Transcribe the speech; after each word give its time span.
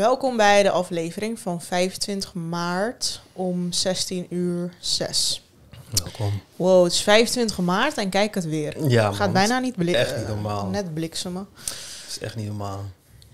Welkom 0.00 0.36
bij 0.36 0.62
de 0.62 0.70
aflevering 0.70 1.38
van 1.38 1.60
25 1.62 2.34
maart 2.34 3.20
om 3.32 3.72
16 3.72 4.26
uur 4.30 4.72
6. 4.78 5.42
Welkom. 5.90 6.40
Wow, 6.56 6.84
het 6.84 6.92
is 6.92 7.00
25 7.02 7.58
maart 7.58 7.96
en 7.98 8.08
kijk 8.08 8.34
het 8.34 8.44
weer. 8.44 8.88
Ja, 8.88 9.06
Het 9.06 9.16
gaat 9.16 9.24
man, 9.24 9.32
bijna 9.32 9.58
niet 9.58 9.76
bliksen. 9.76 10.06
echt 10.06 10.16
niet 10.16 10.26
normaal. 10.26 10.66
Net 10.66 10.94
bliksemen. 10.94 11.48
Het 11.54 12.06
is 12.08 12.18
echt 12.18 12.36
niet 12.36 12.46
normaal. 12.46 12.84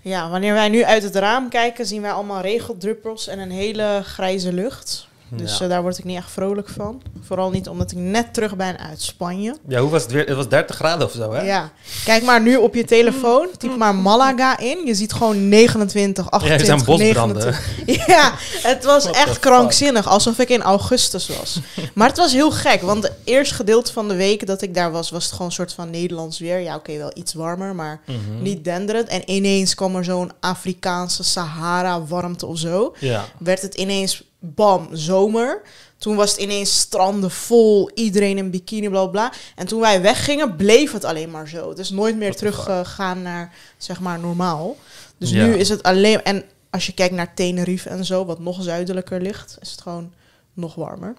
Ja, 0.01 0.29
wanneer 0.29 0.53
wij 0.53 0.69
nu 0.69 0.83
uit 0.83 1.03
het 1.03 1.15
raam 1.15 1.49
kijken, 1.49 1.85
zien 1.85 2.01
wij 2.01 2.11
allemaal 2.11 2.41
regeldruppels 2.41 3.27
en 3.27 3.39
een 3.39 3.51
hele 3.51 4.01
grijze 4.03 4.53
lucht. 4.53 5.06
Dus 5.29 5.57
ja. 5.57 5.63
eh, 5.63 5.69
daar 5.69 5.81
word 5.81 5.97
ik 5.97 6.03
niet 6.03 6.17
echt 6.17 6.31
vrolijk 6.31 6.69
van. 6.69 7.01
Vooral 7.21 7.49
niet 7.49 7.67
omdat 7.69 7.91
ik 7.91 7.97
net 7.97 8.33
terug 8.33 8.55
ben 8.55 8.79
uit 8.79 9.01
Spanje. 9.01 9.55
ja, 9.67 9.79
hoe 9.79 9.89
was 9.89 10.01
het 10.03 10.11
weer? 10.11 10.25
Het 10.27 10.35
was 10.35 10.49
30 10.49 10.75
graden 10.75 11.07
of 11.07 11.11
zo, 11.13 11.31
hè? 11.33 11.41
Ja, 11.41 11.71
kijk 12.05 12.23
maar 12.23 12.41
nu 12.41 12.55
op 12.55 12.75
je 12.75 12.83
telefoon. 12.85 13.47
Typ 13.57 13.77
maar 13.77 13.95
Malaga 13.95 14.57
in. 14.59 14.85
Je 14.85 14.95
ziet 14.95 15.13
gewoon 15.13 15.49
29, 15.49 16.23
Ja, 16.23 16.29
28, 16.29 16.67
er 16.69 16.77
zijn 16.77 16.85
bosbranden. 16.97 17.43
29. 17.85 18.05
Ja, 18.07 18.33
het 18.69 18.83
was 18.83 19.03
What 19.03 19.15
echt 19.15 19.39
krankzinnig. 19.39 20.07
Alsof 20.07 20.39
ik 20.39 20.49
in 20.49 20.61
augustus 20.61 21.27
was. 21.27 21.59
Maar 21.93 22.07
het 22.07 22.17
was 22.17 22.33
heel 22.33 22.51
gek. 22.51 22.81
Want 22.81 23.03
het 23.03 23.13
eerste 23.23 23.55
gedeelte 23.55 23.93
van 23.93 24.07
de 24.07 24.15
week 24.15 24.47
dat 24.47 24.61
ik 24.61 24.73
daar 24.73 24.91
was, 24.91 25.09
was 25.09 25.23
het 25.23 25.31
gewoon 25.31 25.47
een 25.47 25.53
soort 25.53 25.73
van 25.73 25.89
Nederlands 25.89 26.39
weer. 26.39 26.59
Ja, 26.59 26.75
oké, 26.75 26.97
wel 26.97 27.11
iets 27.13 27.33
warmer, 27.33 27.75
maar 27.75 28.01
Mhm. 28.05 28.41
niet 28.41 28.63
denderend. 28.63 29.07
En 29.07 29.29
ineens 29.31 29.75
kwam 29.75 29.95
er 29.95 30.03
zo'n 30.03 30.31
Afrikaanse 30.39 31.23
Sahara-warmte 31.23 32.45
of 32.45 32.57
zo. 32.57 32.95
Ja. 32.99 33.25
Werd 33.37 33.61
het 33.61 33.75
ineens, 33.75 34.23
bam, 34.55 34.87
zomer. 34.91 35.61
Toen 35.97 36.15
was 36.15 36.31
het 36.31 36.39
ineens 36.39 36.79
stranden 36.79 37.31
vol, 37.31 37.91
iedereen 37.93 38.37
in 38.37 38.49
bikini, 38.51 38.89
bla 38.89 39.05
bla. 39.05 39.31
En 39.55 39.67
toen 39.67 39.79
wij 39.79 40.01
weggingen, 40.01 40.55
bleef 40.55 40.91
het 40.91 41.03
alleen 41.05 41.31
maar 41.31 41.47
zo. 41.47 41.69
Het 41.69 41.79
is 41.79 41.89
nooit 41.89 42.17
meer 42.17 42.35
teruggegaan 42.35 43.21
naar, 43.21 43.53
zeg 43.77 43.99
maar, 43.99 44.19
normaal. 44.19 44.75
Dus 45.17 45.29
Ja. 45.29 45.45
nu 45.45 45.53
is 45.55 45.69
het 45.69 45.83
alleen... 45.83 46.23
En 46.23 46.43
als 46.69 46.85
je 46.85 46.93
kijkt 46.93 47.13
naar 47.15 47.33
Tenerife 47.33 47.89
en 47.89 48.05
zo, 48.05 48.25
wat 48.25 48.39
nog 48.39 48.63
zuidelijker 48.63 49.21
ligt, 49.21 49.57
is 49.61 49.71
het 49.71 49.81
gewoon 49.81 50.11
nog 50.53 50.75
warmer. 50.75 51.15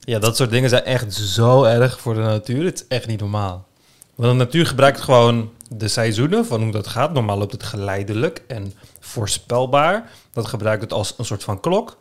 ja, 0.00 0.18
dat 0.18 0.36
soort 0.36 0.50
dingen 0.50 0.68
zijn 0.68 0.84
echt 0.84 1.14
zo 1.14 1.62
erg 1.64 2.00
voor 2.00 2.14
de 2.14 2.20
natuur. 2.20 2.64
Het 2.64 2.74
is 2.80 2.84
echt 2.88 3.06
niet 3.06 3.20
normaal. 3.20 3.66
Want 4.14 4.30
de 4.38 4.44
natuur 4.44 4.66
gebruikt 4.66 5.00
gewoon 5.00 5.50
de 5.68 5.88
seizoenen 5.88 6.46
van 6.46 6.62
hoe 6.62 6.72
dat 6.72 6.86
gaat. 6.86 7.12
Normaal 7.12 7.38
loopt 7.38 7.52
het 7.52 7.62
geleidelijk 7.62 8.42
en 8.46 8.72
voorspelbaar. 9.00 10.10
Dat 10.32 10.46
gebruikt 10.46 10.82
het 10.82 10.92
als 10.92 11.14
een 11.16 11.24
soort 11.24 11.44
van 11.44 11.60
klok. 11.60 11.96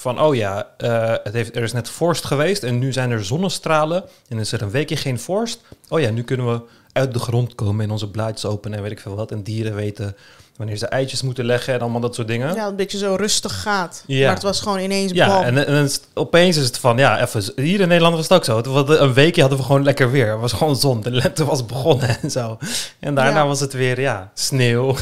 Van, 0.00 0.20
oh 0.20 0.34
ja, 0.34 0.74
eh, 0.76 1.14
het 1.22 1.32
heeft, 1.32 1.56
er 1.56 1.62
is 1.62 1.72
net 1.72 1.88
vorst 1.88 2.24
geweest 2.24 2.62
en 2.62 2.78
nu 2.78 2.92
zijn 2.92 3.10
er 3.10 3.24
zonnestralen. 3.24 4.04
En 4.28 4.38
is 4.38 4.52
er 4.52 4.62
een 4.62 4.70
weekje 4.70 4.96
geen 4.96 5.18
vorst. 5.18 5.60
Oh 5.88 6.00
ja, 6.00 6.10
nu 6.10 6.22
kunnen 6.22 6.52
we 6.52 6.62
uit 6.92 7.12
de 7.12 7.18
grond 7.18 7.54
komen 7.54 7.84
en 7.84 7.90
onze 7.90 8.10
blaadjes 8.10 8.44
openen 8.44 8.76
en 8.76 8.82
weet 8.82 8.92
ik 8.92 9.00
veel 9.00 9.14
wat. 9.14 9.30
En 9.30 9.42
dieren 9.42 9.74
weten 9.74 10.16
wanneer 10.60 10.78
ze 10.78 10.86
eitjes 10.86 11.22
moeten 11.22 11.44
leggen 11.44 11.74
en 11.74 11.80
allemaal 11.80 12.00
dat 12.00 12.14
soort 12.14 12.28
dingen. 12.28 12.54
Ja, 12.54 12.66
een 12.66 12.76
beetje 12.76 12.98
zo 12.98 13.14
rustig 13.14 13.60
gaat. 13.62 14.02
Ja. 14.06 14.24
Maar 14.24 14.34
het 14.34 14.42
was 14.42 14.60
gewoon 14.60 14.78
ineens 14.78 15.12
Ja, 15.12 15.26
bam. 15.26 15.56
en, 15.58 15.88
opeens 16.14 16.56
is 16.56 16.64
het 16.64 16.78
van, 16.78 16.98
ja, 16.98 17.20
even, 17.20 17.42
hier 17.56 17.80
in 17.80 17.88
Nederland 17.88 18.14
was 18.14 18.22
het 18.28 18.32
ook 18.32 18.44
zo. 18.44 18.56
Het 18.56 18.66
was 18.66 18.98
een 18.98 19.12
weekje 19.12 19.40
hadden 19.40 19.58
we 19.58 19.64
gewoon 19.64 19.82
lekker 19.82 20.10
weer. 20.10 20.30
Het 20.30 20.40
was 20.40 20.52
gewoon 20.52 20.76
zon, 20.76 21.00
de 21.02 21.10
lente 21.10 21.44
was 21.44 21.66
begonnen 21.66 22.18
en 22.22 22.30
zo. 22.30 22.58
En 22.98 23.14
daarna 23.14 23.38
Ja. 23.40 23.46
was 23.46 23.60
het 23.60 23.72
weer, 23.72 24.00
ja, 24.00 24.30
sneeuw. 24.34 24.96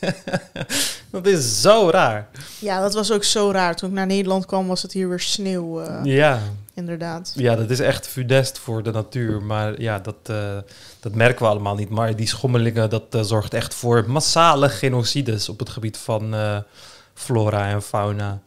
dat 1.10 1.26
is 1.26 1.60
zo 1.60 1.88
raar. 1.90 2.26
Ja, 2.58 2.80
dat 2.80 2.94
was 2.94 3.12
ook 3.12 3.24
zo 3.24 3.50
raar. 3.50 3.76
Toen 3.76 3.88
ik 3.88 3.94
naar 3.94 4.06
Nederland 4.06 4.46
kwam, 4.46 4.66
was 4.66 4.82
het 4.82 4.92
hier 4.92 5.08
weer 5.08 5.20
sneeuw, 5.20 5.80
eh, 5.80 6.00
Ja. 6.04 6.38
Inderdaad. 6.78 7.32
ja, 7.34 7.56
dat 7.56 7.70
is 7.70 7.80
echt 7.80 8.06
funest 8.06 8.58
voor 8.58 8.82
de 8.82 8.90
natuur. 8.90 9.42
Maar 9.42 9.80
ja, 9.80 9.98
dat, 9.98 10.16
eh, 10.22 10.58
dat 11.00 11.14
merken 11.14 11.42
we 11.42 11.50
allemaal 11.50 11.74
niet. 11.74 11.88
Maar 11.88 12.16
die 12.16 12.26
schommelingen, 12.26 12.90
dat 12.90 13.14
eh, 13.14 13.22
zorgt 13.22 13.54
echt 13.54 13.74
voor 13.74 14.04
massale 14.06 14.68
genocides 14.68 15.48
op 15.48 15.58
het 15.58 15.68
gebied 15.68 15.96
van 15.96 16.34
eh, 16.34 16.58
flora 17.14 17.68
en 17.68 17.82
fauna. 17.82 18.40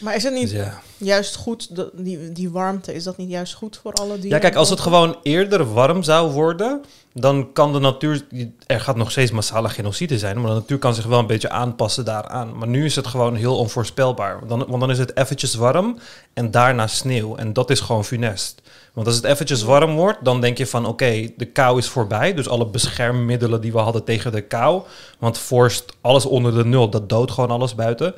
Maar 0.00 0.14
is 0.14 0.22
het 0.22 0.32
niet 0.32 0.42
Dus 0.50 0.52
ja. 0.52 0.80
juist 0.96 1.36
goed, 1.36 1.68
die, 1.92 2.32
die 2.32 2.50
warmte, 2.50 2.94
is 2.94 3.04
dat 3.04 3.16
niet 3.16 3.30
juist 3.30 3.54
goed 3.54 3.80
voor 3.82 3.92
alle 3.92 4.12
dieren? 4.14 4.30
Ja, 4.30 4.38
kijk, 4.38 4.54
als 4.54 4.70
het 4.70 4.80
gewoon 4.80 5.16
eerder 5.22 5.72
warm 5.72 6.02
zou 6.02 6.32
worden, 6.32 6.80
dan 7.12 7.52
kan 7.52 7.72
de 7.72 7.78
natuur. 7.78 8.26
Er 8.66 8.80
gaat 8.80 8.96
nog 8.96 9.10
steeds 9.10 9.30
massale 9.30 9.68
genocide 9.68 10.18
zijn, 10.18 10.40
maar 10.40 10.50
de 10.50 10.56
natuur 10.56 10.78
kan 10.78 10.94
zich 10.94 11.06
wel 11.06 11.18
een 11.18 11.26
beetje 11.26 11.50
aanpassen 11.50 12.04
daaraan. 12.04 12.58
Maar 12.58 12.68
nu 12.68 12.84
is 12.84 12.96
het 12.96 13.06
gewoon 13.06 13.34
heel 13.34 13.58
onvoorspelbaar. 13.58 14.36
Want 14.38 14.48
dan, 14.48 14.64
want 14.68 14.80
dan 14.80 14.90
is 14.90 14.98
het 14.98 15.16
eventjes 15.16 15.54
warm 15.54 15.98
en 16.32 16.50
daarna 16.50 16.86
sneeuw. 16.86 17.36
En 17.36 17.52
dat 17.52 17.70
is 17.70 17.80
gewoon 17.80 18.04
funest. 18.04 18.62
Want 18.92 19.06
als 19.06 19.16
het 19.16 19.24
eventjes 19.24 19.62
warm 19.62 19.94
wordt, 19.94 20.24
dan 20.24 20.40
denk 20.40 20.58
je 20.58 20.66
van 20.66 20.86
oké, 20.86 21.30
de 21.36 21.44
kou 21.44 21.78
is 21.78 21.88
voorbij. 21.88 22.34
Dus 22.34 22.48
alle 22.48 22.66
beschermmiddelen 22.66 23.60
die 23.60 23.72
we 23.72 23.78
hadden 23.78 24.04
tegen 24.04 24.32
de 24.32 24.40
kou. 24.40 24.82
Want 25.18 25.38
vorst, 25.38 25.84
alles 26.00 26.26
onder 26.26 26.54
de 26.54 26.64
nul, 26.64 26.88
dat 26.88 27.08
doodt 27.08 27.30
gewoon 27.30 27.50
alles 27.50 27.74
buiten. 27.74 28.14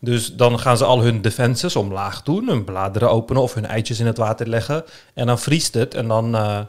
Dus 0.00 0.34
dan 0.34 0.58
gaan 0.58 0.76
ze 0.76 0.84
al 0.84 1.00
hun 1.02 1.20
defenses 1.22 1.76
omlaag 1.76 2.22
doen, 2.22 2.48
hun 2.48 2.64
bladeren 2.64 3.10
openen 3.10 3.42
of 3.42 3.54
hun 3.54 3.66
eitjes 3.66 4.00
in 4.00 4.06
het 4.06 4.16
water 4.16 4.48
leggen. 4.48 4.84
En 5.14 5.26
dan 5.26 5.38
vriest 5.38 5.74
het 5.74 5.94
en 5.94 6.08
dan 6.08 6.34
eh, 6.36 6.60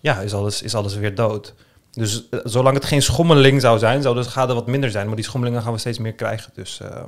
ja, 0.00 0.20
is, 0.20 0.32
alles, 0.34 0.62
is 0.62 0.74
alles 0.74 0.94
weer 0.94 1.14
dood. 1.14 1.54
Dus 1.92 2.28
eh, 2.30 2.38
zolang 2.44 2.74
het 2.76 2.84
geen 2.84 3.02
schommeling 3.02 3.60
zou 3.60 3.78
zijn, 3.78 4.02
zou 4.02 4.14
de 4.14 4.22
schade 4.22 4.54
wat 4.54 4.66
minder 4.66 4.90
zijn. 4.90 5.06
Maar 5.06 5.16
die 5.16 5.24
schommelingen 5.24 5.62
gaan 5.62 5.72
we 5.72 5.78
steeds 5.78 5.98
meer 5.98 6.12
krijgen. 6.14 6.50
Dus 6.54 6.80
eh 6.80 7.02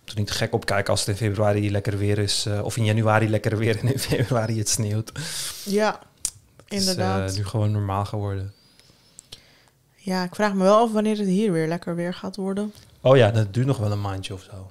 moet 0.00 0.10
er 0.12 0.18
niet 0.18 0.30
gek 0.30 0.52
op 0.52 0.64
kijken 0.64 0.90
als 0.90 1.00
het 1.00 1.08
in 1.08 1.16
februari 1.16 1.70
lekker 1.70 1.98
weer 1.98 2.18
is. 2.18 2.46
of 2.62 2.76
in 2.76 2.84
januari 2.84 3.28
lekker 3.30 3.56
weer 3.58 3.78
en 3.78 3.92
in 3.92 3.98
februari 4.10 4.58
het 4.58 4.68
sneeuwt. 4.68 5.12
Ja, 5.64 5.98
Het 6.64 6.72
is 6.72 6.78
inderdaad. 6.80 7.36
nu 7.36 7.44
gewoon 7.44 7.70
normaal 7.70 8.04
geworden. 8.04 8.52
Ja, 9.96 10.24
ik 10.24 10.34
vraag 10.34 10.54
me 10.54 10.62
wel 10.62 10.76
af 10.76 10.92
wanneer 10.92 11.16
het 11.18 11.26
hier 11.26 11.52
weer 11.52 11.68
lekker 11.68 11.94
weer 11.94 12.14
gaat 12.14 12.36
worden. 12.36 12.72
Oh 13.00 13.16
ja, 13.16 13.30
dat 13.30 13.54
duurt 13.54 13.66
nog 13.66 13.76
wel 13.76 13.92
een 13.92 14.00
maandje 14.00 14.34
of 14.34 14.42
zo. 14.42 14.70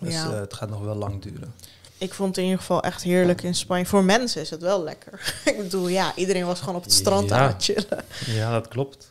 Dus 0.00 0.14
Ja. 0.14 0.24
eh, 0.32 0.40
het 0.40 0.54
gaat 0.54 0.68
nog 0.70 0.80
wel 0.80 0.94
lang 0.94 1.22
duren. 1.22 1.54
Ik 1.98 2.14
vond 2.14 2.28
het 2.28 2.38
in 2.38 2.44
ieder 2.44 2.58
geval 2.60 2.82
echt 2.82 3.02
heerlijk 3.02 3.42
in 3.42 3.54
Spanje. 3.54 3.86
Voor 3.86 4.04
mensen 4.04 4.40
is 4.40 4.50
het 4.50 4.60
wel 4.62 4.82
lekker. 4.82 5.32
ik 5.44 5.56
bedoel, 5.56 5.88
ja, 5.88 6.12
iedereen 6.16 6.46
was 6.46 6.58
gewoon 6.58 6.74
op 6.74 6.82
het 6.84 6.92
strand 6.92 7.28
Ja. 7.28 7.36
aan 7.38 7.46
het 7.48 7.64
chillen. 7.64 8.04
Ja, 8.26 8.52
dat 8.52 8.68
klopt. 8.68 9.08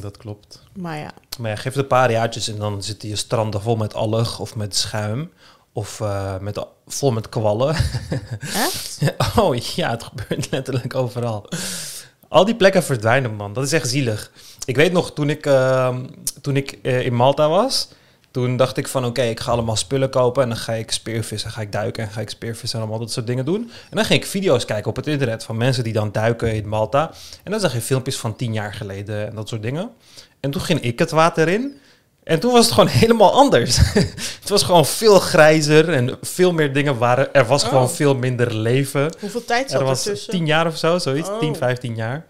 Dat 0.00 0.16
klopt. 0.16 0.62
Maar 0.72 0.98
ja, 0.98 1.10
Maar 1.38 1.50
ja, 1.50 1.56
geef 1.56 1.64
het 1.72 1.76
een 1.82 1.86
paar 1.86 2.10
jaartjes 2.10 2.48
en 2.48 2.56
dan 2.58 2.82
zitten 2.82 3.08
je 3.08 3.16
stranden 3.16 3.60
vol 3.62 3.76
met 3.76 3.94
alg 3.94 4.38
of 4.38 4.54
met 4.54 4.76
schuim. 4.76 5.32
Of 5.72 6.00
eh, 6.00 6.38
met, 6.38 6.66
vol 6.86 7.10
met 7.10 7.28
kwallen. 7.28 7.76
echt? 8.66 8.98
oh 9.36 9.56
ja, 9.56 9.90
het 9.90 10.02
gebeurt 10.02 10.50
letterlijk 10.50 10.94
overal. 10.94 11.48
Al 12.28 12.44
die 12.44 12.54
plekken 12.56 12.82
verdwijnen, 12.82 13.34
man. 13.34 13.52
Dat 13.52 13.64
is 13.64 13.72
echt 13.72 13.88
zielig. 13.88 14.30
Ik 14.64 14.76
weet 14.76 14.92
nog, 14.92 15.12
toen 15.12 15.30
ik, 15.30 15.46
eh, 15.46 15.96
toen 16.40 16.56
ik 16.56 16.78
eh, 16.82 17.04
in 17.04 17.14
Malta 17.14 17.48
was... 17.48 17.88
Toen 18.36 18.56
dacht 18.56 18.76
ik 18.76 18.88
van, 18.88 19.04
oké, 19.04 19.22
ik 19.22 19.40
ga 19.40 19.50
allemaal 19.52 19.76
spullen 19.76 20.10
kopen... 20.10 20.42
en 20.42 20.48
dan 20.48 20.58
ga 20.58 20.72
ik 20.72 20.90
speervissen, 20.90 21.50
ga 21.50 21.60
ik 21.60 21.72
duiken 21.72 22.04
en 22.04 22.10
ga 22.10 22.20
ik 22.20 22.30
speervissen... 22.30 22.78
en 22.78 22.84
allemaal 22.84 23.04
dat 23.06 23.12
soort 23.12 23.26
dingen 23.26 23.44
doen. 23.44 23.70
En 23.90 23.96
dan 23.96 24.04
ging 24.04 24.20
ik 24.22 24.26
video's 24.26 24.64
kijken 24.64 24.90
op 24.90 24.96
het 24.96 25.06
internet... 25.06 25.44
van 25.44 25.56
mensen 25.56 25.84
die 25.84 25.92
dan 25.92 26.12
duiken 26.12 26.54
in 26.54 26.68
Malta. 26.68 27.10
En 27.42 27.50
dan 27.50 27.60
zag 27.60 27.72
je 27.72 27.80
filmpjes 27.80 28.16
van 28.16 28.36
tien 28.36 28.52
jaar 28.52 28.74
geleden 28.74 29.28
en 29.28 29.34
dat 29.34 29.48
soort 29.48 29.62
dingen. 29.62 29.90
En 30.40 30.50
toen 30.50 30.60
ging 30.60 30.80
ik 30.80 30.98
het 30.98 31.10
water 31.10 31.48
in... 31.48 31.80
En 32.24 32.40
toen 32.40 32.52
was 32.52 32.64
het 32.64 32.74
gewoon 32.74 32.88
helemaal 33.02 33.32
anders. 33.32 33.76
het 34.40 34.48
was 34.48 34.62
gewoon 34.62 34.86
veel 34.86 35.18
grijzer 35.18 35.88
en 35.92 36.18
veel 36.22 36.52
meer 36.52 36.72
dingen 36.72 36.98
waren. 36.98 37.34
Er 37.34 37.46
was 37.46 37.62
Oh. 37.62 37.68
gewoon 37.68 37.90
veel 37.90 38.14
minder 38.14 38.54
leven. 38.54 39.12
Hoeveel 39.20 39.44
tijd 39.44 39.64
Er 39.64 39.70
zat 39.70 39.80
er 39.80 39.86
was 39.86 40.02
tussen? 40.02 40.32
tien 40.32 40.46
jaar 40.46 40.66
of 40.66 40.76
zo, 40.76 40.98
zoiets. 40.98 41.28
Oh. 41.28 41.38
10, 41.38 41.56
15 41.56 41.94
jaar. 41.94 42.24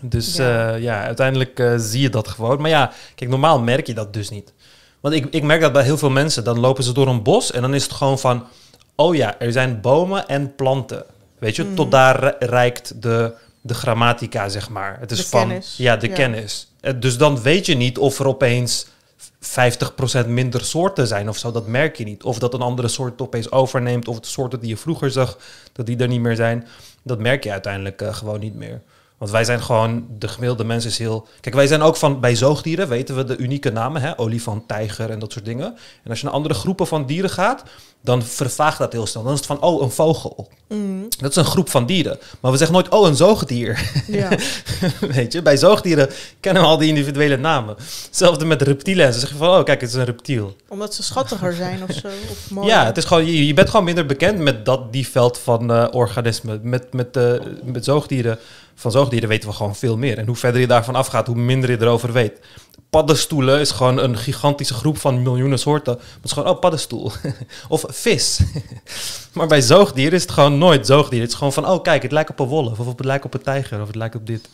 Dus 0.00 0.36
Ja. 0.36 0.68
ja, 0.68 0.74
ja 0.74 1.02
uiteindelijk 1.04 1.58
eh, 1.58 1.74
zie 1.76 2.00
je 2.00 2.10
dat 2.10 2.28
gewoon. 2.28 2.60
Maar 2.60 2.70
ja, 2.70 2.92
kijk, 3.14 3.30
normaal 3.30 3.60
merk 3.60 3.86
je 3.86 3.94
dat 3.94 4.12
dus 4.12 4.30
niet. 4.30 4.52
Want 5.00 5.14
ik, 5.14 5.26
ik 5.30 5.42
merk 5.42 5.60
dat 5.60 5.72
bij 5.72 5.82
heel 5.82 5.98
veel 5.98 6.10
mensen. 6.10 6.44
Dan 6.44 6.60
lopen 6.60 6.84
ze 6.84 6.92
door 6.92 7.08
een 7.08 7.22
bos 7.22 7.50
en 7.52 7.62
dan 7.62 7.74
is 7.74 7.82
het 7.82 7.92
gewoon 7.92 8.18
van... 8.18 8.44
Oh 8.94 9.14
ja, 9.14 9.38
er 9.38 9.52
zijn 9.52 9.80
bomen 9.80 10.28
en 10.28 10.54
planten. 10.54 11.04
Weet 11.38 11.56
je, 11.56 11.64
Mhm. 11.64 11.74
tot 11.74 11.90
daar 11.90 12.20
re- 12.20 12.36
reikt 12.38 13.02
de, 13.02 13.32
de 13.60 13.74
grammatica, 13.74 14.48
zeg 14.48 14.68
maar. 14.70 14.96
Het 15.00 15.10
is 15.10 15.18
De 15.18 15.26
van, 15.26 15.40
kennis. 15.48 15.74
Ja, 15.76 15.96
de 15.96 16.08
Ja. 16.08 16.14
kennis. 16.14 16.68
Eh, 16.80 16.92
Dus 17.00 17.18
dan 17.18 17.42
weet 17.42 17.66
je 17.66 17.74
niet 17.76 17.98
of 17.98 18.18
er 18.18 18.26
opeens 18.26 18.86
50% 19.40 20.26
minder 20.26 20.64
soorten 20.64 21.06
zijn 21.06 21.28
of 21.28 21.36
zo. 21.38 21.50
Dat 21.52 21.66
merk 21.66 21.96
je 21.96 22.04
niet. 22.04 22.22
Of 22.22 22.38
dat 22.38 22.54
een 22.54 22.60
andere 22.60 22.88
soort 22.88 23.12
het 23.12 23.20
opeens 23.22 23.50
overneemt. 23.50 24.08
Of 24.08 24.20
de 24.20 24.26
soorten 24.28 24.60
die 24.60 24.68
je 24.68 24.76
vroeger 24.76 25.10
zag, 25.10 25.38
dat 25.72 25.86
die 25.86 25.96
er 25.96 26.08
niet 26.08 26.20
meer 26.20 26.36
zijn. 26.36 26.66
Dat 27.02 27.18
merk 27.18 27.44
je 27.44 27.50
uiteindelijk 27.50 28.02
eh, 28.02 28.14
gewoon 28.14 28.40
niet 28.40 28.54
meer. 28.54 28.80
Want 29.18 29.30
wij 29.30 29.44
zijn 29.44 29.62
gewoon, 29.62 30.06
de 30.18 30.28
gemiddelde 30.28 30.64
mens 30.64 30.84
is 30.84 30.98
heel... 30.98 31.26
Kijk, 31.40 31.54
wij 31.54 31.66
zijn 31.66 31.82
ook 31.82 31.96
van, 31.96 32.20
bij 32.20 32.34
zoogdieren 32.34 32.88
weten 32.88 33.16
we 33.16 33.24
de 33.24 33.36
unieke 33.36 33.70
namen. 33.70 34.02
Hè? 34.02 34.18
Olifant, 34.18 34.68
tijger 34.68 35.10
en 35.10 35.18
dat 35.18 35.32
soort 35.32 35.44
dingen. 35.44 35.66
En 36.02 36.10
als 36.10 36.18
je 36.18 36.24
naar 36.24 36.34
andere 36.34 36.54
groepen 36.54 36.86
van 36.86 37.06
dieren 37.06 37.30
gaat, 37.30 37.62
dan 38.00 38.22
vervaagt 38.22 38.78
dat 38.78 38.92
heel 38.92 39.06
snel. 39.06 39.22
Dan 39.22 39.32
is 39.32 39.38
het 39.38 39.46
van, 39.46 39.60
oh, 39.60 39.82
een 39.82 39.90
vogel. 39.90 40.48
Mhm, 40.68 41.02
Dat 41.18 41.30
is 41.30 41.36
een 41.36 41.44
groep 41.44 41.70
van 41.70 41.86
dieren. 41.86 42.18
Maar 42.40 42.50
we 42.50 42.56
zeggen 42.56 42.76
nooit, 42.76 42.88
oh, 42.88 43.06
een 43.06 43.16
zoogdier. 43.16 43.90
ja. 44.06 44.28
Weet 45.00 45.32
je, 45.32 45.42
bij 45.42 45.56
zoogdieren 45.56 46.08
kennen 46.40 46.62
we 46.62 46.68
al 46.68 46.78
die 46.78 46.88
individuele 46.88 47.36
namen. 47.36 47.76
Hetzelfde 48.04 48.44
met 48.44 48.62
reptielen. 48.62 49.12
Ze 49.12 49.18
zeggen 49.18 49.38
van, 49.38 49.48
oh, 49.48 49.64
kijk, 49.64 49.80
het 49.80 49.90
is 49.90 49.96
een 49.96 50.04
reptiel. 50.04 50.56
Omdat 50.68 50.94
ze 50.94 51.02
schattiger 51.02 51.52
zijn 51.52 51.82
of 51.82 51.94
zo. 51.94 52.08
Of. 52.30 52.64
Ja, 52.66 52.84
het 52.84 52.96
is 52.96 53.04
gewoon, 53.04 53.26
je, 53.26 53.46
je 53.46 53.54
bent 53.54 53.70
gewoon 53.70 53.84
minder 53.84 54.06
bekend 54.06 54.38
met 54.38 54.64
dat, 54.64 54.92
die 54.92 55.08
veld 55.08 55.38
van 55.38 55.72
eh, 55.72 55.86
organismen. 55.90 56.60
Met, 56.62 56.92
met, 56.92 57.16
eh, 57.16 57.32
met 57.64 57.84
zoogdieren 57.84 58.38
van 58.76 58.90
zoogdieren 58.90 59.28
weten 59.28 59.48
we 59.48 59.54
gewoon 59.54 59.76
veel 59.76 59.96
meer. 59.96 60.18
En 60.18 60.26
hoe 60.26 60.36
verder 60.36 60.60
je 60.60 60.66
daarvan 60.66 60.94
afgaat, 60.94 61.26
hoe 61.26 61.36
minder 61.36 61.70
je 61.70 61.80
erover 61.80 62.12
weet. 62.12 62.40
Paddenstoelen 62.90 63.60
is 63.60 63.70
gewoon 63.70 63.98
een 63.98 64.18
gigantische 64.18 64.74
groep 64.74 64.98
van 64.98 65.22
miljoenen 65.22 65.58
soorten. 65.58 65.92
Het 65.92 66.24
is 66.24 66.32
gewoon, 66.32 66.48
oh, 66.48 66.60
paddenstoel. 66.60 67.12
of 67.68 67.84
vis. 67.88 68.40
maar 69.34 69.46
bij 69.46 69.60
zoogdieren 69.60 70.12
is 70.12 70.22
het 70.22 70.30
gewoon 70.30 70.58
nooit 70.58 70.86
zoogdier. 70.86 71.20
Het 71.20 71.30
is 71.30 71.36
gewoon 71.36 71.52
van, 71.52 71.68
oh, 71.68 71.82
kijk, 71.82 72.02
het 72.02 72.12
lijkt 72.12 72.30
op 72.30 72.38
een 72.38 72.46
wolf. 72.46 72.78
Of 72.78 72.86
het 72.86 73.04
lijkt 73.04 73.24
op 73.24 73.34
een 73.34 73.42
tijger. 73.42 73.80
Of 73.80 73.86
het 73.86 73.96
lijkt 73.96 74.14
op 74.14 74.26
dit. 74.26 74.48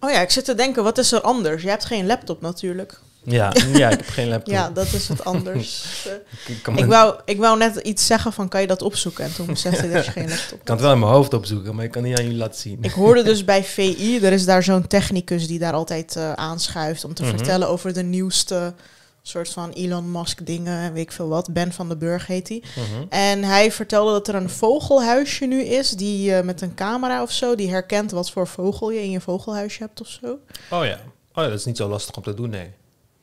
Oh 0.00 0.10
ja, 0.10 0.20
ik 0.20 0.30
zit 0.30 0.44
te 0.44 0.54
denken, 0.54 0.82
wat 0.82 0.98
is 0.98 1.12
er 1.12 1.20
anders? 1.20 1.62
Je 1.62 1.68
hebt 1.68 1.84
geen 1.84 2.06
laptop 2.06 2.40
natuurlijk. 2.40 3.00
Ja, 3.28 3.52
ja 3.72 3.90
ik 3.90 3.96
heb 3.96 4.08
geen 4.08 4.28
laptop. 4.28 4.54
Ja, 4.54 4.70
dat 4.70 4.92
is 4.92 5.08
wat 5.08 5.24
anders. 5.24 5.84
Eh, 6.46 6.54
ik, 6.56 6.70
me- 6.70 6.86
wou, 6.86 7.20
ik 7.24 7.38
wou 7.38 7.58
net 7.58 7.76
iets 7.76 8.06
zeggen 8.06 8.32
van, 8.32 8.48
kan 8.48 8.60
je 8.60 8.66
dat 8.66 8.82
opzoeken? 8.82 9.24
En 9.24 9.34
toen 9.34 9.46
besefte 9.46 9.86
ik 9.86 9.92
dat 9.92 10.04
je 10.04 10.10
geen 10.10 10.28
laptop 10.28 10.58
ik 10.58 10.64
kan 10.64 10.74
het 10.76 10.84
wel 10.84 10.92
in 10.94 10.98
mijn 11.00 11.12
hoofd 11.12 11.34
opzoeken, 11.34 11.74
maar 11.74 11.84
ik 11.84 11.90
kan 11.90 12.02
niet 12.02 12.16
aan 12.18 12.24
jullie 12.24 12.38
laten 12.38 12.60
zien. 12.60 12.78
Ik 12.80 12.90
hoorde 12.90 13.22
dus 13.22 13.44
bij 13.44 13.64
VI, 13.64 14.18
er 14.22 14.32
is 14.32 14.44
daar 14.44 14.62
zo'n 14.62 14.86
technicus 14.86 15.46
die 15.46 15.58
daar 15.58 15.72
altijd 15.72 16.16
eh, 16.16 16.32
aanschuift 16.32 17.04
om 17.04 17.14
te 17.14 17.22
Mhm. 17.22 17.36
vertellen 17.36 17.68
over 17.68 17.92
de 17.92 18.02
nieuwste 18.02 18.74
soort 19.22 19.48
van 19.48 19.70
Elon 19.70 20.10
Musk 20.10 20.46
dingen 20.46 20.78
en 20.80 20.92
weet 20.92 21.02
ik 21.02 21.12
veel 21.12 21.28
wat. 21.28 21.52
Ben 21.52 21.72
van 21.72 21.88
den 21.88 21.98
Burg 21.98 22.26
heet 22.26 22.48
hij. 22.48 22.62
Mhm. 22.76 23.04
En 23.08 23.44
hij 23.44 23.72
vertelde 23.72 24.12
dat 24.12 24.28
er 24.28 24.34
een 24.34 24.50
vogelhuisje 24.50 25.44
nu 25.44 25.62
is 25.62 25.90
die 25.90 26.34
eh, 26.34 26.44
met 26.44 26.60
een 26.60 26.74
camera 26.74 27.22
of 27.22 27.30
zo, 27.32 27.54
die 27.54 27.70
herkent 27.70 28.10
wat 28.10 28.30
voor 28.30 28.46
vogel 28.46 28.90
je 28.90 29.02
in 29.02 29.10
je 29.10 29.20
vogelhuisje 29.20 29.82
hebt 29.82 30.00
of 30.00 30.08
zo. 30.08 30.26
Oh 30.70 30.84
ja. 30.84 30.98
Oh 31.34 31.42
ja, 31.44 31.48
dat 31.48 31.58
is 31.58 31.64
niet 31.64 31.76
zo 31.76 31.88
lastig 31.88 32.16
om 32.16 32.22
te 32.22 32.34
doen, 32.34 32.50
nee. 32.50 32.70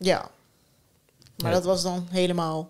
Ja. 0.04 0.30
Maar 1.38 1.52
Ja. 1.52 1.58
dat 1.58 1.66
was 1.66 1.84
dan 1.84 2.08
helemaal 2.10 2.70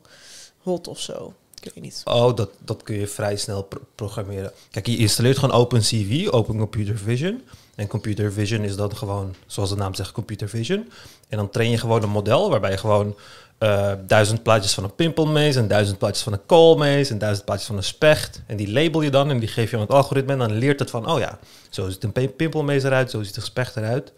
hot 0.62 0.88
of 0.88 1.00
zo. 1.00 1.34
Ik 1.62 1.72
weet 1.74 1.84
niet. 1.84 2.02
Oh, 2.06 2.36
dat, 2.36 2.50
dat 2.60 2.84
kun 2.84 2.96
je 2.96 3.08
vrij 3.08 3.36
snel 3.36 3.64
pro- 3.64 3.82
programmeren. 3.96 4.52
Kijk, 4.72 4.88
je 4.88 4.98
installeert 4.98 5.38
gewoon 5.38 5.56
OpenCV, 5.56 6.28
Open 6.32 6.58
Computer 6.58 6.98
Vision. 6.98 7.42
En 7.76 7.88
Computer 7.88 8.32
Vision 8.34 8.64
is 8.64 8.76
dan 8.76 8.96
gewoon, 8.96 9.36
zoals 9.48 9.70
de 9.70 9.76
naam 9.76 9.94
zegt, 9.94 10.12
Computer 10.12 10.50
Vision. 10.50 10.92
En 11.30 11.38
dan 11.38 11.50
train 11.50 11.70
je 11.70 11.78
gewoon 11.78 12.04
een 12.04 12.10
model 12.10 12.50
waarbij 12.50 12.72
je 12.72 12.78
gewoon 12.78 13.16
eh, 13.58 13.94
duizend 14.08 14.44
plaatjes 14.44 14.74
van 14.74 14.84
een 14.84 14.96
pimpelmees 14.96 15.56
en 15.56 15.68
duizend 15.68 15.98
plaatjes 15.98 16.24
van 16.24 16.34
een 16.34 16.46
koolmees 16.46 17.10
en 17.10 17.18
duizend 17.18 17.46
plaatjes 17.46 17.68
van 17.68 17.78
een 17.78 17.84
specht. 17.84 18.42
En 18.48 18.58
die 18.58 18.72
label 18.72 19.02
je 19.02 19.10
dan 19.12 19.30
en 19.30 19.40
die 19.40 19.48
geef 19.50 19.70
je 19.70 19.76
aan 19.76 19.82
het 19.82 19.92
algoritme 19.92 20.32
en 20.34 20.40
dan 20.40 20.52
leert 20.52 20.80
het 20.80 20.90
van, 20.90 21.10
oh 21.12 21.20
ja, 21.20 21.40
zo 21.70 21.90
ziet 21.90 22.04
een 22.04 22.12
pi- 22.12 22.30
pimpelmees 22.30 22.84
eruit, 22.84 23.12
zo 23.12 23.24
ziet 23.24 23.36
een 23.36 23.42
specht 23.42 23.76
eruit. 23.78 24.12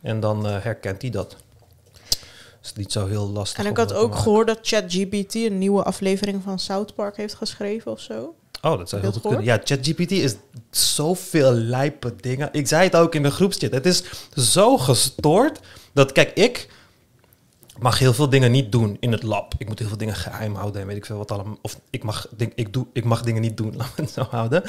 En 0.00 0.20
dan 0.20 0.46
eh, 0.46 0.56
herkent 0.62 1.02
hij 1.02 1.10
dat. 1.10 1.36
Is 2.64 2.72
niet 2.74 2.92
zo 2.92 3.06
heel 3.06 3.28
lastig. 3.28 3.64
En 3.64 3.70
ik 3.70 3.76
had 3.76 3.92
ook 3.92 4.14
gehoord 4.14 4.46
dat 4.46 4.58
ChatGPT 4.62 5.34
een 5.34 5.58
nieuwe 5.58 5.82
aflevering 5.82 6.42
van 6.42 6.58
South 6.58 6.94
Park 6.94 7.16
heeft 7.16 7.34
geschreven 7.34 7.90
of 7.90 8.00
zo. 8.00 8.34
Oh, 8.62 8.78
dat 8.78 8.88
zou 8.88 9.02
heel 9.02 9.12
goed 9.12 9.22
kunnen. 9.22 9.44
Ja, 9.44 9.60
ChatGPT 9.64 10.10
is 10.10 10.34
zoveel 10.70 11.52
lijpe 11.52 12.14
dingen. 12.20 12.48
Ik 12.52 12.66
zei 12.66 12.84
het 12.84 12.96
ook 12.96 13.14
in 13.14 13.22
de 13.22 13.30
groepschat. 13.30 13.70
Het 13.70 13.86
is 13.86 14.02
zo 14.36 14.78
gestoord 14.78 15.60
dat, 15.92 16.12
kijk, 16.12 16.30
ik 16.34 16.68
mag 17.78 17.98
heel 17.98 18.14
veel 18.14 18.28
dingen 18.28 18.50
niet 18.50 18.72
doen 18.72 18.96
in 19.00 19.12
het 19.12 19.22
lab. 19.22 19.54
Ik 19.58 19.68
moet 19.68 19.78
heel 19.78 19.88
veel 19.88 19.96
dingen 19.96 20.14
geheim 20.14 20.54
houden 20.54 20.80
en 20.80 20.86
weet 20.86 20.96
ik 20.96 21.06
veel 21.06 21.16
wat 21.16 21.30
allemaal. 21.30 21.58
Of 21.62 21.80
ik 21.90 22.02
mag, 22.02 22.28
ding, 22.36 22.52
ik, 22.54 22.72
doe, 22.72 22.86
ik 22.92 23.04
mag 23.04 23.22
dingen 23.22 23.42
niet 23.42 23.56
doen, 23.56 23.76
laat 23.76 23.96
me 23.96 24.02
het 24.02 24.12
zo 24.12 24.26
houden. 24.30 24.62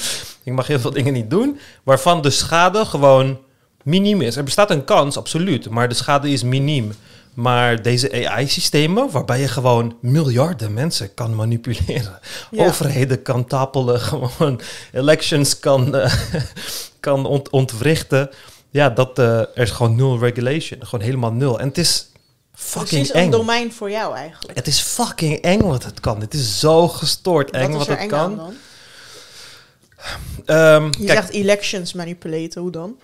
Ik 0.43 0.53
mag 0.53 0.67
heel 0.67 0.79
veel 0.79 0.91
dingen 0.91 1.13
niet 1.13 1.29
doen, 1.29 1.59
waarvan 1.83 2.21
de 2.21 2.29
schade 2.29 2.85
gewoon 2.85 3.39
miniem 3.83 4.21
is. 4.21 4.35
Er 4.35 4.43
bestaat 4.43 4.71
een 4.71 4.83
kans, 4.83 5.17
absoluut, 5.17 5.69
maar 5.69 5.89
de 5.89 5.95
schade 5.95 6.29
is 6.29 6.43
miniem. 6.43 6.91
Maar 7.33 7.81
deze 7.81 8.27
AI-systemen, 8.27 9.11
waarbij 9.11 9.39
je 9.39 9.47
gewoon 9.47 9.97
miljarden 10.01 10.73
mensen 10.73 11.13
kan 11.13 11.35
manipuleren. 11.35 12.19
Ja. 12.51 12.65
Overheden 12.65 13.21
kan 13.21 13.45
tapelen, 13.45 13.99
gewoon 14.09 14.61
elections 14.91 15.59
kan, 15.59 15.95
eh, 15.95 16.13
kan 16.99 17.25
ont 17.25 17.49
ontwrichten. 17.49 18.29
Ja, 18.69 18.89
dat, 18.89 19.19
eh, 19.19 19.39
er 19.39 19.57
is 19.57 19.71
gewoon 19.71 19.95
nul 19.95 20.19
regulation. 20.19 20.85
Gewoon 20.85 21.05
helemaal 21.05 21.31
nul. 21.31 21.59
En 21.59 21.67
het 21.67 21.77
is 21.77 22.07
fucking 22.55 22.89
Precies 22.89 23.11
eng. 23.11 23.23
een 23.25 23.31
domein 23.31 23.73
voor 23.73 23.91
jou 23.91 24.15
eigenlijk. 24.15 24.57
Het 24.57 24.67
is 24.67 24.79
fucking 24.79 25.41
eng 25.41 25.61
wat 25.61 25.83
het 25.83 25.99
kan. 25.99 26.19
Het 26.21 26.33
is 26.33 26.59
zo 26.59 26.87
gestoord 26.87 27.51
eng 27.51 27.71
wat 27.71 27.87
het 27.87 27.97
eng 27.97 28.01
aan 28.03 28.07
kan. 28.07 28.35
dan? 28.37 28.53
Ehm, 30.45 30.83
Je 30.85 31.05
kijk, 31.05 31.17
zegt 31.19 31.29
elections 31.29 31.93
manipulaten, 31.93 32.61
hoe 32.61 32.71
dan? 32.71 32.95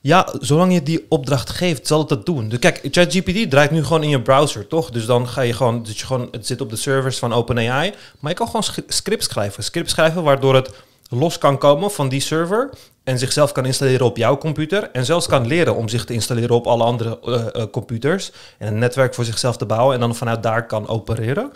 Ja, 0.00 0.34
zolang 0.40 0.72
je 0.72 0.82
die 0.82 1.06
opdracht 1.08 1.50
geeft, 1.50 1.86
zal 1.86 1.98
het 1.98 2.08
dat 2.08 2.26
doen. 2.26 2.48
Dus 2.48 2.58
kijk, 2.58 2.80
ChatGPT 2.90 3.50
draait 3.50 3.70
nu 3.70 3.84
gewoon 3.84 4.02
in 4.02 4.08
je 4.08 4.22
browser, 4.22 4.66
toch? 4.66 4.90
Dus 4.90 5.06
dan 5.06 5.28
ga 5.28 5.40
je 5.40 5.52
gewoon, 5.52 5.86
je 5.88 6.06
gewoon, 6.06 6.28
het 6.30 6.46
zit 6.46 6.60
op 6.60 6.70
de 6.70 6.76
servers 6.76 7.18
van 7.18 7.32
OpenAI. 7.32 7.94
Maar 8.18 8.30
je 8.30 8.36
kan 8.36 8.46
gewoon 8.46 8.64
scripts 8.88 9.26
schrijven. 9.26 9.64
Scripts 9.64 9.92
schrijven 9.92 10.22
waardoor 10.22 10.54
het 10.54 10.70
los 11.08 11.38
kan 11.38 11.58
komen 11.58 11.90
van 11.90 12.08
die 12.08 12.20
server 12.20 12.70
en 13.04 13.18
zichzelf 13.18 13.52
kan 13.52 13.66
installeren 13.66 14.06
op 14.06 14.16
jouw 14.16 14.38
computer. 14.38 14.90
En 14.90 15.04
zelfs 15.04 15.26
kan 15.26 15.46
leren 15.46 15.76
om 15.76 15.88
zich 15.88 16.04
te 16.04 16.12
installeren 16.12 16.56
op 16.56 16.66
alle 16.66 16.84
andere 16.84 17.18
eh, 17.20 17.62
eh, 17.62 17.70
computers. 17.70 18.32
En 18.58 18.66
een 18.66 18.78
netwerk 18.78 19.14
voor 19.14 19.24
zichzelf 19.24 19.56
te 19.56 19.66
bouwen 19.66 19.94
en 19.94 20.00
dan 20.00 20.14
vanuit 20.14 20.42
daar 20.42 20.66
kan 20.66 20.88
opereren. 20.88 21.52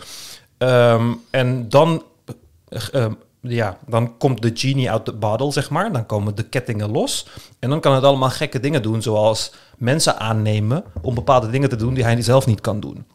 Ehm, 0.57 1.13
en 1.29 1.69
dan 1.69 2.03
eh, 2.69 2.81
ehm, 2.91 3.13
ja, 3.51 3.77
dan 3.87 4.17
komt 4.17 4.41
de 4.41 4.51
genie 4.53 4.91
uit 4.91 5.05
de 5.05 5.13
bottle, 5.13 5.51
zeg 5.51 5.69
maar. 5.69 5.91
Dan 5.91 6.05
komen 6.05 6.35
de 6.35 6.43
kettingen 6.43 6.91
los. 6.91 7.27
En 7.59 7.69
dan 7.69 7.79
kan 7.79 7.93
het 7.93 8.03
allemaal 8.03 8.29
gekke 8.29 8.59
dingen 8.59 8.81
doen, 8.81 9.01
zoals 9.01 9.53
mensen 9.77 10.19
aannemen 10.19 10.83
om 11.01 11.15
bepaalde 11.15 11.49
dingen 11.49 11.69
te 11.69 11.75
doen 11.75 11.93
die 11.93 12.03
hij 12.03 12.21
zelf 12.21 12.45
niet 12.45 12.61
kan 12.61 12.79
doen. 12.79 13.05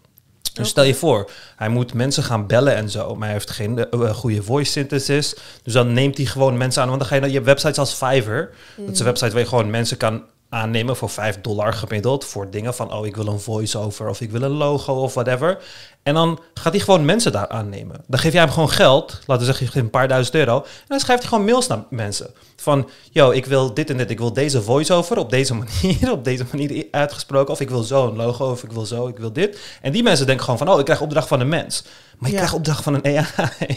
Dus 0.52 0.68
stel 0.68 0.84
je 0.84 0.94
voor, 0.94 1.30
hij 1.56 1.68
moet 1.68 1.94
mensen 1.94 2.22
gaan 2.22 2.46
bellen 2.46 2.74
en 2.74 2.90
zo, 2.90 3.14
maar 3.14 3.24
hij 3.24 3.32
heeft 3.32 3.50
geen 3.50 3.78
eh, 3.78 4.08
eh, 4.08 4.14
goede 4.14 4.42
voice 4.42 4.70
synthesis. 4.70 5.36
Dus 5.62 5.72
dan 5.72 5.92
neemt 5.92 6.16
hij 6.16 6.26
gewoon 6.26 6.56
mensen 6.56 6.82
aan, 6.82 6.88
want 6.88 7.00
dan 7.00 7.08
ga 7.08 7.14
je 7.14 7.20
naar 7.20 7.30
je 7.30 7.40
websites 7.40 7.78
als 7.78 7.92
Fiverr. 7.92 8.54
Dat 8.76 8.88
is 8.88 8.98
een 8.98 9.04
website 9.04 9.30
waar 9.30 9.40
je 9.40 9.46
gewoon 9.48 9.70
mensen 9.70 9.96
kan 9.96 10.22
aannemen 10.48 10.96
voor 10.96 11.10
5 11.10 11.40
dollar 11.40 11.72
gemiddeld 11.72 12.24
voor 12.24 12.50
dingen 12.50 12.74
van, 12.74 12.92
oh, 12.92 13.06
ik 13.06 13.16
wil 13.16 13.26
een 13.26 13.40
voice-over 13.40 14.08
of 14.08 14.20
ik 14.20 14.30
wil 14.30 14.42
een 14.42 14.50
logo 14.50 14.92
of 14.92 15.14
whatever. 15.14 15.58
En 16.08 16.14
dan 16.14 16.38
gaat 16.54 16.72
hij 16.72 16.82
gewoon 16.82 17.04
mensen 17.04 17.32
daar 17.32 17.48
aannemen. 17.48 17.96
Dan 18.06 18.18
geef 18.18 18.32
jij 18.32 18.40
hem 18.42 18.50
gewoon 18.50 18.70
geld, 18.70 19.18
laten 19.26 19.46
we 19.46 19.52
zeggen 19.52 19.80
een 19.80 19.90
paar 19.90 20.08
duizend 20.08 20.34
euro. 20.36 20.56
En 20.56 20.64
dan 20.88 21.00
schrijft 21.00 21.22
hij 21.22 21.30
gewoon 21.30 21.44
mails 21.46 21.66
naar 21.66 21.84
mensen. 21.90 22.30
Van, 22.56 22.88
yo, 23.10 23.30
ik 23.30 23.46
wil 23.46 23.74
dit 23.74 23.90
en 23.90 23.96
dit, 23.96 24.10
ik 24.10 24.18
wil 24.18 24.32
deze 24.32 24.62
voice-over 24.62 25.18
op 25.18 25.30
deze 25.30 25.54
manier, 25.82 26.12
op 26.12 26.24
deze 26.24 26.44
manier 26.52 26.86
uitgesproken. 26.90 27.52
Of 27.52 27.60
ik 27.60 27.68
wil 27.70 27.82
zo 27.82 28.06
een 28.08 28.16
logo, 28.16 28.50
of 28.50 28.62
ik 28.62 28.72
wil 28.72 28.86
zo, 28.86 29.08
ik 29.08 29.18
wil 29.18 29.32
dit. 29.32 29.58
En 29.82 29.92
die 29.92 30.02
mensen 30.02 30.26
denken 30.26 30.44
gewoon 30.44 30.58
van, 30.58 30.68
oh, 30.70 30.78
ik 30.78 30.84
krijg 30.84 31.00
opdracht 31.00 31.28
van 31.28 31.40
een 31.40 31.48
mens. 31.48 31.84
Maar 32.18 32.28
je 32.30 32.34
Ja. 32.36 32.40
krijgt 32.42 32.56
opdracht 32.58 32.82
van 32.82 32.94
een 32.94 33.04
AI, 33.04 33.24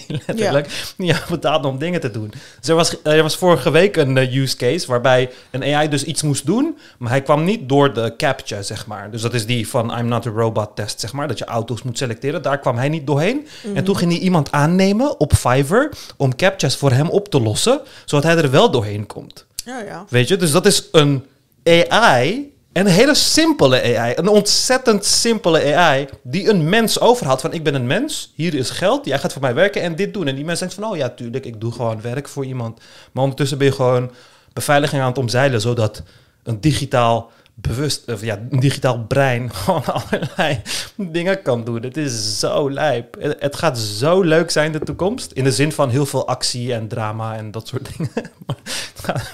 letterlijk. 0.28 0.94
Ja, 0.98 1.20
betaald 1.30 1.66
om 1.66 1.78
dingen 1.78 2.00
te 2.00 2.12
doen. 2.12 2.34
Dus 2.60 2.70
er 2.70 2.76
was, 2.76 2.96
er 3.04 3.22
was 3.24 3.36
vorige 3.36 3.72
week 3.72 3.96
een 3.98 4.18
eh, 4.18 4.36
use 4.36 4.56
case 4.58 4.88
waarbij 4.88 5.30
een 5.52 5.64
AI 5.76 5.88
dus 5.90 6.04
iets 6.04 6.22
moest 6.22 6.46
doen, 6.46 6.78
maar 6.98 7.10
hij 7.10 7.22
kwam 7.22 7.44
niet 7.44 7.70
door 7.70 7.94
de 7.94 8.14
captcha, 8.18 8.62
zeg 8.62 8.88
maar. 8.88 9.12
Dus 9.12 9.22
dat 9.22 9.34
is 9.34 9.46
die 9.46 9.68
van 9.68 9.98
I'm 10.00 10.08
not 10.08 10.26
a 10.28 10.30
robot 10.30 10.70
test, 10.76 11.00
zeg 11.00 11.14
maar, 11.14 11.28
dat 11.28 11.38
je 11.38 11.46
auto's 11.46 11.82
moet 11.84 11.98
selecteren. 11.98 12.20
Daar 12.42 12.60
kwam 12.60 12.78
hij 12.78 12.90
niet 12.90 13.08
doorheen. 13.08 13.48
En 13.74 13.84
toen 13.84 13.98
ging 13.98 14.12
hij 14.12 14.22
iemand 14.22 14.52
aannemen 14.52 15.20
op 15.20 15.34
Fiverr 15.34 15.90
om 16.18 16.36
captchas 16.36 16.76
voor 16.76 16.92
hem 16.92 17.10
op 17.10 17.30
te 17.30 17.42
lossen, 17.42 17.82
zodat 18.06 18.24
hij 18.24 18.44
er 18.44 18.52
wel 18.52 18.72
doorheen 18.72 19.08
komt. 19.08 19.46
Ja, 19.66 19.82
ja. 19.82 20.06
Weet 20.10 20.28
je, 20.28 20.38
dus 20.38 20.52
dat 20.52 20.66
is 20.66 20.88
een 20.92 21.26
AI. 21.64 22.54
En 22.72 22.86
een 22.86 22.92
hele 22.92 23.16
simpele 23.16 23.98
AI. 23.98 24.14
Een 24.16 24.28
ontzettend 24.28 25.06
simpele 25.06 25.76
AI. 25.76 26.08
Die 26.24 26.50
een 26.50 26.70
mens 26.70 27.00
overhaalt. 27.00 27.42
Van 27.42 27.54
ik 27.54 27.64
ben 27.64 27.76
een 27.76 27.88
mens. 27.88 28.32
Hier 28.36 28.54
is 28.54 28.70
geld. 28.70 29.06
Jij 29.06 29.20
gaat 29.20 29.34
voor 29.34 29.42
mij 29.42 29.54
werken 29.54 29.82
en 29.82 29.96
dit 29.96 30.14
doen. 30.14 30.28
En 30.28 30.36
die 30.36 30.46
mens 30.46 30.60
denkt 30.60 30.74
van 30.74 30.84
oh 30.84 30.98
ja, 30.98 31.10
tuurlijk. 31.10 31.46
Ik 31.46 31.62
doe 31.62 31.72
gewoon 31.72 32.02
werk 32.02 32.28
voor 32.28 32.46
iemand. 32.46 32.80
Maar 33.12 33.24
ondertussen 33.24 33.58
ben 33.58 33.68
je 33.68 33.74
gewoon 33.74 34.12
beveiliging 34.54 35.02
aan 35.02 35.08
het 35.08 35.18
omzeilen. 35.18 35.62
Zodat 35.62 36.04
een 36.44 36.62
digitaal 36.62 37.32
bewust, 37.62 38.12
of 38.12 38.22
ja, 38.22 38.40
digitaal 38.50 39.06
brein 39.08 39.54
gewoon 39.56 39.86
allerlei 39.86 40.62
dingen 40.96 41.42
kan 41.42 41.64
doen. 41.64 41.82
Het 41.84 41.98
is 41.98 42.40
zo 42.40 42.72
lijp. 42.72 43.18
Het- 43.40 43.56
gaat 43.56 43.78
zo 43.80 44.22
leuk 44.22 44.52
zijn 44.52 44.72
de 44.72 44.80
toekomst. 44.80 45.32
In 45.32 45.44
de 45.44 45.52
zin 45.52 45.72
van 45.72 45.90
heel 45.90 46.06
veel 46.06 46.28
actie 46.28 46.74
en 46.74 46.88
drama 46.88 47.36
en 47.36 47.52
dat 47.52 47.68
soort 47.68 47.90
dingen. 47.98 48.12
Maar 48.46 48.58
het 48.64 49.02
gaat 49.04 49.32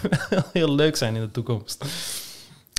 heel 0.54 0.76
leuk 0.76 0.96
zijn 0.96 1.16
in 1.16 1.22
de 1.22 1.32
toekomst. 1.32 1.86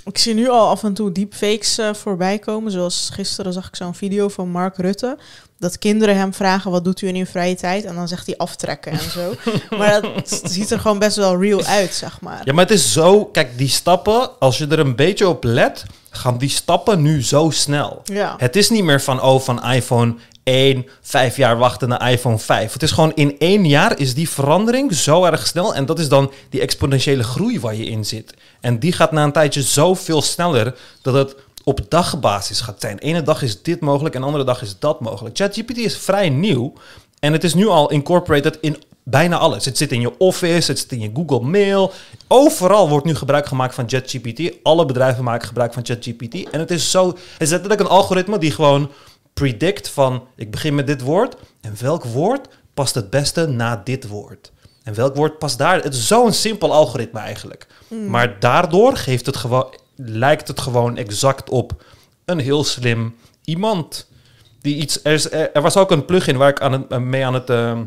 Ik 0.04 0.18
zie 0.18 0.34
nu 0.34 0.48
al 0.48 0.68
af 0.68 0.84
en 0.84 0.94
toe 0.94 1.12
deepfakes 1.12 1.78
eh 1.78 1.94
voorbij 1.94 2.38
komen. 2.38 2.72
Zoals 2.72 3.10
gisteren 3.12 3.52
zag 3.52 3.68
ik 3.68 3.76
zo'n 3.76 3.94
video 3.94 4.28
van 4.28 4.48
Mark 4.48 4.76
Rutte. 4.76 5.18
Dat 5.58 5.78
kinderen 5.78 6.16
hem 6.16 6.34
vragen, 6.34 6.70
wat 6.70 6.84
doet 6.84 7.00
u 7.00 7.08
in 7.08 7.16
uw 7.16 7.26
vrije 7.26 7.54
tijd? 7.54 7.84
En 7.84 7.94
dan 7.94 8.08
zegt 8.08 8.26
hij 8.26 8.36
aftrekken 8.36 8.92
en 8.92 9.10
zo. 9.10 9.34
maar 9.78 10.02
dat 10.02 10.40
ziet 10.44 10.70
er 10.70 10.80
gewoon 10.80 10.98
best 10.98 11.16
wel 11.16 11.40
real 11.40 11.64
uit, 11.64 11.94
zeg 11.94 12.20
maar. 12.20 12.40
Ja, 12.44 12.52
maar 12.52 12.64
het 12.64 12.74
is 12.74 12.92
zo... 12.92 13.24
Kijk, 13.24 13.58
die 13.58 13.68
stappen, 13.68 14.38
als 14.38 14.58
je 14.58 14.66
er 14.66 14.78
een 14.78 14.96
beetje 14.96 15.28
op 15.28 15.44
let... 15.44 15.84
gaan 16.10 16.38
die 16.38 16.48
stappen 16.48 17.02
nu 17.02 17.22
zo 17.22 17.50
snel. 17.50 18.00
Ja. 18.04 18.34
Het 18.38 18.56
is 18.56 18.70
niet 18.70 18.84
meer 18.84 19.00
van, 19.00 19.22
oh, 19.22 19.40
van 19.40 19.64
iPhone 19.64 20.14
1, 20.48 20.86
vijf 21.00 21.36
jaar 21.36 21.58
wachten 21.58 21.88
naar 21.88 22.10
iPhone 22.10 22.38
5. 22.38 22.72
Het 22.72 22.82
is 22.82 22.90
gewoon 22.90 23.12
in 23.14 23.38
één 23.38 23.66
jaar 23.66 23.98
is 23.98 24.14
die 24.14 24.28
verandering 24.28 24.94
zo 24.94 25.24
erg 25.24 25.46
snel. 25.46 25.74
En 25.74 25.86
dat 25.86 25.98
is 25.98 26.08
dan 26.08 26.32
die 26.50 26.60
exponentiële 26.60 27.22
groei 27.22 27.60
waar 27.60 27.74
je 27.74 27.86
in 27.86 28.04
zit. 28.04 28.34
En 28.60 28.78
die 28.78 28.92
gaat 28.92 29.12
na 29.12 29.24
een 29.24 29.32
tijdje 29.32 29.62
zoveel 29.62 30.22
sneller 30.22 30.74
dat 31.02 31.14
het 31.14 31.36
op 31.68 31.80
dagbasis 31.88 32.60
gaat 32.60 32.80
zijn. 32.80 32.98
Ene 32.98 33.22
dag 33.22 33.42
is 33.42 33.62
dit 33.62 33.80
mogelijk 33.80 34.14
en 34.14 34.22
andere 34.22 34.44
dag 34.44 34.62
is 34.62 34.78
dat 34.78 35.00
mogelijk. 35.00 35.37
ChatGPT 35.37 35.76
is 35.76 35.98
vrij 35.98 36.28
nieuw 36.28 36.72
en 37.20 37.32
het 37.32 37.44
is 37.44 37.54
nu 37.54 37.66
al 37.66 37.90
incorporated 37.90 38.58
in 38.60 38.76
bijna 39.02 39.38
alles. 39.38 39.64
Het 39.64 39.76
zit 39.76 39.92
in 39.92 40.00
je 40.00 40.18
Office, 40.18 40.70
het 40.70 40.78
zit 40.78 40.92
in 40.92 41.00
je 41.00 41.10
Google 41.14 41.40
Mail, 41.40 41.92
Overal 42.28 42.88
wordt 42.88 43.04
nu 43.06 43.14
gebruik 43.14 43.46
gemaakt 43.46 43.75
van 43.75 43.88
ChatGPT. 43.88 44.52
Alle 44.62 44.84
bedrijven 44.84 45.25
maken 45.25 45.46
gebruik 45.46 45.72
van 45.72 45.84
ChatGPT. 45.84 46.50
En 46.50 46.60
het 46.60 46.70
is 46.70 46.90
zo... 46.90 47.06
Het 47.06 47.16
is 47.38 47.50
letterlijk 47.50 47.80
een 47.80 47.87
algoritme 47.87 48.38
die 48.38 48.50
gewoon 48.50 48.90
predict 49.34 49.88
van... 49.88 50.25
Ik 50.37 50.50
begin 50.50 50.75
met 50.75 50.87
dit 50.87 51.00
woord. 51.00 51.37
En 51.60 51.75
welk 51.80 52.04
woord 52.04 52.48
past 52.75 52.94
het 52.94 53.10
beste 53.10 53.46
na 53.46 53.80
dit 53.84 54.08
woord? 54.08 54.52
En 54.82 54.94
welk 54.94 55.16
woord 55.16 55.38
past 55.38 55.58
daar? 55.58 55.82
Het 55.82 55.94
is 55.94 56.06
zo'n 56.06 56.32
simpel 56.32 56.72
algoritme 56.72 57.20
eigenlijk. 57.20 57.66
Maar 58.08 58.40
daardoor 58.40 58.96
geeft 58.96 59.26
het 59.26 59.37
gewoon, 59.37 59.66
lijkt 60.04 60.48
het 60.48 60.60
gewoon 60.60 60.96
exact 60.96 61.50
op 61.50 61.84
een 62.24 62.38
heel 62.38 62.64
slim 62.64 63.14
iemand. 63.44 64.06
Die 64.60 64.76
iets, 64.76 65.00
er, 65.02 65.12
is, 65.12 65.30
er 65.30 65.52
er 65.52 65.62
was 65.62 65.76
ook 65.76 65.90
een 65.90 66.04
plugin 66.04 66.36
waar 66.36 66.48
ik 66.48 66.60
aan 66.60 66.72
het, 66.72 66.98
mee 66.98 67.26
aan 67.26 67.34
het 67.34 67.50
ehm, 67.50 67.82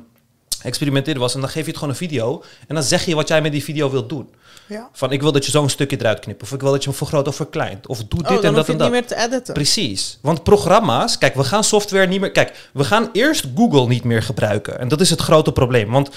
experimenteren 0.62 1.20
was. 1.20 1.34
En 1.34 1.40
dan 1.40 1.50
geef 1.50 1.62
je 1.62 1.68
het 1.68 1.78
gewoon 1.78 1.94
een 1.94 2.00
video. 2.00 2.44
En 2.68 2.76
dan 2.76 2.84
zeg 2.84 3.06
je 3.06 3.16
wat 3.16 3.28
jij 3.28 3.42
met 3.42 3.52
die 3.52 3.64
video 3.64 3.90
wilt 3.90 4.10
doen. 4.10 4.30
Ja. 4.68 4.90
Van 4.94 5.12
ik 5.12 5.22
wil 5.22 5.32
dat 5.32 5.46
je 5.46 5.52
zo'n 5.52 5.70
stukje 5.70 6.00
eruit 6.00 6.20
knipt. 6.20 6.42
Of 6.42 6.52
ik 6.52 6.62
wil 6.62 6.72
dat 6.72 6.84
je 6.84 6.90
hem 6.90 6.98
vergroot 6.98 7.28
of 7.28 7.36
verkleint. 7.36 7.88
Of 7.88 8.04
doe 8.04 8.20
Oh, 8.22 8.28
dit 8.28 8.44
en 8.44 8.54
dat 8.54 8.70
en 8.70 8.78
dat. 8.78 8.92
niet 8.92 9.00
meer 9.00 9.08
te 9.08 9.16
editen. 9.16 9.54
Precies. 9.54 10.18
Want 10.22 10.44
programma's, 10.44 11.18
kijk, 11.18 11.36
we 11.36 11.44
gaan 11.44 11.64
software 11.64 12.08
niet 12.08 12.20
meer. 12.20 12.32
Kijk, 12.32 12.70
we 12.74 12.84
gaan 12.84 13.10
eerst 13.14 13.46
Google 13.56 13.88
niet 13.88 14.04
meer 14.04 14.24
gebruiken. 14.24 14.80
En 14.80 14.88
dat 14.88 15.02
is 15.02 15.10
het 15.10 15.22
grote 15.22 15.52
probleem. 15.52 15.90
Want 15.92 16.10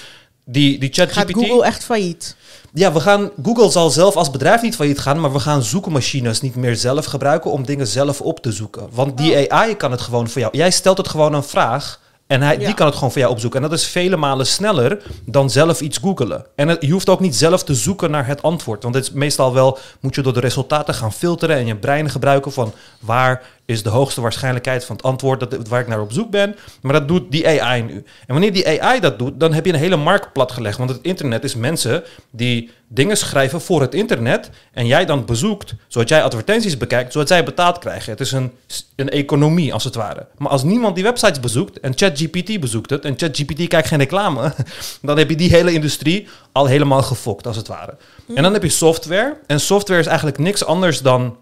die, 0.45 0.79
die 0.79 0.93
Gaat 0.93 1.11
ChatGPT. 1.11 1.33
Google 1.37 1.65
echt 1.65 1.83
failliet? 1.83 2.35
Ja, 2.77 2.91
we 2.93 2.99
gaan. 2.99 3.29
Google 3.43 3.69
zal 3.69 3.89
zelf 3.89 4.15
als 4.15 4.31
bedrijf 4.31 4.61
niet 4.61 4.75
failliet 4.75 4.99
gaan, 4.99 5.19
maar 5.19 5.33
we 5.33 5.39
gaan 5.39 5.63
zoekmachines 5.63 6.41
niet 6.41 6.55
meer 6.55 6.75
zelf 6.75 7.05
gebruiken 7.05 7.51
om 7.51 7.65
dingen 7.65 7.87
zelf 7.87 8.21
op 8.21 8.39
te 8.39 8.51
zoeken. 8.51 8.87
Want 8.91 9.17
die 9.17 9.47
Oh. 9.49 9.57
AI 9.57 9.75
kan 9.75 9.91
het 9.91 10.01
gewoon 10.01 10.29
voor 10.29 10.41
jou. 10.41 10.57
Jij 10.57 10.71
stelt 10.71 10.97
het 10.97 11.07
gewoon 11.07 11.33
een 11.33 11.43
vraag. 11.43 11.99
En 12.27 12.41
hij, 12.41 12.59
Ja. 12.59 12.65
die 12.65 12.73
kan 12.73 12.85
het 12.85 12.95
gewoon 12.95 13.11
voor 13.11 13.19
jou 13.21 13.33
opzoeken. 13.33 13.63
En 13.63 13.69
dat 13.69 13.79
is 13.79 13.85
vele 13.85 14.15
malen 14.17 14.47
sneller 14.47 15.01
dan 15.25 15.49
zelf 15.49 15.81
iets 15.81 15.97
googelen. 15.97 16.45
En 16.55 16.67
het- 16.67 16.81
je 16.81 16.91
hoeft 16.91 17.09
ook 17.09 17.19
niet 17.19 17.35
zelf 17.35 17.63
te 17.63 17.75
zoeken 17.75 18.11
naar 18.11 18.27
het 18.27 18.41
antwoord. 18.41 18.83
Want 18.83 18.95
het 18.95 19.03
is 19.03 19.11
meestal 19.11 19.53
wel, 19.53 19.77
moet 19.99 20.15
je 20.15 20.21
door 20.21 20.33
de 20.33 20.39
resultaten 20.39 20.93
gaan 20.93 21.13
filteren 21.13 21.55
en 21.57 21.65
je 21.65 21.75
brein 21.75 22.09
gebruiken 22.09 22.51
van 22.51 22.73
waar 22.99 23.41
is 23.65 23.83
de 23.83 23.89
hoogste 23.89 24.21
waarschijnlijkheid 24.21 24.85
van 24.85 24.95
het 24.95 25.05
antwoord 25.05 25.39
dat, 25.39 25.67
waar 25.67 25.81
ik 25.81 25.87
naar 25.87 26.01
op 26.01 26.11
zoek 26.11 26.29
ben. 26.29 26.55
Maar 26.81 26.93
dat 26.93 27.07
doet 27.07 27.31
die 27.31 27.61
AI 27.61 27.81
nu. 27.81 27.93
En 27.93 28.03
wanneer 28.27 28.53
die 28.53 28.81
AI 28.81 28.99
dat 28.99 29.19
doet, 29.19 29.39
dan 29.39 29.53
heb 29.53 29.65
je 29.65 29.73
een 29.73 29.79
hele 29.79 29.95
markt 29.95 30.33
platgelegd. 30.33 30.77
Want 30.77 30.89
het 30.89 30.99
internet 31.01 31.43
is 31.43 31.55
mensen 31.55 32.03
die 32.31 32.71
dingen 32.87 33.17
schrijven 33.17 33.61
voor 33.61 33.81
het 33.81 33.93
internet. 33.93 34.49
En 34.71 34.87
jij 34.87 35.05
dan 35.05 35.25
bezoekt, 35.25 35.73
zodat 35.87 36.09
jij 36.09 36.23
advertenties 36.23 36.77
bekijkt, 36.77 37.11
zodat 37.11 37.27
zij 37.27 37.43
betaald 37.43 37.79
krijgen. 37.79 38.11
Het 38.11 38.19
is 38.19 38.31
een, 38.31 38.51
een 38.95 39.09
economie 39.09 39.73
als 39.73 39.83
het 39.83 39.95
ware. 39.95 40.27
Maar 40.37 40.51
als 40.51 40.63
niemand 40.63 40.95
die 40.95 41.03
websites 41.03 41.39
bezoekt 41.39 41.79
en 41.79 41.93
ChatGPT 41.95 42.59
bezoekt 42.59 42.89
het 42.89 43.05
en 43.05 43.13
ChatGPT 43.17 43.67
kijkt 43.67 43.87
geen 43.87 43.99
reclame, 43.99 44.53
dan 45.01 45.17
heb 45.17 45.29
je 45.29 45.35
die 45.35 45.49
hele 45.49 45.73
industrie 45.73 46.27
al 46.51 46.65
helemaal 46.65 47.03
gefokt 47.03 47.47
als 47.47 47.57
het 47.57 47.67
ware. 47.67 47.97
En 48.35 48.43
dan 48.43 48.53
heb 48.53 48.63
je 48.63 48.69
software. 48.69 49.37
En 49.47 49.59
software 49.59 49.99
is 49.99 50.07
eigenlijk 50.07 50.37
niks 50.37 50.65
anders 50.65 51.01
dan 51.01 51.37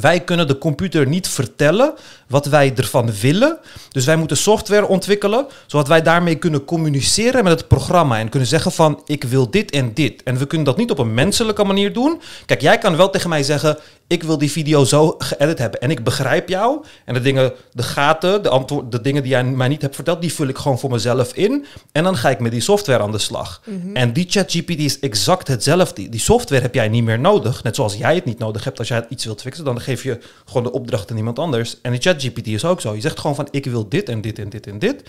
wij 0.00 0.20
kunnen 0.20 0.46
de 0.46 0.58
computer 0.58 1.06
niet 1.06 1.28
vertellen 1.28 1.94
wat 2.28 2.46
wij 2.46 2.72
ervan 2.76 3.12
willen. 3.20 3.58
Dus 3.88 4.04
wij 4.04 4.16
moeten 4.16 4.36
software 4.36 4.86
ontwikkelen, 4.86 5.46
zodat 5.66 5.88
wij 5.88 6.02
daarmee 6.02 6.34
kunnen 6.34 6.64
communiceren 6.64 7.44
met 7.44 7.58
het 7.58 7.68
programma 7.68 8.18
en 8.18 8.28
kunnen 8.28 8.48
zeggen 8.48 8.72
van 8.72 9.02
ik 9.06 9.24
wil 9.24 9.50
dit 9.50 9.70
en 9.70 9.94
dit. 9.94 10.22
En 10.22 10.36
we 10.36 10.46
kunnen 10.46 10.66
dat 10.66 10.76
niet 10.76 10.90
op 10.90 10.98
een 10.98 11.14
menselijke 11.14 11.64
manier 11.64 11.92
doen. 11.92 12.20
Kijk, 12.46 12.60
jij 12.60 12.78
kan 12.78 12.96
wel 12.96 13.10
tegen 13.10 13.28
mij 13.28 13.42
zeggen 13.42 13.78
ik 14.06 14.22
wil 14.22 14.38
die 14.38 14.50
video 14.50 14.84
zo 14.84 15.14
geëdit 15.18 15.58
hebben 15.58 15.80
en 15.80 15.90
ik 15.90 16.04
begrijp 16.04 16.48
jou. 16.48 16.84
En 17.04 17.14
de 17.14 17.20
dingen, 17.20 17.52
de 17.72 17.82
gaten, 17.82 18.42
de, 18.42 18.48
antwoord, 18.48 18.92
de 18.92 19.00
dingen 19.00 19.22
die 19.22 19.30
jij 19.30 19.44
mij 19.44 19.68
niet 19.68 19.82
hebt 19.82 19.94
verteld, 19.94 20.20
die 20.20 20.32
vul 20.32 20.46
ik 20.46 20.58
gewoon 20.58 20.78
voor 20.78 20.90
mezelf 20.90 21.34
in. 21.34 21.66
En 21.92 22.04
dan 22.04 22.16
ga 22.16 22.30
ik 22.30 22.40
met 22.40 22.52
die 22.52 22.60
software 22.60 23.02
aan 23.02 23.12
de 23.12 23.18
slag. 23.18 23.62
En 23.92 24.12
die 24.12 24.26
ChatGPT 24.28 24.78
is 24.78 24.98
exact 25.00 25.48
hetzelfde. 25.48 26.08
Die 26.08 26.20
software 26.20 26.62
heb 26.62 26.74
jij 26.74 26.88
niet 26.88 27.04
meer 27.04 27.20
nodig. 27.20 27.62
Net 27.62 27.74
zoals 27.74 27.94
jij 27.94 28.14
het 28.14 28.24
niet 28.24 28.38
nodig 28.38 28.64
hebt 28.64 28.78
als 28.78 28.88
jij 28.88 29.06
iets 29.08 29.24
wilt 29.24 29.40
fixen. 29.40 29.64
Dan 29.64 29.80
geef 29.80 30.02
je 30.02 30.18
gewoon 30.44 30.62
de 30.62 30.72
opdracht 30.72 31.10
aan 31.10 31.16
iemand 31.16 31.38
anders. 31.38 31.76
En 31.82 31.90
die 31.90 32.00
ChatGPT 32.00 32.23
is 32.32 32.64
ook 32.64 32.80
zo. 32.80 32.94
Je 32.94 33.00
zegt 33.00 33.20
gewoon 33.20 33.36
van 33.36 33.48
ik 33.50 33.64
wil 33.64 33.88
dit 33.88 34.08
en 34.08 34.20
dit 34.20 34.38
en 34.38 34.48
dit 34.48 34.66
en 34.66 34.78
dit. 34.78 35.02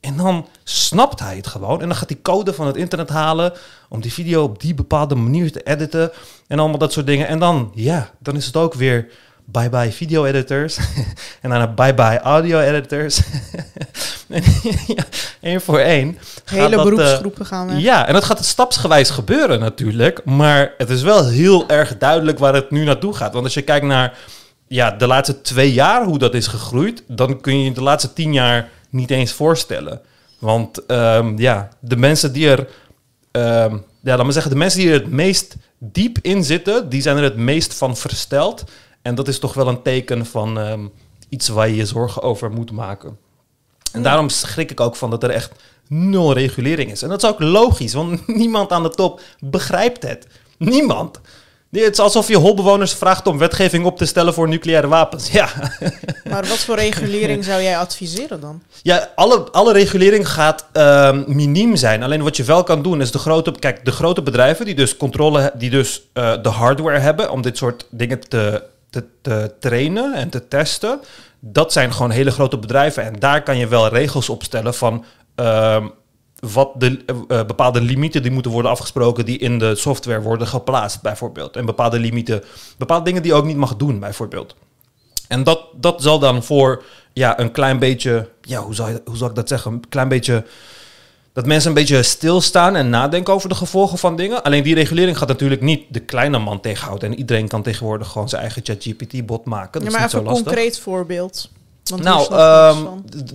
En 0.00 0.16
dan 0.16 0.46
snapt 0.64 1.20
hij 1.20 1.36
het 1.36 1.46
gewoon. 1.46 1.80
En 1.80 1.88
dan 1.88 1.96
gaat 1.96 2.08
hij 2.08 2.18
code 2.22 2.52
van 2.52 2.66
het 2.66 2.76
internet 2.76 3.08
halen 3.08 3.52
om 3.88 4.00
die 4.00 4.12
video 4.12 4.42
op 4.42 4.60
die 4.60 4.74
bepaalde 4.74 5.14
manier 5.14 5.52
te 5.52 5.62
editen. 5.62 6.10
En 6.46 6.58
allemaal 6.58 6.78
dat 6.78 6.92
soort 6.92 7.06
dingen. 7.06 7.26
En 7.26 7.38
dan, 7.38 7.72
ja, 7.74 8.10
dan 8.18 8.36
is 8.36 8.46
het 8.46 8.56
ook 8.56 8.74
weer 8.74 9.08
bye 9.44 9.68
bye 9.68 9.92
video 9.92 10.24
editors. 10.24 10.78
en 11.42 11.50
dan 11.50 11.74
bye 11.74 11.94
bye 11.94 12.20
audio 12.20 12.60
editors. 12.60 13.20
en 14.28 14.42
ja, 14.96 15.04
één 15.40 15.60
voor 15.60 15.78
één. 15.78 16.18
Hele 16.44 16.76
dat, 16.76 16.86
eh, 16.86 16.92
beroepsgroepen 16.92 17.46
gaan 17.46 17.66
weg. 17.66 17.78
ja, 17.78 18.06
en 18.06 18.12
dat 18.12 18.24
gaat 18.24 18.44
stapsgewijs 18.44 19.10
gebeuren 19.10 19.60
natuurlijk. 19.60 20.24
Maar 20.24 20.74
het 20.78 20.90
is 20.90 21.02
wel 21.02 21.28
heel 21.28 21.68
erg 21.68 21.98
duidelijk 21.98 22.38
waar 22.38 22.54
het 22.54 22.70
nu 22.70 22.84
naartoe 22.84 23.14
gaat. 23.14 23.32
Want 23.32 23.44
als 23.44 23.54
je 23.54 23.62
kijkt 23.62 23.86
naar 23.86 24.18
ja, 24.72 24.90
de 24.90 25.06
laatste 25.06 25.40
twee 25.40 25.72
jaar 25.72 26.04
hoe 26.04 26.18
dat 26.18 26.34
is 26.34 26.46
gegroeid, 26.46 27.04
dan 27.06 27.40
kun 27.40 27.58
je 27.58 27.64
je 27.64 27.72
de 27.72 27.82
laatste 27.82 28.12
tien 28.12 28.32
jaar 28.32 28.70
niet 28.90 29.10
eens 29.10 29.32
voorstellen. 29.32 30.00
Want 30.38 30.86
ehm, 30.86 31.38
ja, 31.38 31.68
de 31.80 31.96
mensen 31.96 32.32
die 32.32 32.48
er, 32.48 32.68
ehm, 33.30 33.76
ja, 34.00 34.16
laat 34.16 34.22
maar 34.22 34.32
zeggen, 34.32 34.52
de 34.52 34.58
mensen 34.58 34.80
die 34.80 34.88
er 34.88 35.00
het 35.00 35.10
meest 35.10 35.56
diep 35.78 36.18
in 36.22 36.44
zitten, 36.44 36.88
die 36.88 37.02
zijn 37.02 37.16
er 37.16 37.22
het 37.22 37.36
meest 37.36 37.74
van 37.74 37.96
versteld. 37.96 38.64
En 39.02 39.14
dat 39.14 39.28
is 39.28 39.38
toch 39.38 39.54
wel 39.54 39.68
een 39.68 39.82
teken 39.82 40.26
van 40.26 40.58
ehm, 40.58 40.86
iets 41.28 41.48
waar 41.48 41.68
je 41.68 41.76
je 41.76 41.86
zorgen 41.86 42.22
over 42.22 42.50
moet 42.50 42.70
maken. 42.70 43.18
En 43.92 44.02
daarom 44.02 44.28
schrik 44.28 44.70
ik 44.70 44.80
ook 44.80 44.96
van 44.96 45.10
dat 45.10 45.22
er 45.22 45.30
echt 45.30 45.52
nul 45.88 46.32
regulering 46.32 46.90
is. 46.90 47.02
En 47.02 47.08
dat 47.08 47.22
is 47.22 47.28
ook 47.28 47.40
logisch, 47.40 47.94
want 47.94 48.26
niemand 48.42 48.70
aan 48.72 48.82
de 48.82 48.90
top 48.90 49.20
begrijpt 49.40 50.02
het. 50.02 50.26
Niemand. 50.58 51.20
Nee, 51.72 51.84
Het 51.84 51.92
is 51.92 51.98
alsof 51.98 52.28
je 52.28 52.36
holbewoners 52.36 52.92
vraagt 52.94 53.26
om 53.26 53.38
wetgeving 53.38 53.84
op 53.84 53.98
te 53.98 54.06
stellen 54.06 54.34
voor 54.34 54.48
nucleaire 54.48 54.88
wapens. 54.88 55.30
Ja, 55.30 55.48
Maar 56.30 56.46
wat 56.46 56.58
voor 56.58 56.76
regulering 56.76 57.44
zou 57.44 57.62
jij 57.62 57.78
adviseren 57.78 58.40
dan? 58.40 58.62
ja 58.82 59.10
alle, 59.14 59.50
alle 59.50 59.72
regulering 59.72 60.28
gaat 60.28 60.66
ehm 60.72 61.22
miniem 61.26 61.76
zijn. 61.76 62.02
Alleen 62.02 62.22
wat 62.22 62.36
je 62.36 62.44
wel 62.44 62.62
kan 62.62 62.82
doen 62.82 63.00
is 63.00 63.10
de 63.10 63.18
grote, 63.18 63.52
kijk, 63.58 63.84
de 63.84 63.92
grote 63.92 64.22
bedrijven 64.22 64.64
die 64.64 64.74
dus 64.74 64.96
controle, 64.96 65.52
die 65.54 65.70
dus 65.70 66.02
eh, 66.12 66.32
de 66.42 66.48
hardware 66.48 66.98
hebben 66.98 67.30
om 67.30 67.42
dit 67.42 67.56
soort 67.56 67.86
dingen 67.90 68.28
te, 68.28 68.62
te, 68.90 69.04
te 69.22 69.54
trainen 69.60 70.14
en 70.14 70.28
te 70.30 70.48
testen. 70.48 71.00
Dat 71.40 71.72
zijn 71.72 71.92
gewoon 71.92 72.10
hele 72.10 72.30
grote 72.30 72.58
bedrijven 72.58 73.04
en 73.04 73.18
daar 73.18 73.42
kan 73.42 73.56
je 73.56 73.68
wel 73.68 73.88
regels 73.88 74.28
op 74.28 74.42
stellen 74.42 74.74
van 74.74 75.04
ehm, 75.34 75.86
wat 76.50 76.70
de 76.80 77.02
eh, 77.06 77.38
eh, 77.40 77.46
bepaalde 77.46 77.80
limieten 77.80 78.22
die 78.22 78.30
moeten 78.30 78.50
worden 78.52 78.70
afgesproken 78.70 79.24
die 79.24 79.38
in 79.38 79.58
de 79.58 79.74
software 79.74 80.20
worden 80.20 80.46
geplaatst 80.46 81.02
bijvoorbeeld. 81.02 81.56
En 81.56 81.64
bepaalde 81.66 81.98
limieten, 81.98 82.42
bepaalde 82.78 83.04
dingen 83.04 83.22
die 83.22 83.30
je 83.32 83.36
ook 83.38 83.44
niet 83.44 83.56
mag 83.56 83.76
doen 83.76 83.98
bijvoorbeeld. 83.98 84.54
En 85.28 85.42
dat, 85.42 85.60
dat 85.76 86.02
zal 86.02 86.18
dan 86.18 86.42
voor 86.42 86.82
ja, 87.12 87.38
een 87.38 87.52
klein 87.52 87.78
beetje, 87.78 88.28
ja, 88.40 88.60
hoe 88.60 88.74
zou, 88.74 88.90
je, 88.90 89.02
hoe 89.04 89.16
zou 89.16 89.30
ik 89.30 89.36
dat 89.36 89.48
zeggen? 89.48 89.72
Een 89.72 89.88
klein 89.88 90.08
beetje, 90.08 90.44
dat 91.32 91.46
mensen 91.46 91.68
een 91.68 91.74
beetje 91.76 92.02
stilstaan 92.02 92.76
en 92.76 92.90
nadenken 92.90 93.34
over 93.34 93.48
de 93.48 93.54
gevolgen 93.54 93.98
van 93.98 94.16
dingen. 94.16 94.42
Alleen 94.42 94.62
die 94.62 94.74
regulering 94.74 95.18
gaat 95.18 95.28
natuurlijk 95.28 95.60
niet 95.60 95.84
de 95.88 96.00
kleine 96.00 96.38
man 96.38 96.60
tegenhouden. 96.60 97.10
En 97.10 97.18
iedereen 97.18 97.48
kan 97.48 97.62
tegenwoordig 97.62 98.08
gewoon 98.08 98.28
zijn 98.28 98.42
eigen 98.42 98.62
ChatGPT-bot 98.64 99.44
maken. 99.44 99.72
Dat 99.72 99.82
Ja, 99.82 99.88
is 99.88 99.94
maar 99.94 100.02
niet 100.02 100.08
even 100.14 100.18
zo 100.18 100.18
een 100.18 100.24
lastig. 100.24 100.44
concreet 100.46 100.78
voorbeeld. 100.78 101.50
Want 101.84 102.02
Nou, 102.02 102.34
ehm, 102.34 102.84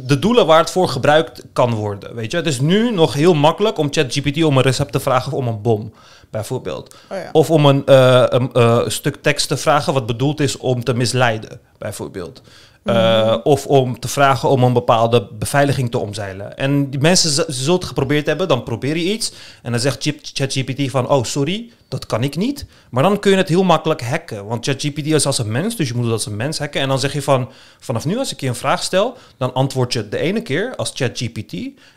de- 0.05 0.19
doelen 0.19 0.45
waar 0.45 0.59
het 0.59 0.69
voor 0.71 0.89
gebruikt 0.89 1.43
kan 1.53 1.73
worden. 1.73 2.15
Weet 2.15 2.31
je, 2.31 2.37
het 2.37 2.45
is 2.47 2.59
nu 2.59 2.91
nog 2.91 3.13
heel 3.13 3.33
makkelijk 3.33 3.77
om 3.77 3.87
ChatGPT 3.91 4.43
om 4.43 4.57
een 4.57 4.63
recept 4.63 4.91
te 4.91 4.99
vragen 4.99 5.31
of 5.31 5.37
om 5.37 5.47
een 5.47 5.61
bom, 5.61 5.93
bijvoorbeeld. 6.29 6.95
Oh 7.11 7.17
ja. 7.17 7.29
Of 7.31 7.51
om 7.51 7.65
een, 7.65 7.85
eh, 7.85 8.23
een 8.27 8.51
eh, 8.53 8.79
stuk 8.87 9.15
tekst 9.21 9.47
te 9.47 9.57
vragen 9.57 9.93
wat 9.93 10.05
bedoeld 10.05 10.39
is 10.39 10.57
om 10.57 10.83
te 10.83 10.93
misleiden, 10.93 11.59
bijvoorbeeld. 11.77 12.41
Uh, 12.88 13.38
Of 13.44 13.65
om 13.65 14.00
te 14.00 14.08
vragen 14.08 14.50
om 14.50 14.63
een 14.63 14.74
bepaalde 14.74 15.27
beveiliging 15.32 15.91
te 15.91 15.98
omzeilen. 15.98 16.58
En 16.58 16.89
die 16.89 17.00
mensen 17.00 17.53
zullen 17.53 17.75
het 17.75 17.86
geprobeerd 17.86 18.25
hebben, 18.25 18.48
dan 18.48 18.63
probeer 18.63 18.98
je 18.98 19.13
iets. 19.13 19.32
En 19.62 19.72
dan 19.72 19.79
zegt 19.79 20.12
ChatGPT 20.22 20.91
van, 20.91 21.10
oh 21.10 21.24
sorry, 21.24 21.72
dat 21.88 22.06
kan 22.06 22.24
ik 22.24 22.36
niet. 22.36 22.65
Maar 22.89 23.03
dan 23.03 23.20
kun 23.20 23.32
je 23.32 23.38
het 23.38 23.50
heel 23.50 23.63
makkelijk 23.63 24.01
hacken. 24.01 24.46
Want 24.46 24.65
ChatGPT 24.65 25.06
is 25.06 25.25
als 25.25 25.38
een 25.38 25.51
mens, 25.51 25.75
dus 25.75 25.88
je 25.88 25.94
moet 25.94 26.03
het 26.03 26.13
als 26.13 26.25
een 26.25 26.36
mens 26.36 26.60
hacken. 26.60 26.82
En 26.82 26.88
dan 26.88 27.00
zeg 27.00 27.13
je 27.13 27.22
van, 27.22 27.50
vanaf 27.79 28.06
nu 28.06 28.17
als 28.17 28.32
ik 28.32 28.39
je 28.39 28.48
een 28.48 28.56
vraag 28.56 28.84
stel, 28.84 29.17
dan 29.38 29.53
antwoord 29.53 29.94
je 29.94 30.10
de 30.10 30.17
ene 30.17 30.41
keer 30.41 30.75
als 30.75 30.91
ChatGPT. 30.94 31.53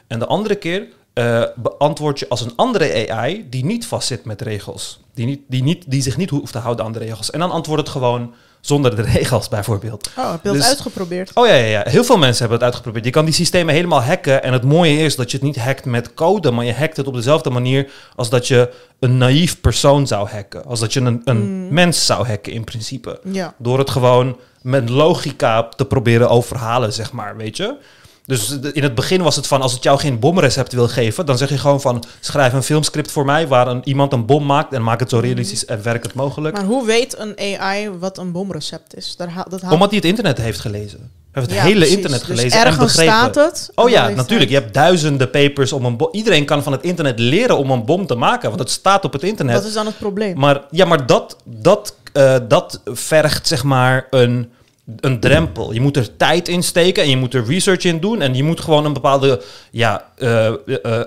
En 0.06 0.18
de 0.18 0.26
andere 0.26 0.54
keer 0.54 0.86
eh, 1.12 1.42
beantwoord 1.56 2.18
je 2.18 2.28
als 2.28 2.40
een 2.40 2.56
andere 2.56 3.10
AI 3.10 3.46
die 3.48 3.64
niet 3.64 3.86
vastzit 3.86 4.24
met 4.24 4.42
regels. 4.42 5.00
Die, 5.14 5.26
niet, 5.26 5.40
die, 5.48 5.62
niet, 5.62 5.90
die 5.90 6.02
zich 6.02 6.16
niet 6.16 6.30
hoeft 6.30 6.52
te 6.52 6.58
houden 6.58 6.84
aan 6.84 6.92
de 6.92 6.98
regels. 6.98 7.30
En 7.30 7.38
dan 7.38 7.50
antwoordt 7.50 7.82
het 7.82 7.90
gewoon 7.90 8.34
zonder 8.60 8.96
de 8.96 9.02
regels 9.18 9.48
bijvoorbeeld. 9.48 10.10
Oh, 10.18 10.30
heb 10.30 10.42
je 10.42 10.48
dat 10.48 10.56
dus- 10.56 10.68
uitgeprobeerd? 10.68 11.30
Oh 11.34 11.46
ja, 11.46 11.54
ja, 11.54 11.66
ja, 11.66 11.82
heel 11.84 12.04
veel 12.04 12.18
mensen 12.18 12.38
hebben 12.38 12.56
het 12.56 12.66
uitgeprobeerd. 12.66 13.04
Je 13.04 13.10
kan 13.10 13.24
die 13.24 13.34
systemen 13.34 13.74
helemaal 13.74 14.02
hacken. 14.02 14.42
En 14.42 14.52
het 14.52 14.64
mooie 14.64 14.98
is 14.98 15.16
dat 15.16 15.30
je 15.30 15.36
het 15.36 15.46
niet 15.46 15.58
hackt 15.58 15.84
met 15.84 16.14
code, 16.14 16.50
maar 16.50 16.64
je 16.64 16.74
hackt 16.74 16.96
het 16.96 17.06
op 17.06 17.14
dezelfde 17.14 17.50
manier 17.50 17.90
als 18.16 18.30
dat 18.30 18.48
je 18.48 18.72
een 18.98 19.18
naïef 19.18 19.60
persoon 19.60 20.06
zou 20.06 20.28
hacken. 20.28 20.64
Als 20.64 20.80
dat 20.80 20.92
je 20.92 21.00
een, 21.00 21.20
een 21.24 21.74
mens 21.74 22.06
zou 22.06 22.26
hacken 22.26 22.52
in 22.52 22.64
principe. 22.64 23.20
Ja. 23.24 23.54
Door 23.58 23.78
het 23.78 23.90
gewoon 23.90 24.36
met 24.62 24.88
logica 24.88 25.62
te 25.62 25.84
proberen 25.84 26.28
overhalen, 26.28 26.92
zeg 26.92 27.12
maar, 27.12 27.36
weet 27.36 27.56
je. 27.56 27.76
Dus 28.26 28.58
in 28.72 28.82
het 28.82 28.94
begin 28.94 29.22
was 29.22 29.36
het 29.36 29.46
van, 29.46 29.62
als 29.62 29.72
het 29.72 29.82
jou 29.82 29.98
geen 29.98 30.18
bomrecept 30.18 30.72
wil 30.72 30.88
geven, 30.88 31.26
dan 31.26 31.38
zeg 31.38 31.48
je 31.48 31.58
gewoon 31.58 31.80
van, 31.80 32.04
schrijf 32.20 32.52
een 32.52 32.62
filmscript 32.62 33.10
voor 33.12 33.24
mij 33.24 33.48
waar 33.48 33.66
een, 33.66 33.80
iemand 33.84 34.12
een 34.12 34.26
bom 34.26 34.46
maakt 34.46 34.72
en 34.72 34.82
maak 34.82 35.00
het 35.00 35.10
zo 35.10 35.18
realistisch 35.18 35.64
en 35.64 35.82
werkend 35.82 36.14
mogelijk. 36.14 36.54
Maar 36.56 36.64
hoe 36.64 36.86
weet 36.86 37.18
een 37.18 37.38
AI 37.60 37.90
wat 37.90 38.18
een 38.18 38.32
bomrecept 38.32 38.96
is? 38.96 39.14
Daar 39.16 39.44
dat 39.48 39.60
haalt- 39.60 39.72
Omdat 39.72 39.88
hij 39.88 39.96
het 39.98 40.06
internet 40.06 40.38
heeft 40.38 40.60
gelezen. 40.60 40.98
Hij 40.98 41.42
heeft 41.42 41.46
het 41.54 41.56
Ja, 41.60 41.62
hele 41.66 41.74
precies. 41.78 41.94
internet 41.96 42.20
Dus 42.20 42.28
gelezen 42.28 42.58
en 42.60 42.66
ergens 42.66 42.84
begrepen. 42.84 43.12
staat 43.14 43.34
het. 43.34 43.70
en 43.74 43.82
Oh 43.84 43.90
ja, 43.90 44.08
natuurlijk. 44.08 44.50
Je 44.50 44.56
hebt 44.56 44.74
duizenden 44.74 45.30
papers 45.30 45.72
om 45.72 45.84
een 45.84 45.96
bom. 45.96 46.08
Iedereen 46.12 46.44
kan 46.44 46.62
van 46.62 46.72
het 46.72 46.82
internet 46.82 47.18
leren 47.18 47.56
om 47.58 47.70
een 47.70 47.84
bom 47.84 48.06
te 48.06 48.14
maken, 48.14 48.48
want 48.48 48.60
het 48.60 48.70
staat 48.70 49.04
op 49.04 49.12
het 49.12 49.22
internet. 49.22 49.54
Dat 49.54 49.64
is 49.64 49.72
dan 49.72 49.86
het 49.86 49.98
probleem. 49.98 50.38
Maar 50.38 50.60
ja, 50.70 50.84
maar 50.84 51.06
dat, 51.06 51.36
dat, 51.44 51.94
eh, 52.12 52.36
dat 52.48 52.80
vergt 52.84 53.46
zeg 53.46 53.62
maar 53.64 54.06
een, 54.10 54.50
een 55.00 55.20
drempel. 55.20 55.72
Je 55.72 55.80
moet 55.80 55.96
er 55.96 56.16
tijd 56.16 56.48
in 56.48 56.62
steken 56.62 57.02
en 57.02 57.10
je 57.10 57.16
moet 57.16 57.34
er 57.34 57.44
research 57.44 57.84
in 57.84 58.00
doen. 58.00 58.20
En 58.20 58.34
je 58.34 58.44
moet 58.44 58.60
gewoon 58.60 58.84
een 58.84 58.92
bepaalde 58.92 59.42
ja, 59.70 60.04
eh, 60.16 60.46
eh, 60.46 60.54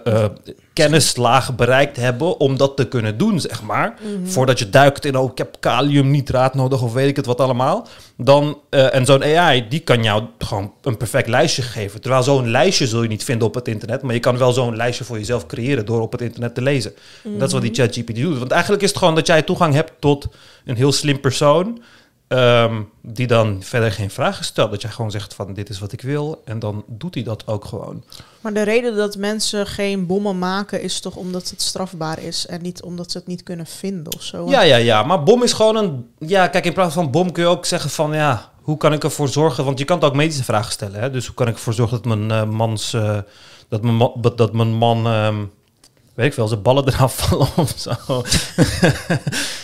eh, 0.04 0.26
kennislaag 0.74 1.56
bereikt 1.56 1.98
hebben 1.98 2.40
om 2.40 2.58
dat 2.58 2.78
te 2.78 2.88
kunnen 2.88 3.18
doen, 3.18 3.40
zeg 3.40 3.64
maar. 3.64 3.96
Voordat 4.24 4.60
je 4.60 4.70
duikt 4.70 5.06
in, 5.06 5.18
oh, 5.18 5.32
ik 5.32 5.38
heb 5.38 5.56
kaliumnitraat 5.60 6.54
nodig 6.54 6.82
of 6.82 6.94
weet 6.94 7.08
ik 7.08 7.16
het 7.16 7.26
wat 7.26 7.40
allemaal. 7.40 7.88
Dan, 8.18 8.60
en 8.70 9.06
zo'n 9.06 9.24
AI, 9.24 9.68
die 9.70 9.80
kan 9.80 10.04
jou 10.04 10.24
gewoon 10.38 10.74
een 10.82 10.98
perfect 10.98 11.28
lijstje 11.28 11.62
geven. 11.62 12.02
Terwijl 12.02 12.24
zo'n 12.24 12.50
lijstje 12.50 12.88
zul 12.88 13.02
je 13.02 13.08
niet 13.08 13.24
vinden 13.24 13.48
op 13.48 13.56
het 13.56 13.68
internet. 13.68 14.02
Maar 14.02 14.14
je 14.14 14.20
kan 14.20 14.38
wel 14.38 14.52
zo'n 14.52 14.76
lijstje 14.76 15.04
voor 15.04 15.18
jezelf 15.18 15.46
creëren 15.46 15.86
door 15.86 16.02
op 16.02 16.12
het 16.12 16.22
internet 16.22 16.56
te 16.56 16.62
lezen. 16.62 16.94
Dat 17.24 17.48
is 17.48 17.54
wat 17.54 17.62
die 17.62 17.74
ChatGPT 17.74 18.16
doet. 18.16 18.38
Want 18.38 18.52
eigenlijk 18.52 18.82
is 18.82 18.90
het 18.90 18.98
gewoon 18.98 19.16
dat 19.16 19.28
jij 19.28 19.42
toegang 19.42 19.74
hebt 19.74 19.92
tot 20.00 20.28
een 20.66 20.76
heel 20.76 20.92
slim 20.92 21.20
persoon. 21.20 21.82
Ehm, 22.34 22.82
die 23.02 23.28
dan 23.28 23.58
verder 23.64 23.92
geen 23.92 24.10
vragen 24.10 24.46
stelt. 24.46 24.72
Dat 24.72 24.82
jij 24.82 24.92
gewoon 24.92 25.12
zegt 25.12 25.34
van 25.34 25.54
dit 25.54 25.70
is 25.70 25.80
wat 25.80 25.92
ik 25.92 26.02
wil. 26.02 26.42
En 26.46 26.60
dan 26.60 26.84
doet 26.88 27.14
hij 27.14 27.24
dat 27.24 27.48
ook 27.48 27.66
gewoon. 27.66 28.04
Maar 28.42 28.54
de 28.54 28.62
reden 28.64 28.96
dat 28.96 29.18
mensen 29.18 29.68
geen 29.68 30.06
bommen 30.06 30.40
maken 30.40 30.82
is 30.82 31.00
toch 31.00 31.16
omdat 31.16 31.50
het 31.50 31.62
strafbaar 31.62 32.20
is 32.20 32.46
en 32.46 32.62
niet 32.62 32.82
omdat 32.84 33.12
ze 33.12 33.18
het 33.18 33.28
niet 33.28 33.44
kunnen 33.44 33.66
vinden 33.66 34.14
of 34.16 34.22
zo. 34.24 34.50
Ja, 34.50 34.62
ja, 34.62 34.76
ja. 34.76 35.04
Maar 35.04 35.24
bom 35.24 35.44
is 35.44 35.54
gewoon 35.54 35.76
een... 35.76 36.08
Ja, 36.20 36.48
kijk, 36.48 36.66
in 36.66 36.74
plaats 36.74 36.94
van 36.94 37.12
bom 37.12 37.32
kun 37.32 37.44
je 37.44 37.50
ook 37.50 37.66
zeggen 37.66 37.90
van... 37.90 38.14
Ja, 38.14 38.52
hoe 38.62 38.78
kan 38.78 38.94
ik 38.94 39.04
ervoor 39.04 39.28
zorgen... 39.30 39.66
Want 39.66 39.80
je 39.80 39.86
kan 39.86 39.96
het 39.98 40.06
ook 40.06 40.16
medische 40.16 40.44
vragen 40.44 40.72
stellen. 40.72 41.00
Hè? 41.00 41.12
Dus 41.12 41.26
hoe 41.26 41.36
kan 41.36 41.48
ik 41.48 41.54
ervoor 41.54 41.74
zorgen 41.74 42.02
dat 42.02 42.18
mijn 42.18 42.32
eh, 42.32 42.50
mans... 42.50 42.94
eh, 42.94 43.18
dat, 43.70 43.82
mijn 43.82 43.96
man, 43.96 44.14
dat- 44.36 44.54
mijn 44.54 44.74
man... 44.74 45.04
weet 46.14 46.26
ik 46.26 46.34
veel, 46.34 46.48
zijn 46.48 46.62
ballen 46.62 46.88
eraf 46.88 47.18
vallen 47.18 47.48
of 47.56 47.74
zo. 47.78 47.92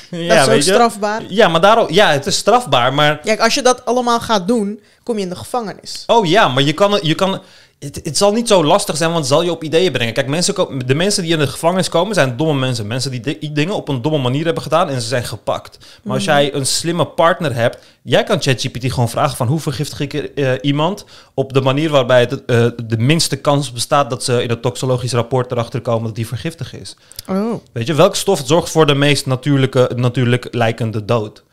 dat 0.27 0.47
is 0.47 0.55
ook 0.55 0.61
strafbaar. 0.61 1.21
Ja, 1.27 1.47
maar 1.47 1.61
daarom... 1.61 1.85
Ja, 1.89 2.11
het 2.11 2.25
is 2.25 2.35
strafbaar, 2.35 2.93
maar... 2.93 3.19
Kijk, 3.19 3.39
als 3.39 3.53
je 3.53 3.61
dat 3.61 3.85
allemaal 3.85 4.19
gaat 4.19 4.47
doen, 4.47 4.81
kom 5.03 5.15
je 5.15 5.21
in 5.21 5.29
de 5.29 5.35
gevangenis. 5.35 6.03
Oh 6.07 6.25
ja, 6.25 6.47
maar 6.47 6.63
je 6.63 6.73
kan, 6.73 6.99
je 7.01 7.15
kan 7.15 7.41
het, 7.79 7.99
het 8.03 8.17
zal 8.17 8.31
niet 8.31 8.47
zo 8.47 8.63
lastig 8.63 8.97
zijn, 8.97 9.09
want 9.11 9.21
het 9.23 9.33
zal 9.33 9.41
je 9.43 9.51
op 9.51 9.63
ideeën 9.63 9.91
brengen. 9.91 10.13
Kijk, 10.13 10.27
mensen 10.27 10.55
de 10.85 10.95
mensen 10.95 11.23
die 11.23 11.31
in 11.33 11.39
de 11.39 11.47
gevangenis 11.47 11.89
komen 11.89 12.13
zijn 12.13 12.37
domme 12.37 12.53
mensen. 12.59 12.87
Mensen 12.87 13.11
die 13.11 13.19
di- 13.19 13.51
dingen 13.53 13.75
op 13.75 13.87
een 13.87 14.01
domme 14.01 14.17
manier 14.17 14.45
hebben 14.45 14.63
gedaan 14.63 14.89
en 14.89 15.01
ze 15.01 15.07
zijn 15.07 15.23
gepakt. 15.23 15.77
Maar 16.03 16.15
als 16.15 16.23
jij 16.23 16.53
een 16.53 16.65
slimme 16.65 17.05
partner 17.05 17.53
hebt, 17.55 17.77
jij 18.01 18.23
kan 18.23 18.41
ChatGPT 18.41 18.91
gewoon 18.93 19.09
vragen 19.09 19.37
van 19.37 19.47
hoe 19.47 19.59
vergiftig 19.59 19.99
ik 19.99 20.13
eh, 20.13 20.51
iemand 20.61 21.05
op 21.33 21.53
de 21.53 21.61
manier 21.61 21.89
waarbij 21.89 22.19
het, 22.19 22.45
eh, 22.45 22.65
de 22.85 22.97
minste 22.97 23.35
kans 23.35 23.71
bestaat 23.71 24.09
dat 24.09 24.23
ze 24.23 24.43
in 24.43 24.49
het 24.49 24.61
toxologisch 24.61 25.13
rapport 25.13 25.51
erachter 25.51 25.81
komen 25.81 26.03
dat 26.05 26.15
die 26.15 26.27
vergiftig 26.27 26.73
is. 26.73 26.95
Oh. 27.27 27.53
Weet 27.71 27.87
je, 27.87 27.93
welke 27.93 28.15
stof 28.15 28.41
zorgt 28.45 28.69
voor 28.69 28.85
de 28.85 28.95
meest 28.95 29.25
natuurlijke, 29.25 29.91
natuurlijk 29.95 30.47
lijkende 30.51 31.05
dood? 31.05 31.43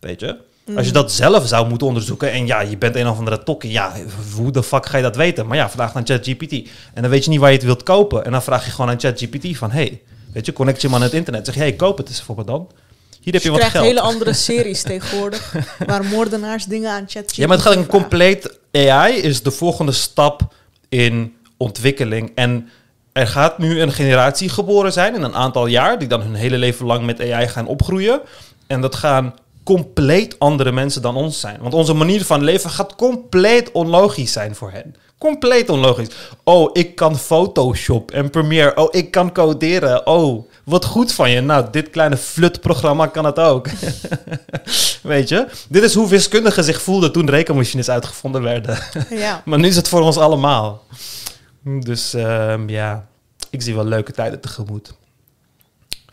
Weet 0.00 0.20
je? 0.20 0.36
Als 0.76 0.86
je 0.86 0.92
dat 0.92 1.12
zelf 1.12 1.48
zou 1.48 1.68
moeten 1.68 1.86
onderzoeken 1.86 2.32
en 2.32 2.46
ja, 2.46 2.60
je 2.60 2.76
bent 2.76 2.96
een 2.96 3.08
of 3.08 3.18
andere 3.18 3.42
tokkie, 3.42 3.70
ja, 3.70 3.92
hoe 4.36 4.50
de 4.50 4.62
fuck 4.62 4.86
ga 4.86 4.96
je 4.96 5.02
dat 5.02 5.16
weten? 5.16 5.46
Maar 5.46 5.56
ja, 5.56 5.70
vraag 5.70 5.96
aan 5.96 6.06
ChatGPT. 6.06 6.52
En 6.94 7.02
dan 7.02 7.10
weet 7.10 7.24
je 7.24 7.30
niet 7.30 7.40
waar 7.40 7.50
je 7.50 7.56
het 7.56 7.64
wilt 7.64 7.82
kopen. 7.82 8.24
En 8.24 8.32
dan 8.32 8.42
vraag 8.42 8.64
je 8.64 8.70
gewoon 8.70 8.90
aan 8.90 9.00
ChatGPT 9.00 9.56
van, 9.56 9.70
hey, 9.70 10.00
weet 10.32 10.46
je, 10.46 10.52
connect 10.52 10.80
je 10.80 10.86
hem 10.86 10.96
aan 10.96 11.02
het 11.02 11.12
internet. 11.12 11.46
Zeg 11.46 11.54
hey, 11.54 11.72
koop 11.72 11.98
het 11.98 12.08
eens 12.08 12.22
voor 12.22 12.36
me 12.36 12.44
dan. 12.44 12.68
Hier 13.20 13.32
heb 13.32 13.42
je 13.42 13.48
je 13.48 13.54
wat 13.54 13.58
krijgt 13.58 13.76
geld. 13.76 13.86
hele 13.86 14.00
andere 14.00 14.32
series 14.32 14.82
tegenwoordig, 14.92 15.54
waar 15.86 16.04
moordenaars 16.04 16.64
dingen 16.64 16.90
aan 16.90 17.04
ChatGPT 17.08 17.36
Ja, 17.36 17.46
maar 17.46 17.56
het 17.56 17.66
gaat 17.66 17.76
een 17.76 17.86
compleet 17.86 18.58
AI 18.72 19.14
is 19.14 19.42
de 19.42 19.50
volgende 19.50 19.92
stap 19.92 20.54
in 20.88 21.34
ontwikkeling. 21.56 22.32
En 22.34 22.68
er 23.12 23.26
gaat 23.26 23.58
nu 23.58 23.80
een 23.80 23.92
generatie 23.92 24.48
geboren 24.48 24.92
zijn 24.92 25.14
in 25.14 25.22
een 25.22 25.34
aantal 25.34 25.66
jaar 25.66 25.98
die 25.98 26.08
dan 26.08 26.20
hun 26.20 26.34
hele 26.34 26.58
leven 26.58 26.86
lang 26.86 27.04
met 27.04 27.20
AI 27.20 27.48
gaan 27.48 27.66
opgroeien. 27.66 28.20
En 28.66 28.80
dat 28.80 28.94
gaan 28.94 29.34
compleet 29.64 30.38
andere 30.38 30.72
mensen 30.72 31.02
dan 31.02 31.16
ons 31.16 31.40
zijn. 31.40 31.58
Want 31.60 31.74
onze 31.74 31.94
manier 31.94 32.24
van 32.24 32.44
leven 32.44 32.70
gaat 32.70 32.94
compleet 32.94 33.72
onlogisch 33.72 34.32
zijn 34.32 34.54
voor 34.54 34.70
hen. 34.70 34.94
Compleet 35.18 35.68
onlogisch. 35.68 36.08
Oh, 36.44 36.70
ik 36.72 36.94
kan 36.94 37.18
Photoshop 37.18 38.10
en 38.10 38.30
Premiere. 38.30 38.76
Oh, 38.76 38.88
ik 38.90 39.10
kan 39.10 39.32
coderen. 39.32 40.06
Oh, 40.06 40.48
wat 40.64 40.84
goed 40.84 41.12
van 41.12 41.30
je. 41.30 41.40
Nou, 41.40 41.66
dit 41.70 41.90
kleine 41.90 42.16
flutprogramma 42.16 43.06
kan 43.06 43.24
het 43.24 43.38
ook. 43.38 43.66
Weet 45.02 45.28
je? 45.28 45.46
Dit 45.68 45.82
is 45.82 45.94
hoe 45.94 46.08
wiskundigen 46.08 46.64
zich 46.64 46.82
voelden 46.82 47.12
toen 47.12 47.30
rekenmachines 47.30 47.88
uitgevonden 47.88 48.42
werden. 48.42 48.78
Ja. 49.10 49.42
maar 49.44 49.58
nu 49.58 49.68
is 49.68 49.76
het 49.76 49.88
voor 49.88 50.00
ons 50.00 50.16
allemaal. 50.16 50.82
Dus 51.64 52.14
ehm, 52.14 52.68
ja, 52.68 53.06
ik 53.50 53.62
zie 53.62 53.74
wel 53.74 53.84
leuke 53.84 54.12
tijden 54.12 54.40
tegemoet. 54.40 54.94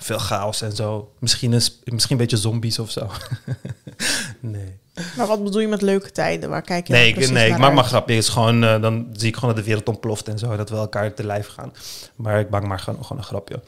Veel 0.01 0.17
chaos 0.17 0.62
en 0.62 0.75
zo. 0.75 1.12
Misschien 1.19 1.51
een, 1.51 1.62
misschien 1.83 2.15
een 2.15 2.17
beetje 2.17 2.38
zombies 2.38 2.79
of 2.79 2.91
zo. 2.91 3.09
nee. 4.39 4.77
Maar 5.17 5.27
wat 5.27 5.43
bedoel 5.43 5.62
je 5.62 5.67
met 5.67 5.81
leuke 5.81 6.12
tijden? 6.12 6.49
Waar 6.49 6.62
kijk 6.62 6.88
je 6.88 6.93
Nee, 6.93 7.07
ik, 7.07 7.13
precies 7.13 7.31
nee 7.31 7.49
ik 7.49 7.57
maak 7.57 7.73
maar 7.73 7.77
uit? 7.77 7.88
grapje. 7.88 8.15
Het 8.15 8.23
is 8.23 8.29
gewoon, 8.29 8.63
eh, 8.63 8.81
dan 8.81 9.07
zie 9.13 9.27
ik 9.27 9.35
gewoon 9.35 9.49
dat 9.49 9.59
de 9.59 9.65
wereld 9.65 9.88
ontploft 9.88 10.27
en 10.27 10.39
zo. 10.39 10.55
Dat 10.55 10.69
we 10.69 10.75
elkaar 10.75 11.13
te 11.13 11.25
lijf 11.25 11.47
gaan. 11.47 11.73
Maar 12.15 12.39
ik 12.39 12.49
maak 12.49 12.67
maar 12.67 12.79
gewoon, 12.79 13.03
gewoon 13.03 13.17
een 13.17 13.27
grapje. 13.27 13.59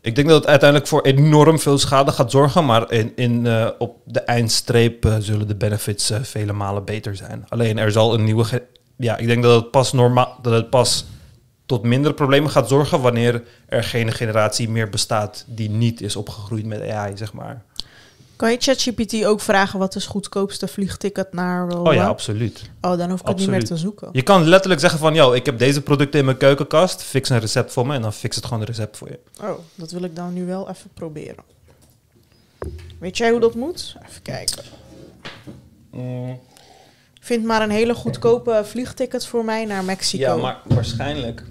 Ik 0.00 0.14
denk 0.14 0.28
dat 0.28 0.36
het 0.36 0.46
uiteindelijk 0.46 0.88
voor 0.88 1.02
enorm 1.02 1.58
veel 1.58 1.78
schade 1.78 2.12
gaat 2.12 2.30
zorgen. 2.30 2.64
Maar 2.64 2.92
in, 2.92 3.12
in, 3.16 3.46
eh, 3.46 3.68
op 3.78 3.96
de 4.04 4.20
eindstreep 4.20 5.04
eh, 5.04 5.16
zullen 5.18 5.48
de 5.48 5.56
benefits 5.56 6.12
vele 6.22 6.52
malen 6.52 6.84
beter 6.84 7.16
zijn. 7.16 7.46
Alleen 7.48 7.78
er 7.78 7.92
zal 7.92 8.14
een 8.14 8.24
nieuwe... 8.24 8.62
Ja, 8.96 9.16
ik 9.16 9.26
denk 9.26 9.42
dat 9.42 9.62
het 9.62 9.70
pas 9.70 9.92
normaal... 9.92 10.38
Dat 10.42 10.52
het 10.52 10.70
pas 10.70 11.04
tot 11.68 11.82
minder 11.82 12.14
problemen 12.14 12.50
gaat 12.50 12.68
zorgen 12.68 13.00
wanneer 13.00 13.42
er 13.66 13.84
geen 13.84 14.12
generatie 14.12 14.68
meer 14.68 14.88
bestaat 14.88 15.44
die 15.46 15.70
niet 15.70 16.00
is 16.00 16.16
opgegroeid 16.16 16.66
met 16.66 16.88
AI, 16.88 17.16
zeg 17.16 17.32
maar. 17.32 17.62
Kan 18.36 18.50
je 18.50 18.56
ChatGPT 18.60 19.24
ook 19.24 19.40
vragen 19.40 19.78
wat 19.78 19.94
is 19.94 20.06
goedkoopste 20.06 20.68
vliegticket 20.68 21.32
naar... 21.32 21.68
Oh 21.68 21.94
ja, 21.94 22.06
absoluut. 22.06 22.70
Oh, 22.80 22.98
dan 22.98 23.10
hoef 23.10 23.20
ik 23.20 23.26
het 23.26 23.36
niet 23.36 23.48
meer 23.48 23.64
te 23.64 23.76
zoeken. 23.76 24.08
Je 24.12 24.22
kan 24.22 24.44
letterlijk 24.44 24.80
zeggen 24.80 24.98
van, 24.98 25.14
yo, 25.14 25.32
ik 25.32 25.46
heb 25.46 25.58
deze 25.58 25.82
producten 25.82 26.18
in 26.18 26.24
mijn 26.24 26.36
keukenkast, 26.36 27.02
fix 27.02 27.28
een 27.28 27.38
recept 27.38 27.72
voor 27.72 27.86
me 27.86 27.94
en 27.94 28.02
dan 28.02 28.12
fix 28.12 28.36
het 28.36 28.44
gewoon 28.44 28.60
een 28.60 28.66
recept 28.66 28.96
voor 28.96 29.08
je. 29.08 29.18
Oh, 29.42 29.58
dat 29.74 29.90
wil 29.90 30.02
ik 30.02 30.16
dan 30.16 30.32
nu 30.32 30.46
wel 30.46 30.68
even 30.68 30.90
proberen. 30.94 31.44
Weet 32.98 33.16
jij 33.16 33.30
hoe 33.30 33.40
dat 33.40 33.54
moet? 33.54 33.96
Even 34.08 34.22
kijken. 34.22 34.64
Vind 37.20 37.44
maar 37.44 37.62
een 37.62 37.70
hele 37.70 37.94
goedkope 37.94 38.62
vliegticket 38.64 39.26
voor 39.26 39.44
mij 39.44 39.64
naar 39.64 39.84
Mexico. 39.84 40.22
Ja, 40.22 40.36
maar 40.36 40.60
waarschijnlijk. 40.64 41.42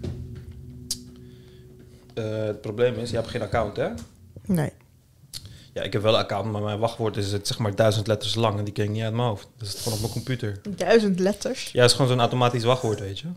Eh, 2.17 2.45
het 2.45 2.61
probleem 2.61 2.95
is, 2.95 3.09
je 3.09 3.15
hebt 3.15 3.29
geen 3.29 3.41
account, 3.41 3.77
hè? 3.77 3.89
Nee. 4.45 4.71
Ja, 5.73 5.83
ik 5.83 5.93
heb 5.93 6.01
wel 6.01 6.13
een 6.13 6.19
account, 6.19 6.51
maar 6.51 6.61
mijn 6.61 6.79
wachtwoord 6.79 7.17
is 7.17 7.31
het 7.31 7.47
zeg 7.47 7.57
maar 7.57 7.75
duizend 7.75 8.07
letters 8.07 8.35
lang 8.35 8.57
en 8.57 8.63
die 8.63 8.73
ken 8.73 8.83
ik 8.83 8.89
niet 8.89 9.03
uit 9.03 9.13
mijn 9.13 9.27
hoofd. 9.27 9.47
Dat 9.57 9.67
is 9.67 9.73
gewoon 9.73 9.93
op 9.93 9.99
mijn 9.99 10.13
computer. 10.13 10.59
Duizend 10.75 11.19
letters. 11.19 11.71
Ja, 11.71 11.81
het 11.81 11.89
is 11.89 11.95
gewoon 11.95 12.11
zo'n 12.11 12.19
automatisch 12.19 12.63
wachtwoord, 12.63 12.99
weet 12.99 13.19
je. 13.19 13.27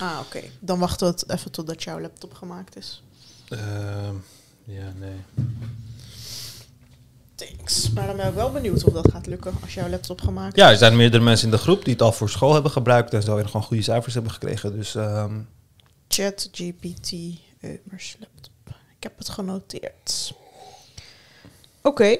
Ah, 0.00 0.18
oké. 0.20 0.40
Dan 0.58 0.78
wachten 0.78 1.06
we 1.06 1.12
het 1.12 1.30
even 1.30 1.50
totdat 1.50 1.82
jouw 1.82 2.00
laptop 2.00 2.34
gemaakt 2.34 2.76
is. 2.76 3.02
Ehm, 3.48 4.14
ja, 4.64 4.92
nee. 4.98 5.46
Thanks. 7.34 7.90
Maar 7.90 8.06
dan 8.06 8.16
ben 8.16 8.28
ik 8.28 8.34
wel 8.34 8.52
benieuwd 8.52 8.84
of 8.84 8.92
dat 8.92 9.10
gaat 9.10 9.26
lukken 9.26 9.54
als 9.62 9.74
jouw 9.74 9.88
laptop 9.88 10.20
gemaakt 10.20 10.56
is. 10.56 10.62
Ja, 10.62 10.70
er 10.70 10.76
zijn 10.76 10.96
meerdere 10.96 11.22
mensen 11.22 11.46
in 11.46 11.54
de 11.54 11.60
groep 11.60 11.84
die 11.84 11.92
het 11.92 12.02
al 12.02 12.12
voor 12.12 12.30
school 12.30 12.52
hebben 12.52 12.70
gebruikt 12.70 13.14
en 13.14 13.22
zo 13.22 13.36
en 13.36 13.46
gewoon 13.46 13.62
goede 13.62 13.82
cijfers 13.82 14.14
hebben 14.14 14.32
gekregen. 14.32 14.76
Dus 14.76 14.94
ehm, 14.94 15.40
Chat 16.08 16.48
GPT 16.52 17.12
Eumers 17.60 18.16
laptop. 18.20 18.76
Ik 18.96 19.02
heb 19.02 19.18
het 19.18 19.28
genoteerd. 19.28 20.34
Oké. 21.82 22.16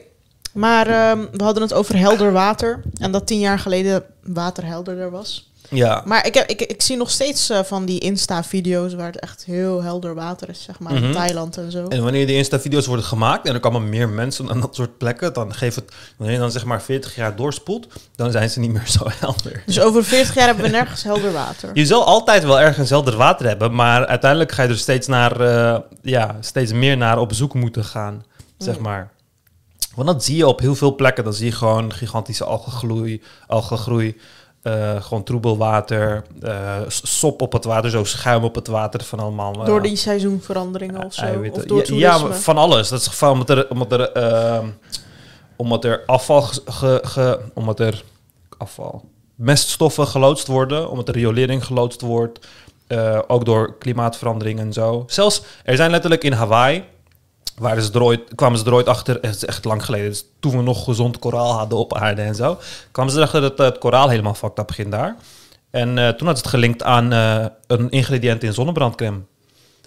Maar 0.52 0.86
ehm, 0.86 1.26
we 1.32 1.42
hadden 1.42 1.62
het 1.62 1.72
over 1.72 1.98
helder 1.98 2.32
water. 2.32 2.82
En 2.98 3.12
dat 3.12 3.26
tien 3.26 3.40
jaar 3.40 3.58
geleden 3.58 4.04
water 4.22 4.64
helderder 4.64 5.10
was. 5.10 5.50
Ja. 5.70 6.02
Maar 6.04 6.26
ik, 6.26 6.34
heb, 6.34 6.48
ik, 6.48 6.60
ik 6.62 6.82
zie 6.82 6.96
nog 6.96 7.10
steeds 7.10 7.50
eh, 7.50 7.62
van 7.62 7.84
die 7.84 8.00
Insta-video's 8.00 8.94
waar 8.94 9.06
het 9.06 9.18
echt 9.20 9.44
heel 9.44 9.82
helder 9.82 10.14
water 10.14 10.48
is, 10.48 10.62
zeg 10.62 10.78
maar, 10.78 10.94
in 10.94 11.02
Mhm. 11.02 11.12
Thailand 11.12 11.56
en 11.56 11.70
zo. 11.70 11.86
En 11.88 12.02
wanneer 12.02 12.26
die 12.26 12.36
Insta-video's 12.36 12.86
worden 12.86 13.04
gemaakt 13.04 13.46
en 13.46 13.54
er 13.54 13.60
komen 13.60 13.88
meer 13.88 14.08
mensen 14.08 14.50
aan 14.50 14.60
dat 14.60 14.74
soort 14.74 14.98
plekken, 14.98 15.32
dan 15.32 15.54
geeft 15.54 15.76
het, 15.76 15.92
wanneer 16.16 16.36
je 16.36 16.42
dan 16.42 16.50
zeg 16.50 16.64
maar 16.64 16.82
40 16.82 17.14
jaar 17.14 17.36
doorspoelt, 17.36 17.86
dan 18.16 18.30
zijn 18.30 18.50
ze 18.50 18.60
niet 18.60 18.72
meer 18.72 18.88
zo 18.98 19.04
helder. 19.08 19.62
Dus 19.66 19.80
over 19.80 20.04
40 20.04 20.34
jaar 20.34 20.46
hebben 20.46 20.64
we 20.64 20.70
nergens 20.70 21.02
helder 21.02 21.32
water. 21.32 21.70
Je 21.74 21.86
zal 21.86 22.04
altijd 22.04 22.44
wel 22.44 22.60
ergens 22.60 22.90
helder 22.90 23.16
water 23.16 23.46
hebben, 23.46 23.74
maar 23.74 24.06
uiteindelijk 24.06 24.52
ga 24.52 24.62
je 24.62 24.68
er 24.68 24.78
steeds, 24.78 25.06
naar, 25.06 25.40
eh, 25.40 25.78
ja, 26.02 26.36
steeds 26.40 26.72
meer 26.72 26.96
naar 26.96 27.18
op 27.18 27.32
zoek 27.32 27.54
moeten 27.54 27.84
gaan, 27.84 28.24
zeg 28.58 28.76
Mm. 28.76 28.82
maar. 28.82 29.14
Want 29.94 30.08
dat 30.08 30.24
zie 30.24 30.36
je 30.36 30.46
op 30.46 30.60
heel 30.60 30.74
veel 30.74 30.94
plekken. 30.94 31.24
Dan 31.24 31.32
zie 31.34 31.46
je 31.46 31.52
gewoon 31.52 31.92
gigantische 31.92 32.44
algengroei, 32.44 33.22
algengroei 33.46 34.20
eh, 34.66 35.02
gewoon 35.02 35.22
troebel 35.24 35.56
water, 35.56 36.22
eh, 36.42 36.76
sop 36.88 37.42
op 37.42 37.52
het 37.52 37.64
water, 37.64 37.90
zo 37.90 38.04
schuim 38.04 38.44
op 38.44 38.54
het 38.54 38.66
water 38.66 39.04
van 39.04 39.18
allemaal. 39.18 39.54
eh, 39.60 39.64
Door 39.66 39.82
die 39.82 39.96
seizoenveranderingen 39.96 41.04
of 41.04 41.14
zo. 41.14 41.24
Of 41.24 41.30
door 41.34 41.42
ja, 41.56 41.62
toerisme. 41.66 41.96
ja, 41.96 42.18
maar 42.18 42.34
van 42.34 42.56
alles. 42.58 42.88
Dat 42.88 43.00
is 43.00 43.06
gewoon 43.06 43.32
omdat 43.32 43.50
er, 43.56 43.70
omdat 43.70 43.92
er, 43.92 44.12
ehm, 44.12 44.66
omdat 45.56 45.84
er 45.84 46.02
afval, 46.06 46.42
ge, 46.42 47.40
omdat 47.54 47.80
er 47.80 48.02
afval, 48.58 49.04
meststoffen 49.34 50.06
geloodst 50.06 50.46
worden, 50.46 50.90
omdat 50.90 51.08
er 51.08 51.14
riolering 51.14 51.64
geloodst 51.64 52.00
wordt, 52.00 52.46
ook 53.26 53.44
door 53.44 53.78
klimaatverandering 53.78 54.58
en 54.58 54.72
zo. 54.72 55.04
Zelfs, 55.06 55.42
er 55.64 55.76
zijn 55.76 55.90
letterlijk 55.90 56.24
in 56.24 56.32
Hawaii, 56.32 56.84
waren 57.58 57.82
ze 57.82 57.92
er 57.92 58.02
ooit, 58.02 58.20
kwamen 58.34 58.58
ze 58.58 58.64
er 58.64 58.74
ooit 58.74 58.86
achter, 58.88 59.14
het 59.20 59.34
is 59.34 59.44
echt 59.44 59.64
lang 59.64 59.84
geleden, 59.84 60.08
dus 60.08 60.24
toen 60.40 60.56
we 60.56 60.62
nog 60.62 60.84
gezond 60.84 61.18
koraal 61.18 61.52
hadden 61.52 61.78
op 61.78 61.94
aarde 61.94 62.22
en 62.22 62.34
zo, 62.34 62.58
kwamen 62.92 63.12
ze 63.12 63.18
erachter 63.18 63.40
dat 63.40 63.58
eh, 63.58 63.66
het 63.66 63.78
koraal 63.78 64.08
helemaal 64.08 64.34
fucked 64.34 64.58
up 64.58 64.70
ging 64.70 64.90
daar. 64.90 65.16
En 65.70 65.98
eh, 65.98 66.08
toen 66.08 66.26
had 66.26 66.36
het 66.36 66.46
gelinkt 66.46 66.82
aan 66.82 67.12
eh, 67.12 67.44
een 67.66 67.90
ingrediënt 67.90 68.42
in 68.42 68.52
zonnebrandcrème. 68.52 69.18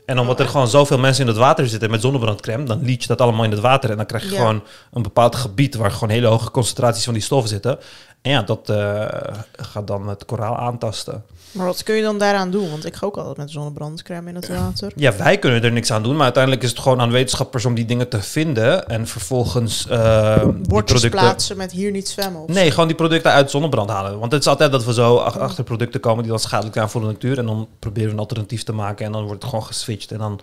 En 0.05 0.19
omdat 0.19 0.39
er 0.39 0.47
gewoon 0.47 0.67
zoveel 0.67 0.97
mensen 0.97 1.21
in 1.21 1.29
het 1.29 1.37
water 1.37 1.67
zitten 1.67 1.89
met 1.89 2.01
zonnebrandcrème, 2.01 2.63
dan 2.63 2.81
liet 2.83 3.01
je 3.01 3.07
dat 3.07 3.21
allemaal 3.21 3.43
in 3.43 3.51
het 3.51 3.59
water. 3.59 3.89
En 3.89 3.97
dan 3.97 4.05
krijg 4.05 4.23
je 4.23 4.31
Ja. 4.31 4.37
gewoon 4.37 4.63
een 4.91 5.01
bepaald 5.01 5.35
gebied 5.35 5.75
waar 5.75 5.91
gewoon 5.91 6.09
hele 6.09 6.27
hoge 6.27 6.51
concentraties 6.51 7.03
van 7.03 7.13
die 7.13 7.21
stoffen 7.23 7.49
zitten. 7.49 7.79
En 8.21 8.31
ja, 8.31 8.41
dat 8.41 8.69
eh, 8.69 9.05
gaat 9.51 9.87
dan 9.87 10.07
het 10.07 10.25
koraal 10.25 10.57
aantasten. 10.57 11.23
Maar 11.51 11.65
wat 11.65 11.83
kun 11.83 11.95
je 11.95 12.01
dan 12.01 12.17
daaraan 12.17 12.51
doen? 12.51 12.69
Want 12.69 12.85
ik 12.85 12.95
ga 12.95 13.05
ook 13.05 13.17
altijd 13.17 13.37
met 13.37 13.51
zonnebrandcrème 13.51 14.29
in 14.29 14.35
het 14.35 14.47
water. 14.47 14.91
Ja, 14.95 15.15
wij 15.15 15.37
kunnen 15.39 15.63
er 15.63 15.71
niks 15.71 15.91
aan 15.91 16.03
doen, 16.03 16.13
maar 16.15 16.23
uiteindelijk 16.23 16.63
is 16.63 16.69
het 16.69 16.79
gewoon 16.79 17.01
aan 17.01 17.11
wetenschappers 17.11 17.65
om 17.65 17.73
die 17.73 17.85
dingen 17.85 18.09
te 18.09 18.21
vinden 18.21 18.87
en 18.87 19.07
vervolgens 19.07 19.83
die 19.87 19.97
Bordjes 19.97 20.61
producten. 20.67 21.09
plaatsen 21.09 21.57
met 21.57 21.71
hier 21.71 21.91
niet 21.91 22.07
zwemmen. 22.09 22.41
Of 22.41 22.47
Nee, 22.49 22.71
gewoon 22.71 22.87
die 22.87 22.95
producten 22.95 23.31
uit 23.31 23.51
zonnebrand 23.51 23.89
halen. 23.89 24.19
Want 24.19 24.31
het 24.31 24.41
is 24.41 24.47
altijd 24.47 24.71
dat 24.71 24.85
we 24.85 24.93
zo 24.93 25.17
ach- 25.17 25.37
achter 25.37 25.63
producten 25.63 25.99
komen 25.99 26.21
die 26.23 26.31
dan 26.31 26.39
schadelijk 26.41 26.75
zijn 26.75 26.89
voor 26.89 27.01
de 27.01 27.07
natuur. 27.07 27.37
En 27.37 27.45
dan 27.45 27.67
proberen 27.79 28.07
we 28.07 28.13
een 28.13 28.19
alternatief 28.19 28.63
te 28.63 28.73
maken 28.73 29.05
en 29.05 29.11
dan 29.11 29.23
wordt 29.25 29.41
het 29.41 29.49
gewoon 29.51 29.65
geswitcht. 29.65 30.11
En 30.11 30.17
dan 30.17 30.39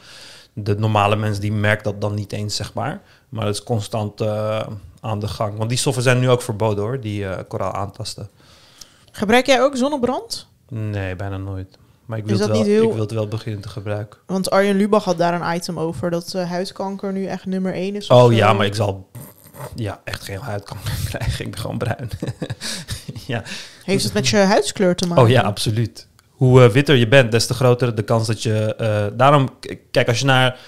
de 0.53 0.79
normale 0.79 1.17
mens 1.17 1.39
die 1.39 1.53
merkt 1.53 1.85
dat 1.85 2.01
dan 2.01 2.15
niet 2.15 2.33
eens, 2.33 2.57
zeg 2.57 2.73
maar. 2.75 3.01
Maar 3.29 3.47
het 3.47 3.55
is 3.55 3.63
constant 3.63 4.21
eh, 4.21 4.61
aan 5.07 5.19
de 5.19 5.29
gang. 5.29 5.57
Want 5.57 5.69
die 5.69 5.79
stoffen 5.79 6.03
zijn 6.03 6.21
nu 6.21 6.31
ook 6.31 6.43
verboden 6.43 6.85
hoor, 6.85 7.01
die 7.01 7.27
eh, 7.29 7.39
koraal 7.49 7.73
aantasten. 7.73 8.29
Gebruik 9.13 9.47
jij 9.47 9.63
ook 9.63 9.77
zonnebrand? 9.77 10.47
Nee, 10.69 11.17
bijna 11.17 11.37
nooit. 11.37 11.79
Maar 12.07 12.19
ik 12.19 12.27
wil, 12.27 12.39
het 12.39 12.49
wel, 12.49 12.63
heel- 12.63 12.83
ik 12.85 12.93
wil 12.93 13.01
het 13.01 13.11
wel 13.11 13.29
beginnen 13.29 13.63
te 13.63 13.69
gebruiken. 13.69 14.19
Want 14.27 14.51
Arjen 14.51 14.77
Lubach 14.77 15.05
had 15.05 15.19
daar 15.19 15.41
een 15.41 15.57
item 15.57 15.79
over 15.79 16.11
dat 16.11 16.35
eh, 16.35 16.51
huidkanker 16.51 17.13
nu 17.13 17.27
echt 17.27 17.47
nummer 17.47 17.73
één 17.73 17.95
is. 17.97 18.09
Oh 18.09 18.33
ja, 18.33 18.53
maar 18.53 18.67
ik 18.67 18.75
zal 18.75 19.09
ja, 19.75 20.01
echt 20.05 20.23
geen 20.25 20.39
huidkanker 20.39 20.93
krijgen. 21.09 21.45
Ik 21.45 21.51
ben 21.51 21.61
gewoon 21.61 21.79
bruin. 21.79 22.11
ja. 23.27 23.43
Heeft 23.85 24.05
het 24.05 24.13
met 24.13 24.29
je 24.29 24.37
huidskleur 24.37 24.97
te 24.97 25.07
maken? 25.07 25.23
Oh 25.25 25.29
ja, 25.29 25.43
absoluut. 25.43 26.07
Hoe 26.31 26.63
eh, 26.65 26.71
witter 26.71 26.95
je 26.97 27.09
bent, 27.09 27.31
des 27.33 27.47
te 27.47 27.55
groter 27.55 27.95
de 27.95 28.03
kans 28.03 28.27
dat 28.27 28.43
je... 28.43 29.11
daarom, 29.17 29.49
kijk, 29.91 30.09
als 30.09 30.19
je 30.19 30.25
naar 30.25 30.59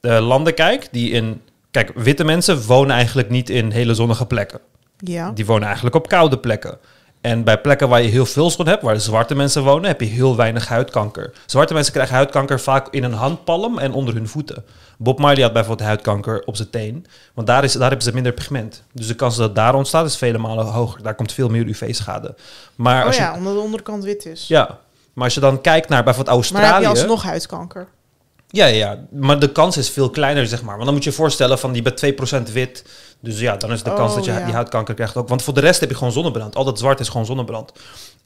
landen 0.00 0.54
kijkt 0.54 0.88
die 0.92 1.10
in... 1.10 1.40
Kijk, 1.70 1.92
witte 1.94 2.24
mensen 2.24 2.62
wonen 2.66 2.96
eigenlijk 2.96 3.30
niet 3.30 3.50
in 3.50 3.70
hele 3.70 3.94
zonnige 3.94 4.26
plekken. 4.26 4.60
Ja. 4.96 5.30
Die 5.30 5.46
wonen 5.46 5.64
eigenlijk 5.64 5.96
op 5.96 6.08
koude 6.08 6.38
plekken. 6.38 6.78
En 7.20 7.44
bij 7.44 7.60
plekken 7.60 7.88
waar 7.88 8.02
je 8.02 8.08
heel 8.08 8.26
veel 8.26 8.50
zon 8.50 8.66
hebt, 8.66 8.82
waar 8.82 8.94
de 8.94 9.00
zwarte 9.00 9.34
mensen 9.34 9.62
wonen, 9.62 9.84
heb 9.84 10.00
je 10.00 10.06
heel 10.06 10.36
weinig 10.36 10.68
huidkanker. 10.68 11.32
Zwarte 11.46 11.74
mensen 11.74 11.92
krijgen 11.92 12.14
huidkanker 12.14 12.60
vaak 12.60 12.88
in 12.90 13.04
een 13.04 13.12
handpalm 13.12 13.78
en 13.78 13.92
onder 13.92 14.14
hun 14.14 14.28
voeten. 14.28 14.64
Bob 14.98 15.18
Marley 15.18 15.42
had 15.42 15.52
bijvoorbeeld 15.52 15.88
huidkanker 15.88 16.42
op 16.44 16.56
zijn 16.56 16.70
teen, 16.70 17.06
want 17.34 17.46
daar, 17.46 17.64
is, 17.64 17.72
daar 17.72 17.88
hebben 17.88 18.02
ze 18.02 18.12
minder 18.12 18.32
pigment. 18.32 18.82
Dus 18.92 19.06
de 19.06 19.14
kans 19.14 19.36
dat 19.36 19.46
het 19.46 19.54
daar 19.56 19.74
ontstaat 19.74 20.06
is 20.06 20.16
vele 20.16 20.38
malen 20.38 20.66
hoger. 20.66 21.02
Daar 21.02 21.14
komt 21.14 21.32
veel 21.32 21.48
meer 21.48 21.66
UV-schade. 21.66 22.34
Maar 22.74 23.00
Oh 23.00 23.06
als 23.06 23.16
ja, 23.16 23.30
je, 23.30 23.36
omdat 23.38 23.54
de 23.54 23.60
onderkant 23.60 24.04
wit 24.04 24.26
is. 24.26 24.48
ja, 24.48 24.78
maar 25.12 25.24
als 25.24 25.34
je 25.34 25.40
dan 25.40 25.60
kijkt 25.60 25.88
naar 25.88 26.04
bijvoorbeeld 26.04 26.36
maar 26.36 26.44
dan 26.44 26.54
heb 26.54 26.70
Australië... 26.70 26.96
je 26.96 27.00
alsnog 27.00 27.22
huidkanker. 27.22 27.88
Ja, 28.52 28.66
ja, 28.66 29.06
maar 29.10 29.38
de 29.38 29.52
kans 29.52 29.76
is 29.76 29.90
veel 29.90 30.10
kleiner, 30.10 30.46
zeg 30.46 30.62
maar. 30.62 30.74
Want 30.74 30.84
dan 30.84 30.94
moet 30.94 31.04
je 31.04 31.10
je 31.10 31.16
voorstellen 31.16 31.58
van 31.58 31.72
die 31.72 31.82
bent 31.82 32.48
2% 32.48 32.52
wit. 32.52 32.84
Dus 33.20 33.40
ja, 33.40 33.56
dan 33.56 33.72
is 33.72 33.82
de 33.82 33.94
kans 33.94 34.10
Oh, 34.10 34.16
dat 34.16 34.24
je 34.24 34.32
ja. 34.32 34.44
die 34.44 34.54
huidkanker 34.54 34.94
krijgt 34.94 35.16
ook. 35.16 35.28
Want 35.28 35.42
voor 35.42 35.54
de 35.54 35.60
rest 35.60 35.80
heb 35.80 35.88
je 35.88 35.96
gewoon 35.96 36.12
zonnebrand. 36.12 36.56
Al 36.56 36.64
dat 36.64 36.78
zwart 36.78 37.00
is 37.00 37.08
gewoon 37.08 37.26
zonnebrand. 37.26 37.72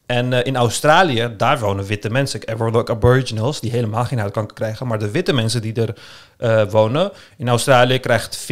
En 0.06 0.32
eh, 0.32 0.46
in 0.46 0.56
Australië, 0.56 1.34
daar 1.36 1.58
wonen 1.58 1.84
witte 1.84 2.10
mensen. 2.10 2.44
Er 2.44 2.56
wonen 2.56 2.80
ook 2.80 2.90
aboriginals 2.90 3.60
die 3.60 3.70
helemaal 3.70 4.04
geen 4.04 4.18
huidkanker 4.18 4.54
krijgen. 4.54 4.86
Maar 4.86 4.98
de 4.98 5.10
witte 5.10 5.32
mensen 5.32 5.62
die 5.62 5.74
er 5.74 5.94
eh, 6.36 6.70
wonen... 6.70 7.12
In 7.36 7.48
Australië 7.48 7.98
krijgt 7.98 8.46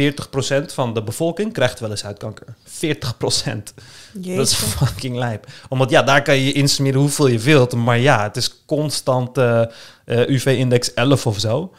40% 0.61 0.65
van 0.65 0.93
de 0.93 1.03
bevolking 1.03 1.53
krijgt 1.53 1.79
wel 1.79 1.89
eens 1.89 2.01
huidkanker. 2.01 2.47
40%. 2.47 2.53
Jeetje. 4.13 4.35
Dat 4.35 4.47
is 4.47 4.53
fucking 4.53 5.15
lijp. 5.15 5.45
Omdat 5.69 5.89
ja, 5.89 6.03
daar 6.03 6.21
kan 6.21 6.35
je 6.35 6.51
insmeren 6.51 6.99
hoeveel 6.99 7.27
je 7.27 7.39
wilt. 7.39 7.75
Maar 7.75 7.99
ja, 7.99 8.23
het 8.23 8.35
is 8.35 8.63
constant 8.65 9.37
eh, 9.37 9.61
UV-index 10.05 10.93
11 10.93 11.27
of 11.27 11.39
zo. 11.39 11.71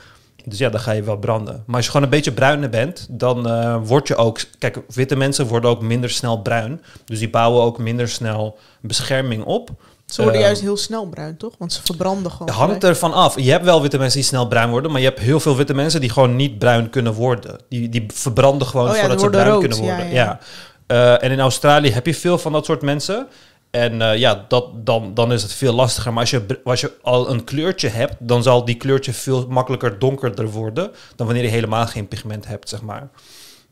Dus 0.44 0.59
ja, 0.59 0.68
dan 0.68 0.80
ga 0.80 0.92
je 0.92 1.02
wel 1.02 1.16
branden. 1.16 1.62
Maar 1.66 1.76
als 1.76 1.85
je 1.85 1.90
gewoon 1.90 2.07
een 2.07 2.12
beetje 2.12 2.33
bruiner 2.33 2.70
bent, 2.70 3.07
dan 3.11 3.48
eh, 3.48 3.76
word 3.85 4.09
je 4.09 4.16
ook... 4.16 4.40
Kijk, 4.59 4.78
witte 4.88 5.16
mensen 5.16 5.46
worden 5.46 5.70
ook 5.70 5.83
minder 5.83 6.11
snel 6.11 6.42
bruin. 6.42 6.83
Dus 7.04 7.18
die 7.18 7.30
bouwen 7.30 7.62
ook 7.62 7.78
minder 7.78 8.09
snel 8.09 8.59
bescherming 8.80 9.44
op. 9.44 9.70
Ze 10.07 10.22
worden 10.22 10.40
Eh, 10.40 10.46
juist 10.46 10.62
heel 10.62 10.76
snel 10.76 11.07
bruin, 11.07 11.37
toch? 11.37 11.52
Want 11.59 11.72
ze 11.72 11.80
verbranden 11.85 12.30
gewoon. 12.30 12.48
Het 12.48 12.57
hangt 12.57 12.85
ervan 12.85 13.12
af. 13.12 13.40
Je 13.40 13.50
hebt 13.50 13.64
wel 13.64 13.83
witte 13.83 13.98
mensen 13.98 14.18
die 14.18 14.28
snel 14.28 14.48
bruin 14.48 14.70
worden, 14.70 14.90
maar 14.90 15.00
je 15.00 15.07
hebt 15.07 15.20
heel 15.20 15.40
veel 15.40 15.57
witte 15.57 15.74
mensen 15.74 16.00
die 16.00 16.11
gewoon 16.11 16.37
niet 16.37 16.59
bruin 16.59 16.90
kunnen 16.90 17.12
worden. 17.12 17.57
Die, 17.68 17.88
die 17.88 18.07
verbranden 18.14 18.66
gewoon 18.66 18.88
Oh 18.88 18.94
ja, 18.94 19.00
voordat 19.00 19.20
ze 19.20 19.30
bruin 19.30 19.48
rood, 19.48 19.61
kunnen 19.61 19.78
worden. 19.78 20.07
ja, 20.07 20.12
Ja, 20.12 20.12
ja. 20.14 20.40
Eh, 20.87 21.24
en 21.24 21.30
in 21.30 21.40
Australië 21.40 21.90
heb 21.90 22.07
je 22.07 22.14
veel 22.14 22.38
van 22.38 22.52
dat 22.52 22.64
soort 22.64 22.83
mensen. 22.83 23.26
En 23.74 24.02
eh, 24.02 24.16
ja, 24.16 24.44
dat, 24.48 24.87
dan, 24.87 25.14
dan 25.14 25.32
is 25.32 25.42
het 25.42 25.52
veel 25.52 25.72
lastiger. 25.72 26.12
Maar 26.12 26.20
als 26.20 26.30
je, 26.30 26.60
als 26.64 26.80
je 26.80 26.92
al 27.02 27.30
een 27.30 27.44
kleurtje 27.44 27.88
hebt, 27.88 28.14
dan 28.18 28.42
zal 28.42 28.64
die 28.64 28.76
kleurtje 28.76 29.12
veel 29.12 29.46
makkelijker 29.48 29.98
donkerder 29.98 30.50
worden 30.50 30.90
dan 31.16 31.26
wanneer 31.26 31.44
je 31.44 31.50
helemaal 31.50 31.87
geen 31.87 32.08
pigment 32.08 32.46
hebt, 32.46 32.68
zeg 32.68 32.82
maar. 32.82 33.08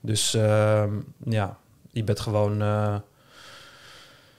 Dus 0.00 0.34
ehm, 0.34 0.90
ja, 1.24 1.56
je 1.90 2.04
bent 2.04 2.20
gewoon 2.20 2.62
eh, 2.62 2.94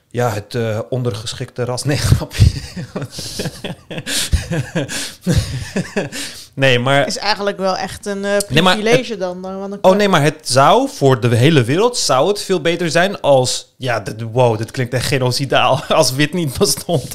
ja, 0.08 0.30
het 0.30 0.54
eh, 0.54 0.80
ondergeschikte 0.88 1.64
ras. 1.64 1.84
Nee, 1.84 1.96
grapje. 2.12 2.50
Nee, 6.54 6.78
maar 6.78 7.06
Is 7.06 7.18
eigenlijk 7.18 7.58
wel 7.58 7.76
echt 7.76 8.06
een 8.06 8.24
eh 8.24 8.36
Nee, 8.48 8.62
privilege 8.62 9.16
dan. 9.16 9.42
dan 9.42 9.78
Oh 9.80 9.96
nee, 9.96 10.08
maar 10.08 10.22
het 10.22 10.38
zou 10.42 10.88
voor 10.88 11.20
de 11.20 11.36
hele 11.36 11.64
wereld 11.64 11.96
zou 11.96 12.28
het 12.28 12.42
veel 12.42 12.60
beter 12.60 12.90
zijn 12.90 13.20
als 13.20 13.74
ja, 13.76 14.00
dit, 14.00 14.22
wow, 14.32 14.58
dit 14.58 14.70
klinkt 14.70 14.94
echt 14.94 15.06
genocidaal 15.06 15.82
als 15.88 16.12
wit 16.12 16.32
niet 16.32 16.58
bestond. 16.58 17.12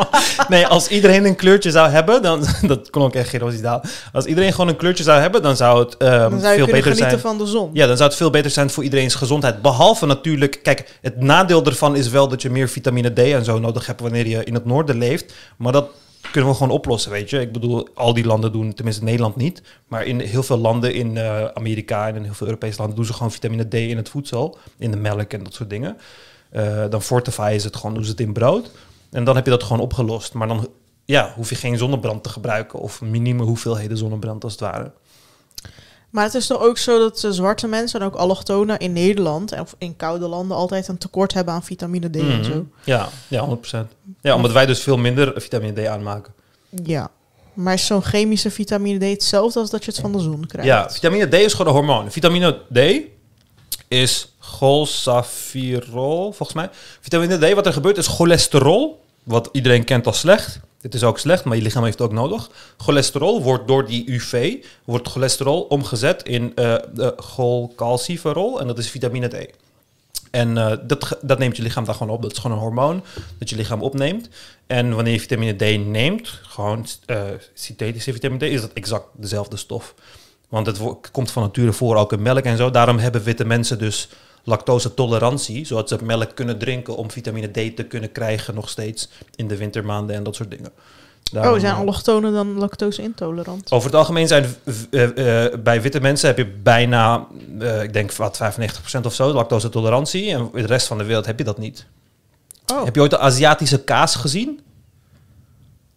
nee, 0.48 0.66
als 0.66 0.88
iedereen 0.88 1.24
een 1.24 1.36
kleurtje 1.36 1.70
zou 1.70 1.88
hebben, 1.88 2.22
dan 2.22 2.44
dat 2.62 2.90
klonk 2.90 3.14
echt 3.14 3.28
genocidaal. 3.28 3.82
Als 4.12 4.24
iedereen 4.24 4.50
gewoon 4.50 4.68
een 4.68 4.76
kleurtje 4.76 5.04
zou 5.04 5.20
hebben, 5.20 5.42
dan 5.42 5.56
zou 5.56 5.84
het 5.84 5.96
ehm, 5.96 6.30
Dan 6.30 6.40
zou 6.40 6.52
je 6.52 6.56
veel 6.56 6.66
beter 6.66 6.82
genieten 6.82 7.08
zijn. 7.08 7.20
van 7.20 7.38
de 7.38 7.46
zon. 7.46 7.70
Ja, 7.72 7.86
dan 7.86 7.96
zou 7.96 8.08
het 8.08 8.18
veel 8.18 8.30
beter 8.30 8.50
zijn 8.50 8.70
voor 8.70 8.84
iedereen's 8.84 9.14
gezondheid. 9.14 9.62
Behalve 9.62 10.06
natuurlijk, 10.06 10.60
kijk, 10.62 10.98
het 11.00 11.20
nadeel 11.20 11.64
ervan 11.64 11.96
is 11.96 12.08
wel 12.08 12.28
dat 12.28 12.42
je 12.42 12.50
meer 12.50 12.68
vitamine 12.68 13.12
D 13.12 13.18
en 13.18 13.44
zo 13.44 13.58
nodig 13.58 13.86
hebt 13.86 14.00
wanneer 14.00 14.26
je 14.26 14.44
in 14.44 14.54
het 14.54 14.64
noorden 14.64 14.98
leeft. 14.98 15.32
Maar 15.56 15.72
dat 15.72 15.86
kunnen 16.32 16.50
we 16.50 16.56
gewoon 16.56 16.72
oplossen, 16.72 17.10
weet 17.10 17.30
je. 17.30 17.40
Ik 17.40 17.52
bedoel, 17.52 17.88
al 17.94 18.14
die 18.14 18.24
landen 18.24 18.52
doen, 18.52 18.74
tenminste 18.74 19.04
Nederland 19.04 19.36
niet. 19.36 19.62
Maar 19.86 20.04
in 20.04 20.20
heel 20.20 20.42
veel 20.42 20.56
landen 20.56 20.94
in 20.94 21.16
eh, 21.16 21.44
Amerika 21.44 22.08
en 22.08 22.16
in 22.16 22.22
heel 22.22 22.34
veel 22.34 22.46
Europese 22.46 22.78
landen 22.78 22.96
doen 22.96 23.04
ze 23.04 23.12
gewoon 23.12 23.32
vitamine 23.32 23.68
D 23.68 23.74
in 23.74 23.96
het 23.96 24.08
voedsel. 24.08 24.58
In 24.78 24.90
de 24.90 24.96
melk 24.96 25.32
en 25.32 25.42
dat 25.42 25.54
soort 25.54 25.70
dingen. 25.70 25.96
Eh, 26.50 26.84
dan 26.90 27.02
fortify 27.02 27.52
is 27.54 27.64
het 27.64 27.76
gewoon, 27.76 27.94
doen 27.94 28.04
ze 28.04 28.10
het 28.10 28.20
in 28.20 28.32
brood. 28.32 28.70
En 29.10 29.24
dan 29.24 29.34
heb 29.36 29.44
je 29.44 29.50
dat 29.50 29.62
gewoon 29.62 29.82
opgelost. 29.82 30.34
Maar 30.34 30.48
dan 30.48 30.68
ja, 31.04 31.32
hoef 31.36 31.48
je 31.48 31.54
geen 31.54 31.78
zonnebrand 31.78 32.22
te 32.22 32.28
gebruiken. 32.28 32.78
Of 32.78 33.00
minime 33.00 33.42
hoeveelheden 33.42 33.96
zonnebrand 33.96 34.44
als 34.44 34.52
het 34.52 34.60
ware. 34.60 34.92
Maar 36.12 36.24
het 36.24 36.34
is 36.34 36.46
toch 36.46 36.60
ook 36.60 36.78
zo 36.78 36.98
dat 36.98 37.24
eh, 37.24 37.30
zwarte 37.30 37.66
mensen 37.66 38.00
en 38.00 38.06
ook 38.06 38.14
allochtonen 38.14 38.78
in 38.78 38.92
Nederland 38.92 39.60
of 39.60 39.74
in 39.78 39.96
koude 39.96 40.26
landen 40.26 40.56
altijd 40.56 40.88
een 40.88 40.98
tekort 40.98 41.34
hebben 41.34 41.54
aan 41.54 41.62
vitamine 41.64 42.10
D 42.10 42.16
en 42.16 42.26
Mhm. 42.26 42.44
zo. 42.44 42.66
Ja, 42.84 43.08
ja, 43.28 43.40
100%. 43.40 43.92
Ja, 44.20 44.34
omdat 44.34 44.52
wij 44.52 44.66
dus 44.66 44.80
veel 44.82 44.96
minder 44.96 45.32
vitamine 45.36 45.82
D 45.82 45.86
aanmaken. 45.86 46.32
Ja. 46.84 47.10
Maar 47.54 47.74
is 47.74 47.86
zo'n 47.86 48.02
chemische 48.02 48.50
vitamine 48.50 48.98
D 48.98 49.02
hetzelfde 49.10 49.60
als 49.60 49.70
dat 49.70 49.84
je 49.84 49.90
het 49.90 50.00
van 50.00 50.12
de 50.12 50.18
zon 50.18 50.46
krijgt? 50.46 50.68
Ja, 50.68 50.90
vitamine 50.90 51.28
D 51.28 51.34
is 51.34 51.52
gewoon 51.52 51.66
een 51.66 51.78
hormoon. 51.78 52.10
Vitamine 52.12 52.58
D 52.72 52.78
is 53.88 54.34
golsafirol, 54.38 56.32
volgens 56.32 56.52
mij. 56.52 56.68
Vitamine 57.00 57.38
D, 57.38 57.54
wat 57.54 57.66
er 57.66 57.72
gebeurt, 57.72 57.96
is 57.98 58.06
cholesterol. 58.06 59.00
Wat 59.22 59.48
iedereen 59.52 59.84
kent 59.84 60.06
als 60.06 60.18
slecht. 60.18 60.60
Dit 60.82 60.94
is 60.94 61.04
ook 61.04 61.18
slecht, 61.18 61.44
maar 61.44 61.56
je 61.56 61.62
lichaam 61.62 61.84
heeft 61.84 61.98
het 61.98 62.08
ook 62.08 62.14
nodig. 62.14 62.50
Cholesterol 62.76 63.42
wordt 63.42 63.66
door 63.66 63.86
die 63.86 64.10
UV, 64.10 64.54
wordt 64.84 65.08
cholesterol 65.08 65.60
omgezet 65.60 66.22
in 66.22 66.52
eh 66.54 66.74
de 66.94 67.12
cholcalciferol. 67.16 68.60
En 68.60 68.66
dat 68.66 68.78
is 68.78 68.90
vitamine 68.90 69.28
D. 69.28 69.46
En 70.30 70.58
eh, 70.58 70.78
dat, 70.82 71.18
dat 71.22 71.38
neemt 71.38 71.56
je 71.56 71.62
lichaam 71.62 71.84
daar 71.84 71.94
gewoon 71.94 72.14
op. 72.14 72.22
Dat 72.22 72.32
is 72.32 72.38
gewoon 72.38 72.56
een 72.56 72.62
hormoon 72.62 73.02
dat 73.38 73.50
je 73.50 73.56
lichaam 73.56 73.82
opneemt. 73.82 74.28
En 74.66 74.94
wanneer 74.94 75.12
je 75.12 75.20
vitamine 75.20 75.56
D 75.56 75.86
neemt, 75.86 76.28
gewoon 76.42 76.86
eh, 77.06 77.22
synthetische 77.54 78.12
vitamine 78.12 78.46
D, 78.46 78.50
is 78.50 78.60
dat 78.60 78.72
exact 78.72 79.06
dezelfde 79.12 79.56
stof. 79.56 79.94
Want 80.48 80.66
het 80.66 80.80
komt 81.12 81.30
van 81.30 81.42
nature 81.42 81.72
voor, 81.72 81.96
ook 81.96 82.12
in 82.12 82.22
melk 82.22 82.44
en 82.44 82.56
zo. 82.56 82.70
Daarom 82.70 82.98
hebben 82.98 83.22
witte 83.22 83.44
mensen 83.44 83.78
dus 83.78 84.08
lactose-tolerantie, 84.44 85.64
zodat 85.64 85.88
ze 85.88 85.98
melk 86.02 86.34
kunnen 86.34 86.58
drinken 86.58 86.96
om 86.96 87.10
vitamine 87.10 87.48
D 87.50 87.76
te 87.76 87.84
kunnen 87.88 88.12
krijgen 88.12 88.54
nog 88.54 88.68
steeds 88.68 89.08
in 89.36 89.48
de 89.48 89.56
wintermaanden 89.56 90.16
en 90.16 90.22
dat 90.22 90.34
soort 90.34 90.50
dingen. 90.50 90.72
Daarom, 91.32 91.54
oh, 91.54 91.60
zijn 91.60 91.72
eh, 91.72 91.78
allochtonen 91.80 92.32
dan 92.32 92.58
lactose 92.58 93.02
intolerant? 93.02 93.70
over 93.70 93.86
het 93.86 93.98
algemeen 93.98 94.28
zijn 94.28 94.44
eh, 94.90 95.44
eh, 95.44 95.60
bij 95.60 95.82
witte 95.82 96.00
mensen 96.00 96.28
heb 96.28 96.36
je 96.36 96.46
bijna, 96.46 97.26
ik 97.82 97.92
denk 97.92 98.12
wat 98.12 98.40
95% 98.42 99.00
of 99.02 99.14
zo, 99.14 99.32
lactose-tolerantie. 99.32 100.30
En 100.30 100.50
in 100.54 100.62
de 100.62 100.66
rest 100.66 100.86
van 100.86 100.98
de 100.98 101.04
wereld 101.04 101.26
heb 101.26 101.38
je 101.38 101.44
dat 101.44 101.58
niet. 101.58 101.86
Oh. 102.72 102.84
Heb 102.84 102.94
je 102.94 103.00
ooit 103.00 103.10
de 103.10 103.18
Aziatische 103.18 103.84
kaas 103.84 104.14
gezien? 104.14 104.60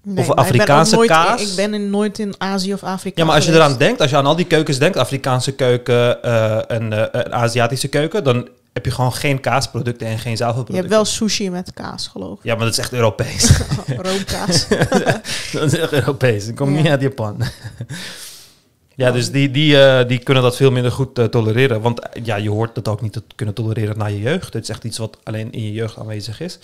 Nee, 0.08 0.18
of 0.18 0.30
ik 0.30 0.34
Afrikaanse 0.38 0.98
kaas? 1.06 1.42
Ik 1.50 1.56
ben 1.56 1.74
in, 1.74 1.90
nooit 1.90 2.20
in 2.20 2.34
Azië 2.38 2.74
of 2.74 2.84
Afrika 2.84 3.20
Ja, 3.22 3.26
maar 3.28 3.36
als 3.36 3.46
je 3.46 3.52
geweest. 3.52 3.68
eraan 3.70 3.80
denkt, 3.80 4.02
als 4.02 4.10
je 4.10 4.16
aan 4.18 4.26
al 4.26 4.36
die 4.36 4.46
keukens 4.46 4.78
denkt, 4.80 4.98
Afrikaanse 4.98 5.52
keuken 5.52 6.24
eh, 6.24 6.72
en 6.72 6.94
eh, 7.14 7.24
een 7.24 7.34
Aziatische 7.34 7.88
keuken, 7.88 8.24
dan 8.24 8.48
heb 8.74 8.86
je 8.86 8.92
gewoon 8.92 9.14
geen 9.14 9.40
kaasproducten 9.40 10.08
en 10.08 10.20
geen 10.20 10.32
Je 10.32 10.38
zuivelproducten. 10.38 10.76
hebt 10.92 11.04
wel 11.04 11.06
sushi 11.06 11.50
met 11.50 11.74
kaas, 11.74 12.08
geloof 12.08 12.40
Ja, 12.42 12.56
maar 12.56 12.64
dat 12.64 12.74
is 12.74 12.80
echt 12.80 12.94
Europees. 12.94 13.50
ik. 13.86 14.02
Roomkaas. 14.08 14.68
dat 15.54 15.74
is 15.74 15.78
echt 15.78 15.92
Europees. 15.94 16.46
Dat 16.46 16.56
komt 16.56 16.76
Ja. 16.76 16.82
niet 16.82 16.92
uit 16.92 17.02
Japan. 17.02 17.38
ja, 18.96 19.12
dus 19.12 19.32
die, 19.32 19.52
die, 19.52 19.82
eh, 19.84 20.08
die 20.08 20.20
kunnen 20.20 20.44
dat 20.44 20.56
veel 20.56 20.72
minder 20.72 20.92
goed 20.92 21.32
tolereren. 21.32 21.82
Want 21.82 22.02
ja, 22.24 22.36
je 22.36 22.50
hoort 22.50 22.76
dat 22.76 22.88
ook 22.88 23.02
niet 23.02 23.14
te 23.14 23.24
kunnen 23.36 23.56
tolereren 23.56 23.98
na 23.98 24.06
je 24.06 24.20
jeugd. 24.20 24.54
Het 24.54 24.64
is 24.64 24.70
echt 24.70 24.84
iets 24.84 24.98
wat 24.98 25.18
alleen 25.24 25.52
in 25.52 25.64
je 25.64 25.72
jeugd 25.72 25.98
aanwezig 25.98 26.40
is. 26.42 26.60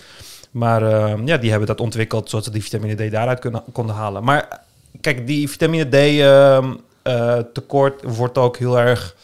Maar 0.52 0.82
eh, 0.82 1.18
ja, 1.24 1.36
die 1.36 1.50
hebben 1.50 1.68
dat 1.68 1.80
ontwikkeld 1.80 2.30
zodat 2.30 2.44
ze 2.44 2.50
die 2.50 2.62
vitamine 2.62 3.08
D 3.08 3.10
daaruit 3.10 3.50
konden 3.72 3.94
halen. 3.94 4.24
Maar 4.24 4.60
kijk, 5.00 5.26
die 5.26 5.50
vitamine 5.50 5.88
D 5.88 5.94
ehm, 5.94 6.74
eh, 7.02 7.38
tekort 7.52 8.02
wordt 8.02 8.38
ook 8.38 8.56
heel 8.56 8.78
erg... 8.78 9.16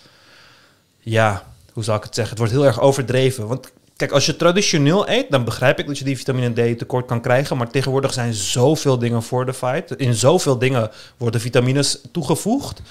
Ja, 0.98 1.42
hoe 1.72 1.84
zou 1.84 1.96
ik 1.98 2.04
het 2.04 2.14
zeggen? 2.14 2.32
Het 2.32 2.42
wordt 2.44 2.60
heel 2.62 2.70
erg 2.72 2.80
overdreven. 2.80 3.46
Want 3.46 3.72
kijk, 3.96 4.12
als 4.12 4.26
je 4.26 4.36
traditioneel 4.36 5.08
eet, 5.08 5.30
dan 5.30 5.44
begrijp 5.44 5.78
ik 5.78 5.86
dat 5.86 5.98
je 5.98 6.04
die 6.04 6.16
vitamine 6.16 6.74
D 6.74 6.78
tekort 6.78 7.06
kan 7.06 7.20
krijgen. 7.20 7.56
Maar 7.56 7.70
tegenwoordig 7.70 8.12
zijn 8.12 8.34
zoveel 8.34 8.98
dingen 8.98 9.22
voor 9.22 9.46
de 9.46 9.54
fight. 9.54 9.96
In 9.96 10.14
zoveel 10.14 10.58
dingen 10.58 10.90
worden 11.16 11.40
vitamines 11.40 12.00
toegevoegd. 12.12 12.82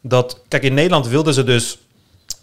Dat, 0.00 0.40
kijk, 0.48 0.62
in 0.62 0.74
Nederland 0.74 1.08
wilden 1.08 1.34
ze 1.34 1.44
dus, 1.44 1.78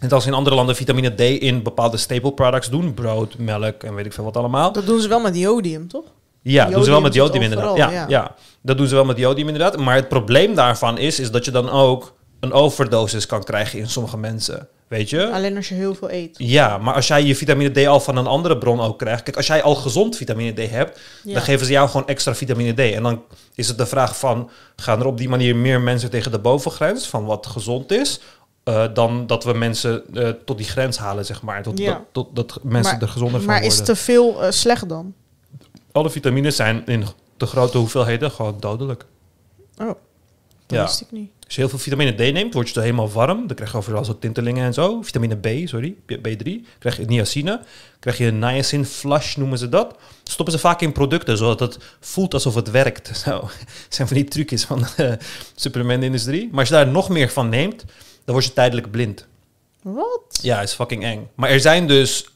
net 0.00 0.12
als 0.12 0.26
in 0.26 0.34
andere 0.34 0.56
landen, 0.56 0.76
vitamine 0.76 1.14
D 1.14 1.20
in 1.20 1.62
bepaalde 1.62 1.96
staple 1.96 2.32
products 2.32 2.70
doen. 2.70 2.94
Brood, 2.94 3.38
melk 3.38 3.82
en 3.82 3.94
weet 3.94 4.06
ik 4.06 4.12
veel 4.12 4.24
wat 4.24 4.36
allemaal. 4.36 4.72
Dat 4.72 4.86
doen 4.86 5.00
ze 5.00 5.08
wel 5.08 5.20
met 5.20 5.36
jodium, 5.36 5.88
toch? 5.88 6.04
Ja, 6.42 6.66
doen 6.70 6.84
ze 6.84 6.90
wel 6.90 7.00
met 7.00 7.14
Jodium 7.14 7.42
inderdaad. 7.42 7.68
overal, 7.68 7.90
ja, 7.90 8.00
ja. 8.00 8.08
ja. 8.08 8.34
dat 8.62 8.76
doen 8.76 8.86
ze 8.86 8.94
wel 8.94 9.04
met 9.04 9.18
jodium 9.18 9.46
inderdaad. 9.48 9.76
Maar 9.76 9.94
het 9.94 10.08
probleem 10.08 10.54
daarvan 10.54 10.98
is, 10.98 11.20
is 11.20 11.30
dat 11.30 11.44
je 11.44 11.50
dan 11.50 11.70
ook 11.70 12.14
een 12.40 12.52
overdosis 12.52 13.26
kan 13.26 13.44
krijgen 13.44 13.78
in 13.78 13.88
sommige 13.88 14.16
mensen. 14.18 14.68
Weet 14.88 15.10
je? 15.10 15.30
Alleen 15.32 15.56
als 15.56 15.68
je 15.68 15.74
heel 15.74 15.94
veel 15.94 16.10
eet. 16.10 16.34
Ja, 16.38 16.78
maar 16.78 16.94
als 16.94 17.06
jij 17.06 17.22
je 17.24 17.36
vitamine 17.36 17.70
D 17.82 17.86
al 17.86 18.00
van 18.00 18.16
een 18.16 18.26
andere 18.26 18.58
bron 18.58 18.80
ook 18.80 18.98
krijgt. 18.98 19.22
Kijk, 19.22 19.36
als 19.36 19.46
jij 19.46 19.62
al 19.62 19.74
gezond 19.74 20.16
vitamine 20.16 20.52
D 20.66 20.70
hebt, 20.70 21.00
Ja. 21.22 21.32
dan 21.32 21.42
geven 21.42 21.66
ze 21.66 21.72
jou 21.72 21.88
gewoon 21.88 22.06
extra 22.06 22.34
vitamine 22.34 22.72
D. 22.72 22.78
En 22.94 23.02
dan 23.02 23.22
is 23.54 23.68
het 23.68 23.78
de 23.78 23.86
vraag 23.86 24.18
van, 24.18 24.50
gaan 24.76 25.00
er 25.00 25.06
op 25.06 25.18
die 25.18 25.28
manier 25.28 25.56
meer 25.56 25.80
mensen 25.80 26.10
tegen 26.10 26.30
de 26.30 26.38
bovengrens 26.38 27.06
van 27.08 27.24
wat 27.24 27.46
gezond 27.46 27.92
is, 27.92 28.20
eh, 28.64 28.84
dan 28.94 29.26
dat 29.26 29.44
we 29.44 29.52
mensen 29.52 30.02
eh, 30.14 30.28
tot 30.44 30.56
die 30.56 30.66
grens 30.66 30.98
halen, 30.98 31.24
zeg 31.24 31.42
maar. 31.42 31.62
Tot, 31.62 31.78
Ja. 31.78 31.92
dat, 31.92 32.02
tot, 32.12 32.36
dat 32.36 32.58
mensen 32.64 32.92
Maar- 32.92 33.02
er 33.02 33.08
gezonder 33.08 33.40
van 33.40 33.48
Maar 33.48 33.60
worden. 33.60 33.78
is 33.78 33.84
te 33.84 33.96
veel 33.96 34.42
eh, 34.44 34.50
slecht 34.50 34.88
dan? 34.88 35.14
Alle 35.92 36.10
vitamines 36.10 36.56
zijn 36.56 36.82
in 36.86 37.04
te 37.36 37.46
grote 37.46 37.78
hoeveelheden 37.78 38.30
gewoon 38.30 38.56
dodelijk. 38.60 39.04
Oh, 39.78 39.86
dat 39.86 39.96
Ja. 40.66 40.82
wist 40.82 41.00
ik 41.00 41.10
niet. 41.10 41.30
Als 41.44 41.54
je 41.54 41.60
heel 41.60 41.68
veel 41.70 41.78
vitamine 41.78 42.12
D 42.12 42.18
neemt, 42.32 42.54
word 42.54 42.68
je 42.68 42.74
er 42.74 42.80
helemaal 42.82 43.10
warm. 43.10 43.46
Dan 43.46 43.56
krijg 43.56 43.70
je 43.72 43.76
overal 43.78 44.04
zo 44.04 44.18
tintelingen 44.18 44.64
en 44.64 44.72
zo. 44.74 45.02
Vitamine 45.02 45.36
B, 45.36 45.68
sorry, 45.68 45.94
B3. 46.06 46.66
Krijg 46.78 46.96
je 46.96 47.04
niacine. 47.04 47.60
Krijg 48.00 48.18
je 48.18 48.30
niacin 48.30 48.84
flush, 48.84 49.36
noemen 49.36 49.58
ze 49.58 49.68
dat. 49.68 49.96
Stoppen 50.22 50.54
ze 50.54 50.60
vaak 50.60 50.80
in 50.80 50.92
producten, 50.92 51.36
zodat 51.36 51.60
het 51.60 51.78
voelt 52.00 52.34
alsof 52.34 52.54
het 52.54 52.70
werkt. 52.70 53.16
Zo. 53.24 53.48
zijn 53.88 54.08
van 54.08 54.16
die 54.16 54.26
trucjes 54.26 54.64
van 54.64 54.84
de 54.96 55.18
supplementindustrie. 55.54 56.48
Maar 56.50 56.60
als 56.60 56.68
je 56.68 56.74
daar 56.74 56.88
nog 56.88 57.08
meer 57.08 57.28
van 57.28 57.48
neemt, 57.48 57.84
dan 58.24 58.34
word 58.34 58.44
je 58.44 58.52
tijdelijk 58.52 58.90
blind. 58.90 59.26
Wat? 59.82 60.38
Ja, 60.42 60.62
is 60.62 60.72
fucking 60.72 61.02
eng. 61.02 61.28
Maar 61.34 61.50
er 61.50 61.60
zijn 61.60 61.86
dus... 61.86 62.28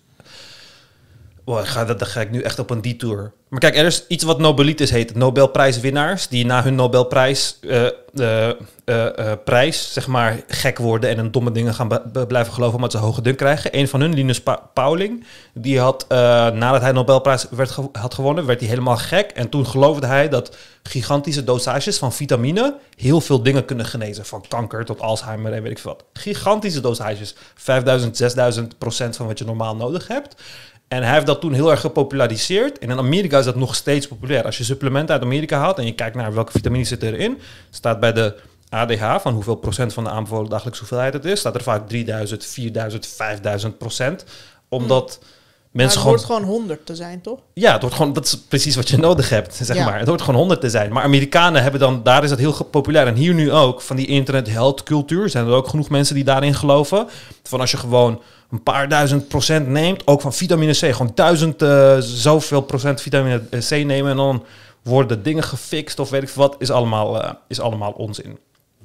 Ik 1.56 1.64
ga, 1.64 1.84
dat, 1.84 1.98
dan 1.98 2.08
ga 2.08 2.20
ik 2.20 2.30
nu 2.30 2.40
echt 2.40 2.58
op 2.58 2.70
een 2.70 2.82
detour. 2.82 3.32
Maar 3.48 3.60
kijk, 3.60 3.76
er 3.76 3.84
is 3.84 4.06
iets 4.08 4.24
wat 4.24 4.38
Nobelitis 4.38 4.90
heet. 4.90 5.14
Nobelprijswinnaars 5.14 6.28
die 6.28 6.46
na 6.46 6.62
hun 6.62 6.74
Nobelprijs 6.74 7.58
eh, 7.60 7.86
eh, 8.14 8.48
eh, 8.84 9.38
prijs, 9.44 9.92
zeg 9.92 10.06
maar, 10.06 10.40
gek 10.46 10.78
worden 10.78 11.10
en 11.10 11.18
in 11.18 11.30
domme 11.30 11.52
dingen 11.52 11.74
gaan 11.74 12.02
blijven 12.28 12.52
geloven 12.52 12.74
omdat 12.74 12.92
ze 12.92 12.98
hoge 12.98 13.22
dunk 13.22 13.36
krijgen. 13.36 13.78
Een 13.78 13.88
van 13.88 14.00
hun, 14.00 14.14
Linus 14.14 14.40
Pa- 14.42 14.70
Pauling, 14.74 15.24
die 15.54 15.80
had, 15.80 16.04
nadat 16.08 16.80
hij 16.80 16.92
Nobelprijs 16.92 17.46
werd 17.50 17.76
had 17.92 18.14
gewonnen, 18.14 18.46
werd 18.46 18.60
hij 18.60 18.68
helemaal 18.68 18.96
gek. 18.96 19.30
En 19.30 19.48
toen 19.48 19.66
geloofde 19.66 20.06
hij 20.06 20.28
dat 20.28 20.56
gigantische 20.82 21.44
dosages 21.44 21.98
van 21.98 22.12
vitamine 22.12 22.76
heel 22.96 23.20
veel 23.20 23.42
dingen 23.42 23.64
kunnen 23.64 23.86
genezen. 23.86 24.24
Van 24.24 24.44
kanker 24.48 24.84
tot 24.84 25.00
Alzheimer 25.00 25.52
en 25.52 25.62
weet 25.62 25.70
ik 25.70 25.78
veel 25.78 25.92
wat. 25.92 26.04
Gigantische 26.12 26.80
dosages. 26.80 27.34
5000, 27.54 28.16
6000 28.16 28.78
procent 28.78 29.16
van 29.16 29.26
wat 29.26 29.38
je 29.38 29.44
normaal 29.44 29.76
nodig 29.76 30.08
hebt. 30.08 30.42
En 30.88 31.02
hij 31.02 31.12
heeft 31.14 31.26
dat 31.26 31.40
toen 31.40 31.52
heel 31.52 31.70
erg 31.70 31.80
gepopulariseerd. 31.80 32.78
En 32.78 32.90
in 32.90 32.98
Amerika 32.98 33.38
is 33.38 33.44
dat 33.44 33.56
nog 33.56 33.74
steeds 33.74 34.08
populair. 34.08 34.44
Als 34.44 34.58
je 34.58 34.64
supplementen 34.64 35.14
uit 35.14 35.24
Amerika 35.24 35.58
haalt 35.58 35.78
en 35.78 35.86
je 35.86 35.94
kijkt 35.94 36.16
naar 36.16 36.34
welke 36.34 36.52
vitamines 36.52 36.88
zitten 36.88 37.12
erin, 37.14 37.38
staat 37.70 38.00
bij 38.00 38.12
de 38.12 38.34
ADH, 38.68 39.16
van 39.20 39.34
hoeveel 39.34 39.54
procent 39.54 39.92
van 39.92 40.04
de 40.04 40.10
aanbevolen 40.10 40.50
dagelijkse 40.50 40.80
hoeveelheid 40.80 41.12
het 41.12 41.24
is, 41.24 41.38
staat 41.40 41.54
er 41.54 41.62
vaak 41.62 41.88
3000, 41.88 42.44
4000, 42.46 43.06
5000 43.06 43.78
procent. 43.78 44.24
Omdat 44.68 45.18
Maar 45.20 45.28
mensen 45.72 46.00
het 46.00 46.08
gewoon... 46.08 46.14
hoort 46.16 46.24
gewoon 46.26 46.42
100 46.58 46.86
te 46.86 46.94
zijn, 46.94 47.20
toch? 47.20 47.38
Ja, 47.54 47.72
het 47.72 47.80
wordt 47.80 47.96
gewoon, 47.96 48.12
dat 48.12 48.24
is 48.24 48.38
precies 48.38 48.76
wat 48.76 48.88
je 48.88 48.98
nodig 48.98 49.28
hebt, 49.28 49.54
zeg 49.54 49.76
Ja. 49.76 49.84
maar. 49.84 49.98
Het 49.98 50.08
hoort 50.08 50.20
gewoon 50.20 50.36
100 50.40 50.60
te 50.60 50.70
zijn. 50.70 50.92
Maar 50.92 51.02
Amerikanen 51.02 51.62
hebben 51.62 51.80
dan, 51.80 52.02
daar 52.02 52.22
is 52.24 52.30
dat 52.30 52.38
heel 52.38 52.64
populair. 52.64 53.06
En 53.06 53.14
hier 53.14 53.34
nu 53.34 53.52
ook, 53.52 53.80
van 53.80 53.96
die 53.96 54.06
internet 54.06 54.48
health 54.48 54.82
cultuur, 54.82 55.28
zijn 55.28 55.46
er 55.46 55.52
ook 55.52 55.68
genoeg 55.68 55.88
mensen 55.88 56.14
die 56.14 56.24
daarin 56.24 56.54
geloven. 56.54 57.06
Van 57.42 57.60
als 57.60 57.70
je 57.70 57.76
gewoon 57.76 58.20
een 58.50 58.62
paar 58.62 58.88
duizend 58.88 59.28
procent 59.28 59.68
neemt, 59.68 60.06
ook 60.06 60.20
van 60.20 60.32
vitamine 60.32 60.72
C, 60.72 60.76
gewoon 60.76 61.12
duizend 61.14 61.62
eh, 61.62 61.98
zoveel 61.98 62.60
procent 62.60 63.00
vitamine 63.00 63.42
C 63.68 63.70
nemen 63.70 64.10
en 64.10 64.16
dan 64.16 64.44
worden 64.82 65.22
dingen 65.22 65.42
gefixt 65.42 65.98
of 65.98 66.10
weet 66.10 66.22
ik 66.22 66.28
wat, 66.28 66.56
is 66.58 66.70
allemaal, 66.70 67.22
eh, 67.22 67.30
is 67.48 67.60
allemaal 67.60 67.92
onzin. 67.92 68.38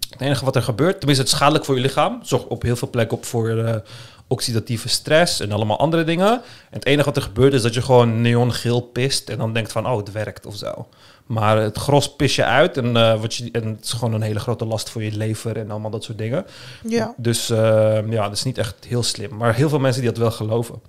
Het 0.10 0.21
enige 0.21 0.45
wat 0.45 0.56
er 0.56 0.63
gebeurt, 0.63 0.97
tenminste 0.97 1.23
het 1.23 1.34
schadelijk 1.34 1.65
voor 1.65 1.76
je 1.76 1.82
lichaam, 1.82 2.19
zorgt 2.23 2.47
op 2.47 2.62
heel 2.62 2.76
veel 2.76 2.89
plekken 2.89 3.17
op 3.17 3.26
voor 3.26 3.49
eh, 3.49 3.76
oxidatieve 4.28 4.89
stress 4.89 5.39
en 5.39 5.52
allemaal 5.52 5.80
andere 5.80 6.04
dingen. 6.04 6.32
En 6.32 6.41
het 6.69 6.86
enige 6.86 7.06
wat 7.06 7.15
er 7.15 7.23
gebeurt 7.23 7.54
is 7.54 7.62
dat 7.62 7.73
je 7.73 7.82
gewoon 7.82 8.21
neongeel 8.21 8.82
pist 8.82 9.30
en 9.30 9.38
dan 9.38 9.54
denkt 9.54 9.71
van, 9.71 9.88
oh, 9.88 9.97
het 9.97 10.12
werkt 10.12 10.45
of 10.45 10.56
zo. 10.56 10.88
Maar 11.25 11.57
het 11.57 11.77
gros 11.77 12.15
pis 12.15 12.36
je 12.36 12.43
uit 12.43 12.77
en, 12.77 12.97
eh, 12.97 13.21
wat 13.21 13.36
je, 13.36 13.49
en 13.51 13.67
het 13.67 13.83
is 13.83 13.91
gewoon 13.91 14.13
een 14.13 14.21
hele 14.21 14.39
grote 14.39 14.65
last 14.65 14.89
voor 14.89 15.03
je 15.03 15.12
lever 15.12 15.57
en 15.57 15.71
allemaal 15.71 15.91
dat 15.91 16.03
soort 16.03 16.17
dingen. 16.17 16.45
Ja. 16.88 17.13
Dus 17.17 17.49
eh, 17.49 18.09
ja, 18.09 18.23
dat 18.23 18.38
is 18.38 18.43
niet 18.43 18.57
echt 18.57 18.75
heel 18.88 19.03
slim. 19.03 19.38
Maar 19.38 19.55
heel 19.55 19.69
veel 19.69 19.79
mensen 19.79 20.01
die 20.01 20.09
dat 20.09 20.19
wel 20.19 20.31
geloven. 20.31 20.81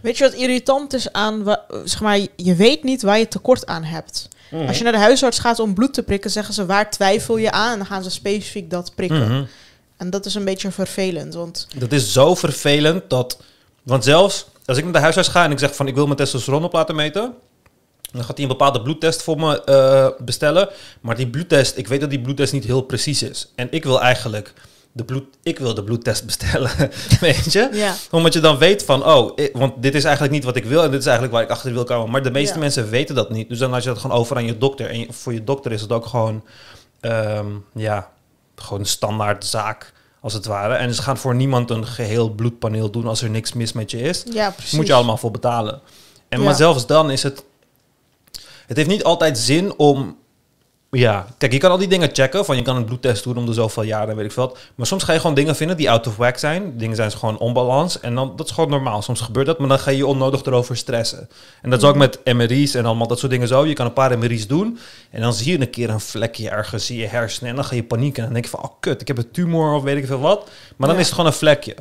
Weet 0.00 0.18
je 0.18 0.24
wat 0.24 0.32
irritant 0.32 0.92
is 0.92 1.12
aan, 1.12 1.56
zeg 1.84 2.00
maar, 2.00 2.18
je 2.36 2.54
weet 2.54 2.82
niet 2.82 3.02
waar 3.02 3.18
je 3.18 3.28
tekort 3.28 3.66
aan 3.66 3.84
hebt. 3.84 4.28
Als 4.66 4.78
je 4.78 4.84
naar 4.84 4.92
de 4.92 4.98
huisarts 4.98 5.38
gaat 5.38 5.58
om 5.58 5.74
bloed 5.74 5.94
te 5.94 6.02
prikken, 6.02 6.30
zeggen 6.30 6.54
ze 6.54 6.66
waar 6.66 6.90
twijfel 6.90 7.36
je 7.36 7.50
aan 7.50 7.72
en 7.72 7.76
dan 7.76 7.86
gaan 7.86 8.02
ze 8.02 8.10
specifiek 8.10 8.70
dat 8.70 8.92
prikken. 8.94 9.28
Mhm. 9.28 9.44
En 9.96 10.10
dat 10.10 10.26
is 10.26 10.34
een 10.34 10.44
beetje 10.44 10.70
vervelend, 10.70 11.34
want 11.34 11.68
Dat 11.76 11.92
is 11.92 12.12
zo 12.12 12.34
vervelend 12.34 13.02
dat... 13.08 13.38
Want 13.82 14.04
zelfs 14.04 14.46
als 14.64 14.78
ik 14.78 14.84
naar 14.84 14.92
de 14.92 14.98
huisarts 14.98 15.28
ga 15.28 15.44
en 15.44 15.50
ik 15.50 15.58
zeg 15.58 15.74
van 15.74 15.86
ik 15.86 15.94
wil 15.94 16.04
mijn 16.04 16.16
testosteron 16.16 16.64
op 16.64 16.72
laten 16.72 16.96
meten... 16.96 17.34
dan 18.16 18.24
gaat 18.24 18.34
hij 18.36 18.42
een 18.42 18.50
bepaalde 18.52 18.82
bloedtest 18.82 19.22
voor 19.22 19.38
me 19.38 19.64
eh, 19.64 20.08
bestellen. 20.24 20.68
Maar 21.00 21.16
die 21.16 21.28
bloedtest, 21.28 21.76
ik 21.76 21.88
weet 21.88 22.00
dat 22.00 22.10
die 22.10 22.20
bloedtest 22.20 22.52
niet 22.52 22.64
heel 22.64 22.82
precies 22.82 23.22
is. 23.22 23.52
En 23.54 23.68
ik 23.70 23.84
wil 23.84 24.00
eigenlijk 24.00 24.52
de, 24.92 25.04
bloed, 25.04 25.24
ik 25.42 25.58
wil 25.58 25.74
de 25.74 25.84
bloedtest 25.84 26.24
bestellen, 26.26 26.70
weet 27.20 27.52
je? 27.52 27.68
ja, 27.72 27.94
Omdat 28.10 28.32
je 28.32 28.40
dan 28.40 28.58
weet 28.58 28.84
van, 28.84 29.04
oh, 29.06 29.32
ik- 29.34 29.56
want 29.56 29.82
dit 29.82 29.94
is 29.94 30.04
eigenlijk 30.04 30.34
niet 30.34 30.44
wat 30.44 30.56
ik 30.56 30.64
wil 30.64 30.82
en 30.82 30.90
dit 30.90 31.00
is 31.00 31.06
eigenlijk 31.06 31.34
waar 31.36 31.44
ik 31.44 31.50
achter 31.50 31.72
wil 31.72 31.84
komen. 31.84 32.10
Maar 32.10 32.22
de 32.22 32.30
meeste 32.30 32.54
Ja. 32.54 32.60
mensen 32.60 32.88
weten 32.90 33.14
dat 33.14 33.30
niet. 33.30 33.48
Dus 33.48 33.58
dan 33.58 33.70
laat 33.70 33.82
je 33.82 33.88
dat 33.88 33.98
gewoon 33.98 34.16
over 34.18 34.36
aan 34.36 34.46
je 34.46 34.58
dokter. 34.58 34.90
En 34.90 34.98
je- 34.98 35.06
voor 35.12 35.32
je 35.32 35.44
dokter 35.44 35.72
is 35.72 35.80
het 35.80 35.92
ook 35.92 36.06
gewoon, 36.06 36.44
ehm, 37.00 37.46
ja, 37.74 38.10
gewoon 38.56 38.80
een 38.80 38.86
standaard 38.86 39.44
zaak, 39.44 39.92
als 40.20 40.32
het 40.32 40.46
ware. 40.46 40.74
En 40.74 40.94
ze 40.94 41.02
gaan 41.02 41.16
voor 41.16 41.34
niemand 41.34 41.70
een 41.70 41.86
geheel 41.86 42.30
bloedpaneel 42.30 42.90
doen 42.90 43.06
als 43.06 43.22
er 43.22 43.30
niks 43.30 43.52
mis 43.52 43.72
met 43.72 43.90
je 43.90 44.00
is. 44.00 44.24
ja 44.32 44.50
precies. 44.50 44.72
Moet 44.72 44.86
je 44.86 44.92
allemaal 44.94 45.16
voor 45.16 45.30
betalen. 45.30 45.80
En 46.28 46.42
maar 46.42 46.54
zelfs 46.54 46.86
dan 46.86 47.10
is 47.10 47.22
het, 47.22 47.44
het 48.66 48.76
heeft 48.76 48.88
niet 48.88 49.04
altijd 49.04 49.38
zin 49.38 49.78
om 49.78 50.16
ja, 50.90 51.26
kijk, 51.38 51.52
je 51.52 51.58
kan 51.58 51.70
al 51.70 51.78
die 51.78 51.88
dingen 51.88 52.08
checken. 52.12 52.44
Van 52.44 52.56
je 52.56 52.62
kan 52.62 52.76
een 52.76 52.84
bloedtest 52.84 53.24
doen 53.24 53.36
om 53.36 53.46
de 53.46 53.52
zoveel 53.52 53.82
jaar 53.82 54.08
en 54.08 54.16
weet 54.16 54.24
ik 54.24 54.32
veel 54.32 54.46
wat. 54.46 54.58
Maar 54.74 54.86
soms 54.86 55.02
ga 55.04 55.12
je 55.12 55.20
gewoon 55.20 55.34
dingen 55.34 55.56
vinden 55.56 55.76
die 55.76 55.90
out 55.90 56.06
of 56.06 56.16
whack 56.16 56.38
zijn. 56.38 56.78
Dingen 56.78 56.96
zijn 56.96 57.12
gewoon 57.12 57.38
onbalans. 57.38 58.00
En 58.00 58.14
dan, 58.14 58.32
dat 58.36 58.46
is 58.46 58.52
gewoon 58.52 58.70
normaal. 58.70 59.02
Soms 59.02 59.20
gebeurt 59.20 59.46
dat, 59.46 59.58
maar 59.58 59.68
dan 59.68 59.78
ga 59.78 59.90
je 59.90 59.96
je 59.96 60.06
onnodig 60.06 60.44
erover 60.44 60.76
stressen. 60.76 61.28
En 61.62 61.70
dat 61.70 61.82
is 61.82 61.88
ook 61.88 61.94
Mhm. 61.96 62.08
met 62.24 62.34
MRI's 62.36 62.74
en 62.74 62.86
allemaal 62.86 63.06
dat 63.06 63.18
soort 63.18 63.32
dingen 63.32 63.48
zo. 63.48 63.64
Je 63.66 63.72
kan 63.74 63.86
een 63.86 63.92
paar 63.92 64.18
MRI's 64.18 64.46
doen. 64.46 64.78
En 65.10 65.20
dan 65.20 65.32
zie 65.32 65.52
je 65.52 65.60
een 65.60 65.70
keer 65.70 65.90
een 65.90 66.00
vlekje 66.00 66.48
ergens 66.50 66.90
in 66.90 66.96
je 66.96 67.06
hersenen. 67.06 67.50
En 67.50 67.56
dan 67.56 67.64
ga 67.64 67.74
je 67.74 67.84
panieken. 67.84 68.18
En 68.18 68.24
dan 68.24 68.32
denk 68.32 68.44
je 68.44 68.50
van, 68.50 68.62
oh 68.62 68.74
kut, 68.80 69.00
ik 69.00 69.08
heb 69.08 69.18
een 69.18 69.30
tumor 69.30 69.74
of 69.74 69.82
weet 69.82 69.96
ik 69.96 70.06
veel 70.06 70.20
wat. 70.20 70.44
Maar 70.76 70.88
dan 70.88 70.96
Ja. 70.96 71.02
is 71.02 71.06
het 71.06 71.14
gewoon 71.14 71.30
een 71.30 71.36
vlekje. 71.38 71.74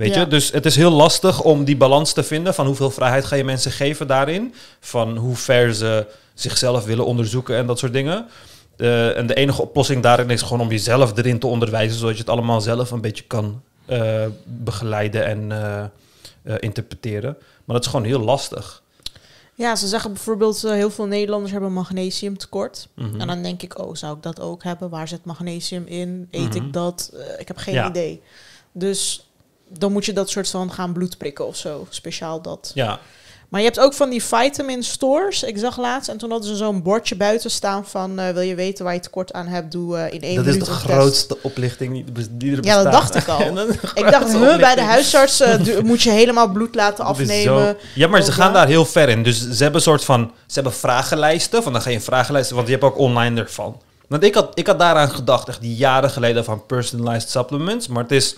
Weet 0.00 0.14
Ja. 0.14 0.20
je? 0.20 0.26
Dus 0.26 0.50
het 0.52 0.66
is 0.66 0.76
heel 0.76 0.90
lastig 0.90 1.42
om 1.42 1.64
die 1.64 1.76
balans 1.76 2.12
te 2.12 2.22
vinden 2.22 2.54
van 2.54 2.66
hoeveel 2.66 2.90
vrijheid 2.90 3.24
ga 3.24 3.36
je 3.36 3.44
mensen 3.44 3.70
geven 3.72 4.06
daarin. 4.06 4.54
Van 4.80 5.16
hoe 5.16 5.36
ver 5.36 5.74
ze 5.74 6.06
zichzelf 6.34 6.84
willen 6.84 7.04
onderzoeken 7.06 7.56
en 7.56 7.66
dat 7.66 7.78
soort 7.78 7.92
dingen. 7.92 8.26
Eh, 8.76 9.16
en 9.16 9.26
de 9.26 9.34
enige 9.34 9.62
oplossing 9.62 10.02
daarin 10.02 10.30
is 10.30 10.42
gewoon 10.42 10.60
om 10.60 10.70
jezelf 10.70 11.16
erin 11.16 11.38
te 11.38 11.46
onderwijzen, 11.46 11.98
zodat 11.98 12.14
je 12.14 12.20
het 12.20 12.30
allemaal 12.30 12.60
zelf 12.60 12.90
een 12.90 13.00
beetje 13.00 13.24
kan 13.24 13.62
eh, 13.86 14.24
begeleiden 14.44 15.24
en 15.26 15.52
eh, 16.42 16.54
interpreteren. 16.60 17.36
Maar 17.64 17.76
dat 17.76 17.84
is 17.84 17.90
gewoon 17.90 18.06
heel 18.06 18.20
lastig. 18.20 18.82
Ja, 19.54 19.76
ze 19.76 19.86
zeggen 19.88 20.12
bijvoorbeeld, 20.12 20.62
heel 20.62 20.90
veel 20.90 21.06
Nederlanders 21.06 21.52
hebben 21.52 21.72
magnesiumtekort. 21.72 22.88
Mhm. 22.94 23.20
En 23.20 23.26
dan 23.26 23.42
denk 23.42 23.62
ik, 23.62 23.78
oh, 23.78 23.94
zou 23.94 24.16
ik 24.16 24.22
dat 24.22 24.40
ook 24.40 24.62
hebben? 24.64 24.90
Waar 24.90 25.08
zit 25.08 25.24
magnesium 25.24 25.84
in? 25.86 26.28
Eet 26.30 26.54
Mhm. 26.54 26.56
ik 26.66 26.72
dat? 26.72 27.10
Eh, 27.14 27.40
ik 27.40 27.48
heb 27.48 27.56
geen 27.56 27.74
Ja. 27.74 27.88
idee. 27.88 28.22
Dus 28.72 29.29
dan 29.78 29.92
moet 29.92 30.04
je 30.04 30.12
dat 30.12 30.30
soort 30.30 30.48
van 30.48 30.72
gaan 30.72 30.92
bloedprikken 30.92 31.46
of 31.46 31.56
zo. 31.56 31.86
Speciaal 31.88 32.42
dat. 32.42 32.70
Ja, 32.74 32.98
Maar 33.48 33.60
je 33.60 33.66
hebt 33.66 33.80
ook 33.80 33.94
van 33.94 34.10
die 34.10 34.22
vitamin 34.24 34.82
stores. 34.82 35.42
Ik 35.42 35.58
zag 35.58 35.76
laatst 35.78 36.08
en 36.08 36.16
toen 36.18 36.30
hadden 36.30 36.48
ze 36.48 36.56
zo'n 36.56 36.82
bordje 36.82 37.16
buiten 37.16 37.50
staan 37.50 37.86
van... 37.86 38.18
eh, 38.18 38.32
wil 38.32 38.42
je 38.42 38.54
weten 38.54 38.84
waar 38.84 38.94
je 38.94 39.00
tekort 39.00 39.32
aan 39.32 39.46
hebt? 39.46 39.72
Doe 39.72 39.96
eh, 39.96 40.12
in 40.14 40.20
één 40.22 40.36
dat 40.36 40.46
is 40.46 40.50
minuut 40.52 40.64
de 40.66 40.72
een 40.72 40.78
test. 40.78 40.90
grootste 40.92 41.38
oplichting 41.42 41.92
die, 41.92 42.04
die 42.30 42.50
er 42.54 42.60
bestaat. 42.60 42.76
Ja, 42.76 42.82
dat 42.82 42.92
dacht 42.92 43.14
ik 43.14 43.28
al. 43.36 43.58
Ik 44.04 44.10
dacht, 44.10 44.32
huh, 44.32 44.56
bij 44.56 44.74
de 44.74 44.80
huisarts 44.82 45.40
eh, 45.40 45.78
moet 45.90 46.02
je 46.02 46.10
helemaal 46.10 46.48
bloed 46.48 46.74
laten 46.74 47.04
Dat 47.04 47.14
is 47.18 47.20
afnemen. 47.28 47.64
zo- 47.68 47.76
Ja, 47.94 48.08
maar 48.08 48.22
ze 48.22 48.32
gaan 48.32 48.52
daar. 48.52 48.66
heel 48.66 48.84
ver 48.86 49.08
in. 49.08 49.22
Dus 49.22 49.38
ze 49.38 49.62
hebben 49.62 49.74
een 49.74 49.80
soort 49.80 50.04
van... 50.04 50.32
Ze 50.46 50.54
hebben 50.54 50.72
vragenlijsten. 50.72 51.62
Van 51.62 51.72
dan 51.72 51.82
ga 51.82 51.90
je 51.90 51.96
een 51.96 52.02
vragenlijst... 52.02 52.50
Want 52.50 52.66
je 52.66 52.72
hebt 52.72 52.84
ook 52.84 52.98
online 52.98 53.40
ervan. 53.40 53.80
Want 54.08 54.22
ik 54.24 54.34
had, 54.34 54.50
ik 54.58 54.66
had 54.66 54.78
daaraan 54.78 55.10
gedacht, 55.10 55.48
echt 55.48 55.60
die 55.60 55.74
jaren 55.76 56.10
geleden 56.10 56.44
van 56.44 56.66
personalized 56.66 57.30
supplements. 57.30 57.88
Maar 57.88 58.02
het 58.02 58.12
is 58.12 58.34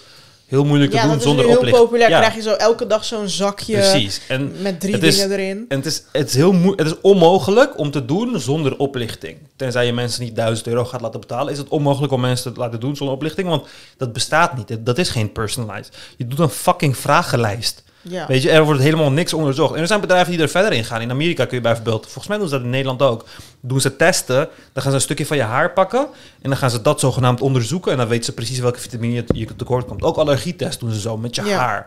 heel 0.52 0.64
moeilijk 0.64 0.90
te 0.90 0.96
Ja, 0.96 1.06
doen 1.06 1.20
zonder 1.20 1.44
nu 1.44 1.50
heel 1.50 1.58
oplichting. 1.58 1.84
populair. 1.84 2.10
Ja, 2.10 2.18
Krijg 2.18 2.34
je 2.34 2.42
zo 2.42 2.52
elke 2.52 2.86
dag 2.86 3.04
zo'n 3.04 3.28
zakje 3.28 3.74
precies. 3.74 4.20
En 4.28 4.52
met 4.62 4.80
drie 4.80 4.98
is- 4.98 5.16
dingen 5.18 5.38
erin. 5.38 5.64
En 5.68 5.76
het 5.76 5.86
is, 5.86 6.02
het, 6.12 6.28
is 6.28 6.34
heel 6.34 6.54
het 6.76 6.86
is 6.86 7.00
onmogelijk 7.00 7.78
om 7.78 7.90
te 7.90 8.04
doen 8.04 8.40
zonder 8.40 8.76
oplichting. 8.78 9.36
Tenzij 9.56 9.86
je 9.86 9.92
mensen 9.92 10.22
niet 10.24 10.34
1000 10.36 10.66
euro 10.66 10.84
gaat 10.84 11.00
laten 11.00 11.20
betalen, 11.20 11.52
is 11.52 11.58
het 11.58 11.68
onmogelijk 11.68 12.12
om 12.12 12.20
mensen 12.20 12.52
te 12.54 12.60
laten 12.60 12.80
doen 12.80 12.96
zonder 12.96 13.14
oplichting. 13.16 13.48
Want 13.48 13.66
dat 13.96 14.12
bestaat 14.12 14.56
niet. 14.56 14.76
Dat 14.86 14.98
is 14.98 15.08
geen 15.08 15.32
personalized. 15.32 15.96
Je 16.16 16.26
doet 16.26 16.38
een 16.38 16.48
fucking 16.48 16.96
vragenlijst. 16.96 17.82
Ja. 18.02 18.26
Weet 18.26 18.42
je, 18.42 18.50
er 18.50 18.64
wordt 18.64 18.80
helemaal 18.80 19.10
niks 19.12 19.32
onderzocht. 19.32 19.74
En 19.74 19.80
er 19.80 19.86
zijn 19.86 20.00
bedrijven 20.00 20.32
die 20.32 20.40
er 20.42 20.48
verder 20.48 20.72
in 20.72 20.84
gaan. 20.84 21.00
In 21.00 21.10
Amerika 21.10 21.44
kun 21.44 21.56
je 21.56 21.62
bijvoorbeeld, 21.62 22.02
volgens 22.02 22.26
mij 22.26 22.38
doen 22.38 22.48
ze 22.48 22.54
dat 22.54 22.62
in 22.64 22.70
Nederland 22.70 23.02
ook. 23.02 23.24
Doen 23.60 23.80
ze 23.80 23.96
testen, 23.96 24.48
dan 24.72 24.82
gaan 24.82 24.90
ze 24.90 24.96
een 24.96 25.02
stukje 25.02 25.26
van 25.26 25.36
je 25.36 25.42
haar 25.42 25.72
pakken. 25.72 26.00
En 26.42 26.48
dan 26.50 26.56
gaan 26.56 26.70
ze 26.70 26.82
dat 26.82 27.00
zogenaamd 27.00 27.40
onderzoeken. 27.40 27.92
En 27.92 27.98
dan 27.98 28.08
weten 28.08 28.24
ze 28.24 28.32
precies 28.32 28.58
welke 28.58 28.80
vitamine 28.80 29.24
je, 29.34 29.56
tekort 29.56 29.86
komt. 29.86 30.02
Ook 30.02 30.16
allergietest 30.16 30.80
doen 30.80 30.92
ze 30.92 31.00
zo 31.00 31.16
met 31.16 31.34
je 31.34 31.42
Ja. 31.44 31.56
haar. 31.58 31.86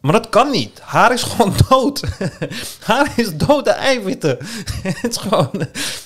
Maar 0.00 0.12
dat 0.12 0.28
kan 0.28 0.50
niet. 0.50 0.80
Haar 0.82 1.12
is 1.12 1.22
gewoon 1.22 1.54
dood. 1.68 2.02
haar 2.84 3.12
is 3.16 3.36
dode 3.36 3.70
eiwitten. 3.70 4.38
het 4.82 5.10
is 5.10 5.16
gewoon... 5.16 5.50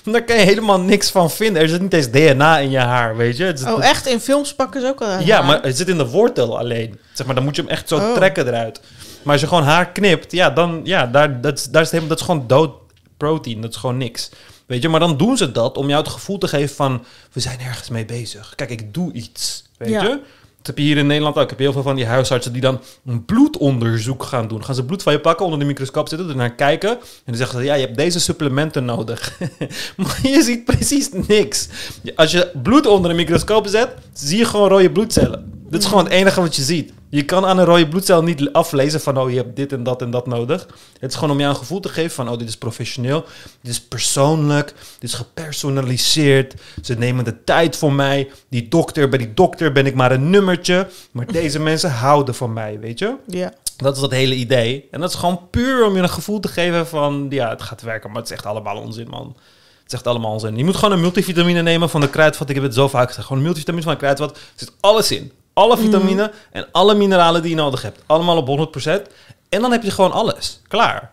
Daar 0.05 0.25
kan 0.25 0.37
je 0.37 0.43
helemaal 0.45 0.81
niks 0.81 1.11
van 1.11 1.31
vinden. 1.31 1.63
Er 1.63 1.69
zit 1.69 1.81
niet 1.81 1.93
eens 1.93 2.11
DNA 2.11 2.59
in 2.59 2.71
je 2.71 2.79
haar, 2.79 3.17
weet 3.17 3.37
je. 3.37 3.45
Het 3.45 3.65
Oh, 3.67 3.85
echt? 3.85 4.07
In 4.07 4.21
films 4.21 4.55
pakken 4.55 4.81
ze 4.81 4.87
ook 4.87 5.01
al 5.03 5.09
ja, 5.21 5.35
haar? 5.37 5.45
maar 5.45 5.63
het 5.63 5.77
zit 5.77 5.89
in 5.89 5.97
de 5.97 6.07
wortel 6.09 6.59
alleen. 6.59 6.99
Zeg 7.13 7.27
maar, 7.27 7.35
dan 7.35 7.45
moet 7.45 7.57
je 7.57 7.63
hem 7.63 7.71
echt 7.71 7.89
zo 7.89 7.97
Oh. 7.97 8.15
trekken 8.15 8.47
eruit. 8.47 8.81
Maar 9.27 9.35
als 9.35 9.45
je 9.45 9.49
gewoon 9.51 9.65
haar 9.65 9.93
knipt, 9.93 10.33
ja, 10.33 10.51
dan, 10.51 10.81
ja, 10.85 11.07
daar, 11.07 11.41
dat, 11.41 11.69
daar 11.71 11.83
is 11.83 11.91
helemaal, 11.91 12.09
dat 12.09 12.21
is 12.21 12.25
gewoon 12.27 12.45
dood 12.47 12.75
protein. 13.17 13.61
Dat 13.61 13.71
is 13.71 13.77
gewoon 13.77 13.97
niks. 13.97 14.31
Weet 14.67 14.83
je, 14.83 14.89
maar 14.89 15.01
dan 15.01 15.17
doen 15.17 15.37
ze 15.37 15.53
dat 15.53 15.77
om 15.77 15.89
jou 15.89 16.03
het 16.03 16.13
gevoel 16.13 16.39
te 16.39 16.49
geven 16.49 16.75
van, 16.77 17.05
we 17.33 17.41
zijn 17.41 17.61
ergens 17.61 17.89
mee 17.89 18.05
bezig. 18.05 18.53
Kijk, 18.57 18.71
ik 18.71 18.95
doe 18.95 19.13
iets. 19.13 19.65
Weet 19.79 19.89
Ja. 19.91 20.03
je? 20.03 20.09
Dat 20.57 20.67
heb 20.67 20.79
je 20.79 20.83
hier 20.93 20.97
in 20.97 21.07
Nederland 21.07 21.37
ook. 21.37 21.43
Ik 21.43 21.49
heb 21.51 21.59
heel 21.59 21.73
veel 21.73 21.83
van 21.83 21.97
die 21.97 22.07
huisartsen 22.07 22.53
die 22.53 22.61
dan 22.63 22.81
een 23.07 23.25
bloedonderzoek 23.25 24.23
gaan 24.23 24.49
doen. 24.49 24.65
Gaan 24.65 24.75
ze 24.75 24.85
bloed 24.85 25.03
van 25.03 25.13
je 25.13 25.21
pakken, 25.21 25.45
onder 25.45 25.61
de 25.61 25.67
microscoop 25.67 26.09
zitten, 26.09 26.29
ernaar 26.29 26.55
kijken. 26.55 26.91
En 26.91 26.99
dan 27.25 27.37
zeggen 27.37 27.59
ze, 27.59 27.65
ja, 27.65 27.75
je 27.75 27.85
hebt 27.87 27.97
deze 27.97 28.21
supplementen 28.21 28.85
nodig. 28.85 29.39
maar 29.97 30.19
je 30.23 30.43
ziet 30.43 30.65
precies 30.65 31.09
niks. 31.27 31.69
Als 32.17 32.31
je 32.31 32.51
bloed 32.63 32.87
onder 32.87 33.11
een 33.11 33.17
microscoop 33.17 33.67
zet, 33.67 33.89
zie 34.13 34.39
je 34.39 34.45
gewoon 34.45 34.69
rode 34.69 34.91
bloedcellen. 34.91 35.53
Dit 35.71 35.81
is 35.83 35.89
gewoon 35.89 36.05
het 36.05 36.13
enige 36.13 36.41
wat 36.41 36.57
je 36.57 36.63
ziet. 36.63 36.93
Je 37.09 37.25
kan 37.25 37.45
aan 37.45 37.59
een 37.59 37.65
rode 37.65 37.89
bloedcel 37.89 38.23
niet 38.23 38.53
aflezen 38.53 39.01
van, 39.01 39.19
oh, 39.19 39.31
je 39.31 39.37
hebt 39.37 39.57
dit 39.57 39.73
en 39.73 39.83
dat 39.83 40.03
en 40.03 40.11
dat 40.11 40.27
nodig. 40.27 40.67
Het 41.01 41.11
is 41.11 41.17
gewoon 41.17 41.31
om 41.31 41.39
jou 41.39 41.51
een 41.51 41.59
gevoel 41.59 41.81
te 41.81 41.89
geven 41.89 42.11
van, 42.11 42.29
oh, 42.29 42.39
dit 42.39 42.49
is 42.49 42.57
professioneel. 42.57 43.25
Dit 43.61 43.73
is 43.73 43.81
persoonlijk. 43.81 44.67
Dit 44.99 45.11
is 45.11 45.15
gepersonaliseerd. 45.15 46.55
Ze 46.83 46.95
nemen 46.95 47.25
de 47.25 47.45
tijd 47.45 47.77
voor 47.77 47.93
mij. 47.93 48.31
Die 48.49 48.69
dokter, 48.69 49.09
bij 49.09 49.19
die 49.19 49.35
dokter 49.35 49.73
ben 49.73 49.87
ik 49.87 49.95
maar 49.95 50.13
een 50.13 50.31
nummertje. 50.31 50.89
Maar 51.11 51.27
deze 51.27 51.59
mensen 51.71 51.91
houden 51.91 52.35
van 52.35 52.53
mij, 52.53 52.81
weet 52.81 52.99
je? 52.99 53.17
Ja. 53.27 53.53
Dat 53.77 53.95
is 53.95 54.01
dat 54.01 54.11
hele 54.11 54.35
idee. 54.35 54.89
En 54.91 55.01
dat 55.01 55.11
is 55.11 55.17
gewoon 55.17 55.41
puur 55.51 55.85
om 55.85 55.97
je 55.97 56.03
een 56.03 56.09
gevoel 56.09 56.41
te 56.41 56.49
geven 56.49 56.87
van... 56.87 57.27
ja, 57.31 57.49
het 57.49 57.63
gaat 57.63 57.83
werken, 57.83 58.11
maar 58.11 58.21
het 58.21 58.31
is 58.31 58.37
echt 58.37 58.47
allemaal 58.47 58.77
onzin, 58.77 59.09
man. 59.09 59.37
Het 59.83 59.95
echt 59.95 60.07
allemaal 60.07 60.33
onzin. 60.33 60.57
Je 60.57 60.65
moet 60.65 60.77
gewoon 60.77 60.93
een 60.93 61.01
multivitamine 61.01 61.63
nemen 61.63 61.91
van 61.91 62.01
de 62.01 62.11
kruidvat. 62.11 62.49
Ik 62.49 62.55
heb 62.55 62.65
het 62.65 62.75
zo 62.75 62.89
vaak 62.89 63.07
gezegd. 63.07 63.27
Gewoon 63.27 63.39
een 63.39 63.45
multivitamine 63.45 63.85
van 63.85 63.93
de 63.93 63.99
kruidvat. 63.99 64.31
Er 64.31 64.43
zit 64.55 64.73
alles 64.81 65.11
in. 65.11 65.33
Alle 65.57 65.77
vitamine 65.77 66.33
en 66.53 66.67
alle 66.73 66.95
mineralen 66.95 67.41
die 67.43 67.51
je 67.51 67.57
nodig 67.57 67.83
hebt. 67.83 68.01
Allemaal 68.07 68.37
op 68.37 68.47
100%. 68.49 69.09
En 69.49 69.61
dan 69.61 69.73
heb 69.73 69.83
je 69.83 69.91
gewoon 69.91 70.13
alles. 70.13 70.61
Klaar. 70.69 71.11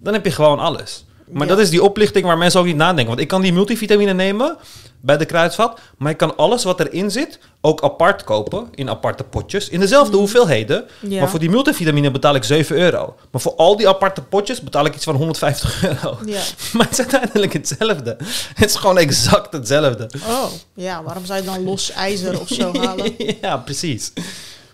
Dan 0.00 0.12
heb 0.12 0.24
je 0.24 0.30
gewoon 0.30 0.58
alles. 0.58 1.04
Maar 1.30 1.42
Ja. 1.42 1.48
dat 1.48 1.58
is 1.58 1.70
die 1.70 1.82
oplichting 1.82 2.24
waar 2.24 2.38
mensen 2.38 2.60
ook 2.60 2.66
niet 2.66 2.76
nadenken. 2.76 3.06
Want 3.06 3.20
ik 3.20 3.28
kan 3.28 3.42
die 3.42 3.52
multivitamine 3.52 4.12
nemen 4.12 4.56
bij 5.02 5.16
de 5.16 5.24
kruidvat. 5.24 5.80
Maar 5.98 6.10
ik 6.10 6.16
kan 6.16 6.36
alles 6.36 6.64
wat 6.64 6.80
erin 6.80 7.10
zit 7.10 7.38
ook 7.60 7.82
apart 7.82 8.24
kopen. 8.24 8.68
In 8.74 8.90
aparte 8.90 9.24
potjes. 9.24 9.68
In 9.68 9.80
dezelfde 9.80 10.16
hoeveelheden. 10.16 10.84
Ja. 11.00 11.20
Maar 11.20 11.30
voor 11.30 11.38
die 11.38 11.50
multivitamine 11.50 12.10
betaal 12.10 12.34
ik 12.34 12.44
7 12.44 12.76
euro. 12.76 13.14
Maar 13.30 13.40
voor 13.40 13.54
al 13.54 13.76
die 13.76 13.88
aparte 13.88 14.22
potjes 14.22 14.60
betaal 14.60 14.84
ik 14.84 14.94
iets 14.94 15.04
van 15.04 15.14
150 15.14 15.84
euro. 15.84 16.18
Ja. 16.26 16.40
Maar 16.72 16.88
het 16.88 16.98
is 16.98 17.06
uiteindelijk 17.06 17.52
hetzelfde. 17.52 18.16
Het 18.54 18.68
is 18.68 18.76
gewoon 18.76 18.98
exact 18.98 19.52
hetzelfde. 19.52 20.10
Oh, 20.26 20.44
ja. 20.74 21.02
Waarom 21.02 21.24
zou 21.24 21.40
je 21.40 21.44
dan 21.44 21.64
los 21.64 21.90
ijzer 21.90 22.40
of 22.40 22.48
zo 22.48 22.78
halen? 22.78 23.14
ja, 23.40 23.56
precies. 23.56 24.12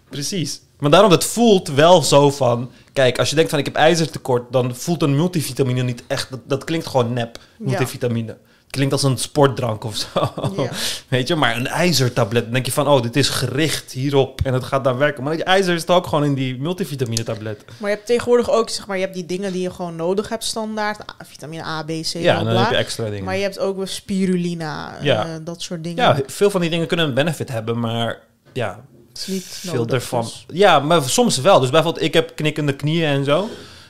Precies. 0.09 0.61
Maar 0.79 0.91
daarom, 0.91 1.11
het 1.11 1.25
voelt 1.25 1.69
wel 1.69 2.03
zo 2.03 2.31
van... 2.31 2.71
Kijk, 2.93 3.19
als 3.19 3.29
je 3.29 3.35
denkt 3.35 3.51
van 3.51 3.59
ik 3.59 3.65
heb 3.65 3.75
ijzertekort... 3.75 4.53
dan 4.53 4.77
voelt 4.77 5.03
een 5.03 5.17
multivitamine 5.17 5.83
niet 5.83 6.03
echt... 6.07 6.31
Dat, 6.31 6.41
dat 6.45 6.65
klinkt 6.65 6.87
gewoon 6.87 7.13
nep, 7.13 7.39
multivitamine. 7.59 8.37
Klinkt 8.71 8.93
als 8.93 9.03
een 9.03 9.19
sportdrank 9.19 9.85
of 9.85 9.97
zo. 9.97 10.33
Ja. 10.57 10.69
Weet 11.09 11.29
je, 11.29 11.35
maar 11.35 11.57
een 11.57 11.67
ijzertablet... 11.67 12.43
dan 12.45 12.53
denk 12.53 12.67
je 12.67 12.73
van, 12.73 12.89
oh, 12.89 13.03
dit 13.03 13.17
is 13.17 13.29
gericht 13.29 13.93
hierop... 13.93 14.41
en 14.45 14.55
het 14.55 14.65
gaat 14.65 14.85
dan 14.85 14.97
werken. 14.97 15.23
Maar 15.25 15.35
die 15.35 15.45
ijzer 15.45 15.75
is 15.75 15.87
ook 15.87 16.07
gewoon 16.07 16.25
in 16.25 16.35
die 16.35 16.59
multivitamine 16.61 17.23
tablet. 17.23 17.65
Maar 17.79 17.91
je 17.91 17.95
hebt 17.97 18.07
tegenwoordig 18.09 18.51
ook, 18.51 18.71
zeg 18.71 18.87
maar, 18.87 18.97
je 18.97 19.03
hebt 19.03 19.15
die 19.15 19.27
dingen 19.27 19.53
die 19.53 19.63
je 19.63 19.71
gewoon 19.71 19.97
nodig 19.97 20.29
hebt 20.29 20.45
standaard. 20.45 21.01
Vitamine 21.27 21.65
A, 21.65 21.83
B, 21.83 21.87
C, 21.87 22.05
ja, 22.13 22.39
en 22.39 22.45
dan 22.45 22.57
heb 22.57 22.71
je 22.71 22.77
extra 22.77 23.05
dingen. 23.05 23.25
Maar 23.25 23.37
je 23.37 23.43
hebt 23.43 23.59
ook 23.59 23.77
weer 23.77 23.89
spirulina, 23.89 24.97
Ja. 25.03 25.25
eh, 25.27 25.31
dat 25.43 25.63
soort 25.63 25.85
dingen. 25.85 26.05
Ja, 26.05 26.21
veel 26.27 26.51
van 26.51 26.61
die 26.61 26.71
dingen 26.71 26.87
kunnen 26.87 27.07
een 27.07 27.15
benefit 27.15 27.49
hebben, 27.51 27.79
maar 27.81 28.19
ja, 28.53 28.81
niet 29.27 29.45
veel 29.45 29.87
ervan. 29.87 30.21
dus- 30.23 30.47
Ja, 30.53 30.79
maar 30.81 31.03
soms 31.03 31.41
wel. 31.41 31.61
Dus 31.61 31.71
bijvoorbeeld, 31.71 32.05
ik 32.05 32.15
heb 32.15 32.33
knikkende 32.35 32.73
knieën 32.77 33.07
en 33.09 33.25
zo. 33.25 33.49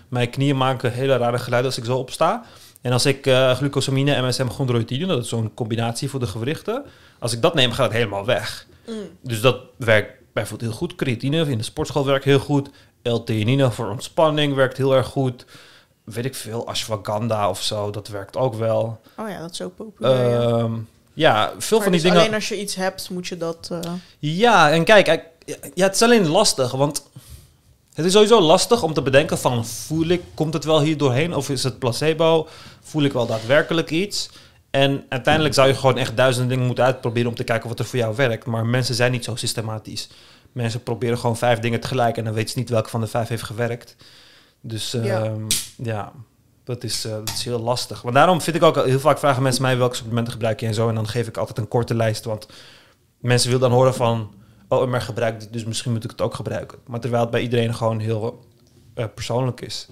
Mijn 0.08 0.30
knieën 0.30 0.56
maken 0.56 0.92
hele 0.92 1.16
rare 1.16 1.38
geluiden 1.38 1.70
als 1.70 1.80
ik 1.80 1.84
zo 1.86 1.96
opsta. 1.96 2.44
En 2.80 2.92
als 2.92 3.06
ik 3.06 3.26
eh 3.26 3.54
glucosamine, 3.56 4.22
MSM, 4.28 4.46
chondroïtine, 4.48 5.06
dat 5.06 5.22
is 5.22 5.28
zo'n 5.28 5.54
combinatie 5.54 6.10
voor 6.10 6.20
de 6.20 6.26
gewrichten. 6.26 6.84
Als 7.18 7.32
ik 7.32 7.42
dat 7.42 7.54
neem, 7.54 7.72
gaat 7.72 7.84
het 7.86 7.96
helemaal 7.96 8.24
weg. 8.24 8.66
Mm. 8.86 8.94
Dus 9.20 9.40
dat 9.40 9.56
werkt 9.76 10.12
bijvoorbeeld 10.32 10.70
heel 10.70 10.78
goed. 10.78 10.94
Creatine 10.94 11.50
in 11.50 11.58
de 11.58 11.64
sportschool 11.64 12.04
werkt 12.04 12.24
heel 12.24 12.38
goed. 12.38 12.68
L-theanine 13.02 13.70
voor 13.70 13.88
ontspanning 13.90 14.54
werkt 14.54 14.76
heel 14.76 14.94
erg 14.94 15.06
goed. 15.06 15.44
Weet 16.04 16.24
ik 16.24 16.34
veel, 16.34 16.66
ashwagandha 16.66 17.48
of 17.50 17.62
zo, 17.62 17.90
dat 17.90 18.08
werkt 18.08 18.36
ook 18.36 18.54
wel. 18.54 19.00
Oh 19.16 19.28
ja, 19.28 19.40
dat 19.40 19.50
is 19.52 19.62
ook 19.62 19.76
populair. 19.76 20.30
ja. 20.30 20.40
Ehm, 20.58 20.72
ja, 21.14 21.52
veel 21.58 21.78
Maar 21.78 21.86
van 21.88 21.92
die 21.96 22.00
dus 22.00 22.02
dingen. 22.02 22.18
alleen 22.18 22.34
als 22.34 22.48
je 22.48 22.60
iets 22.60 22.74
hebt, 22.74 23.10
moet 23.10 23.26
je 23.26 23.36
dat... 23.36 23.68
eh, 23.72 23.92
Ja, 24.18 24.70
en 24.70 24.84
kijk, 24.84 25.06
ja, 25.74 25.84
het 25.86 25.94
is 25.94 26.02
alleen 26.02 26.28
lastig, 26.28 26.70
want 26.72 27.02
het 27.98 28.06
is 28.06 28.12
sowieso 28.12 28.40
lastig 28.40 28.82
om 28.82 28.92
te 28.92 29.02
bedenken 29.02 29.38
van 29.38 29.66
voel 29.66 30.06
ik, 30.06 30.22
komt 30.34 30.54
het 30.54 30.64
wel 30.64 30.80
hier 30.80 30.96
doorheen 30.96 31.34
of 31.34 31.50
is 31.50 31.62
het 31.62 31.78
placebo? 31.78 32.48
Voel 32.80 33.02
ik 33.02 33.12
wel 33.12 33.26
daadwerkelijk 33.26 33.90
iets? 33.90 34.30
En 34.70 35.04
uiteindelijk 35.08 35.54
zou 35.54 35.68
je 35.68 35.74
gewoon 35.74 35.96
echt 35.98 36.16
duizenden 36.16 36.50
dingen 36.50 36.66
moeten 36.66 36.84
uitproberen 36.84 37.28
om 37.28 37.34
te 37.34 37.44
kijken 37.44 37.68
wat 37.68 37.78
er 37.78 37.84
voor 37.84 37.98
jou 37.98 38.16
werkt. 38.16 38.46
Maar 38.46 38.66
mensen 38.66 38.94
zijn 38.94 39.12
niet 39.12 39.24
zo 39.24 39.36
systematisch. 39.36 40.08
Mensen 40.52 40.82
proberen 40.82 41.18
gewoon 41.18 41.36
vijf 41.36 41.58
dingen 41.58 41.80
tegelijk 41.80 42.16
en 42.16 42.24
dan 42.24 42.34
weten 42.34 42.50
ze 42.50 42.58
niet 42.58 42.68
welke 42.68 42.90
van 42.90 43.00
de 43.00 43.06
vijf 43.06 43.28
heeft 43.28 43.42
gewerkt. 43.42 43.96
Dus 44.60 44.90
Ja. 44.90 45.00
ja, 45.02 45.32
ja 45.76 46.12
dat, 46.64 46.84
is, 46.84 47.04
eh, 47.04 47.12
dat 47.12 47.28
is 47.28 47.44
heel 47.44 47.60
lastig. 47.60 48.04
Maar 48.04 48.12
daarom 48.12 48.40
vind 48.40 48.56
ik 48.56 48.62
ook 48.62 48.84
heel 48.84 49.00
vaak 49.00 49.18
vragen 49.18 49.42
mensen 49.42 49.62
mij 49.62 49.78
welke 49.78 49.96
supplementen 49.96 50.32
gebruik 50.32 50.60
je 50.60 50.66
en 50.66 50.74
zo. 50.74 50.88
En 50.88 50.94
dan 50.94 51.08
geef 51.08 51.28
ik 51.28 51.36
altijd 51.36 51.58
een 51.58 51.68
korte 51.68 51.94
lijst, 51.94 52.24
want 52.24 52.48
mensen 53.18 53.50
willen 53.50 53.68
dan 53.68 53.78
horen 53.78 53.94
van... 53.94 54.30
oh, 54.68 54.88
maar 54.88 55.00
gebruik 55.00 55.40
dit, 55.40 55.52
dus 55.52 55.64
misschien 55.64 55.92
moet 55.92 56.04
ik 56.04 56.10
het 56.10 56.20
ook 56.20 56.34
gebruiken. 56.34 56.78
Maar 56.86 57.00
terwijl 57.00 57.22
het 57.22 57.30
bij 57.30 57.40
iedereen 57.40 57.74
gewoon 57.74 57.98
heel 57.98 58.44
eh, 58.94 59.04
persoonlijk 59.14 59.60
is. 59.60 59.88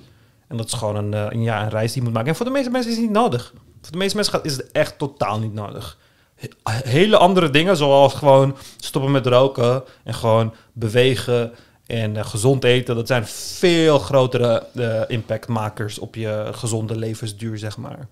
En 0.49 0.57
dat 0.57 0.67
is 0.67 0.73
gewoon 0.73 0.97
een, 0.97 1.15
eh, 1.15 1.43
ja, 1.43 1.63
een 1.63 1.71
reis 1.71 1.93
die 1.93 1.97
je 1.97 2.03
moet 2.03 2.13
maken. 2.17 2.31
En 2.31 2.37
voor 2.37 2.47
de 2.47 2.53
meeste 2.53 2.71
mensen 2.71 2.91
is 2.91 2.97
het 2.97 3.07
niet 3.07 3.15
nodig. 3.15 3.53
Voor 3.81 3.93
de 3.93 3.99
meeste 3.99 4.17
mensen 4.17 4.43
is 4.43 4.57
het 4.57 4.73
echt 4.73 4.99
totaal 4.99 5.39
niet 5.39 5.53
nodig. 5.53 5.99
He- 6.35 6.89
hele 6.89 7.17
andere 7.17 7.51
dingen, 7.51 7.77
zoals 7.77 8.15
gewoon 8.15 8.57
stoppen 8.77 9.11
met 9.11 9.27
roken... 9.27 9.85
en 10.05 10.15
gewoon 10.15 10.55
bewegen 10.73 11.55
en 11.87 12.17
eh, 12.17 12.25
gezond 12.25 12.65
eten, 12.65 12.95
dat 12.95 13.07
zijn 13.07 13.27
veel 13.27 13.99
grotere 13.99 14.67
impactmakers 15.09 15.99
op 15.99 16.15
je 16.15 16.49
gezonde 16.53 16.97
levensduur, 16.97 17.59
zeg 17.59 17.77
maar. 17.77 18.09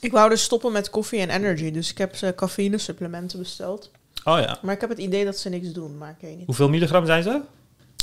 Ik 0.00 0.12
wou 0.12 0.28
dus 0.28 0.42
stoppen 0.42 0.72
met 0.72 0.90
koffie 0.90 1.20
en 1.20 1.30
energy. 1.30 1.70
Dus 1.70 1.90
ik 1.90 1.98
heb 1.98 2.16
ze 2.16 2.32
cafeïne 2.36 2.78
supplementen 2.78 3.38
besteld. 3.38 3.90
Oh 4.24 4.38
ja. 4.38 4.58
Maar 4.62 4.74
ik 4.74 4.80
heb 4.80 4.90
het 4.90 4.98
idee 4.98 5.24
dat 5.24 5.38
ze 5.38 5.48
niks 5.48 5.72
doen. 5.72 5.98
Maar 5.98 6.10
ik 6.10 6.20
weet 6.20 6.36
niet. 6.36 6.46
Hoeveel 6.46 6.68
milligram 6.68 7.06
zijn 7.06 7.22
ze? 7.22 7.40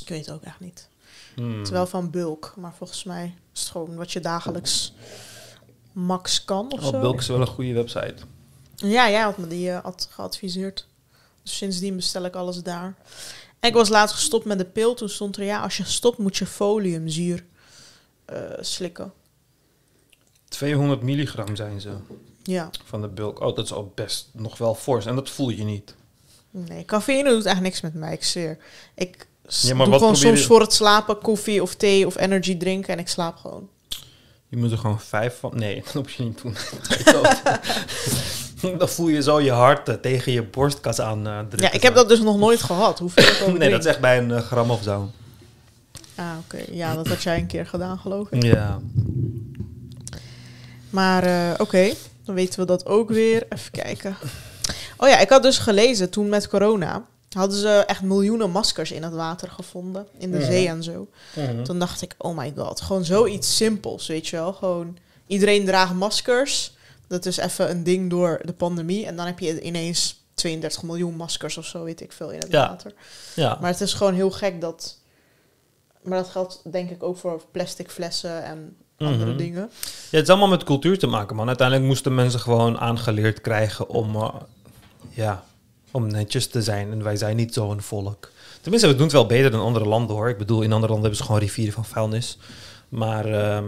Ik 0.01 0.09
weet 0.09 0.25
het 0.25 0.35
ook 0.35 0.43
echt 0.43 0.59
niet. 0.59 0.87
Hmm. 1.35 1.57
Het 1.57 1.67
is 1.67 1.69
wel 1.69 1.87
van 1.87 2.09
bulk. 2.09 2.53
Maar 2.57 2.73
volgens 2.77 3.03
mij 3.03 3.35
is 3.53 3.59
het 3.59 3.69
gewoon 3.69 3.95
wat 3.95 4.11
je 4.11 4.19
dagelijks 4.19 4.93
max 5.91 6.45
kan 6.45 6.71
of 6.71 6.79
Oh, 6.79 6.89
zo. 6.89 6.99
Bulk 6.99 7.19
is 7.19 7.27
wel 7.27 7.41
een 7.41 7.47
goede 7.47 7.73
website. 7.73 8.15
Ja, 8.75 9.09
jij 9.09 9.21
had 9.21 9.37
me 9.37 9.47
die 9.47 9.71
eh, 9.71 9.83
had 9.83 10.07
geadviseerd. 10.11 10.87
Dus 11.43 11.57
sindsdien 11.57 11.95
bestel 11.95 12.23
ik 12.23 12.35
alles 12.35 12.63
daar. 12.63 12.95
En 13.59 13.69
ik 13.69 13.75
was 13.75 13.89
laatst 13.89 14.15
gestopt 14.15 14.45
met 14.45 14.57
de 14.57 14.65
pil. 14.65 14.93
Toen 14.93 15.09
stond 15.09 15.37
er, 15.37 15.43
ja, 15.43 15.61
als 15.61 15.77
je 15.77 15.83
stopt 15.83 16.17
moet 16.17 16.37
je 16.37 16.45
foliumzuur 16.45 17.45
eh, 18.25 18.37
slikken. 18.59 19.13
200 20.47 21.01
milligram 21.01 21.55
zijn 21.55 21.81
ze 21.81 21.91
Ja, 22.43 22.69
van 22.85 23.01
de 23.01 23.07
bulk. 23.07 23.39
Oh, 23.39 23.55
dat 23.55 23.65
is 23.65 23.73
al 23.73 23.91
best 23.95 24.29
nog 24.33 24.57
wel 24.57 24.75
fors. 24.75 25.05
En 25.05 25.15
dat 25.15 25.29
voel 25.29 25.49
je 25.49 25.63
niet. 25.63 25.95
Nee, 26.67 26.85
cafeïne 26.85 27.29
doet 27.29 27.45
echt 27.45 27.61
niks 27.61 27.81
met 27.81 27.93
mij, 27.93 28.13
ik 28.13 28.23
zweer. 28.23 28.57
Ik 28.95 29.27
Ja, 29.61 29.75
maar 29.75 29.85
doe 29.85 29.95
gewoon 29.97 30.15
soms 30.15 30.39
je- 30.39 30.45
voor 30.45 30.61
het 30.61 30.73
slapen 30.73 31.17
koffie 31.17 31.61
of 31.61 31.75
thee 31.75 32.05
of 32.05 32.17
energy 32.17 32.57
drinken 32.57 32.93
en 32.93 32.99
ik 32.99 33.07
slaap 33.07 33.35
gewoon. 33.37 33.67
Je 34.47 34.57
moet 34.57 34.71
er 34.71 34.77
gewoon 34.77 34.99
vijf 34.99 35.39
van... 35.39 35.51
Nee, 35.55 35.75
dat 35.83 35.93
hoef 35.93 36.11
je 36.11 36.23
niet 36.23 36.41
doen. 36.41 36.55
Dan 38.77 38.89
voel 38.89 39.07
je 39.07 39.21
zo 39.21 39.41
je 39.41 39.51
hart 39.51 39.89
eh, 39.89 39.95
tegen 39.95 40.31
je 40.31 40.43
borstkas 40.43 40.99
aan. 40.99 41.23
Ja, 41.55 41.71
ik 41.71 41.81
heb 41.81 41.95
dat 41.95 42.09
dus 42.09 42.19
nog 42.19 42.37
nooit 42.37 42.61
gehad. 42.63 42.99
Hoeveel 42.99 43.23
ik 43.33 43.41
ook 43.47 43.57
Nee, 43.57 43.69
dat 43.69 43.79
is 43.79 43.85
echt 43.85 43.99
bij 43.99 44.17
een 44.17 44.31
eh, 44.31 44.41
gram 44.41 44.71
of 44.71 44.83
zo. 44.83 45.11
Ah, 46.15 46.31
oké. 46.45 46.57
Ja, 46.71 46.95
dat 46.95 47.07
had 47.07 47.23
jij 47.23 47.37
een 47.37 47.47
keer 47.47 47.65
gedaan, 47.65 47.97
geloof 47.97 48.31
ik. 48.31 48.43
Ja. 48.43 48.79
Maar 50.89 51.23
eh, 51.23 51.53
oké, 51.57 51.93
dan 52.25 52.35
weten 52.35 52.59
we 52.59 52.65
dat 52.65 52.85
ook 52.85 53.09
weer. 53.09 53.45
Even 53.49 53.71
kijken. 53.71 54.15
Oh 54.97 55.07
ja, 55.09 55.19
ik 55.19 55.29
had 55.29 55.43
dus 55.43 55.57
gelezen 55.57 56.09
toen 56.09 56.29
met 56.29 56.47
corona. 56.47 57.05
Hadden 57.29 57.57
ze 57.57 57.69
echt 57.87 58.01
miljoenen 58.01 58.49
maskers 58.51 58.91
in 58.91 59.03
het 59.03 59.13
water 59.13 59.49
gevonden. 59.49 60.07
In 60.17 60.31
de 60.31 60.39
Ja. 60.39 60.45
zee 60.45 60.67
en 60.67 60.83
zo. 60.83 61.07
Toen 61.63 61.79
dacht 61.79 62.01
ik, 62.01 62.15
oh 62.17 62.37
my 62.37 62.53
god. 62.57 62.81
Gewoon 62.81 63.05
zoiets 63.05 63.55
simpels, 63.55 64.07
weet 64.07 64.27
je 64.27 64.35
wel. 64.35 64.53
Gewoon 64.53 64.97
iedereen 65.27 65.65
draagt 65.65 65.93
maskers. 65.93 66.73
Dat 67.07 67.25
is 67.25 67.37
even 67.37 67.69
een 67.69 67.83
ding 67.83 68.09
door 68.09 68.41
de 68.45 68.53
pandemie. 68.53 69.05
En 69.05 69.15
dan 69.15 69.25
heb 69.25 69.39
je 69.39 69.61
ineens 69.61 70.23
32 70.33 70.83
miljoen 70.83 71.15
maskers 71.15 71.57
of 71.57 71.65
zo, 71.65 71.83
weet 71.83 72.01
ik 72.01 72.11
veel, 72.11 72.31
in 72.31 72.39
het 72.39 72.51
Ja. 72.51 72.67
water. 72.67 72.93
Ja. 73.35 73.57
Maar 73.61 73.71
het 73.71 73.81
is 73.81 73.93
gewoon 73.93 74.13
heel 74.13 74.31
gek 74.31 74.61
dat... 74.61 74.97
Maar 76.01 76.17
dat 76.17 76.29
geldt 76.29 76.61
denk 76.71 76.89
ik 76.89 77.03
ook 77.03 77.17
voor 77.17 77.41
plastic 77.51 77.89
flessen 77.91 78.43
en 78.43 78.75
andere 78.97 79.25
Mhm. 79.29 79.37
dingen. 79.37 79.69
Ja, 80.09 80.17
het 80.17 80.21
is 80.21 80.29
allemaal 80.29 80.47
met 80.47 80.63
cultuur 80.63 80.99
te 80.99 81.07
maken, 81.07 81.35
man. 81.35 81.47
Uiteindelijk 81.47 81.87
moesten 81.87 82.15
mensen 82.15 82.39
gewoon 82.39 82.77
aangeleerd 82.79 83.41
krijgen 83.41 83.89
om, 83.89 84.15
eh, 84.15 84.29
ja, 85.09 85.43
om 85.91 86.07
netjes 86.07 86.47
te 86.47 86.61
zijn. 86.61 86.91
En 86.91 87.03
wij 87.03 87.15
zijn 87.17 87.35
niet 87.35 87.53
zo'n 87.53 87.81
volk. 87.81 88.31
Tenminste, 88.61 88.87
we 88.89 88.95
doen 88.95 89.03
het 89.03 89.11
wel 89.15 89.25
beter 89.25 89.51
dan 89.51 89.61
andere 89.61 89.85
landen, 89.85 90.15
hoor. 90.15 90.29
Ik 90.29 90.37
bedoel, 90.37 90.61
in 90.61 90.71
andere 90.73 90.91
landen 90.91 90.99
hebben 91.01 91.17
ze 91.17 91.23
gewoon 91.25 91.39
rivieren 91.41 91.73
van 91.73 91.85
vuilnis. 91.85 92.37
Maar 92.89 93.25
ehm, 93.25 93.63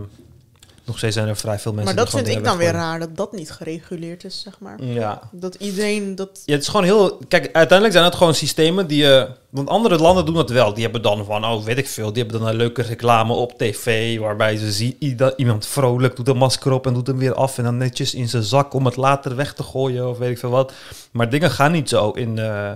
nog 0.87 0.97
steeds 0.97 1.15
zijn 1.15 1.27
er 1.27 1.37
vrij 1.37 1.59
veel 1.59 1.73
mensen 1.73 1.95
maar 1.95 2.03
dat 2.03 2.13
vind 2.13 2.27
ik 2.27 2.43
dan 2.43 2.57
weer 2.57 2.71
raar, 2.71 2.99
dat 2.99 3.17
dat 3.17 3.33
niet 3.33 3.51
gereguleerd 3.51 4.23
is, 4.23 4.41
zeg 4.41 4.59
maar. 4.59 4.83
Ja. 4.83 5.21
Dat 5.31 5.55
iedereen 5.55 6.15
dat... 6.15 6.29
Ja, 6.45 6.53
het 6.53 6.61
is 6.61 6.67
gewoon 6.67 6.85
heel... 6.85 7.17
Kijk, 7.27 7.43
uiteindelijk 7.43 7.91
zijn 7.91 8.03
het 8.03 8.15
gewoon 8.15 8.35
systemen 8.35 8.87
die 8.87 8.97
je... 8.97 9.29
Want 9.49 9.69
andere 9.69 9.97
landen 9.97 10.25
doen 10.25 10.35
dat 10.35 10.49
wel. 10.49 10.73
Die 10.73 10.83
hebben 10.83 11.01
dan 11.01 11.25
van, 11.25 11.45
oh, 11.45 11.63
weet 11.63 11.77
ik 11.77 11.87
veel. 11.87 12.13
Die 12.13 12.23
hebben 12.23 12.41
dan 12.41 12.49
een 12.49 12.55
leuke 12.55 12.81
reclame 12.81 13.33
op 13.33 13.57
tv... 13.57 14.19
waarbij 14.19 14.57
ze 14.57 14.71
zien 14.71 14.95
iemand 15.35 15.65
vrolijk 15.65 16.15
doet 16.15 16.27
een 16.27 16.37
masker 16.37 16.71
op... 16.71 16.87
en 16.87 16.93
doet 16.93 17.07
hem 17.07 17.17
weer 17.17 17.33
af 17.33 17.57
en 17.57 17.63
dan 17.63 17.77
netjes 17.77 18.13
in 18.13 18.29
zijn 18.29 18.43
zak... 18.43 18.73
om 18.73 18.85
het 18.85 18.95
later 18.95 19.35
weg 19.35 19.53
te 19.53 19.63
gooien 19.63 20.09
of 20.09 20.17
weet 20.17 20.31
ik 20.31 20.39
veel 20.39 20.49
wat. 20.49 20.73
Maar 21.11 21.29
dingen 21.29 21.51
gaan 21.51 21.71
niet 21.71 21.89
zo 21.89 22.09
in, 22.11 22.39
eh, 22.39 22.71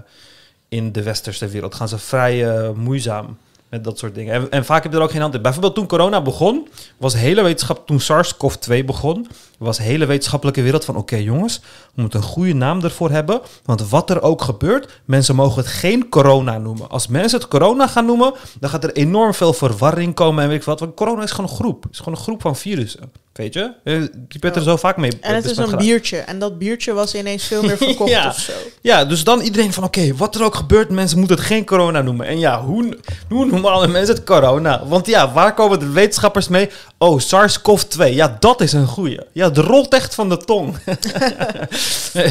in 0.70 0.92
de 0.92 1.04
westerse 1.04 1.48
wereld. 1.48 1.76
Gaan 1.76 1.90
ze 1.90 1.98
vrij 1.98 2.50
eh, 2.50 2.70
moeizaam 2.72 3.38
met 3.72 3.84
dat 3.84 3.98
soort 3.98 4.16
dingen. 4.16 4.34
En, 4.34 4.52
en 4.52 4.66
vaak 4.66 4.84
heb 4.84 4.92
je 4.92 4.98
er 4.98 5.04
ook 5.04 5.12
geen 5.12 5.22
hand 5.22 5.34
in. 5.34 5.42
Bijvoorbeeld 5.42 5.76
toen 5.76 5.88
corona 5.88 6.22
begon... 6.22 6.68
was 6.98 7.14
hele 7.14 7.42
wetenschap... 7.42 7.88
Toen 7.88 8.00
SARS-CoV-2 8.00 8.86
begon... 8.86 9.28
was 9.58 9.78
de 9.78 9.84
hele 9.84 10.06
wetenschappelijke 10.06 10.62
wereld 10.62 10.86
van... 10.86 10.96
oké 10.96 11.16
jongens, 11.16 11.62
we 11.94 12.02
moeten 12.02 12.20
een 12.20 12.26
goede 12.26 12.54
naam 12.54 12.84
ervoor 12.84 13.10
hebben. 13.10 13.42
Want 13.66 13.90
wat 13.90 14.10
er 14.10 14.22
ook 14.22 14.42
gebeurt, 14.42 15.02
mensen 15.06 15.36
mogen 15.36 15.62
het 15.62 15.72
geen 15.72 16.10
corona 16.10 16.58
noemen. 16.58 16.90
Als 16.90 17.08
mensen 17.08 17.40
het 17.40 17.48
corona 17.48 17.88
gaan 17.88 18.06
noemen, 18.06 18.34
dan 18.60 18.70
gaat 18.70 18.84
er 18.84 18.94
enorm 18.94 19.34
veel 19.34 19.54
verwarring 19.54 20.14
komen 20.14 20.44
en 20.44 20.50
weet 20.50 20.60
ik 20.60 20.66
wat. 20.66 20.80
Want 20.80 20.96
corona 20.96 21.24
is 21.24 21.32
gewoon 21.32 21.50
een 21.50 21.56
groep. 21.56 21.84
Het 21.84 21.92
is 21.92 21.98
gewoon 21.98 22.14
een 22.14 22.24
groep 22.24 22.42
van 22.42 22.56
virussen. 22.56 23.12
Weet 23.34 23.54
je? 23.54 23.72
Eh, 23.84 23.94
Je 24.28 24.40
bent 24.40 24.56
er 24.56 24.62
Ja. 24.62 24.68
zo 24.68 24.76
vaak 24.76 24.98
mee 24.98 25.12
En 25.22 25.36
het 25.36 25.46
is 25.46 25.58
een 25.58 25.64
geraakt. 25.64 25.84
biertje. 25.84 26.18
En 26.18 26.40
dat 26.40 26.58
biertje 26.58 26.94
was 26.94 27.16
ineens 27.16 27.44
veel 27.44 27.62
meer 27.64 27.78
verkocht 27.88 28.10
Ja. 28.12 28.28
of 28.28 28.38
zo. 28.40 28.52
Ja, 28.82 29.06
dus 29.06 29.24
dan 29.24 29.40
iedereen 29.42 29.74
van 29.74 29.84
oké, 29.84 30.16
wat 30.16 30.36
er 30.36 30.44
ook 30.44 30.56
gebeurt, 30.56 30.90
mensen 30.90 31.18
moeten 31.20 31.36
het 31.38 31.46
geen 31.46 31.66
corona 31.66 32.02
noemen. 32.02 32.26
En 32.28 32.40
ja, 32.40 32.62
hoe, 32.64 32.98
hoe 33.30 33.46
noemen 33.46 33.72
alle 33.72 33.88
mensen 33.88 34.16
het 34.16 34.24
corona? 34.24 34.86
Want 34.88 35.08
ja, 35.08 35.32
waar 35.32 35.54
komen 35.54 35.80
de 35.80 35.90
wetenschappers 35.90 36.48
mee? 36.48 36.70
Oh, 36.98 37.20
SARS-CoV-2. 37.20 38.14
Ja, 38.14 38.38
dat 38.40 38.62
is 38.62 38.74
een 38.74 38.88
goeie. 38.88 39.20
Ja, 39.32 39.48
het 39.48 39.58
rolt 39.58 39.94
echt 39.94 40.16
van 40.16 40.30
de 40.30 40.38
tong. 40.38 40.76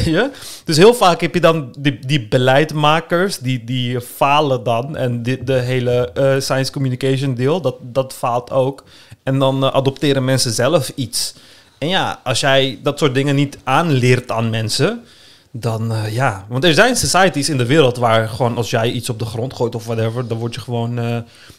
Je? 0.05 0.30
Dus 0.64 0.76
heel 0.76 0.94
vaak 0.94 1.20
heb 1.20 1.34
je 1.34 1.40
dan 1.40 1.74
die, 1.78 1.98
die 2.07 2.28
beleidmakers, 2.28 3.38
die, 3.38 3.64
die 3.64 4.01
falen 4.01 4.62
dan. 4.62 4.96
En 4.96 5.22
die, 5.22 5.44
de 5.44 5.53
hele 5.53 6.11
eh, 6.14 6.34
science 6.40 6.72
communication 6.72 7.34
deel, 7.34 7.61
dat, 7.61 7.76
dat 7.82 8.12
faalt 8.12 8.51
ook. 8.51 8.84
En 9.23 9.39
dan 9.39 9.64
eh, 9.64 9.75
adopteren 9.75 10.25
mensen 10.25 10.53
zelf 10.53 10.93
iets. 10.95 11.35
En 11.79 11.89
ja, 11.89 12.21
als 12.25 12.41
jij 12.41 12.79
dat 12.83 12.99
soort 12.99 13.14
dingen 13.14 13.35
niet 13.35 13.59
aanleert 13.64 14.31
aan 14.31 14.51
mensen, 14.51 15.05
dan 15.51 15.93
eh, 15.93 16.14
ja. 16.14 16.47
Want 16.49 16.64
er 16.64 16.75
zijn 16.75 16.97
societies 16.97 17.49
in 17.49 17.57
de 17.57 17.66
wereld 17.66 17.97
waar 17.97 18.29
gewoon 18.29 18.57
als 18.57 18.71
jij 18.71 18.91
iets 18.91 19.09
op 19.09 19.18
de 19.18 19.25
grond 19.25 19.55
gooit 19.55 19.75
of 19.75 19.85
whatever, 19.85 20.29
dan 20.29 20.39
word 20.39 20.55
je 20.55 20.61
gewoon, 20.61 20.99
eh, 20.99 21.18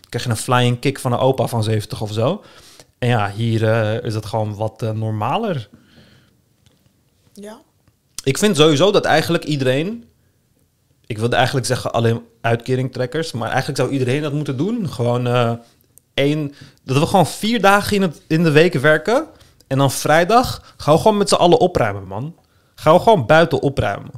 krijg 0.09 0.23
je 0.23 0.29
een 0.29 0.37
flying 0.37 0.79
kick 0.79 0.99
van 0.99 1.11
een 1.11 1.19
opa 1.19 1.47
van 1.47 1.63
70 1.63 2.01
of 2.01 2.11
zo. 2.13 2.43
En 2.97 3.07
ja, 3.07 3.31
hier 3.31 3.63
is 4.03 4.13
het 4.13 4.25
gewoon 4.25 4.55
wat 4.55 4.81
normaler. 4.81 5.69
Ja. 7.33 7.59
Ik 8.23 8.37
vind 8.37 8.57
sowieso 8.57 8.91
dat 8.91 9.05
eigenlijk 9.05 9.43
iedereen. 9.43 10.05
Ik 11.05 11.17
wilde 11.17 11.35
eigenlijk 11.35 11.65
zeggen 11.65 11.91
alleen 11.91 12.21
uitkeringtrekkers. 12.41 13.31
Maar 13.31 13.47
eigenlijk 13.47 13.77
zou 13.77 13.91
iedereen 13.91 14.21
dat 14.21 14.33
moeten 14.33 14.57
doen. 14.57 14.89
Gewoon 14.89 15.59
één. 16.13 16.53
Dat 16.83 16.97
we 16.97 17.05
gewoon 17.05 17.27
vier 17.27 17.61
dagen 17.61 17.95
in, 17.95 18.01
het, 18.01 18.21
in 18.27 18.43
de 18.43 18.51
week 18.51 18.73
werken. 18.73 19.25
En 19.67 19.77
dan 19.77 19.91
vrijdag 19.91 20.73
gaan 20.77 20.93
we 20.93 21.01
gewoon 21.01 21.17
met 21.17 21.29
z'n 21.29 21.35
allen 21.35 21.59
opruimen, 21.59 22.07
man. 22.07 22.35
Gaan 22.75 22.93
we 22.93 22.99
gewoon 22.99 23.25
buiten 23.25 23.61
opruimen. 23.61 24.11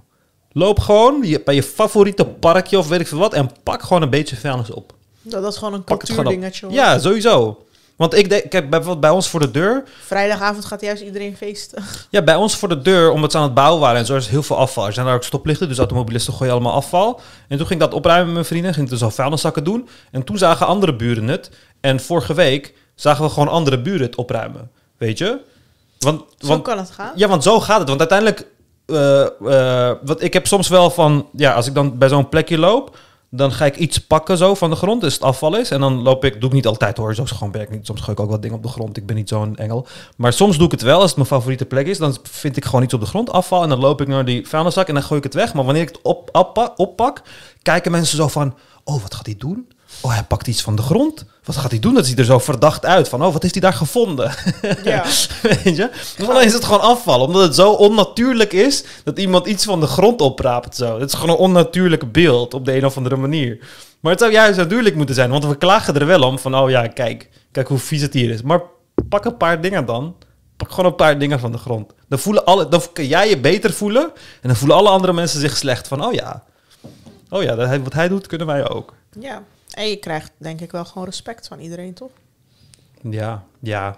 Loop 0.52 0.80
gewoon 0.80 1.26
bij 1.46 1.56
je 1.56 1.64
favoriete 1.64 2.26
parkje 2.26 2.78
of 2.78 2.88
weet 2.88 3.00
ik 3.00 3.08
veel 3.08 3.18
wat. 3.18 3.34
En 3.34 3.50
pak 3.64 3.82
gewoon 3.82 4.02
een 4.02 4.10
beetje 4.10 4.36
vuilnis 4.36 4.72
op. 4.72 4.94
Dat, 5.22 5.54
is 5.54 5.58
gewoon 5.58 5.74
een 5.74 5.84
cultuurdingetje. 5.84 6.66
hoor. 6.66 6.76
Ja, 6.76 7.00
sowieso. 7.00 7.64
Want 7.96 8.14
ik 8.14 8.30
denk, 8.30 8.50
kijk, 8.50 8.70
bijvoorbeeld 8.70 9.00
bij 9.00 9.10
ons 9.10 9.30
voor 9.30 9.40
de 9.40 9.52
deur. 9.52 9.84
Vrijdagavond 10.02 10.66
gaat 10.66 10.82
juist 10.82 11.04
iedereen 11.04 11.38
feesten. 11.38 11.84
Ja, 12.10 12.22
bij 12.22 12.36
ons 12.36 12.56
voor 12.56 12.70
de 12.70 12.82
deur, 12.82 13.12
omdat 13.12 13.32
ze 13.32 13.38
aan 13.38 13.44
het 13.44 13.54
bouwen 13.54 13.82
waren 13.82 14.00
en 14.00 14.06
zo, 14.06 14.16
is 14.16 14.28
heel 14.28 14.44
veel 14.44 14.58
afval. 14.58 14.86
Er 14.86 14.94
zijn 14.94 15.06
daar 15.06 15.16
ook 15.16 15.24
stoplichten, 15.24 15.68
dus 15.68 15.78
automobilisten 15.78 16.34
gooien 16.34 16.54
allemaal 16.54 16.74
afval. 16.74 17.22
En 17.48 17.58
toen 17.58 17.68
ging 17.68 17.82
ik 17.82 17.88
dat 17.88 17.94
opruimen 17.94 18.26
met 18.26 18.34
mijn 18.34 18.46
vrienden, 18.46 18.74
ging 18.74 18.86
ik 18.86 18.92
dus 18.92 19.04
al 19.04 19.12
vuilniszakken 19.12 19.64
doen. 19.64 19.88
En 20.12 20.24
toen 20.24 20.38
zagen 20.38 20.68
andere 20.68 20.96
buren 20.96 21.28
het. 21.28 21.52
En 21.84 22.00
vorige 22.00 22.34
week 22.34 22.74
zagen 22.96 23.24
we 23.24 23.30
gewoon 23.30 23.48
andere 23.48 23.82
buren 23.82 24.02
het 24.02 24.16
opruimen. 24.16 24.72
Weet 24.98 25.18
je? 25.18 25.40
Want, 26.00 26.22
Zo 26.38 26.48
want, 26.48 26.62
kan 26.64 26.78
het 26.78 26.92
gaan. 26.92 27.12
ja, 27.16 27.28
want 27.28 27.44
zo 27.44 27.60
gaat 27.60 27.80
het. 27.80 27.88
Want 27.88 28.00
uiteindelijk, 28.00 28.48
eh, 28.86 29.92
wat 30.06 30.22
ik 30.22 30.34
heb 30.34 30.48
soms 30.48 30.68
wel 30.68 30.90
van, 30.90 31.28
ja, 31.34 31.54
als 31.54 31.68
ik 31.68 31.74
dan 31.74 31.98
bij 31.98 32.10
zo'n 32.10 32.30
plekje 32.30 32.58
loop, 32.58 32.98
dan 33.30 33.52
ga 33.52 33.66
ik 33.66 33.76
iets 33.78 33.98
pakken 33.98 34.38
zo 34.38 34.54
van 34.56 34.70
de 34.70 34.76
grond, 34.76 35.02
dus 35.02 35.14
het 35.14 35.24
afval 35.24 35.58
is. 35.58 35.72
En 35.72 35.80
dan 35.80 36.02
loop 36.02 36.26
ik, 36.26 36.40
doe 36.42 36.50
ik 36.50 36.56
niet 36.56 36.68
altijd 36.68 36.98
hoor, 36.98 37.16
zo 37.16 37.24
gewoon 37.26 37.52
werk 37.52 37.70
ik 37.70 37.76
niet. 37.76 37.86
Soms 37.86 38.00
gooi 38.02 38.12
ik 38.12 38.20
ook 38.24 38.30
wat 38.30 38.42
dingen 38.42 38.58
op 38.58 38.64
de 38.64 38.70
grond, 38.70 38.98
ik 38.98 39.06
ben 39.06 39.16
niet 39.16 39.30
zo'n 39.30 39.56
engel. 39.56 39.88
Maar 40.18 40.34
soms 40.34 40.58
doe 40.58 40.66
ik 40.66 40.72
het 40.72 40.82
wel, 40.82 40.96
als 40.96 41.06
het 41.08 41.16
mijn 41.16 41.28
favoriete 41.28 41.66
plek 41.66 41.88
is, 41.88 41.98
dan 41.98 42.18
vind 42.24 42.58
ik 42.58 42.66
gewoon 42.66 42.84
iets 42.84 42.94
op 42.94 43.00
de 43.00 43.06
grond, 43.06 43.30
afval. 43.32 43.64
En 43.64 43.70
dan 43.70 43.80
loop 43.80 44.02
ik 44.02 44.08
naar 44.08 44.26
die 44.26 44.48
vuilniszak 44.48 44.88
en 44.88 44.94
dan 44.94 45.04
gooi 45.04 45.18
ik 45.18 45.24
het 45.24 45.34
weg. 45.34 45.54
Maar 45.54 45.64
wanneer 45.66 45.82
ik 45.84 45.88
het 45.90 46.00
op, 46.02 46.30
oppa- 46.32 46.74
oppak, 46.76 47.22
kijken 47.62 47.92
mensen 47.92 48.18
zo 48.18 48.28
van, 48.28 48.56
oh, 48.84 49.02
wat 49.02 49.14
gaat 49.16 49.26
hij 49.26 49.36
doen? 49.38 49.68
Oh, 50.04 50.14
hij 50.14 50.24
pakt 50.24 50.48
iets 50.48 50.62
van 50.62 50.76
de 50.76 50.82
grond. 50.82 51.26
Wat 51.44 51.56
gaat 51.56 51.72
hij 51.72 51.80
doen? 51.80 51.94
Dat 51.94 52.06
ziet 52.06 52.20
er 52.20 52.26
zo 52.26 52.40
verdacht 52.40 52.86
uit. 52.86 53.10
Van, 53.10 53.24
oh, 53.26 53.34
wat 53.34 53.44
is 53.44 53.52
hij 53.52 53.62
daar 53.62 53.74
gevonden? 53.74 54.32
Ja. 54.84 55.04
Weet 55.64 55.76
je? 55.76 55.90
Dan 56.18 56.42
is 56.42 56.54
het 56.54 56.64
gewoon 56.64 56.82
afval. 56.82 57.22
Omdat 57.22 57.42
het 57.42 57.56
zo 57.56 57.72
onnatuurlijk 57.72 58.54
is 58.54 58.84
dat 59.04 59.20
iemand 59.20 59.48
iets 59.48 59.66
van 59.66 59.80
de 59.80 59.88
grond 59.88 60.22
opraapt. 60.22 60.76
Zo. 60.76 61.00
Het 61.00 61.10
is 61.10 61.14
gewoon 61.14 61.36
een 61.36 61.42
onnatuurlijk 61.42 62.12
beeld 62.12 62.54
op 62.54 62.66
de 62.66 62.76
een 62.76 62.86
of 62.86 62.98
andere 62.98 63.16
manier. 63.16 63.58
Maar 64.00 64.12
het 64.12 64.22
zou 64.22 64.32
juist 64.32 64.58
natuurlijk 64.58 64.96
moeten 64.96 65.16
zijn. 65.16 65.30
Want 65.30 65.46
we 65.46 65.58
klagen 65.58 65.96
er 65.96 66.06
wel 66.06 66.22
om 66.22 66.40
van, 66.40 66.56
oh 66.56 66.70
ja, 66.70 66.88
kijk. 66.88 67.30
Kijk 67.52 67.68
hoe 67.68 67.78
vies 67.78 68.02
het 68.02 68.14
hier 68.14 68.30
is. 68.30 68.42
Maar 68.42 68.62
pak 69.10 69.26
een 69.26 69.38
paar 69.38 69.62
dingen 69.62 69.86
dan. 69.86 70.16
Pak 70.58 70.70
gewoon 70.70 70.86
een 70.86 70.96
paar 70.96 71.20
dingen 71.20 71.40
van 71.40 71.52
de 71.52 71.58
grond. 71.58 71.94
Dan, 72.08 72.20
voelen 72.20 72.46
alle, 72.46 72.68
dan 72.68 72.82
kun 72.94 73.08
jij 73.08 73.30
je 73.30 73.40
beter 73.40 73.74
voelen. 73.74 74.04
En 74.42 74.48
dan 74.48 74.56
voelen 74.56 74.78
alle 74.78 74.90
andere 74.90 75.14
mensen 75.14 75.40
zich 75.40 75.58
slecht. 75.58 75.88
Van, 75.88 76.06
oh 76.06 76.14
ja. 76.14 76.44
Oh 77.30 77.44
ja, 77.44 77.56
dat 77.56 77.80
wat 77.84 77.94
hij 77.94 78.08
doet, 78.08 78.28
kunnen 78.28 78.48
wij 78.48 78.70
ook. 78.70 78.94
ja. 79.20 79.44
En 79.74 79.90
je 79.90 79.96
krijgt 79.96 80.32
denk 80.38 80.62
ik 80.62 80.72
wel 80.72 80.86
gewoon 80.86 81.06
respect 81.06 81.48
van 81.48 81.60
iedereen, 81.60 81.94
toch? 81.94 82.12
Ja, 83.02 83.44
ja. 83.60 83.98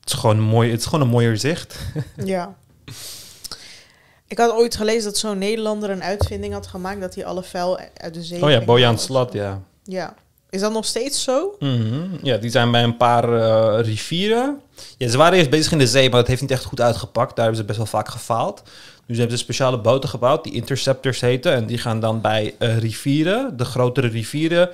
Het 0.00 0.08
is 0.08 0.14
gewoon 0.14 0.36
een 0.36 0.42
mooi, 0.42 0.70
het 0.70 0.80
is 0.80 0.86
gewoon 0.86 1.00
een 1.00 1.08
mooier 1.10 1.36
zicht. 1.36 1.78
Ja. 2.24 2.54
Ik 4.26 4.38
had 4.38 4.52
ooit 4.52 4.76
gelezen 4.76 5.04
dat 5.04 5.18
zo'n 5.18 5.38
Nederlander 5.38 5.90
een 5.90 6.02
uitvinding 6.02 6.52
had 6.52 6.66
gemaakt 6.66 7.00
dat 7.00 7.14
hij 7.14 7.24
alle 7.24 7.42
vuil 7.42 7.78
uit 7.94 8.14
de 8.14 8.22
zee. 8.22 8.42
Oh 8.42 8.50
ja, 8.50 8.64
Bojan 8.64 8.98
Slat, 8.98 9.32
ja. 9.32 9.62
Ja. 9.84 10.14
Is 10.50 10.60
dat 10.60 10.72
nog 10.72 10.84
steeds 10.84 11.22
zo? 11.22 11.56
Mhm. 11.58 12.06
Ja, 12.22 12.36
die 12.36 12.50
zijn 12.50 12.70
bij 12.70 12.82
een 12.82 12.96
paar 12.96 13.32
eh, 13.32 13.84
rivieren. 13.84 14.60
Ja, 14.96 15.08
ze 15.08 15.16
waren 15.16 15.38
eerst 15.38 15.50
bezig 15.50 15.72
in 15.72 15.78
de 15.78 15.86
zee, 15.86 16.08
maar 16.10 16.18
dat 16.18 16.28
heeft 16.28 16.40
niet 16.40 16.50
echt 16.50 16.64
goed 16.64 16.80
uitgepakt. 16.80 17.36
Daar 17.36 17.44
hebben 17.44 17.56
ze 17.56 17.66
best 17.66 17.78
wel 17.78 17.86
vaak 17.86 18.08
gefaald. 18.08 18.62
Dus 19.06 19.16
ze 19.16 19.20
hebben 19.20 19.38
ze 19.38 19.44
speciale 19.44 19.80
boten 19.80 20.08
gebouwd, 20.08 20.44
die 20.44 20.52
interceptors 20.52 21.20
heten. 21.20 21.52
En 21.52 21.66
die 21.66 21.78
gaan 21.78 22.00
dan 22.00 22.20
bij 22.20 22.54
eh, 22.58 22.78
rivieren, 22.78 23.56
de 23.56 23.64
grotere 23.64 24.08
rivieren 24.08 24.70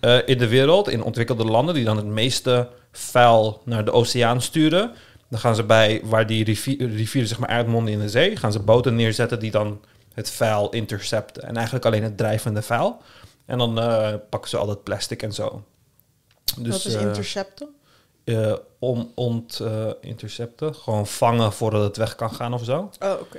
eh, 0.00 0.18
in 0.26 0.38
de 0.38 0.48
wereld, 0.48 0.88
in 0.88 1.02
ontwikkelde 1.02 1.44
landen, 1.44 1.74
die 1.74 1.84
dan 1.84 1.96
het 1.96 2.06
meeste 2.06 2.68
vuil 2.92 3.60
naar 3.64 3.84
de 3.84 3.92
oceaan 3.92 4.40
sturen. 4.42 4.92
Dan 5.30 5.40
gaan 5.40 5.54
ze 5.54 5.62
bij, 5.64 6.00
waar 6.04 6.26
die 6.26 6.44
rivi- 6.44 6.76
rivieren 6.78 7.28
zeg 7.28 7.38
maar 7.38 7.48
uitmonden 7.48 7.92
in 7.92 8.00
de 8.00 8.08
zee, 8.08 8.36
gaan 8.36 8.52
ze 8.52 8.58
boten 8.60 8.94
neerzetten 8.94 9.38
die 9.38 9.50
dan 9.50 9.80
het 10.14 10.30
vuil 10.30 10.70
intercepten. 10.70 11.42
En 11.42 11.54
eigenlijk 11.56 11.86
alleen 11.86 12.02
het 12.02 12.16
drijvende 12.16 12.62
vuil. 12.62 13.02
En 13.46 13.58
dan 13.58 13.80
eh, 13.80 14.14
pakken 14.30 14.50
ze 14.50 14.56
al 14.56 14.66
dat 14.66 14.82
plastic 14.82 15.22
en 15.22 15.32
zo. 15.32 15.64
Dus, 16.58 16.82
dat 16.82 16.84
is 16.84 16.94
eh, 16.94 17.02
intercepten. 17.02 17.68
om 18.78 19.12
ont 19.14 19.62
intercepten. 20.00 20.74
Gewoon 20.74 21.06
vangen 21.06 21.52
voordat 21.52 21.82
het 21.82 21.96
weg 21.96 22.14
kan 22.14 22.30
gaan 22.34 22.54
of 22.54 22.64
zo. 22.64 22.90
Oh, 22.98 23.20
oké. 23.20 23.38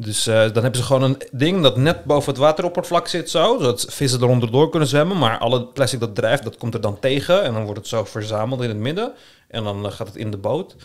Dus 0.00 0.26
eh, 0.26 0.34
dan 0.34 0.62
hebben 0.62 0.76
ze 0.76 0.82
gewoon 0.82 1.02
een 1.02 1.22
ding 1.32 1.62
dat 1.62 1.76
net 1.76 2.04
boven 2.04 2.30
het 2.30 2.40
wateroppervlak 2.40 3.08
zit 3.08 3.30
zo. 3.30 3.58
Zodat 3.58 3.86
vissen 3.88 4.22
eronder 4.22 4.50
door 4.50 4.70
kunnen 4.70 4.88
zwemmen. 4.88 5.18
Maar 5.18 5.38
alle 5.38 5.66
plastic 5.66 6.00
dat 6.00 6.14
drijft, 6.14 6.42
dat 6.42 6.56
komt 6.56 6.74
er 6.74 6.80
dan 6.80 6.98
tegen. 6.98 7.42
En 7.42 7.52
dan 7.52 7.64
wordt 7.64 7.78
het 7.78 7.88
zo 7.88 8.04
verzameld 8.04 8.62
in 8.62 8.68
het 8.68 8.78
midden. 8.78 9.12
En 9.48 9.64
dan 9.64 9.86
eh, 9.86 9.92
gaat 9.92 10.06
het 10.06 10.16
in 10.16 10.30
de 10.30 10.36
boot. 10.36 10.76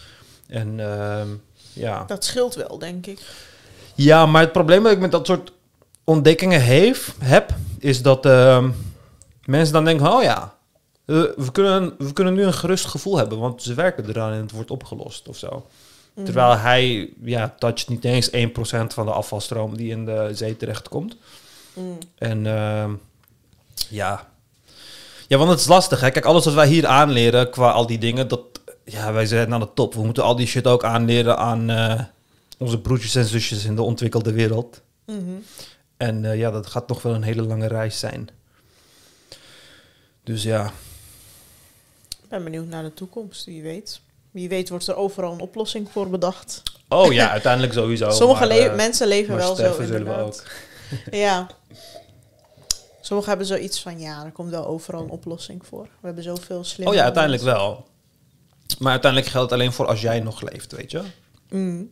En 0.48 0.80
ehm, 0.80 1.28
ja. 1.74 2.04
Dat 2.04 2.24
scheelt 2.24 2.56
wel, 2.56 2.78
denk 2.78 3.06
ik. 3.06 3.20
Ja, 3.96 4.26
maar 4.26 4.42
het 4.42 4.52
probleem 4.52 4.84
dat 4.84 4.92
ik 4.92 5.00
met 5.00 5.12
dat 5.12 5.26
soort 5.26 5.52
ontdekkingen 6.04 6.62
heeft, 6.62 7.14
heb, 7.20 7.54
is 7.80 8.02
dat 8.02 8.26
ehm, 8.26 8.70
mensen 9.46 9.74
dan 9.74 9.86
denken, 9.86 10.14
oh 10.14 10.24
ja, 10.24 10.56
eh, 11.06 11.16
we, 11.36 11.52
kunnen, 11.52 11.96
we 11.98 12.14
kunnen 12.14 12.34
nu 12.34 12.44
een 12.44 12.54
gerust 12.54 12.86
gevoel 12.86 13.18
hebben, 13.18 13.40
want 13.40 13.64
ze 13.64 13.74
werken 13.74 14.10
eraan 14.10 14.32
en 14.32 14.42
het 14.42 14.52
wordt 14.52 14.72
opgelost 14.72 15.28
of 15.28 15.38
zo. 15.38 15.66
Terwijl 16.24 16.58
hij, 16.58 17.14
ja, 17.24 17.56
toucht 17.60 17.90
niet 17.90 18.04
eens 18.04 18.30
1% 18.30 18.32
van 18.88 19.06
de 19.06 19.12
afvalstroom 19.12 19.78
die 19.78 19.92
in 19.92 20.06
de 20.06 20.30
zee 20.34 20.58
terechtkomt. 20.58 21.18
Mm. 21.74 21.98
En 22.18 22.46
ehm, 22.46 22.94
ja. 23.90 24.28
Ja, 25.28 25.38
want 25.38 25.50
het 25.50 25.60
is 25.60 25.68
lastig. 25.68 26.02
Hè? 26.02 26.12
Kijk, 26.12 26.26
alles 26.26 26.46
wat 26.46 26.54
wij 26.54 26.68
hier 26.68 26.86
aanleren 26.86 27.50
qua 27.50 27.72
al 27.72 27.88
die 27.88 27.98
dingen, 27.98 28.28
dat, 28.28 28.42
ja, 28.84 29.14
wij 29.14 29.26
zijn 29.26 29.54
aan 29.54 29.60
de 29.60 29.74
top. 29.74 29.94
We 29.94 30.04
moeten 30.04 30.24
al 30.24 30.36
die 30.36 30.48
shit 30.48 30.68
ook 30.68 30.84
aanleren 30.84 31.38
aan 31.38 31.70
eh, 31.70 32.02
onze 32.58 32.80
broertjes 32.80 33.16
en 33.16 33.26
zusjes 33.26 33.66
in 33.66 33.76
de 33.76 33.82
ontwikkelde 33.82 34.32
wereld. 34.32 34.82
Mhm. 35.06 35.20
En 35.98 36.26
eh, 36.26 36.38
ja, 36.38 36.52
dat 36.52 36.68
gaat 36.68 36.88
toch 36.88 37.02
wel 37.02 37.14
een 37.14 37.24
hele 37.24 37.44
lange 37.44 37.68
reis 37.68 38.00
zijn. 38.00 38.30
Dus 40.24 40.44
ja, 40.44 40.66
Ik 42.10 42.30
ben 42.30 42.44
benieuwd 42.44 42.68
naar 42.68 42.84
de 42.84 42.94
toekomst, 42.94 43.46
wie 43.46 43.62
weet. 43.62 44.02
Wie 44.36 44.50
weet 44.50 44.70
wordt 44.70 44.88
er 44.88 44.96
overal 44.96 45.32
een 45.34 45.40
oplossing 45.40 45.88
voor 45.92 46.10
bedacht. 46.10 46.62
Oh 46.90 47.14
ja, 47.14 47.30
uiteindelijk 47.30 47.74
sowieso. 47.74 48.10
Sommige 48.10 48.40
maar, 48.48 48.58
le- 48.58 48.64
eh, 48.66 48.76
mensen 48.76 49.08
leven 49.08 49.36
wel 49.36 49.56
zo 49.56 49.78
we 49.78 49.84
inderdaad. 49.84 50.24
ook. 50.26 50.44
Ja. 51.26 51.48
Sommigen 53.02 53.30
hebben 53.32 53.48
zoiets 53.48 53.82
van, 53.82 54.00
ja, 54.00 54.26
er 54.26 54.32
komt 54.32 54.50
wel 54.50 54.66
overal 54.68 55.02
een 55.02 55.10
oplossing 55.10 55.66
voor. 55.66 55.84
We 55.84 56.06
hebben 56.06 56.24
zoveel 56.24 56.64
slimme 56.64 56.92
Oh 56.92 56.98
ja, 56.98 57.04
uiteindelijk 57.04 57.44
mensen. 57.44 57.62
wel. 57.62 57.88
Maar 58.80 58.92
uiteindelijk 58.92 59.32
geldt 59.32 59.52
het 59.52 59.60
alleen 59.60 59.74
voor 59.74 59.86
als 59.88 60.02
jij 60.02 60.20
nog 60.20 60.42
leeft, 60.42 60.72
weet 60.72 60.92
je? 60.92 61.02
Mm. 61.50 61.92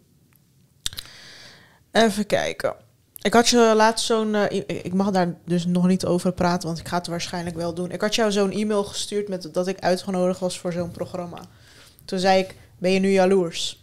Even 1.92 2.26
kijken. 2.26 2.76
Ik 3.22 3.34
had 3.34 3.48
je 3.48 3.74
laatst 3.76 4.06
zo'n... 4.06 4.36
eh, 4.36 4.64
ik 4.68 4.94
mag 4.94 5.12
daar 5.12 5.36
dus 5.46 5.66
nog 5.66 5.88
niet 5.88 6.06
over 6.06 6.32
praten, 6.32 6.68
want 6.68 6.80
ik 6.80 6.88
ga 6.88 6.98
het 6.98 7.08
waarschijnlijk 7.08 7.56
wel 7.56 7.74
doen. 7.74 7.92
Ik 7.92 8.02
had 8.02 8.16
jou 8.16 8.32
zo'n 8.32 8.52
e-mail 8.52 8.84
gestuurd 8.84 9.28
met 9.28 9.50
dat 9.54 9.68
ik 9.68 9.80
uitgenodigd 9.80 10.40
was 10.40 10.60
voor 10.60 10.72
zo'n 10.72 10.92
programma. 10.92 11.40
Toen 12.06 12.20
zei 12.20 12.44
ik, 12.44 12.56
ben 12.78 12.92
je 12.92 13.00
nu 13.00 13.10
jaloers? 13.10 13.82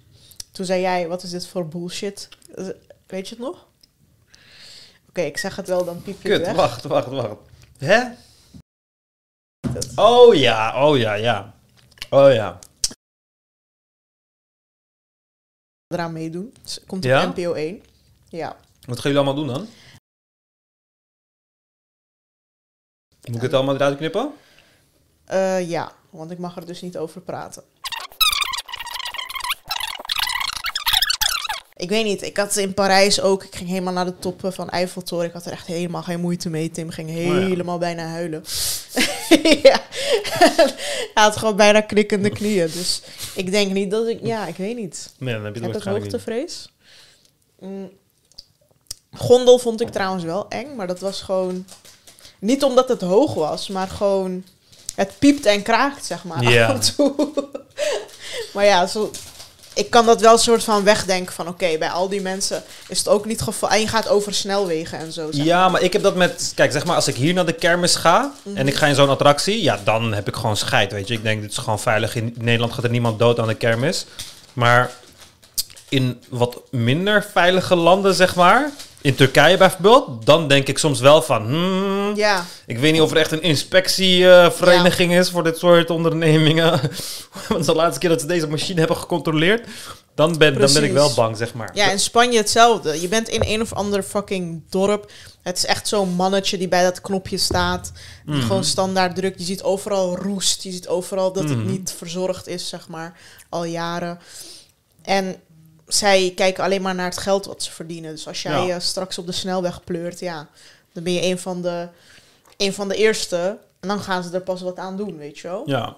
Toen 0.53 0.65
zei 0.65 0.81
jij, 0.81 1.09
wat 1.09 1.23
is 1.23 1.31
dit 1.31 1.47
voor 1.47 1.69
bullshit? 1.69 2.29
Eh, 2.55 2.69
Weet 3.07 3.29
je 3.29 3.35
het 3.35 3.45
nog? 3.45 3.67
Oké, 5.09 5.21
ik 5.21 5.37
zeg 5.39 5.57
het 5.57 5.69
wel, 5.69 5.85
dan 5.85 6.03
piep 6.03 6.23
je 6.23 6.29
het 6.29 6.37
Kut, 6.39 6.47
weg. 6.47 6.57
wacht, 6.57 6.85
wacht, 6.85 7.07
wacht. 7.09 7.37
Hè? 7.79 8.11
Oh 9.97 10.35
ja, 10.35 10.87
oh 10.89 10.99
ja, 10.99 11.15
ja. 11.15 11.55
Oh 12.11 12.33
ja. 12.33 12.59
Eraan 15.87 16.13
meedoen. 16.13 16.55
Het 16.63 16.83
komt 16.87 17.05
op 17.05 17.11
Ja? 17.11 17.27
NPO 17.27 17.53
1. 17.53 17.83
Ja. 18.29 18.57
Wat 18.87 19.01
gaan 19.01 19.13
jullie 19.13 19.27
allemaal 19.27 19.35
doen 19.35 19.47
dan? 19.55 19.69
Moet 23.27 23.37
ik 23.37 23.43
het 23.43 23.53
allemaal 23.53 23.75
eruit 23.75 23.97
knippen? 23.97 24.33
Eh, 25.25 25.69
ja, 25.71 25.93
want 26.11 26.31
ik 26.31 26.39
mag 26.39 26.57
er 26.57 26.67
dus 26.67 26.81
niet 26.81 26.97
over 26.99 27.21
praten. 27.21 27.63
Ik 31.81 31.89
weet 31.89 32.05
niet, 32.05 32.23
ik 32.23 32.37
had 32.37 32.57
in 32.57 32.75
Parijs 32.75 33.21
ook, 33.21 33.45
ik 33.45 33.57
ging 33.57 33.69
helemaal 33.69 33.93
naar 33.93 34.05
de 34.05 34.19
toppen 34.19 34.53
van 34.53 34.71
Eiffeltoren. 34.71 35.27
Ik 35.27 35.33
had 35.33 35.47
er 35.47 35.53
echt 35.53 35.67
helemaal 35.67 36.03
geen 36.03 36.21
moeite 36.21 36.51
mee. 36.51 36.71
Tim 36.71 36.91
ging 36.91 37.11
ja. 37.11 37.15
helemaal 37.15 37.79
bijna 37.79 38.07
huilen. 38.07 38.45
ja. 39.63 39.81
Hij 41.15 41.23
had 41.23 41.37
gewoon 41.37 41.57
bijna 41.57 41.81
knikkende 41.81 42.31
knieën. 42.31 42.71
Dus 42.73 43.03
ik 43.35 43.51
denk 43.51 43.73
niet 43.73 43.91
dat 43.91 44.07
ik, 44.07 44.19
ja, 44.23 44.47
ik 44.47 44.57
weet 44.57 44.77
niet. 44.77 45.13
Nee, 45.19 45.35
dan 45.35 45.45
heb 45.45 45.55
je 45.55 45.63
Heb 45.63 45.73
het 45.73 45.85
hoogtevrees? 45.85 46.73
Mm. 47.59 47.91
Gondel 49.13 49.59
vond 49.59 49.81
ik 49.81 49.89
trouwens 49.89 50.25
wel 50.25 50.49
eng, 50.49 50.75
maar 50.77 50.87
dat 50.87 51.01
was 51.01 51.23
gewoon... 51.23 51.67
Niet 52.39 52.65
omdat 52.65 52.89
het 52.89 53.01
hoog 53.01 53.35
was, 53.35 53.69
maar 53.69 53.89
gewoon... 53.89 54.45
Het 54.95 55.13
piept 55.19 55.47
en 55.47 55.63
kraakt, 55.63 56.05
zeg 56.05 56.25
maar, 56.25 56.43
Ja. 56.43 56.67
af 56.67 56.75
en 56.75 56.95
toe. 56.95 57.33
maar 58.55 58.65
ja, 58.65 58.87
zo, 58.87 59.11
ik 59.75 59.91
kan 59.91 60.07
dat 60.07 60.21
wel 60.21 60.33
een 60.33 60.39
soort 60.39 60.65
van 60.65 60.85
wegdenken 60.85 61.35
van... 61.35 61.49
Oké, 61.49 61.79
bij 61.79 61.91
al 61.91 62.09
die 62.09 62.21
mensen 62.21 62.63
is 62.89 62.99
het 62.99 63.09
ook 63.09 63.25
niet 63.25 63.41
geval... 63.41 63.71
En 63.71 63.81
je 63.81 63.89
gaat 63.89 64.09
over 64.09 64.35
snelwegen 64.35 64.99
en 64.99 65.13
zo, 65.13 65.29
zeg 65.31 65.45
Ja, 65.45 65.69
maar 65.69 65.83
ik 65.83 65.93
heb 65.93 66.03
dat 66.03 66.17
met... 66.17 66.53
Kijk, 66.55 66.73
zeg 66.73 66.85
maar, 66.85 66.97
als 66.97 67.09
ik 67.09 67.15
hier 67.15 67.35
naar 67.35 67.47
de 67.47 67.53
kermis 67.53 67.97
ga 67.97 68.33
en 68.55 68.69
ik 68.69 68.75
ga 68.75 68.87
in 68.87 68.95
zo'n 68.95 69.09
attractie, 69.09 69.63
ja, 69.63 69.81
dan 69.85 70.15
heb 70.15 70.29
ik 70.29 70.35
gewoon 70.35 70.57
scheid, 70.57 70.93
weet 70.93 71.09
je. 71.09 71.15
Ik 71.15 71.23
denk, 71.23 71.41
dit 71.41 71.51
is 71.51 71.59
gewoon 71.59 71.81
veilig. 71.81 72.17
In 72.17 72.35
Nederland 72.39 72.73
gaat 72.73 72.85
er 72.85 72.91
niemand 72.91 73.19
dood 73.19 73.39
aan 73.39 73.49
de 73.49 73.55
kermis. 73.55 74.07
Maar 74.53 74.91
in 75.89 76.23
wat 76.29 76.61
minder 76.71 77.27
veilige 77.33 77.75
landen, 77.75 78.15
zeg 78.15 78.35
maar, 78.35 78.71
in 79.03 79.15
Turkije 79.15 79.57
bijvoorbeeld, 79.57 80.27
dan 80.27 80.49
denk 80.49 80.67
ik 80.67 80.79
soms 80.79 81.01
wel 81.01 81.23
van, 81.23 81.43
hmm, 81.47 82.17
Ja, 82.17 82.45
ik 82.67 82.79
weet 82.79 82.93
niet 82.93 83.01
of 83.01 83.11
er 83.11 83.17
echt 83.17 83.33
een 83.33 83.43
inspectievereniging 83.43 85.13
is 85.15 85.31
voor 85.31 85.45
dit 85.45 85.59
soort 85.59 85.91
ondernemingen. 85.91 86.81
Want 87.49 87.65
de 87.65 87.75
laatste 87.75 88.01
keer 88.01 88.09
dat 88.09 88.21
ze 88.21 88.27
deze 88.27 88.47
machine 88.47 88.79
hebben 88.79 88.97
gecontroleerd, 88.97 89.67
dan 90.15 90.39
ben, 90.39 90.59
dan 90.59 90.73
ben 90.73 90.85
ik 90.85 90.93
wel 90.93 91.15
bang, 91.15 91.37
zeg 91.37 91.55
maar. 91.55 91.71
Ja, 91.75 91.91
in 91.91 91.99
Spanje 91.99 92.39
hetzelfde. 92.39 93.01
Je 93.01 93.09
bent 93.09 93.29
in 93.29 93.43
een 93.47 93.61
of 93.61 93.73
ander 93.73 94.03
fucking 94.03 94.63
dorp. 94.71 95.11
Het 95.43 95.57
is 95.57 95.67
echt 95.67 95.89
zo'n 95.89 96.09
mannetje 96.15 96.59
die 96.59 96.69
bij 96.69 96.83
dat 96.83 97.01
knopje 97.01 97.39
staat. 97.39 97.93
Die 98.27 98.35
Mhm. 98.35 98.47
gewoon 98.47 98.65
standaard 98.65 99.17
drukt. 99.17 99.39
Je 99.39 99.45
ziet 99.45 99.63
overal 99.63 100.17
roest. 100.17 100.63
Je 100.63 100.71
ziet 100.73 100.89
overal 100.89 101.33
dat 101.33 101.45
Mhm. 101.45 101.53
het 101.59 101.65
niet 101.67 101.95
verzorgd 101.97 102.47
is, 102.47 102.69
zeg 102.69 102.89
maar. 102.89 103.19
Al 103.49 103.65
jaren. 103.65 104.19
En 105.03 105.37
zij 105.95 106.33
kijken 106.37 106.65
alleen 106.65 106.83
maar 106.83 106.95
naar 106.95 107.09
het 107.11 107.19
geld 107.19 107.47
wat 107.47 107.63
ze 107.63 107.71
verdienen. 107.73 108.11
Dus 108.11 108.27
als 108.27 108.43
jij 108.43 108.67
Ja. 108.67 108.75
eh, 108.75 108.81
straks 108.81 109.19
op 109.19 109.27
de 109.27 109.33
snelweg 109.33 109.85
pleurt, 109.85 110.19
ja, 110.21 110.49
dan 110.93 111.03
ben 111.03 111.13
je 111.13 111.23
een 111.25 111.39
van 111.39 111.63
de, 111.63 111.89
een 112.57 112.73
van 112.73 112.89
de 112.89 112.97
eerste. 112.97 113.59
En 113.81 113.89
dan 113.89 114.01
gaan 114.01 114.23
ze 114.23 114.31
er 114.35 114.41
pas 114.43 114.61
wat 114.61 114.77
aan 114.79 114.97
doen, 114.97 115.17
weet 115.17 115.39
je 115.39 115.49
wel. 115.49 115.63
Ja. 115.67 115.97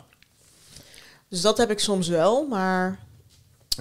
Dus 1.29 1.41
dat 1.41 1.59
heb 1.59 1.71
ik 1.71 1.79
soms 1.79 2.09
wel, 2.09 2.47
maar 2.47 2.99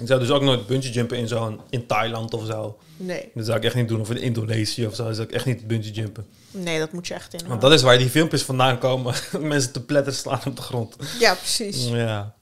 Ik 0.00 0.06
zou 0.06 0.20
dus 0.20 0.30
ook 0.30 0.42
nooit 0.42 0.66
bungee 0.66 0.90
jumpen 0.92 1.18
in 1.18 1.28
zo'n 1.28 1.60
in 1.70 1.86
Thailand 1.86 2.34
of 2.34 2.46
zo. 2.46 2.78
nee. 2.96 3.30
Dat 3.34 3.46
zou 3.46 3.58
ik 3.58 3.64
echt 3.64 3.74
niet 3.74 3.88
doen. 3.88 4.00
Of 4.00 4.10
in 4.10 4.16
Indonesië 4.20 4.86
of 4.86 4.94
zo. 4.94 5.04
Dat 5.04 5.14
zou 5.16 5.28
ik 5.28 5.34
echt 5.34 5.44
niet 5.46 5.66
bungee 5.66 5.92
jumpen. 5.92 6.26
Nee, 6.50 6.78
dat 6.78 6.92
moet 6.92 7.06
je 7.06 7.14
echt 7.14 7.34
in. 7.34 7.48
Want 7.48 7.60
dat 7.60 7.72
is 7.72 7.82
waar 7.82 7.98
die 7.98 8.10
filmpjes 8.10 8.42
vandaan 8.42 8.78
komen. 8.78 9.14
Mensen 9.40 9.72
te 9.72 9.82
pletter 9.84 10.12
slaan 10.14 10.40
op 10.46 10.56
de 10.56 10.62
grond. 10.62 10.96
Ja, 11.18 11.34
precies. 11.34 11.86
Ja. 11.88 12.34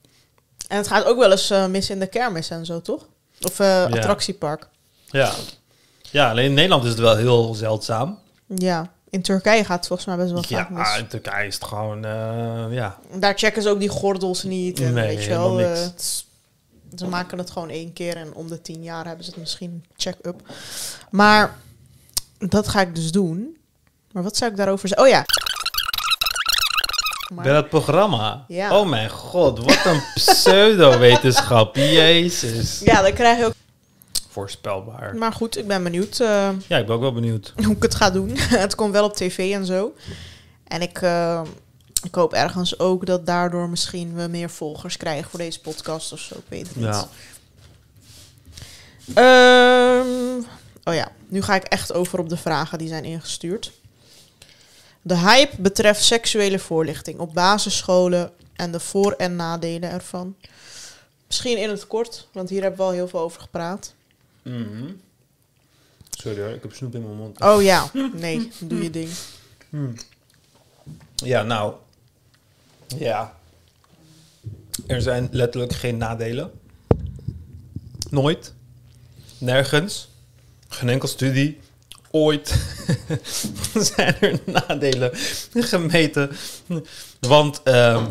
En 0.69 0.77
het 0.77 0.87
gaat 0.89 1.05
ook 1.05 1.19
wel 1.19 1.31
eens 1.31 1.51
eh, 1.51 1.67
mis 1.67 1.91
in 1.91 1.99
de 1.99 2.07
kermis 2.07 2.51
en 2.51 2.67
zo, 2.67 2.81
toch? 2.83 3.07
Of 3.41 3.61
eh, 3.61 3.85
attractiepark. 3.85 4.69
Ja. 5.11 5.33
Ja, 6.11 6.31
alleen 6.31 6.45
in 6.45 6.55
Nederland 6.55 6.85
is 6.85 6.91
het 6.91 6.99
wel 6.99 7.17
heel 7.17 7.55
zeldzaam. 7.55 8.19
Ja, 8.47 8.91
in 9.11 9.23
Turkije 9.23 9.65
gaat 9.65 9.77
het 9.79 9.87
volgens 9.87 10.09
mij 10.09 10.17
best 10.17 10.31
wel 10.33 10.45
Ja, 10.49 10.57
vaak 10.59 10.71
mis. 10.71 10.99
in 10.99 11.07
Turkije 11.07 11.47
is 11.47 11.55
het 11.55 11.65
gewoon, 11.65 12.05
eh, 12.05 12.65
ja. 12.71 12.99
Daar 13.19 13.39
checken 13.39 13.63
ze 13.63 13.69
ook 13.69 13.81
die 13.81 13.89
gordels 13.89 14.43
niet. 14.43 14.81
En 14.81 14.93
Nee, 14.93 15.17
weet 15.17 15.25
je 15.25 15.31
wel, 15.31 15.61
eh, 15.61 15.73
het 15.73 16.25
ze 16.97 17.07
maken 17.07 17.39
het 17.39 17.51
gewoon 17.51 17.69
één 17.69 17.93
keer 17.93 18.17
en 18.17 18.35
om 18.35 18.49
de 18.49 18.63
tien 18.63 18.83
jaar 18.83 19.07
hebben 19.07 19.25
ze 19.25 19.31
het 19.31 19.41
misschien 19.41 19.85
check-up. 19.97 20.43
Maar 21.11 21.57
dat 22.39 22.69
ga 22.69 22.81
ik 22.81 22.95
dus 22.95 23.13
doen. 23.13 23.57
Maar 24.13 24.23
wat 24.23 24.37
zou 24.37 24.51
ik 24.51 24.57
daarover 24.57 24.89
zeggen? 24.89 25.07
Oh 25.07 25.13
ja. 25.13 25.25
Maar 27.31 27.45
Bij 27.45 27.53
dat 27.53 27.69
programma? 27.69 28.45
Ja. 28.49 28.79
Oh 28.79 28.89
mijn 28.89 29.11
god, 29.11 29.59
wat 29.59 29.85
een 29.85 30.03
pseudo-wetenschap. 30.15 31.77
Jezus. 32.03 32.81
ja, 32.81 33.03
dan 33.03 33.13
krijg 33.13 33.39
je 33.39 33.45
ook... 33.45 33.53
Voorspelbaar. 34.29 35.17
Maar 35.17 35.33
goed, 35.33 35.59
ik 35.59 35.67
ben 35.67 35.83
benieuwd 35.83 36.21
eh, 36.21 36.49
Ja, 36.67 36.79
ik 36.79 36.87
ben 36.87 36.95
ook 36.95 37.01
wel 37.01 37.13
benieuwd. 37.13 37.53
hoe 37.65 37.75
ik 37.75 37.83
het 37.83 37.95
ga 37.95 38.11
doen. 38.11 38.31
het 38.65 38.75
komt 38.75 38.93
wel 38.93 39.05
op 39.05 39.15
tv 39.15 39.55
en 39.55 39.67
zo. 39.67 39.95
En 40.65 40.83
ik, 40.83 41.03
eh, 41.03 41.43
ik 42.03 42.15
hoop 42.15 42.33
ergens 42.33 42.79
ook 42.79 43.07
dat 43.07 43.27
daardoor 43.27 43.69
misschien 43.69 44.15
we 44.15 44.27
meer 44.27 44.51
volgers 44.51 44.97
krijgen 44.97 45.31
voor 45.31 45.39
deze 45.39 45.61
podcast 45.61 46.13
of 46.13 46.19
zo. 46.19 46.35
Ik 46.35 46.45
weet 46.49 46.69
het 46.69 46.77
niet. 46.77 46.85
Ja. 46.85 47.09
Ehm, 49.15 50.43
oh 50.85 50.95
ja, 50.95 51.13
nu 51.29 51.43
ga 51.43 51.55
ik 51.55 51.65
echt 51.65 51.93
over 51.93 52.19
op 52.19 52.29
de 52.29 52.37
vragen 52.37 52.79
die 52.79 52.89
zijn 52.89 53.05
ingestuurd. 53.05 53.73
De 55.03 55.17
hype 55.17 55.63
betreft 55.63 56.03
seksuele 56.05 56.59
voorlichting 56.59 57.19
op 57.19 57.35
basisscholen 57.35 58.31
en 58.57 58.73
de 58.73 58.81
voor- 58.81 59.13
en 59.13 59.37
nadelen 59.37 59.91
ervan. 59.91 60.37
Misschien 61.27 61.59
in 61.59 61.69
het 61.69 61.87
kort, 61.87 62.29
want 62.33 62.49
hier 62.49 62.61
hebben 62.63 62.79
we 62.81 62.87
al 62.87 62.93
heel 62.93 63.09
veel 63.09 63.21
over 63.21 63.41
gepraat. 63.41 63.95
Mhm. 64.43 64.93
Sorry 66.11 66.41
hoor, 66.41 66.51
ik 66.51 66.63
heb 66.63 66.73
snoep 66.75 66.95
in 66.95 67.03
mijn 67.03 67.17
mond. 67.17 67.41
Oh 67.41 67.63
ja, 67.63 67.91
nee, 68.13 68.51
doe 68.61 68.83
je 68.83 68.91
ding. 68.91 69.09
Ja, 71.15 71.43
nou. 71.43 71.75
Ja. 72.99 73.39
Er 74.87 75.03
zijn 75.03 75.29
letterlijk 75.31 75.73
geen 75.73 75.97
nadelen. 75.97 76.51
Nooit. 78.11 78.53
Nergens. 79.39 80.09
Geen 80.69 80.89
enkel 80.89 81.09
studie. 81.09 81.59
Ooit 82.11 82.55
zijn 83.95 84.17
er 84.21 84.39
nadelen 84.45 85.11
gemeten. 85.53 86.31
Want, 87.21 87.63
ehm, 87.63 88.05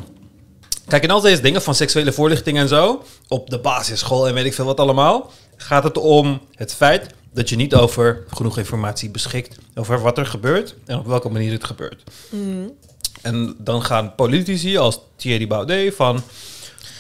kijk, 0.88 1.04
in 1.04 1.12
al 1.12 1.22
deze 1.22 1.42
dingen 1.42 1.62
van 1.62 1.76
seksuele 1.76 2.12
voorlichting 2.12 2.58
en 2.58 2.68
zo, 2.68 3.04
op 3.28 3.50
de 3.50 3.60
basisschool 3.60 4.28
en 4.28 4.34
weet 4.34 4.46
ik 4.46 4.54
veel 4.54 4.66
wat 4.66 4.80
allemaal, 4.80 5.32
gaat 5.56 5.84
het 5.84 5.98
om 5.98 6.42
het 6.56 6.74
feit 6.74 7.08
dat 7.34 7.50
je 7.50 7.56
niet 7.56 7.76
over 7.76 8.24
genoeg 8.34 8.58
informatie 8.58 9.10
beschikt 9.10 9.58
over 9.76 10.02
wat 10.02 10.18
er 10.18 10.26
gebeurt 10.26 10.76
en 10.86 10.98
op 10.98 11.06
welke 11.06 11.30
manier 11.30 11.52
het 11.52 11.64
gebeurt. 11.64 12.04
Mm. 12.30 12.72
En 13.22 13.56
dan 13.58 13.84
gaan 13.84 14.16
politici 14.16 14.78
als 14.78 15.00
Thierry 15.16 15.48
Baudet 15.48 15.96
van... 15.96 16.24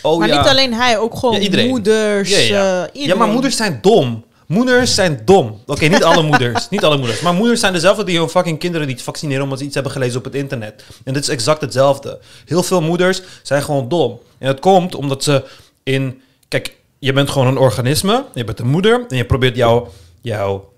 Oh 0.01 0.19
maar 0.19 0.27
ja, 0.27 0.37
niet 0.41 0.49
alleen 0.49 0.73
hij, 0.73 0.97
ook 0.99 1.15
gewoon 1.15 1.35
Ja, 1.35 1.41
iedereen. 1.41 1.67
moeders. 1.67 2.29
Ja, 2.29 2.37
ja. 2.37 2.43
eh, 2.43 2.49
ja, 2.49 2.89
iedereen. 2.93 3.17
maar 3.17 3.27
moeders 3.27 3.55
zijn 3.55 3.79
dom. 3.81 4.23
Moeders 4.49 4.95
zijn 4.95 5.21
dom. 5.25 5.61
Oké, 5.65 5.87
niet 5.87 6.03
alle 6.09 6.23
moeders. 6.23 6.69
niet 6.69 6.83
alle 6.83 6.97
moeders. 6.97 7.21
Maar 7.21 7.33
moeders 7.33 7.59
zijn 7.59 7.73
dezelfde 7.73 8.03
die 8.03 8.17
hun 8.17 8.29
fucking 8.29 8.59
kinderen 8.59 8.87
niet 8.87 9.01
vaccineren 9.01 9.43
omdat 9.43 9.59
ze 9.59 9.65
iets 9.65 9.73
hebben 9.73 9.91
gelezen 9.91 10.17
op 10.17 10.23
het 10.23 10.35
internet. 10.35 10.83
En 11.03 11.13
dit 11.13 11.23
is 11.23 11.29
exact 11.29 11.61
hetzelfde. 11.61 12.19
Heel 12.45 12.63
veel 12.63 12.81
moeders 12.81 13.21
zijn 13.43 13.61
gewoon 13.61 13.89
dom. 13.89 14.19
En 14.37 14.47
dat 14.47 14.59
komt 14.59 14.95
omdat 14.95 15.23
ze 15.23 15.43
in... 15.83 16.21
Kijk, 16.47 16.75
je 16.99 17.13
bent 17.13 17.29
gewoon 17.29 17.47
een 17.47 17.57
organisme. 17.57 18.25
Je 18.33 18.43
bent 18.43 18.59
een 18.59 18.67
moeder. 18.67 19.05
En 19.07 19.17
je 19.17 19.25
probeert 19.25 19.55
jouw... 19.55 19.91
jouw 20.21 20.69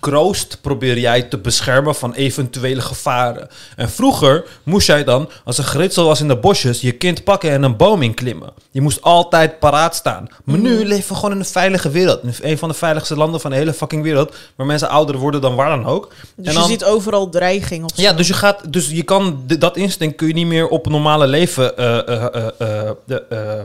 kroost 0.00 0.58
probeer 0.60 0.98
jij 0.98 1.22
te 1.22 1.38
beschermen 1.38 1.94
van 1.94 2.14
eventuele 2.14 2.80
gevaren. 2.80 3.48
En 3.76 3.90
vroeger 3.90 4.44
moest 4.62 4.86
jij 4.86 5.04
dan, 5.04 5.28
als 5.44 5.58
er 5.58 5.64
geritsel 5.64 6.06
was 6.06 6.20
in 6.20 6.28
de 6.28 6.36
bosjes, 6.36 6.80
je 6.80 6.92
kind 6.92 7.24
pakken 7.24 7.50
en 7.50 7.62
een 7.62 7.76
boom 7.76 8.02
inklimmen. 8.02 8.52
Je 8.70 8.80
moest 8.80 9.02
altijd 9.02 9.58
paraat 9.58 9.94
staan. 9.94 10.28
Maar 10.44 10.58
nu 10.58 10.84
leven 10.84 11.08
we 11.08 11.14
gewoon 11.14 11.32
in 11.32 11.38
een 11.38 11.44
veilige 11.44 11.90
wereld. 11.90 12.22
In 12.22 12.34
een 12.40 12.58
van 12.58 12.68
de 12.68 12.74
veiligste 12.74 13.16
landen 13.16 13.40
van 13.40 13.50
de 13.50 13.56
hele 13.56 13.72
fucking 13.72 14.02
wereld. 14.02 14.34
Waar 14.56 14.66
mensen 14.66 14.88
ouder 14.88 15.16
worden 15.16 15.40
dan 15.40 15.54
waar 15.54 15.68
dan 15.68 15.86
ook. 15.86 16.12
Dus 16.36 16.54
en 16.54 16.60
je 16.60 16.66
ziet 16.66 16.84
overal 16.84 17.28
dreiging 17.28 17.84
of 17.84 17.90
zo. 17.94 18.02
ja, 18.02 18.12
dus 18.12 18.26
je 18.26 18.34
gaat, 18.34 18.72
dus 18.72 18.90
je 18.90 19.02
kan 19.02 19.42
dat 19.58 19.76
instinct 19.76 20.16
kun 20.16 20.26
je 20.28 20.34
niet 20.34 20.46
meer 20.46 20.68
op 20.68 20.88
normale 20.88 21.26
leven, 21.26 21.76
eh, 21.76 21.98
eh, 21.98 22.90
eh, 23.28 23.60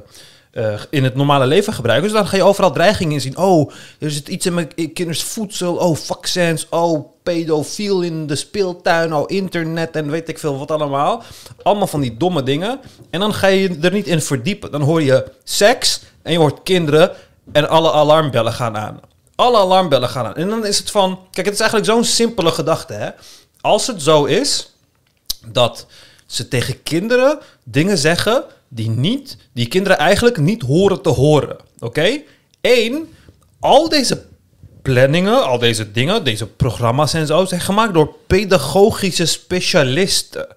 eh, 0.51 0.81
in 0.89 1.03
het 1.03 1.15
normale 1.15 1.45
leven 1.45 1.73
gebruiken. 1.73 2.09
Dus 2.09 2.17
dan 2.17 2.27
ga 2.27 2.35
je 2.35 2.43
overal 2.43 2.71
dreigingen 2.71 3.13
in 3.13 3.21
zien. 3.21 3.37
Oh, 3.37 3.71
er 3.99 4.11
zit 4.11 4.27
iets 4.27 4.45
in 4.45 4.53
mijn 4.53 4.93
kinders 4.93 5.23
voedsel. 5.23 5.75
Oh, 5.75 5.95
vaccins. 5.95 6.67
Oh, 6.69 7.09
pedofiel 7.23 8.01
in 8.01 8.27
de 8.27 8.35
speeltuin. 8.35 9.13
Oh, 9.13 9.23
internet 9.25 9.95
en 9.95 10.09
weet 10.09 10.29
ik 10.29 10.39
veel 10.39 10.57
wat 10.57 10.71
allemaal. 10.71 11.23
Allemaal 11.63 11.87
van 11.87 12.01
die 12.01 12.17
domme 12.17 12.43
dingen. 12.43 12.79
En 13.09 13.19
dan 13.19 13.33
ga 13.33 13.47
je 13.47 13.77
er 13.81 13.91
niet 13.91 14.07
in 14.07 14.21
verdiepen. 14.21 14.71
Dan 14.71 14.81
hoor 14.81 15.01
je 15.01 15.31
seks 15.43 16.01
en 16.21 16.31
je 16.31 16.37
hoort 16.37 16.63
kinderen 16.63 17.11
en 17.51 17.69
alle 17.69 17.91
alarmbellen 17.91 18.53
gaan 18.53 18.77
aan. 18.77 18.99
Alle 19.35 19.57
alarmbellen 19.57 20.09
gaan 20.09 20.25
aan. 20.25 20.35
En 20.35 20.49
dan 20.49 20.65
is 20.65 20.77
het 20.77 20.91
van... 20.91 21.19
Kijk, 21.31 21.45
het 21.45 21.55
is 21.55 21.61
eigenlijk 21.61 21.91
zo'n 21.91 22.03
simpele 22.03 22.51
gedachte, 22.51 22.93
hè. 22.93 23.09
Als 23.61 23.87
het 23.87 24.01
zo 24.01 24.25
is 24.25 24.75
dat 25.45 25.85
ze 26.25 26.47
tegen 26.47 26.83
kinderen 26.83 27.39
dingen 27.63 27.97
zeggen 27.97 28.43
die, 28.73 28.89
niet, 28.89 29.37
die 29.53 29.67
kinderen 29.67 29.97
eigenlijk 29.97 30.37
niet 30.37 30.61
horen 30.61 31.01
te 31.01 31.09
horen. 31.09 31.57
Oké? 31.79 32.21
Eén, 32.61 33.07
al 33.59 33.89
deze 33.89 34.25
planningen, 34.81 35.43
al 35.43 35.59
deze 35.59 35.91
dingen, 35.91 36.23
deze 36.23 36.47
programma's 36.47 37.13
en 37.13 37.27
zo, 37.27 37.45
zijn 37.45 37.61
gemaakt 37.61 37.93
door 37.93 38.15
pedagogische 38.27 39.25
specialisten. 39.25 40.47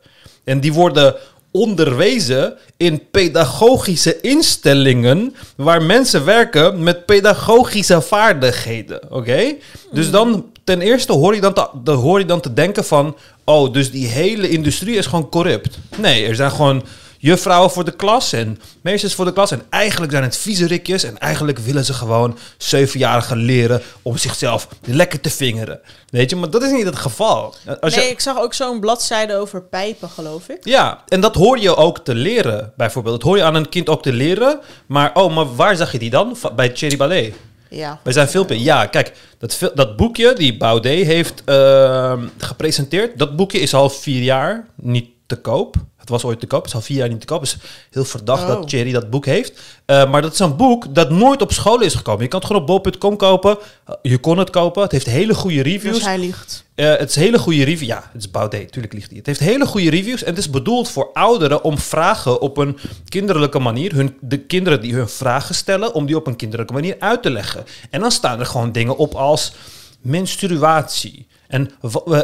En 0.44 0.60
die 0.60 0.72
worden 0.72 1.16
onderwezen 1.50 2.56
in 2.76 3.02
pedagogische 3.10 4.20
instellingen 4.20 5.34
waar 5.56 5.82
mensen 5.82 6.24
werken 6.24 6.82
met 6.82 7.06
pedagogische 7.06 8.00
vaardigheden. 8.00 9.12
Oké? 9.12 9.54
Dus 9.92 10.10
dan 10.10 10.52
ten 10.64 10.80
eerste 10.80 11.12
hoor 11.12 11.34
je 11.34 11.40
dan, 11.40 11.54
te, 11.84 11.90
hoor 11.90 12.18
je 12.18 12.24
dan 12.24 12.40
te 12.40 12.52
denken 12.52 12.84
van, 12.84 13.16
oh, 13.44 13.72
dus 13.72 13.90
die 13.90 14.06
hele 14.06 14.48
industrie 14.48 14.96
is 14.96 15.06
gewoon 15.06 15.28
corrupt. 15.28 15.78
Nee, 15.96 16.26
er 16.26 16.34
zijn 16.34 16.50
gewoon 16.50 16.84
juffrouwen 17.24 17.70
voor 17.70 17.84
de 17.84 17.96
klas 17.96 18.32
en 18.32 18.60
meesters 18.80 19.14
voor 19.14 19.24
de 19.24 19.32
klas. 19.32 19.50
En 19.50 19.62
eigenlijk 19.70 20.12
zijn 20.12 20.24
het 20.24 20.36
viezerikjes. 20.36 21.04
En 21.04 21.18
eigenlijk 21.18 21.58
willen 21.58 21.84
ze 21.84 21.92
gewoon 21.92 22.38
zevenjarigen 22.56 23.36
leren 23.36 23.82
om 24.02 24.16
zichzelf 24.16 24.68
lekker 24.84 25.20
te 25.20 25.30
vingeren. 25.30 25.80
Weet 26.08 26.30
je, 26.30 26.36
maar 26.36 26.50
dat 26.50 26.62
is 26.62 26.70
niet 26.70 26.84
het 26.84 26.96
geval. 26.96 27.54
Als 27.80 27.94
je, 27.94 28.00
nee, 28.00 28.10
ik 28.10 28.20
zag 28.20 28.38
ook 28.38 28.54
zo'n 28.54 28.80
bladzijde 28.80 29.36
over 29.36 29.62
pijpen, 29.62 30.08
geloof 30.08 30.48
ik. 30.48 30.58
ja, 30.64 31.02
en 31.08 31.20
dat 31.20 31.34
hoor 31.34 31.58
je 31.58 31.76
ook 31.76 31.98
te 31.98 32.14
leren, 32.14 32.72
bijvoorbeeld. 32.76 33.14
Dat 33.14 33.28
hoor 33.28 33.36
je 33.36 33.44
aan 33.44 33.54
een 33.54 33.68
kind 33.68 33.88
ook 33.88 34.02
te 34.02 34.12
leren. 34.12 34.60
Maar, 34.86 35.10
oh, 35.14 35.34
maar 35.34 35.54
waar 35.54 35.76
zag 35.76 35.92
je 35.92 35.98
die 35.98 36.10
dan? 36.10 36.36
Bij 36.56 36.68
Thierry 36.68 36.96
Ballet. 36.96 37.34
Ja. 37.68 38.00
Bij 38.02 38.12
zijn 38.12 38.28
filmpje. 38.28 38.62
Ja, 38.62 38.86
kijk, 38.86 39.12
dat, 39.38 39.70
dat 39.74 39.96
boekje 39.96 40.32
die 40.32 40.56
Baudet 40.56 41.06
heeft 41.06 41.42
ehm, 41.44 42.26
gepresenteerd, 42.38 43.18
dat 43.18 43.36
boekje 43.36 43.58
is 43.58 43.74
al 43.74 43.90
vier 43.90 44.22
jaar 44.22 44.66
niet 44.76 45.08
te 45.26 45.36
koop. 45.36 45.76
Het 46.04 46.12
was 46.12 46.24
ooit 46.24 46.40
te 46.40 46.46
koop, 46.46 46.60
het 46.60 46.68
is 46.68 46.74
al 46.74 46.80
vier 46.80 46.96
jaar 46.96 47.08
niet 47.08 47.20
te 47.20 47.26
koop. 47.26 47.40
Het 47.40 47.48
is 47.48 47.56
heel 47.90 48.04
verdacht 48.04 48.42
Oh. 48.42 48.48
dat 48.48 48.68
Thierry 48.68 48.92
dat 48.92 49.10
boek 49.10 49.26
heeft. 49.26 49.60
Eh, 49.84 50.10
maar 50.10 50.22
dat 50.22 50.32
is 50.32 50.38
een 50.38 50.56
boek 50.56 50.94
dat 50.94 51.10
nooit 51.10 51.42
op 51.42 51.52
scholen 51.52 51.86
is 51.86 51.94
gekomen. 51.94 52.22
Je 52.22 52.28
kan 52.28 52.38
het 52.40 52.48
gewoon 52.48 52.62
op 52.62 52.84
bol.com 52.84 53.16
kopen. 53.16 53.58
Eh, 53.86 53.94
je 54.02 54.18
kon 54.18 54.38
het 54.38 54.50
kopen. 54.50 54.82
Het 54.82 54.92
heeft 54.92 55.06
hele 55.06 55.34
goede 55.34 55.62
reviews. 55.62 55.94
Dus 55.94 56.04
hij 56.04 56.18
liegt. 56.18 56.64
Eh, 56.74 56.96
het 56.96 57.08
is 57.08 57.16
hele 57.16 57.38
goede 57.38 57.64
review. 57.64 57.88
Ja, 57.88 58.10
het 58.12 58.22
is 58.22 58.30
Baudet, 58.30 58.72
tuurlijk 58.72 58.94
ligt 58.94 59.08
hij. 59.08 59.16
Het 59.16 59.26
heeft 59.26 59.40
hele 59.40 59.66
goede 59.66 59.90
reviews 59.90 60.22
en 60.22 60.28
het 60.28 60.38
is 60.38 60.50
bedoeld 60.50 60.88
voor 60.88 61.10
ouderen 61.12 61.64
om 61.64 61.78
vragen 61.78 62.40
op 62.40 62.56
een 62.56 62.78
kinderlijke 63.08 63.58
manier, 63.58 63.94
hun, 63.94 64.16
de 64.20 64.38
kinderen 64.38 64.80
die 64.80 64.94
hun 64.94 65.08
vragen 65.08 65.54
stellen, 65.54 65.94
om 65.94 66.06
die 66.06 66.16
op 66.16 66.26
een 66.26 66.36
kinderlijke 66.36 66.72
manier 66.72 66.96
uit 66.98 67.22
te 67.22 67.30
leggen. 67.30 67.64
En 67.90 68.00
dan 68.00 68.10
staan 68.12 68.40
er 68.40 68.46
gewoon 68.46 68.72
dingen 68.72 68.96
op 68.96 69.14
als 69.14 69.52
menstruatie. 70.00 71.26
En 71.54 71.70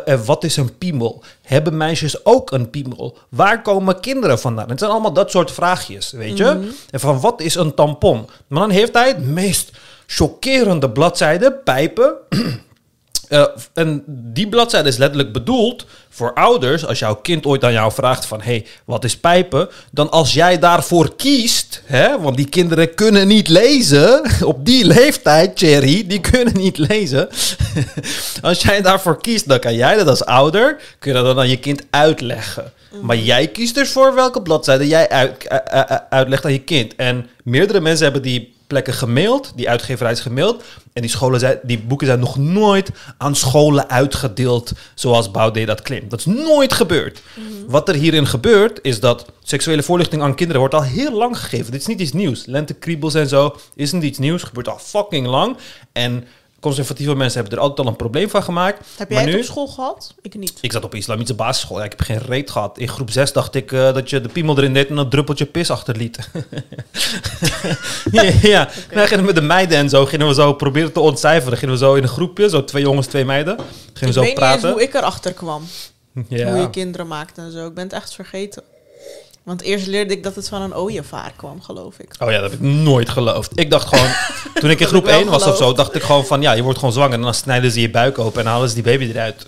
eh, 0.04 0.20
wat 0.24 0.44
is 0.44 0.56
een 0.56 0.78
piemel? 0.78 1.22
Hebben 1.42 1.76
meisjes 1.76 2.24
ook 2.24 2.50
een 2.50 2.70
piemel? 2.70 3.18
Waar 3.28 3.62
komen 3.62 4.00
kinderen 4.00 4.38
vandaan? 4.38 4.68
Het 4.68 4.78
zijn 4.78 4.90
allemaal 4.90 5.12
dat 5.12 5.30
soort 5.30 5.50
vraagjes, 5.50 6.10
weet 6.10 6.36
je? 6.38 6.70
En 6.90 7.00
van 7.00 7.20
wat 7.20 7.40
is 7.40 7.54
een 7.54 7.74
tampon? 7.74 8.28
Maar 8.46 8.60
dan 8.60 8.70
heeft 8.70 8.94
hij 8.94 9.08
het 9.08 9.26
meest 9.26 9.72
chockerende 10.06 10.90
bladzijde, 10.90 11.52
pijpen. 11.52 12.14
Eh, 13.30 13.44
en 13.74 14.02
die 14.06 14.48
bladzijde 14.48 14.88
is 14.88 14.96
letterlijk 14.96 15.32
bedoeld 15.32 15.86
voor 16.08 16.34
ouders. 16.34 16.86
Als 16.86 16.98
jouw 16.98 17.14
kind 17.14 17.46
ooit 17.46 17.64
aan 17.64 17.72
jou 17.72 17.92
vraagt 17.92 18.26
van... 18.26 18.40
hey, 18.40 18.66
wat 18.84 19.04
is 19.04 19.16
pijpen? 19.16 19.68
Dan 19.92 20.10
als 20.10 20.32
jij 20.32 20.58
daarvoor 20.58 21.16
kiest... 21.16 21.82
Hè, 21.84 22.20
want 22.20 22.36
die 22.36 22.48
kinderen 22.48 22.94
kunnen 22.94 23.28
niet 23.28 23.48
lezen... 23.48 24.22
op 24.44 24.66
die 24.66 24.84
leeftijd, 24.84 25.58
Cherry, 25.58 26.06
die 26.06 26.20
kunnen 26.20 26.56
niet 26.56 26.78
lezen. 26.78 27.28
als 28.42 28.62
jij 28.62 28.82
daarvoor 28.82 29.20
kiest, 29.20 29.48
dan 29.48 29.58
kan 29.58 29.74
jij 29.74 29.96
dat 29.96 30.08
als 30.08 30.24
ouder... 30.24 30.80
kun 30.98 31.12
je 31.12 31.16
dat 31.16 31.26
dan 31.26 31.38
aan 31.38 31.48
je 31.48 31.58
kind 31.58 31.82
uitleggen. 31.90 32.72
Maar 33.02 33.16
jij 33.16 33.48
kiest 33.48 33.74
dus 33.74 33.90
voor 33.90 34.14
welke 34.14 34.42
bladzijde 34.42 34.86
jij 34.86 35.08
uit, 35.08 35.46
eh, 35.46 35.80
eh, 35.80 35.96
uitlegt 36.10 36.44
aan 36.44 36.52
je 36.52 36.64
kind. 36.64 36.96
En 36.96 37.26
meerdere 37.44 37.80
mensen 37.80 38.04
hebben 38.04 38.22
die 38.22 38.54
plekken 38.70 38.94
gemaild, 38.94 39.52
die 39.56 39.68
uitgeverij 39.68 40.12
is 40.12 40.20
gemaild. 40.20 40.62
En 40.92 41.02
die, 41.02 41.10
scholen 41.10 41.40
zijn, 41.40 41.58
die 41.62 41.78
boeken 41.78 42.06
zijn 42.06 42.20
nog 42.20 42.36
nooit 42.36 42.90
aan 43.18 43.34
scholen 43.36 43.88
uitgedeeld 43.88 44.72
zoals 44.94 45.30
Baudet 45.30 45.66
dat 45.66 45.82
claimt. 45.82 46.10
Dat 46.10 46.18
is 46.18 46.26
nooit 46.26 46.72
gebeurd. 46.72 47.22
Wat 47.66 47.88
er 47.88 47.94
hierin 47.94 48.26
gebeurt, 48.26 48.78
is 48.82 49.00
dat 49.00 49.26
seksuele 49.42 49.82
voorlichting 49.82 50.22
aan 50.22 50.34
kinderen 50.34 50.60
wordt 50.60 50.74
al 50.74 50.82
heel 50.82 51.12
lang 51.12 51.38
gegeven. 51.38 51.72
Dit 51.72 51.80
is 51.80 51.86
niet 51.86 52.00
iets 52.00 52.12
nieuws. 52.12 52.46
Lentekriebels 52.46 53.14
en 53.14 53.28
zo 53.28 53.56
is 53.74 53.92
niet 53.92 54.02
iets 54.02 54.18
nieuws, 54.18 54.42
gebeurt 54.42 54.68
al 54.68 54.78
fucking 54.78 55.26
lang. 55.26 55.56
En 55.92 56.24
Conservatieve 56.60 57.14
mensen 57.14 57.40
hebben 57.40 57.58
er 57.58 57.64
altijd 57.64 57.86
al 57.86 57.92
een 57.92 57.98
probleem 57.98 58.30
van 58.30 58.42
gemaakt. 58.42 58.78
Heb 58.96 59.08
Maar 59.10 59.18
jij 59.18 59.26
het 59.26 59.32
nu- 59.34 59.40
op 59.40 59.46
school 59.46 59.66
gehad? 59.66 60.14
Ik 60.22 60.34
niet. 60.34 60.58
Ik 60.60 60.72
zat 60.72 60.84
op 60.84 60.94
islamitische 60.94 61.34
basisschool. 61.34 61.78
Ja, 61.78 61.84
ik 61.84 61.90
heb 61.90 62.00
geen 62.00 62.18
reet 62.18 62.50
gehad. 62.50 62.78
In 62.78 62.88
groep 62.88 63.10
6 63.10 63.32
dacht 63.32 63.54
ik 63.54 63.72
eh, 63.72 63.94
dat 63.94 64.10
je 64.10 64.20
de 64.20 64.28
piemel 64.28 64.56
erin 64.58 64.74
deed 64.74 64.88
en 64.88 64.96
een 64.96 65.08
druppeltje 65.08 65.44
pis 65.46 65.70
achterliet. 65.70 66.18
ja, 68.12 68.22
ja. 68.42 68.68
Dan 68.92 69.06
gingen 69.06 69.18
we 69.20 69.26
met 69.26 69.34
de 69.34 69.40
meiden 69.40 69.78
en 69.78 69.88
zo. 69.88 70.06
Gingen 70.06 70.26
we 70.28 70.34
zo 70.34 70.52
proberen 70.54 70.92
te 70.92 71.00
ontcijferen. 71.00 71.58
Gingen 71.58 71.74
we 71.74 71.80
zo 71.80 71.94
in 71.94 72.02
een 72.02 72.08
groepje. 72.08 72.48
Zo 72.48 72.64
twee 72.64 72.82
jongens, 72.82 73.06
twee 73.06 73.24
meiden. 73.24 73.56
Gingen 73.56 73.66
we 74.00 74.06
ik 74.06 74.12
zo 74.12 74.20
weet 74.20 74.28
niet 74.28 74.38
praten. 74.38 74.70
hoe 74.70 74.82
ik 74.82 74.94
erachter 74.94 75.32
kwam. 75.32 75.62
ja. 76.28 76.50
Hoe 76.52 76.60
je 76.60 76.70
kinderen 76.70 77.06
maakt 77.06 77.38
en 77.38 77.52
zo. 77.52 77.66
Ik 77.66 77.74
ben 77.74 77.84
het 77.84 77.92
echt 77.92 78.14
vergeten. 78.14 78.62
Want 79.50 79.62
eerst 79.62 79.86
leerde 79.86 80.14
ik 80.14 80.22
dat 80.22 80.34
het 80.34 80.48
van 80.48 80.62
een 80.62 80.74
ooievaar 80.74 81.32
kwam, 81.36 81.62
geloof 81.62 81.98
ik. 81.98 82.14
Oh 82.18 82.30
ja, 82.30 82.40
dat 82.40 82.50
heb 82.50 82.60
ik 82.60 82.66
nooit 82.66 83.08
geloofd. 83.08 83.58
Ik 83.58 83.70
dacht 83.70 83.88
gewoon, 83.88 84.10
toen 84.60 84.70
ik 84.70 84.80
in 84.80 84.86
groep 84.86 85.04
heb 85.04 85.12
ik 85.12 85.20
1 85.20 85.30
wel 85.30 85.38
was 85.38 85.48
of 85.48 85.56
zo, 85.56 85.72
dacht 85.72 85.94
ik 85.94 86.02
gewoon 86.02 86.26
van, 86.26 86.42
ja, 86.42 86.52
je 86.52 86.62
wordt 86.62 86.78
gewoon 86.78 86.94
zwanger. 86.94 87.12
En 87.12 87.22
dan 87.22 87.34
snijden 87.34 87.70
ze 87.70 87.80
je 87.80 87.90
buik 87.90 88.18
open 88.18 88.40
en 88.40 88.46
halen 88.46 88.68
ze 88.68 88.74
die 88.74 88.82
baby 88.82 89.04
eruit. 89.04 89.46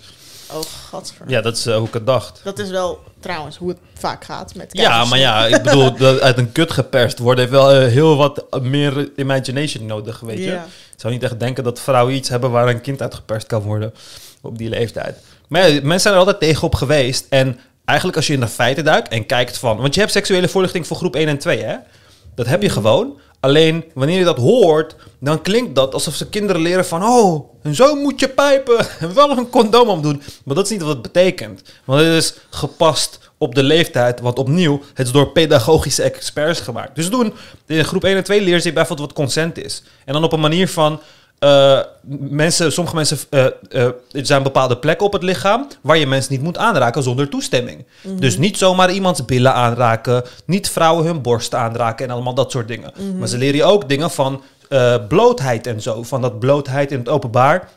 Oh, 0.51 0.59
gadver. 0.89 1.25
Ja, 1.27 1.41
dat 1.41 1.57
is 1.57 1.65
eh, 1.65 1.77
hoe 1.77 1.87
ik 1.87 1.93
het 1.93 2.05
dacht. 2.05 2.41
Dat 2.43 2.59
is 2.59 2.69
wel 2.69 3.03
trouwens 3.19 3.57
hoe 3.57 3.69
het 3.69 3.77
vaak 3.93 4.23
gaat 4.23 4.55
met 4.55 4.69
Ja, 4.71 5.05
maar 5.05 5.19
ja, 5.19 5.45
ik 5.55 5.61
bedoel, 5.61 5.95
dat 5.95 6.19
uit 6.19 6.37
een 6.37 6.51
kut 6.51 6.71
geperst 6.71 7.19
worden 7.19 7.39
heeft 7.39 7.55
wel 7.55 7.71
eh, 7.71 7.91
heel 7.91 8.17
wat 8.17 8.61
meer 8.61 9.09
imagination 9.15 9.85
nodig, 9.85 10.19
weet 10.19 10.37
je. 10.37 10.43
Ja. 10.43 10.63
Ik 10.63 10.99
zou 10.99 11.13
niet 11.13 11.23
echt 11.23 11.39
denken 11.39 11.63
dat 11.63 11.79
vrouwen 11.79 12.15
iets 12.15 12.29
hebben 12.29 12.51
waar 12.51 12.67
een 12.67 12.81
kind 12.81 13.01
uit 13.01 13.15
geperst 13.15 13.47
kan 13.47 13.61
worden 13.61 13.93
op 14.41 14.57
die 14.57 14.69
leeftijd. 14.69 15.17
Maar 15.47 15.69
ja, 15.69 15.73
mensen 15.73 15.99
zijn 15.99 16.13
er 16.13 16.19
altijd 16.19 16.39
tegenop 16.39 16.75
geweest. 16.75 17.25
En 17.29 17.59
eigenlijk 17.85 18.17
als 18.17 18.27
je 18.27 18.33
in 18.33 18.39
de 18.39 18.47
feiten 18.47 18.83
duikt 18.83 19.07
en 19.07 19.25
kijkt 19.25 19.57
van... 19.57 19.77
Want 19.77 19.93
je 19.93 19.99
hebt 19.99 20.11
seksuele 20.11 20.47
voorlichting 20.47 20.87
voor 20.87 20.97
groep 20.97 21.15
1 21.15 21.27
en 21.27 21.37
2, 21.37 21.63
hè? 21.63 21.75
Dat 22.35 22.45
heb 22.45 22.61
je 22.61 22.69
gewoon. 22.69 23.19
Alleen, 23.39 23.83
wanneer 23.93 24.17
je 24.17 24.23
dat 24.23 24.37
hoort, 24.37 24.95
dan 25.19 25.41
klinkt 25.41 25.75
dat 25.75 25.93
alsof 25.93 26.15
ze 26.15 26.29
kinderen 26.29 26.61
leren 26.61 26.85
van... 26.85 27.03
Oh, 27.03 27.53
en 27.63 27.75
zo 27.75 27.95
moet 27.95 28.19
je 28.19 28.27
pijpen. 28.27 28.85
En 28.99 29.13
wel 29.13 29.37
een 29.37 29.49
condoom 29.49 29.89
omdoen. 29.89 30.21
Maar 30.45 30.55
dat 30.55 30.65
is 30.65 30.71
niet 30.71 30.81
wat 30.81 30.93
het 30.93 31.01
betekent. 31.01 31.61
Want 31.83 32.01
het 32.01 32.13
is 32.13 32.33
gepast 32.49 33.31
op 33.37 33.55
de 33.55 33.63
leeftijd. 33.63 34.19
Want 34.19 34.39
opnieuw, 34.39 34.81
het 34.93 35.05
is 35.05 35.13
door 35.13 35.31
pedagogische 35.31 36.03
experts 36.03 36.59
gemaakt. 36.59 36.95
Dus 36.95 37.09
doen, 37.09 37.33
in 37.65 37.85
groep 37.85 38.03
1 38.03 38.17
en 38.17 38.23
2 38.23 38.41
leer 38.41 38.63
je 38.63 38.73
bijvoorbeeld 38.73 39.07
wat 39.07 39.17
consent 39.17 39.57
is. 39.57 39.83
En 40.05 40.13
dan 40.13 40.23
op 40.23 40.33
een 40.33 40.39
manier 40.39 40.67
van... 40.67 40.99
eh, 41.43 41.79
mensen, 42.29 42.71
sommige 42.71 42.95
mensen, 42.95 43.17
eh, 43.29 43.45
eh, 43.45 43.51
er 44.11 44.25
zijn 44.25 44.43
bepaalde 44.43 44.77
plekken 44.77 45.05
op 45.05 45.13
het 45.13 45.23
lichaam 45.23 45.67
waar 45.81 45.97
je 45.97 46.07
mensen 46.07 46.33
niet 46.33 46.41
moet 46.41 46.57
aanraken 46.57 47.03
zonder 47.03 47.29
toestemming. 47.29 47.85
Dus 48.19 48.37
niet 48.37 48.57
zomaar 48.57 48.91
iemands 48.91 49.25
billen 49.25 49.53
aanraken, 49.53 50.23
niet 50.45 50.69
vrouwen 50.69 51.05
hun 51.05 51.21
borst 51.21 51.55
aanraken 51.55 52.05
en 52.05 52.11
allemaal 52.11 52.33
dat 52.33 52.51
soort 52.51 52.67
dingen. 52.67 52.91
Maar 53.19 53.27
ze 53.27 53.37
leren 53.37 53.55
je 53.55 53.63
ook 53.63 53.89
dingen 53.89 54.11
van 54.11 54.41
blootheid 55.07 55.67
en 55.67 55.81
zo. 55.81 56.03
Van 56.03 56.21
dat 56.21 56.39
blootheid 56.39 56.91
in 56.91 56.99
het 56.99 57.09
openbaar 57.09 57.69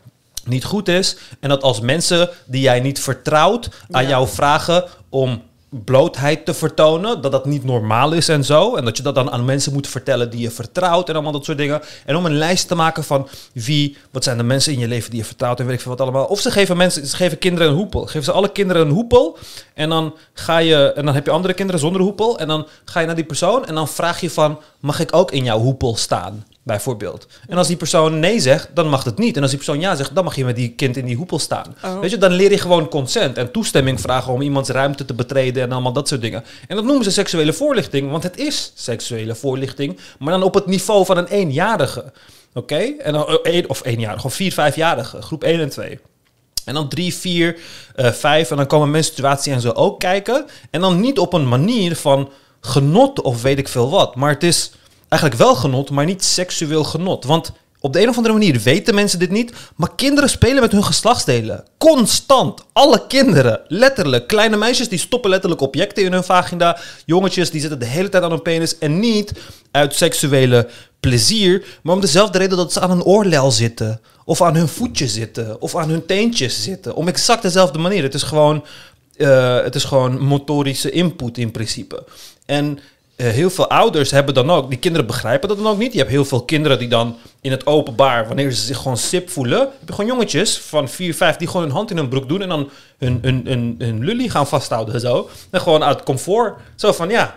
niet 0.45 0.65
goed 0.65 0.89
is. 0.89 1.17
En 1.41 1.49
dat 1.49 1.63
als 1.63 1.81
mensen 1.81 2.29
die 2.45 2.61
jij 2.61 2.81
niet 2.81 3.01
vertrouwt 3.01 3.69
aan 3.91 4.03
Ja. 4.03 4.09
jou 4.09 4.29
vragen 4.29 4.85
om 5.09 5.43
blootheid 5.85 6.45
te 6.45 6.55
vertonen, 6.55 7.21
dat 7.21 7.33
dat 7.33 7.45
niet 7.45 7.65
normaal 7.65 8.13
is 8.13 8.29
en 8.29 8.45
zo. 8.45 8.75
En 8.75 8.85
dat 8.85 8.97
je 8.97 9.03
dat 9.03 9.15
dan 9.15 9.31
aan 9.31 9.45
mensen 9.45 9.73
moet 9.73 9.89
vertellen 9.89 10.31
die 10.31 10.41
je 10.41 10.51
vertrouwt 10.51 11.09
en 11.09 11.15
allemaal 11.15 11.33
dat 11.33 11.45
soort 11.45 11.59
dingen. 11.59 11.83
En 12.05 12.17
om 12.17 12.27
een 12.27 12.37
lijst 12.37 12.69
te 12.69 12.75
maken 12.75 13.05
van 13.05 13.29
wie, 13.53 13.97
wat 14.11 14.25
zijn 14.25 14.37
de 14.37 14.43
mensen 14.43 14.73
in 14.73 14.79
je 14.79 14.89
leven 14.89 15.11
die 15.11 15.19
je 15.19 15.25
vertrouwt 15.25 15.61
en 15.61 15.67
weet 15.67 15.75
ik 15.75 15.81
veel 15.81 15.91
wat 15.91 16.01
allemaal. 16.01 16.25
Of 16.25 16.41
ze 16.41 16.51
geven 16.51 16.77
mensen, 16.77 17.07
ze 17.07 17.17
geven 17.17 17.39
kinderen 17.39 17.69
een 17.69 17.75
hoepel. 17.75 18.07
Geven 18.07 18.25
ze 18.25 18.33
alle 18.33 18.53
kinderen 18.53 18.83
een 18.83 18.93
hoepel 18.93 19.39
en 19.75 19.89
dan 19.89 20.15
ga 20.33 20.59
je, 20.59 20.93
en 20.93 21.05
dan 21.05 21.15
heb 21.15 21.25
je 21.25 21.31
andere 21.31 21.55
kinderen 21.55 21.81
zonder 21.81 22.03
hoepel 22.03 22.39
en 22.39 22.49
dan 22.49 22.67
ga 22.85 23.01
je 23.01 23.07
naar 23.07 23.15
die 23.15 23.25
persoon 23.25 23.67
en 23.67 23.75
dan 23.75 23.89
vraag 23.89 24.21
je 24.21 24.31
van, 24.31 24.61
mag 24.81 25.01
ik 25.01 25.15
ook 25.15 25.31
in 25.31 25.45
jouw 25.45 25.59
hoepel 25.59 25.97
staan? 25.97 26.45
Bijvoorbeeld. 26.67 27.27
En 27.49 27.57
als 27.57 27.67
die 27.67 27.77
persoon 27.77 28.19
nee 28.19 28.41
zegt, 28.41 28.69
dan 28.75 28.89
mag 28.89 29.05
het 29.05 29.19
niet. 29.19 29.37
En 29.37 29.43
als 29.43 29.51
die 29.51 29.61
persoon 29.61 29.81
ja 29.81 29.95
zegt, 29.95 30.15
dan 30.15 30.25
mag 30.25 30.37
je 30.37 30.45
met 30.45 30.57
die 30.57 30.69
kind 30.69 30.97
in 30.97 31.05
die 31.05 31.17
hoepel 31.17 31.39
staan. 31.39 31.77
Oh. 31.85 32.01
Weet 32.01 32.11
je, 32.11 32.19
dan 32.19 32.33
leer 32.33 32.51
je 32.51 32.59
gewoon 32.59 32.89
consent 32.89 33.37
en 33.37 33.51
toestemming 33.51 34.01
vragen 34.01 34.33
om 34.33 34.43
iemands 34.43 34.69
ruimte 34.69 35.05
te 35.05 35.15
betreden 35.15 35.63
en 35.63 35.73
allemaal 35.73 35.93
dat 35.93 36.09
soort 36.09 36.21
dingen. 36.21 36.45
En 36.69 36.77
dat 36.77 36.85
noemen 36.85 37.05
ze 37.05 37.11
seksuele 37.11 37.53
voorlichting, 37.53 38.11
want 38.11 38.23
het 38.23 38.37
is 38.37 38.73
seksuele 38.75 39.35
voorlichting, 39.35 39.99
maar 40.19 40.33
dan 40.33 40.43
op 40.43 40.55
het 40.55 40.67
niveau 40.67 41.05
van 41.05 41.17
een 41.17 41.27
eenjarige. 41.27 42.13
Oké? 42.55 42.95
En 42.99 43.13
dan 43.13 43.39
eh, 43.43 43.65
of 43.67 43.85
eenjarige, 43.85 44.27
of 44.27 44.35
vier, 44.35 44.53
vijfjarige, 44.53 45.23
groep 45.23 45.45
1 45.45 45.61
en 45.61 45.69
2. 45.69 45.99
En 46.65 46.75
dan 46.75 46.89
drie, 46.89 47.15
vier, 47.15 47.59
eh, 47.95 48.11
vijf. 48.13 48.51
En 48.51 48.57
dan 48.57 48.67
komen 48.67 48.91
menstruatie 48.91 49.53
en 49.53 49.61
zo 49.61 49.71
ook 49.71 50.01
kijken. 50.01 50.47
En 50.71 50.81
dan 50.81 51.01
niet 51.01 51.19
op 51.19 51.33
een 51.33 51.49
manier 51.49 51.97
van 51.97 52.31
genot 52.61 53.21
of 53.21 53.43
weet 53.43 53.59
ik 53.59 53.69
veel 53.69 53.91
wat. 53.91 54.15
Maar 54.15 54.33
het 54.33 54.43
is 54.43 54.73
eigenlijk 55.09 55.43
wel 55.43 55.55
genot, 55.55 55.91
maar 55.91 56.05
niet 56.05 56.25
seksueel 56.25 56.85
genot. 56.85 57.25
Want 57.25 57.53
op 57.81 57.93
de 57.93 58.03
een 58.03 58.09
of 58.09 58.17
andere 58.17 58.35
manier 58.35 58.61
weten 58.61 58.95
mensen 58.95 59.19
dit 59.19 59.31
niet. 59.31 59.53
Maar 59.77 59.95
kinderen 59.95 60.31
spelen 60.31 60.61
met 60.61 60.73
hun 60.73 60.85
geslachtsdelen. 60.85 61.65
Constant. 61.79 62.65
Alle 62.73 63.07
kinderen. 63.07 63.61
Letterlijk. 63.69 64.27
Kleine 64.27 64.57
meisjes 64.57 64.89
die 64.89 64.99
stoppen 64.99 65.31
letterlijk 65.31 65.61
objecten 65.61 66.05
in 66.05 66.13
hun 66.13 66.25
vagina. 66.25 66.79
Jongetjes 67.05 67.51
die 67.51 67.61
zitten 67.61 67.79
de 67.79 67.87
hele 67.87 68.09
tijd 68.09 68.23
aan 68.23 68.31
hun 68.31 68.43
penis. 68.43 68.79
En 68.79 68.99
niet 69.01 69.33
uit 69.71 69.95
seksuele 69.95 70.69
plezier. 71.01 71.65
Maar 71.83 71.95
om 71.95 72.01
dezelfde 72.01 72.39
reden 72.39 72.57
dat 72.57 72.73
ze 72.73 72.81
aan 72.81 72.91
een 72.91 73.05
oorlel 73.05 73.51
zitten. 73.51 74.01
Of 74.25 74.43
aan 74.43 74.57
hun 74.57 74.69
voetje 74.69 75.09
zitten. 75.09 75.61
Of 75.61 75.77
aan 75.77 75.89
hun 75.89 76.07
teentjes 76.07 76.63
zitten. 76.63 76.95
Om 76.95 77.09
exact 77.09 77.43
dezelfde 77.43 77.79
manier. 77.79 78.03
Het 78.03 78.15
is 78.15 78.23
gewoon, 78.23 78.65
eh, 79.17 79.63
het 79.63 79.75
is 79.75 79.85
gewoon 79.85 80.19
motorische 80.19 80.91
input 80.91 81.39
in 81.39 81.51
principe. 81.51 82.05
En 82.47 82.79
eh, 83.17 83.29
heel 83.29 83.51
veel 83.51 83.71
ouders 83.71 84.11
hebben 84.11 84.35
dan 84.35 84.51
ook, 84.51 84.69
die 84.69 84.79
kinderen 84.79 85.07
begrijpen 85.07 85.49
dat 85.49 85.57
dan 85.57 85.67
ook 85.67 85.79
niet. 85.79 85.93
Je 85.93 85.99
hebt 85.99 86.11
heel 86.11 86.25
veel 86.25 86.45
kinderen 86.45 86.79
die 86.79 86.89
dan 86.89 87.17
in 87.41 87.51
het 87.51 87.67
openbaar, 87.67 88.27
wanneer 88.27 88.51
ze 88.53 88.65
zich 88.65 88.77
gewoon 88.77 88.97
sip 88.97 89.31
voelen, 89.31 89.59
heb 89.59 89.87
je 89.87 89.93
gewoon 89.93 90.11
jongetjes 90.11 90.59
van 90.59 90.89
4, 90.89 91.15
5 91.15 91.37
die 91.37 91.49
gewoon 91.49 91.63
hun 91.63 91.75
hand 91.75 91.91
in 91.91 91.97
hun 91.97 92.09
broek 92.09 92.29
doen 92.29 92.43
en 92.43 92.49
dan 92.49 92.71
hun, 92.99 93.19
hun, 93.23 93.43
hun, 93.47 93.75
hun 93.79 94.05
lully 94.05 94.29
gaan 94.29 94.47
vasthouden 94.47 94.95
en 94.95 95.01
zo. 95.01 95.31
En 95.51 95.61
gewoon 95.61 95.85
uit 95.85 96.03
comfort. 96.03 96.55
Zo 96.75 96.93
van 96.93 97.09
ja. 97.09 97.35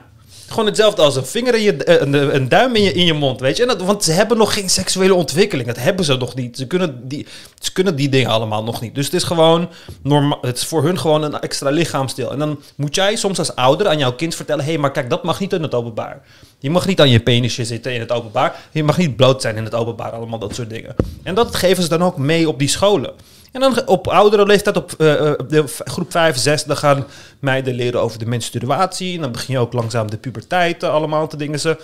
Gewoon 0.50 0.66
hetzelfde 0.66 1.02
als 1.02 1.16
een 1.16 1.26
vinger 1.26 1.56
in 1.56 1.62
je, 1.62 1.84
eh, 1.84 2.02
een, 2.02 2.36
een 2.36 2.50
duim 2.50 2.76
in 2.76 2.84
je, 2.84 2.94
in 2.94 3.06
je 3.06 3.14
mond, 3.14 3.40
weet 3.40 3.58
je. 3.58 3.62
En 3.62 3.68
dat, 3.68 3.82
want 3.82 4.04
ze 4.04 4.12
hebben 4.12 4.38
nog 4.38 4.54
geen 4.54 4.70
seksuele 4.70 5.14
ontwikkeling. 5.14 5.68
Dat 5.68 5.78
hebben 5.78 6.06
ze 6.06 6.16
nog 6.16 6.36
niet. 6.36 6.58
Ze 6.58 6.68
kunnen, 6.68 7.08
die, 7.08 7.28
ze 7.60 7.74
kunnen 7.74 7.96
die 7.96 8.10
dingen 8.10 8.30
allemaal 8.30 8.64
nog 8.64 8.82
niet. 8.82 8.96
Dus 8.96 9.06
het 9.06 9.14
is 9.14 9.24
gewoon 9.24 9.70
normaal. 10.04 10.38
Het 10.42 10.58
is 10.58 10.66
voor 10.66 10.84
hun 10.84 11.00
gewoon 11.00 11.24
een 11.24 11.40
extra 11.40 11.70
lichaamsdeel. 11.70 12.32
En 12.32 12.40
dan 12.40 12.60
moet 12.76 12.96
jij 12.96 13.16
soms 13.16 13.40
als 13.40 13.56
ouder 13.56 13.88
aan 13.88 13.98
jouw 13.98 14.14
kind 14.14 14.36
vertellen: 14.36 14.64
hé, 14.64 14.72
hey, 14.72 14.80
maar 14.80 14.92
kijk, 14.92 15.10
dat 15.10 15.24
mag 15.24 15.40
niet 15.40 15.54
in 15.54 15.62
het 15.62 15.74
openbaar. 15.74 16.22
Je 16.60 16.70
mag 16.70 16.88
niet 16.88 17.02
aan 17.02 17.10
je 17.10 17.20
penisje 17.20 17.66
zitten 17.66 17.94
in 17.94 18.00
het 18.00 18.12
openbaar. 18.12 18.56
Je 18.72 18.84
mag 18.84 18.98
niet 18.98 19.16
bloot 19.16 19.42
zijn 19.42 19.58
in 19.58 19.64
het 19.64 19.76
openbaar. 19.76 20.12
Allemaal 20.12 20.40
dat 20.40 20.56
soort 20.56 20.70
dingen. 20.70 20.96
En 21.24 21.36
dat 21.36 21.56
geven 21.56 21.84
ze 21.84 21.90
dan 21.90 22.04
ook 22.04 22.18
mee 22.18 22.48
op 22.48 22.60
die 22.60 22.68
scholen. 22.68 23.14
En 23.52 23.62
dan 23.62 23.88
op 23.88 24.08
oudere 24.08 24.46
leeftijd, 24.46 24.78
op 24.78 24.94
eh, 24.98 25.30
eh, 25.30 25.40
de 25.48 25.64
groep 25.84 26.12
5, 26.12 26.38
6, 26.38 26.64
dan 26.64 26.78
gaan 26.78 27.06
meiden 27.40 27.74
leren 27.74 28.02
over 28.02 28.20
de 28.20 28.26
menstruatie. 28.26 29.16
En 29.16 29.22
dan 29.22 29.32
begin 29.32 29.54
je 29.54 29.60
ook 29.60 29.74
langzaam 29.74 30.10
de 30.10 30.18
puberteit, 30.18 30.84
eh, 30.84 30.90
allemaal 30.94 31.28
te 31.28 31.38
dingen. 31.38 31.60
Ze. 31.60 31.78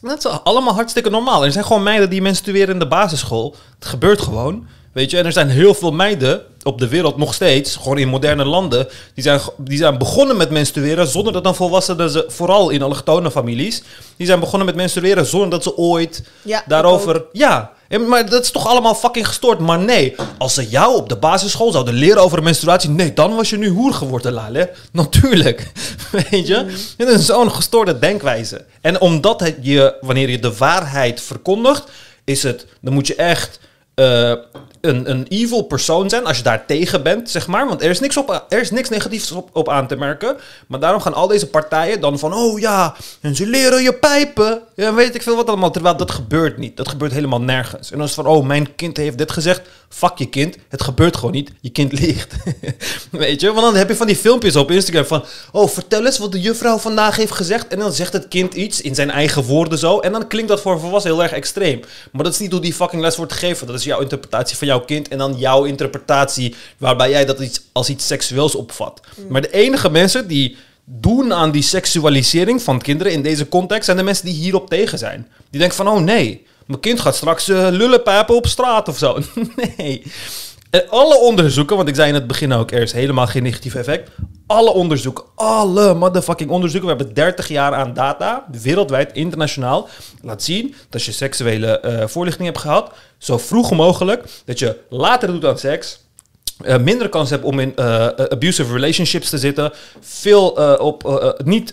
Dat 0.00 0.24
is 0.24 0.26
allemaal 0.44 0.74
hartstikke 0.74 1.10
normaal. 1.10 1.44
Er 1.44 1.52
zijn 1.52 1.64
gewoon 1.64 1.82
meiden 1.82 2.10
die 2.10 2.22
menstrueren 2.22 2.72
in 2.72 2.78
de 2.78 2.88
basisschool. 2.88 3.56
Het 3.78 3.88
gebeurt 3.88 4.20
gewoon. 4.20 4.66
Weet 4.92 5.10
je, 5.10 5.18
en 5.18 5.24
er 5.24 5.32
zijn 5.32 5.48
heel 5.48 5.74
veel 5.74 5.92
meiden 5.92 6.42
op 6.62 6.78
de 6.78 6.88
wereld 6.88 7.16
nog 7.16 7.34
steeds, 7.34 7.76
gewoon 7.76 7.98
in 7.98 8.08
moderne 8.08 8.44
landen, 8.44 8.88
die 9.14 9.22
zijn, 9.24 9.40
die 9.56 9.78
zijn 9.78 9.98
begonnen 9.98 10.36
met 10.36 10.50
menstrueren 10.50 11.06
zonder 11.06 11.32
dat 11.32 11.44
dan 11.44 11.54
volwassenen 11.54 12.10
ze, 12.10 12.24
vooral 12.28 12.70
in 12.70 12.82
allochtone 12.82 13.30
families, 13.30 13.82
die 14.16 14.26
zijn 14.26 14.40
begonnen 14.40 14.66
met 14.66 14.76
menstrueren 14.76 15.26
zonder 15.26 15.50
dat 15.50 15.62
ze 15.62 15.76
ooit 15.76 16.24
Ja, 16.42 16.62
daarover. 16.66 17.24
Ja, 17.32 17.72
maar 17.98 18.30
dat 18.30 18.42
is 18.42 18.50
toch 18.50 18.66
allemaal 18.66 18.94
fucking 18.94 19.26
gestoord. 19.26 19.58
Maar 19.58 19.78
nee, 19.78 20.14
als 20.38 20.54
ze 20.54 20.68
jou 20.68 20.96
op 20.96 21.08
de 21.08 21.16
basisschool 21.16 21.72
zouden 21.72 21.94
leren 21.94 22.22
over 22.22 22.42
menstruatie, 22.42 22.90
nee, 22.90 23.12
dan 23.12 23.34
was 23.34 23.50
je 23.50 23.58
nu 23.58 23.68
hoer 23.68 23.94
geworden, 23.94 24.32
Lale. 24.32 24.70
Natuurlijk. 24.92 25.72
Weet 26.30 26.46
je? 26.46 26.66
Het 26.96 27.08
is 27.08 27.26
zo'n 27.26 27.50
gestoorde 27.50 27.98
denkwijze. 27.98 28.64
En 28.80 29.00
omdat 29.00 29.52
je, 29.60 29.96
wanneer 30.00 30.30
je 30.30 30.38
de 30.38 30.56
waarheid 30.56 31.20
verkondigt, 31.20 31.84
is 32.24 32.42
het, 32.42 32.66
dan 32.80 32.92
moet 32.92 33.06
je 33.06 33.14
echt 33.14 33.60
eh, 33.94 34.32
een, 34.82 35.10
een 35.10 35.26
evil 35.28 35.62
persoon 35.62 36.08
zijn 36.08 36.26
als 36.26 36.36
je 36.36 36.42
daar 36.42 36.66
tegen 36.66 37.02
bent, 37.02 37.30
zeg 37.30 37.46
maar. 37.46 37.66
Want 37.66 37.82
er 37.82 37.90
is 37.90 38.00
niks, 38.00 38.16
op, 38.16 38.44
er 38.48 38.60
is 38.60 38.70
niks 38.70 38.88
negatiefs 38.88 39.32
op, 39.32 39.48
op 39.52 39.68
aan 39.68 39.86
te 39.86 39.96
merken. 39.96 40.36
Maar 40.66 40.80
daarom 40.80 41.00
gaan 41.00 41.14
al 41.14 41.26
deze 41.26 41.46
partijen 41.46 42.00
dan 42.00 42.18
van, 42.18 42.34
oh 42.34 42.58
ja, 42.58 42.94
en 43.20 43.36
ze 43.36 43.46
leren 43.46 43.82
je 43.82 43.94
pijpen. 43.94 44.60
Ja, 44.76 44.94
weet 44.94 45.14
ik 45.14 45.22
veel 45.22 45.36
wat 45.36 45.48
allemaal. 45.48 45.70
Terwijl 45.70 45.96
dat 45.96 46.10
gebeurt 46.10 46.58
niet. 46.58 46.76
Dat 46.76 46.88
gebeurt 46.88 47.12
helemaal 47.12 47.40
nergens. 47.40 47.90
En 47.90 47.96
dan 47.96 48.06
is 48.06 48.16
het 48.16 48.24
van, 48.24 48.34
oh, 48.34 48.46
mijn 48.46 48.74
kind 48.74 48.96
heeft 48.96 49.18
dit 49.18 49.32
gezegd. 49.32 49.60
Fuck 49.88 50.18
je 50.18 50.26
kind. 50.26 50.56
Het 50.68 50.82
gebeurt 50.82 51.16
gewoon 51.16 51.32
niet. 51.32 51.50
Je 51.60 51.70
kind 51.70 51.92
liegt. 51.92 52.34
weet 53.10 53.40
je? 53.40 53.52
Want 53.52 53.60
dan 53.60 53.76
heb 53.76 53.88
je 53.88 53.96
van 53.96 54.06
die 54.06 54.16
filmpjes 54.16 54.56
op 54.56 54.70
Instagram 54.70 55.04
van, 55.04 55.24
oh, 55.52 55.68
vertel 55.68 56.04
eens 56.04 56.18
wat 56.18 56.32
de 56.32 56.40
juffrouw 56.40 56.78
vandaag 56.78 57.16
heeft 57.16 57.32
gezegd. 57.32 57.68
En 57.68 57.78
dan 57.78 57.92
zegt 57.92 58.12
het 58.12 58.28
kind 58.28 58.54
iets 58.54 58.80
in 58.80 58.94
zijn 58.94 59.10
eigen 59.10 59.42
woorden 59.42 59.78
zo. 59.78 59.98
En 59.98 60.12
dan 60.12 60.26
klinkt 60.26 60.48
dat 60.48 60.60
voor 60.60 60.72
een 60.72 60.80
volwassen 60.80 61.10
heel 61.10 61.22
erg 61.22 61.32
extreem. 61.32 61.80
Maar 62.12 62.24
dat 62.24 62.32
is 62.32 62.38
niet 62.38 62.52
hoe 62.52 62.60
die 62.60 62.74
fucking 62.74 63.02
les 63.02 63.16
wordt 63.16 63.32
gegeven. 63.32 63.66
Dat 63.66 63.76
is 63.76 63.84
jouw 63.84 64.00
interpretatie 64.00 64.56
van 64.56 64.66
jouw 64.66 64.71
kind. 64.80 65.08
En 65.08 65.18
dan 65.18 65.34
jouw 65.38 65.64
interpretatie 65.64 66.54
waarbij 66.78 67.10
jij 67.10 67.24
dat 67.24 67.40
iets, 67.40 67.62
als 67.72 67.88
iets 67.88 68.06
seksueels 68.06 68.54
opvat. 68.54 69.00
Maar 69.28 69.40
de 69.40 69.52
enige 69.52 69.90
mensen 69.90 70.28
die 70.28 70.56
doen 70.84 71.32
aan 71.32 71.50
die 71.50 71.62
seksualisering 71.62 72.62
van 72.62 72.80
kinderen 72.80 73.12
in 73.12 73.22
deze 73.22 73.48
context 73.48 73.84
zijn 73.84 73.96
de 73.96 74.02
mensen 74.02 74.24
die 74.24 74.34
hierop 74.34 74.68
tegen 74.68 74.98
zijn. 74.98 75.28
Die 75.50 75.60
denken 75.60 75.76
van, 75.76 75.88
oh 75.88 76.00
nee, 76.00 76.46
Mijn 76.66 76.80
kind 76.80 77.00
gaat 77.00 77.16
straks 77.16 77.48
uh, 77.48 77.68
lullen 77.70 78.02
pijpen 78.02 78.34
op 78.34 78.46
straat 78.46 78.88
of 78.88 78.98
zo. 78.98 79.18
nee. 79.76 80.02
En 80.72 80.88
alle 80.88 81.18
onderzoeken, 81.18 81.76
want 81.76 81.88
ik 81.88 81.94
zei 81.94 82.08
in 82.08 82.14
het 82.14 82.26
begin 82.26 82.52
ook 82.52 82.70
eerst 82.70 82.92
helemaal 82.92 83.26
geen 83.26 83.42
negatief 83.42 83.74
effect. 83.74 84.10
Alle 84.46 84.72
onderzoeken, 84.72 85.24
alle 85.34 85.94
motherfucking 85.94 86.50
onderzoeken. 86.50 86.88
We 86.90 86.96
hebben 86.96 87.14
30 87.14 87.48
jaar 87.48 87.74
aan 87.74 87.94
data, 87.94 88.44
wereldwijd, 88.62 89.12
internationaal. 89.12 89.88
Laat 90.22 90.42
zien 90.42 90.74
dat 90.88 91.04
je 91.04 91.12
seksuele 91.12 91.82
uh, 91.84 92.06
voorlichting 92.06 92.46
hebt 92.46 92.60
gehad, 92.60 92.90
zo 93.18 93.38
vroeg 93.38 93.70
mogelijk, 93.70 94.24
dat 94.44 94.58
je 94.58 94.76
later 94.88 95.28
doet 95.28 95.44
aan 95.44 95.58
seks. 95.58 96.00
Uh, 96.64 96.78
minder 96.78 97.08
kans 97.08 97.30
hebt 97.30 97.44
om 97.44 97.58
in 97.58 97.72
abusive 98.30 98.72
relationships 98.72 99.30
te 99.30 99.38
zitten. 99.38 99.72
Veel 100.00 100.48
op 100.78 101.24
niet 101.44 101.72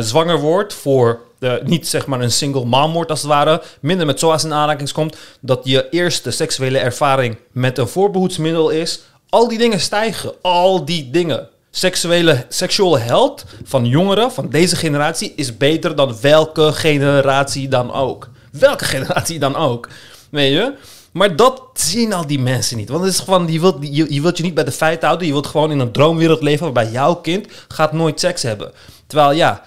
zwanger 0.00 0.40
wordt 0.40 0.74
voor 0.74 1.20
niet 1.64 1.88
zeg 1.88 2.06
maar 2.06 2.20
een 2.20 2.30
single 2.30 2.64
mom 2.64 2.92
wordt 2.92 3.10
als 3.10 3.20
het 3.20 3.30
ware, 3.30 3.62
minder 3.80 4.06
met 4.06 4.18
zoals 4.18 4.44
in 4.44 4.52
aanraking 4.52 4.92
komt, 4.92 5.16
dat 5.40 5.60
je 5.64 5.88
eerste 5.90 6.30
seksuele 6.30 6.78
ervaring 6.78 7.36
met 7.52 7.78
een 7.78 7.88
voorbehoedsmiddel 7.88 8.70
is. 8.70 9.00
Al 9.28 9.48
die 9.48 9.58
dingen 9.58 9.80
stijgen, 9.80 10.32
al 10.42 10.84
die 10.84 11.10
dingen. 11.10 11.48
Seksuele, 11.70 12.44
seksuele 12.48 12.98
health 12.98 13.44
van 13.64 13.86
jongeren 13.86 14.32
van 14.32 14.48
deze 14.48 14.76
generatie 14.76 15.32
is 15.36 15.56
beter 15.56 15.96
dan 15.96 16.16
welke 16.20 16.72
generatie 16.72 17.68
dan 17.68 17.92
ook. 17.92 18.28
Welke 18.52 18.84
generatie 18.94 19.38
dan 19.38 19.56
ook. 19.56 19.88
Weet 20.30 20.52
je? 20.52 20.74
Maar 21.14 21.36
dat 21.36 21.62
zien 21.74 22.12
al 22.12 22.26
die 22.26 22.38
mensen 22.38 22.76
niet. 22.76 22.88
Want 22.88 23.04
het 23.04 23.12
is 23.12 23.20
gewoon, 23.20 23.52
je 23.52 23.60
wilt, 23.60 23.76
je, 23.80 24.14
je 24.14 24.20
wilt 24.20 24.36
je 24.36 24.42
niet 24.42 24.54
bij 24.54 24.64
de 24.64 24.72
feiten 24.72 25.06
houden. 25.06 25.26
Je 25.26 25.32
wilt 25.32 25.46
gewoon 25.46 25.70
in 25.70 25.78
een 25.78 25.92
droomwereld 25.92 26.42
leven 26.42 26.64
waarbij 26.64 26.92
jouw 26.92 27.14
kind 27.14 27.46
gaat 27.68 27.92
nooit 27.92 28.20
seks 28.20 28.42
hebben. 28.42 28.72
Terwijl 29.06 29.32
ja, 29.32 29.62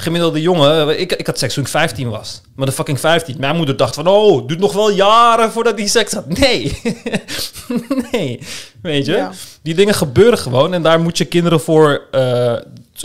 gemiddelde 0.00 0.40
jongen, 0.40 1.00
ik, 1.00 1.12
ik 1.12 1.26
had 1.26 1.38
seks 1.38 1.54
toen 1.54 1.62
ik 1.62 1.70
15 1.70 2.08
was. 2.08 2.40
Maar 2.54 2.66
de 2.66 2.72
fucking 2.72 3.00
15. 3.00 3.36
Mijn 3.38 3.56
moeder 3.56 3.76
dacht 3.76 3.94
van, 3.94 4.06
oh, 4.06 4.46
duurt 4.46 4.60
nog 4.60 4.72
wel 4.72 4.90
jaren 4.90 5.50
voordat 5.50 5.78
hij 5.78 5.88
seks 5.88 6.12
had. 6.12 6.38
Nee. 6.38 6.80
nee. 8.12 8.40
Weet 8.82 9.06
je? 9.06 9.28
Die 9.62 9.74
dingen 9.74 9.94
gebeuren 9.94 10.38
gewoon 10.38 10.74
en 10.74 10.82
daar 10.82 11.00
moet 11.00 11.18
je 11.18 11.24
kinderen 11.24 11.60
voor... 11.60 12.08
Uh, 12.14 12.56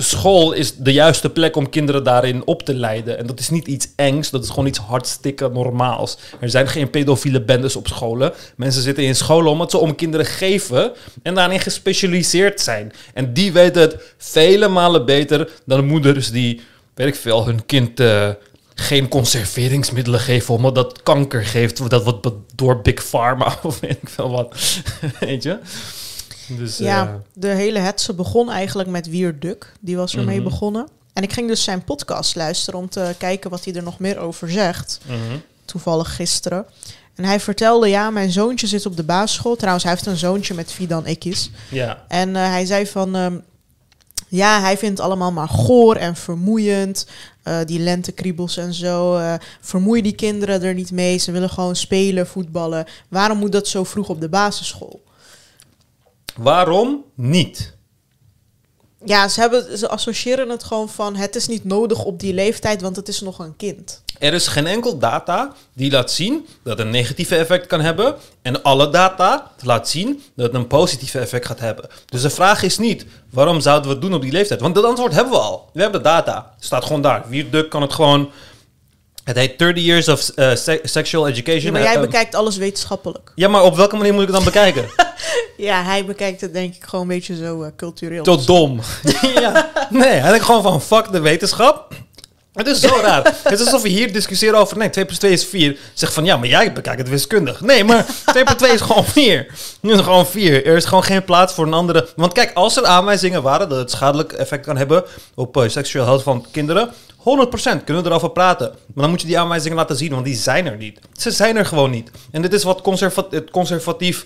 school 0.02 0.52
is 0.52 0.76
de 0.76 0.94
juiste 0.94 1.30
plek 1.30 1.56
om 1.56 1.70
kinderen 1.70 2.04
daarin 2.04 2.46
op 2.46 2.64
te 2.64 2.74
leiden. 2.74 3.18
En 3.18 3.28
dat 3.28 3.40
is 3.40 3.50
niet 3.50 3.68
iets 3.68 3.88
engs, 3.96 4.30
dat 4.30 4.44
is 4.44 4.50
gewoon 4.50 4.66
iets 4.66 4.80
hartstikke 4.80 5.50
normaals. 5.50 6.18
Er 6.40 6.50
zijn 6.50 6.68
geen 6.68 6.90
pedofiele 6.90 7.42
bendes 7.42 7.76
op 7.76 7.88
scholen. 7.88 8.34
Mensen 8.56 8.82
zitten 8.82 9.04
in 9.04 9.16
scholen 9.16 9.52
omdat 9.52 9.72
ze 9.72 9.78
om 9.78 9.96
kinderen 9.96 10.26
geven 10.26 10.92
en 11.24 11.36
daarin 11.36 11.60
gespecialiseerd 11.60 12.62
zijn. 12.62 12.94
En 13.14 13.34
die 13.34 13.52
weten 13.52 13.82
het 13.82 14.14
vele 14.18 14.68
malen 14.68 15.06
beter 15.06 15.50
dan 15.66 15.86
moeders 15.86 16.32
die 16.32 16.62
weet 16.96 17.08
ik 17.08 17.16
veel, 17.16 17.46
hun 17.46 17.66
kind 17.66 18.00
uh, 18.00 18.30
geen 18.76 19.08
conserveringsmiddelen 19.08 20.20
geven 20.20 20.54
omdat 20.54 20.76
dat 20.76 21.04
kanker 21.04 21.46
geeft. 21.46 21.90
Dat 21.90 22.04
wordt 22.04 22.28
door 22.56 22.82
Big 22.82 23.10
Pharma 23.10 23.58
of 23.64 23.80
weet 23.80 23.98
ik 24.02 24.10
veel 24.10 24.30
wat. 24.30 24.56
weet 25.20 25.44
je? 25.44 25.60
Dus, 26.48 26.78
ja, 26.78 27.06
uh, 27.06 27.14
de 27.34 27.48
hele 27.48 27.80
hetze 27.80 28.14
begon 28.14 28.52
eigenlijk 28.52 28.90
met 28.90 29.10
Wier 29.10 29.40
Duk. 29.40 29.74
Die 29.80 29.96
was 29.96 30.16
ermee 30.16 30.38
mm 30.38 30.44
begonnen. 30.44 30.88
En 31.14 31.24
ik 31.24 31.34
ging 31.34 31.48
dus 31.48 31.64
zijn 31.64 31.84
podcast 31.84 32.36
luisteren 32.36 32.80
om 32.80 32.90
te 32.90 33.16
kijken 33.18 33.50
wat 33.50 33.66
hij 33.66 33.74
er 33.74 33.84
nog 33.84 34.00
meer 34.00 34.18
over 34.18 34.52
zegt. 34.52 35.00
Mm 35.06 35.16
-hmm. 35.16 35.42
Toevallig 35.66 36.16
gisteren. 36.16 36.66
En 37.16 37.24
hij 37.24 37.40
vertelde, 37.40 37.88
ja, 37.88 38.10
mijn 38.10 38.32
zoontje 38.32 38.68
zit 38.68 38.86
op 38.86 38.98
de 38.98 39.04
basisschool. 39.04 39.56
Trouwens, 39.56 39.84
hij 39.84 39.94
heeft 39.94 40.06
een 40.06 40.18
zoontje 40.18 40.54
met 40.54 40.72
Fidan 40.72 41.08
Ikis. 41.08 41.50
Ja. 41.70 42.04
En 42.08 42.30
uh, 42.30 42.36
hij 42.36 42.66
zei 42.66 42.88
van, 42.88 43.16
um, 43.16 43.44
ja, 44.28 44.62
hij 44.62 44.78
vindt 44.78 44.98
het 44.98 45.08
allemaal 45.08 45.32
maar 45.32 45.50
goor 45.50 45.96
en 45.96 46.16
vermoeiend. 46.16 47.08
Uh, 47.48 47.60
die 47.66 47.80
lentekriebels 47.80 48.58
en 48.58 48.74
zo. 48.74 49.18
Uh, 49.18 49.34
vermoei 49.62 50.02
die 50.02 50.16
kinderen 50.16 50.62
er 50.62 50.74
niet 50.74 50.92
mee. 50.92 51.18
Ze 51.18 51.32
willen 51.32 51.50
gewoon 51.50 51.76
spelen, 51.76 52.28
voetballen. 52.28 52.86
Waarom 53.10 53.38
moet 53.38 53.52
dat 53.52 53.68
zo 53.68 53.84
vroeg 53.84 54.10
op 54.10 54.22
de 54.22 54.30
basisschool? 54.30 55.04
Waarom 56.36 57.04
niet? 57.16 57.74
Ja, 59.04 59.28
ze, 59.28 59.40
hebben, 59.40 59.78
ze 59.78 59.90
associëren 59.90 60.50
het 60.50 60.64
gewoon 60.64 60.90
van 60.90 61.16
het 61.16 61.36
is 61.36 61.48
niet 61.48 61.64
nodig 61.64 62.04
op 62.04 62.20
die 62.20 62.34
leeftijd, 62.34 62.82
want 62.82 62.96
het 62.96 63.08
is 63.08 63.22
nog 63.22 63.40
een 63.40 63.56
kind. 63.56 64.04
Er 64.20 64.34
is 64.34 64.48
geen 64.48 64.68
enkel 64.68 64.98
data 64.98 65.54
die 65.74 65.92
laat 65.92 66.12
zien 66.12 66.48
dat 66.64 66.80
een 66.80 66.90
negatieve 66.90 67.36
effect 67.36 67.68
kan 67.68 67.82
hebben. 67.82 68.16
En 68.42 68.64
alle 68.64 68.90
data 68.90 69.52
laat 69.62 69.90
zien 69.90 70.24
dat 70.36 70.46
het 70.46 70.56
een 70.56 70.68
positieve 70.68 71.20
effect 71.20 71.46
gaat 71.46 71.60
hebben. 71.60 71.90
Dus 72.06 72.22
de 72.22 72.30
vraag 72.30 72.64
is 72.64 72.78
niet, 72.78 73.06
waarom 73.32 73.62
zouden 73.62 73.88
we 73.88 73.94
het 73.94 74.02
doen 74.02 74.14
op 74.14 74.22
die 74.22 74.32
leeftijd? 74.32 74.62
Want 74.62 74.76
dat 74.76 74.84
antwoord 74.84 75.14
hebben 75.14 75.34
we 75.34 75.40
al. 75.40 75.70
We 75.74 75.82
hebben 75.82 76.04
de 76.04 76.10
data. 76.10 76.52
Het 76.56 76.66
staat 76.66 76.86
gewoon 76.86 77.02
daar. 77.02 77.24
Wierduk 77.28 77.70
kan 77.70 77.82
het 77.82 77.94
gewoon... 77.94 78.32
Het 79.24 79.36
heet 79.36 79.60
30 79.60 79.84
Years 79.84 80.08
of 80.08 80.32
uh, 80.36 80.52
Sexual 80.84 81.28
Education. 81.28 81.72
maar 81.72 81.82
jij 81.82 81.96
uh, 81.96 82.02
bekijkt 82.02 82.36
alles 82.36 82.58
wetenschappelijk. 82.58 83.32
Ja, 83.36 83.48
maar 83.48 83.64
op 83.64 83.76
welke 83.76 83.96
manier 83.96 84.14
moet 84.14 84.22
ik 84.22 84.28
het 84.28 84.36
dan 84.36 84.46
bekijken? 84.46 84.86
ja, 85.58 85.84
hij 85.84 86.06
bekijkt 86.06 86.42
het 86.42 86.54
denk 86.54 86.76
ik 86.76 86.84
gewoon 86.84 87.02
een 87.02 87.16
beetje 87.16 87.36
zo 87.36 87.64
uh, 87.64 87.68
cultureel. 87.78 88.24
Tot 88.24 88.48
dom. 88.48 88.80
ja. 89.42 89.72
Nee, 89.90 90.10
hij 90.10 90.30
denkt 90.30 90.46
gewoon 90.46 90.62
van 90.62 90.82
fuck 90.82 91.12
de 91.12 91.20
wetenschap. 91.20 91.94
Het 92.56 92.68
is 92.68 92.80
zo 92.80 93.00
raar. 93.02 93.34
Het 93.44 93.60
is 93.60 93.66
alsof 93.66 93.82
we 93.82 93.90
hier 93.90 94.14
discussiëren 94.14 94.60
over... 94.60 94.78
Nee, 94.78 94.90
2 94.90 95.06
plus 95.06 95.18
2 95.18 95.32
is 95.32 95.46
4. 95.46 95.78
Zeg 95.94 96.14
van, 96.14 96.26
ja, 96.26 96.38
maar 96.38 96.48
jij 96.48 96.74
bekijkt 96.74 97.00
het 97.00 97.10
wiskundig. 97.10 97.62
Nee, 97.62 97.84
maar 97.84 98.06
2 98.26 98.44
plus 98.44 98.56
2 98.56 98.72
is 98.72 98.82
gewoon 98.82 99.06
4. 99.06 99.48
Nu 99.80 99.94
is 99.94 100.00
gewoon 100.00 100.28
4. 100.28 100.66
Er 100.66 100.76
is 100.76 100.86
gewoon 100.86 101.04
geen 101.04 101.24
plaats 101.24 101.54
voor 101.54 101.66
een 101.66 101.74
andere... 101.74 102.08
Want 102.16 102.34
kijk, 102.34 102.52
als 102.54 102.78
er 102.78 102.86
aanwijzingen 102.86 103.42
waren... 103.42 103.70
dat 103.70 103.78
het 103.78 103.92
schadelijk 103.92 104.34
effect 104.34 104.66
kan 104.66 104.78
hebben... 104.78 105.04
op 105.36 105.58
uh, 105.58 105.68
seksueel 105.68 106.06
health 106.06 106.24
van 106.24 106.46
kinderen... 106.52 106.90
100% 107.20 107.24
kunnen 107.86 108.04
we 108.04 108.10
erover 108.10 108.30
praten. 108.30 108.68
Maar 108.68 109.04
dan 109.04 109.10
moet 109.10 109.22
je 109.22 109.28
die 109.28 109.40
aanwijzingen 109.40 109.78
laten 109.78 109.96
zien... 109.96 110.12
want 110.12 110.26
die 110.26 110.36
zijn 110.36 110.66
er 110.66 110.78
niet. 110.78 111.00
Ze 111.18 111.32
zijn 111.32 111.58
er 111.58 111.66
gewoon 111.66 111.92
niet. 111.92 112.12
En 112.32 112.42
dit 112.42 112.54
is 112.54 112.64
wat 112.64 112.82
conservatief... 112.82 113.42
conservatief 113.52 114.26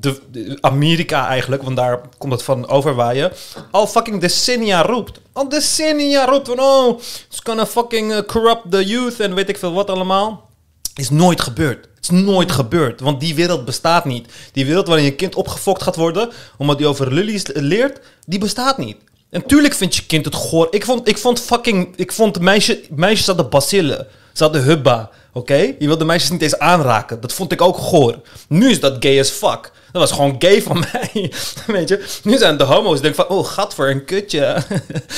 de, 0.00 0.58
Amerika 0.60 1.28
eigenlijk, 1.28 1.62
want 1.62 1.76
daar 1.76 2.00
komt 2.18 2.32
het 2.32 2.42
van 2.42 2.68
overwaaien, 2.68 3.32
al 3.70 3.86
fucking 3.86 4.20
decennia 4.20 4.82
roept. 4.82 5.20
Al 5.32 5.48
decennia 5.48 6.24
roept 6.24 6.46
van, 6.46 6.60
oh, 6.60 6.98
it's 6.98 7.40
gonna 7.44 7.66
fucking 7.66 8.12
uh, 8.12 8.18
corrupt 8.20 8.70
the 8.70 8.84
youth 8.84 9.20
en 9.20 9.34
weet 9.34 9.48
ik 9.48 9.58
veel 9.58 9.72
wat 9.72 9.90
allemaal. 9.90 10.50
Is 10.94 11.10
nooit 11.10 11.40
gebeurd. 11.40 11.88
Het 11.94 12.10
is 12.10 12.22
nooit 12.24 12.52
gebeurd, 12.52 13.00
want 13.00 13.20
die 13.20 13.34
wereld 13.34 13.64
bestaat 13.64 14.04
niet. 14.04 14.32
Die 14.52 14.66
wereld 14.66 14.86
waarin 14.86 15.04
je 15.04 15.14
kind 15.14 15.34
opgefokt 15.34 15.82
gaat 15.82 15.96
worden, 15.96 16.30
omdat 16.58 16.78
hij 16.78 16.88
over 16.88 17.12
lilies 17.12 17.44
leert, 17.52 18.00
die 18.26 18.38
bestaat 18.38 18.78
niet. 18.78 18.96
En 19.30 19.46
tuurlijk 19.46 19.74
vindt 19.74 19.96
je 19.96 20.06
kind 20.06 20.24
het 20.24 20.34
goor. 20.34 20.66
Ik 20.70 20.84
vond, 20.84 21.08
ik 21.08 21.18
vond 21.18 21.40
fucking, 21.40 21.96
ik 21.96 22.12
vond 22.12 22.40
meisje, 22.40 22.80
meisjes 22.90 23.26
hadden 23.26 23.48
bacillen. 23.48 24.06
Ze 24.32 24.42
hadden 24.42 24.62
hubba, 24.62 25.10
oké? 25.32 25.74
Je 25.78 25.86
wilde 25.86 26.04
meisjes 26.04 26.30
niet 26.30 26.42
eens 26.42 26.58
aanraken. 26.58 27.20
Dat 27.20 27.32
vond 27.32 27.52
ik 27.52 27.60
ook 27.60 27.76
goor. 27.76 28.20
Nu 28.48 28.70
is 28.70 28.80
dat 28.80 28.96
gay 29.00 29.20
as 29.20 29.30
fuck. 29.30 29.72
Dat 29.92 30.02
was 30.02 30.12
gewoon 30.12 30.36
gay 30.38 30.62
van 30.62 30.84
mij. 30.92 31.32
Weet 31.66 31.88
je? 31.88 32.04
Nu 32.22 32.38
zijn 32.38 32.56
de 32.56 32.64
homo's. 32.64 33.00
denk 33.00 33.14
van, 33.14 33.28
oh, 33.28 33.46
gat 33.46 33.74
voor 33.74 33.88
een 33.88 34.04
kutje. 34.04 34.56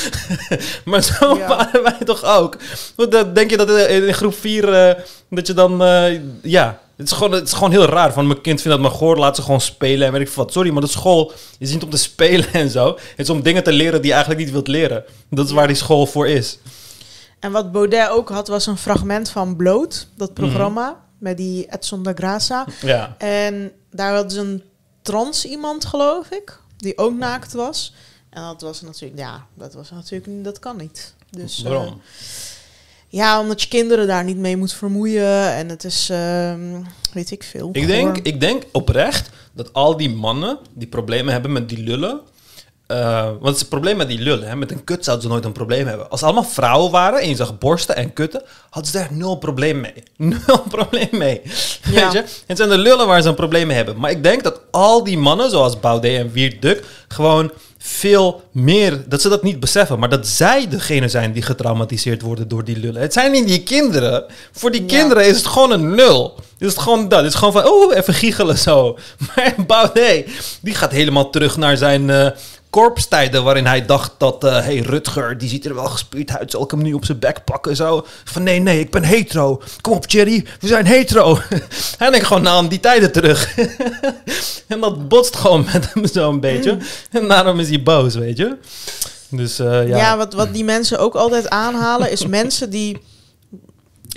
maar 0.85 1.03
zo 1.03 1.39
waren 1.39 1.83
wij 1.83 1.99
toch 2.05 2.25
ook. 2.25 2.57
Denk 3.35 3.51
je 3.51 3.57
dat 3.57 3.71
in 3.71 4.15
groep 4.15 4.35
4 4.35 4.69
uh, 4.69 4.91
eh, 4.91 4.97
dat 5.31 5.47
je 5.47 5.53
dan, 5.53 5.83
uh, 5.83 6.21
ja. 6.43 6.83
Het 6.97 7.07
is, 7.07 7.13
gewoon, 7.13 7.33
het 7.33 7.47
is 7.47 7.53
gewoon 7.53 7.71
heel 7.71 7.85
raar. 7.85 8.13
Van 8.13 8.27
mijn 8.27 8.41
kind 8.41 8.61
vindt 8.61 8.77
dat 8.77 8.91
maar 8.91 8.99
goor, 8.99 9.17
laat 9.17 9.37
ze 9.37 9.43
gewoon 9.43 9.61
spelen 9.61 10.07
en 10.07 10.13
weet 10.13 10.29
ik 10.29 10.29
wat. 10.29 10.53
Sorry, 10.53 10.71
maar 10.71 10.83
de 10.83 10.89
school 10.89 11.33
is 11.59 11.73
niet 11.73 11.83
om 11.83 11.91
te 11.91 11.97
spelen 12.11 12.53
en 12.53 12.71
zo. 12.71 12.87
Het 12.87 13.01
is 13.17 13.31
om 13.31 13.43
dingen 13.43 13.63
te 13.63 13.73
leren 13.73 13.99
die 13.99 14.07
je 14.07 14.13
eigenlijk 14.13 14.45
niet 14.45 14.53
wilt 14.53 14.69
leren. 14.69 15.05
Dat 15.31 15.47
is 15.47 15.53
waar 15.53 15.67
die 15.67 15.77
school 15.77 16.07
voor 16.07 16.29
is. 16.29 16.59
En 17.45 17.53
wat 17.53 17.73
Baudet 17.73 18.09
ook 18.09 18.29
had, 18.29 18.49
was 18.49 18.67
een 18.67 18.77
fragment 18.77 19.31
van 19.31 19.57
Bloot, 19.57 20.09
dat 20.15 20.31
mhm. 20.31 20.41
programma. 20.41 21.03
Met 21.19 21.37
die 21.37 21.67
Edson 21.71 22.03
da 22.03 22.13
Graça. 22.13 22.75
Ja. 22.81 23.15
En 23.19 23.73
daar 23.91 24.15
hadden 24.15 24.31
ze 24.31 24.41
een 24.41 24.63
trans 25.03 25.45
iemand, 25.45 25.85
geloof 25.85 26.31
ik, 26.31 26.59
die 26.77 26.99
ook 26.99 27.15
naakt 27.15 27.53
was. 27.53 27.95
En 28.31 28.43
dat 28.43 28.61
was 28.61 28.81
natuurlijk, 28.81 29.21
ja, 29.21 29.47
dat 29.55 29.75
was 29.75 29.91
natuurlijk, 29.91 30.45
dat 30.45 30.59
kan 30.59 30.77
niet. 30.77 31.15
Dus, 31.31 31.63
Waarom? 31.63 31.87
Uh, 31.87 31.93
ja, 33.09 33.41
omdat 33.41 33.63
je 33.63 33.69
kinderen 33.69 34.07
daar 34.07 34.25
niet 34.25 34.37
mee 34.37 34.57
moet 34.57 34.73
vermoeien. 34.73 35.53
En 35.55 35.69
het 35.69 35.85
is, 35.85 36.11
uh, 36.11 36.55
weet 37.13 37.31
ik 37.31 37.43
veel. 37.43 37.69
Ik 37.73 37.87
denk, 37.87 38.17
ik 38.17 38.41
denk 38.41 38.63
oprecht 38.73 39.31
dat 39.53 39.73
al 39.73 39.97
die 39.97 40.11
mannen 40.11 40.59
die 40.73 40.89
problemen 40.89 41.33
hebben 41.33 41.53
met 41.53 41.69
die 41.69 41.83
lullen, 41.83 42.21
uh, 42.89 43.25
want 43.25 43.45
het 43.45 43.55
is 43.55 43.61
het 43.61 43.69
probleem 43.69 43.97
met 43.97 44.09
die 44.09 44.19
lullen. 44.19 44.49
Hè? 44.49 44.57
Met 44.57 44.71
een 44.71 44.85
kut 44.85 45.05
zouden 45.05 45.27
ze 45.27 45.31
nooit 45.33 45.45
een 45.45 45.53
probleem 45.53 45.87
hebben. 45.87 46.11
Als 46.11 46.21
ze 46.21 46.27
allemaal 46.27 46.45
vrouwen 46.45 46.91
waren 46.91 47.21
en 47.21 47.29
je 47.29 47.37
zag 47.37 47.59
borsten 47.59 47.97
en 47.97 48.13
kutten, 48.13 48.43
hadden 48.71 48.93
ze 48.93 48.99
daar 48.99 49.09
nul 49.11 49.37
probleem 49.37 49.81
mee. 49.81 50.03
Nul 50.47 50.61
probleem 50.69 51.09
mee. 51.11 51.41
Ja. 51.91 52.03
Weet 52.03 52.13
je? 52.13 52.19
En 52.19 52.27
het 52.47 52.57
zijn 52.57 52.69
de 52.69 52.79
lullen 52.79 53.07
waar 53.07 53.23
ze 53.23 53.29
een 53.29 53.35
probleem 53.35 53.67
mee 53.67 53.77
hebben. 53.77 53.97
Maar 53.99 54.11
ik 54.11 54.23
denk 54.23 54.43
dat 54.43 54.61
al 54.71 55.05
die 55.05 55.19
mannen, 55.19 55.51
zoals 55.51 55.81
Baudet 55.81 56.19
en 56.19 56.33
Wiert 56.33 56.63
Duk, 56.63 56.85
gewoon 57.09 57.53
veel 57.79 58.43
meer, 58.53 59.09
dat 59.09 59.21
ze 59.21 59.29
dat 59.29 59.43
niet 59.43 59.61
beseffen, 59.61 59.99
maar 59.99 60.09
dat 60.09 60.27
zij 60.27 60.69
degene 60.69 61.09
zijn 61.09 61.33
die 61.33 61.43
getraumatiseerd 61.43 62.23
worden 62.23 62.49
door 62.49 62.65
die 62.65 62.79
lullen. 62.79 63.01
Het 63.01 63.13
zijn 63.13 63.33
niet 63.33 63.47
die 63.47 63.63
kinderen. 63.63 64.25
Voor 64.53 64.71
die 64.71 64.85
kinderen 64.85 65.27
is 65.27 65.37
het 65.37 65.47
gewoon 65.47 65.71
een 65.71 65.95
nul. 65.95 66.35
Is 66.59 66.69
het 66.69 66.79
gewoon 66.79 67.09
dat. 67.09 67.19
Het 67.19 67.29
is 67.29 67.39
gewoon 67.39 67.53
van, 67.53 67.69
oh, 67.69 67.97
even 67.97 68.15
giechelen 68.15 68.59
zo. 68.59 68.99
Maar 69.37 69.55
Baudet, 69.67 70.27
die 70.61 70.75
gaat 70.75 70.93
helemaal 70.93 71.31
terug 71.31 71.57
naar 71.57 71.77
zijn... 71.77 72.09
Uh, 72.09 72.29
korpstijden 72.75 73.45
waarin 73.45 73.67
hij 73.67 73.87
dacht 73.87 74.13
dat... 74.19 74.45
eh 74.45 74.53
hey, 74.53 74.79
Rutger, 74.79 75.39
die 75.39 75.49
ziet 75.49 75.65
er 75.65 75.75
wel 75.75 75.85
gespierd 75.85 76.39
uit. 76.39 76.51
Zal 76.51 76.63
ik 76.63 76.71
hem 76.71 76.83
nu 76.83 76.93
op 76.93 77.05
zijn 77.05 77.19
bek 77.19 77.45
pakken? 77.45 77.77
Zo. 77.77 78.07
Van 78.25 78.43
nee, 78.43 78.61
nee, 78.61 78.81
ik 78.81 78.91
ben 78.91 79.03
hetero. 79.03 79.63
Kom 79.81 79.93
op, 79.93 80.11
Jerry, 80.11 80.45
we 80.61 80.67
zijn 80.67 80.87
hetero. 80.87 81.39
hij 81.99 82.11
denkt 82.11 82.27
gewoon 82.27 82.43
nou 82.43 82.57
aan 82.57 82.69
die 82.69 82.81
tijden 82.81 83.13
terug. 83.13 83.55
en 84.69 84.81
dat 84.81 85.09
botst 85.09 85.37
gewoon 85.37 85.67
met 85.73 85.93
hem 85.93 86.07
zo'n 86.07 86.41
beetje. 86.41 86.79
En 87.11 87.29
daarom 87.29 87.61
is 87.61 87.69
hij 87.69 87.83
boos, 87.83 88.15
weet 88.15 88.37
je. 88.37 88.57
Dus 89.29 89.59
eh, 89.59 89.89
ja. 89.89 89.97
Ja, 89.97 90.17
wat, 90.17 90.33
wat 90.33 90.53
die 90.53 90.65
mensen 90.65 90.99
ook 90.99 91.15
altijd 91.15 91.49
aanhalen, 91.49 92.11
is 92.11 92.27
mensen 92.41 92.71
die 92.71 92.99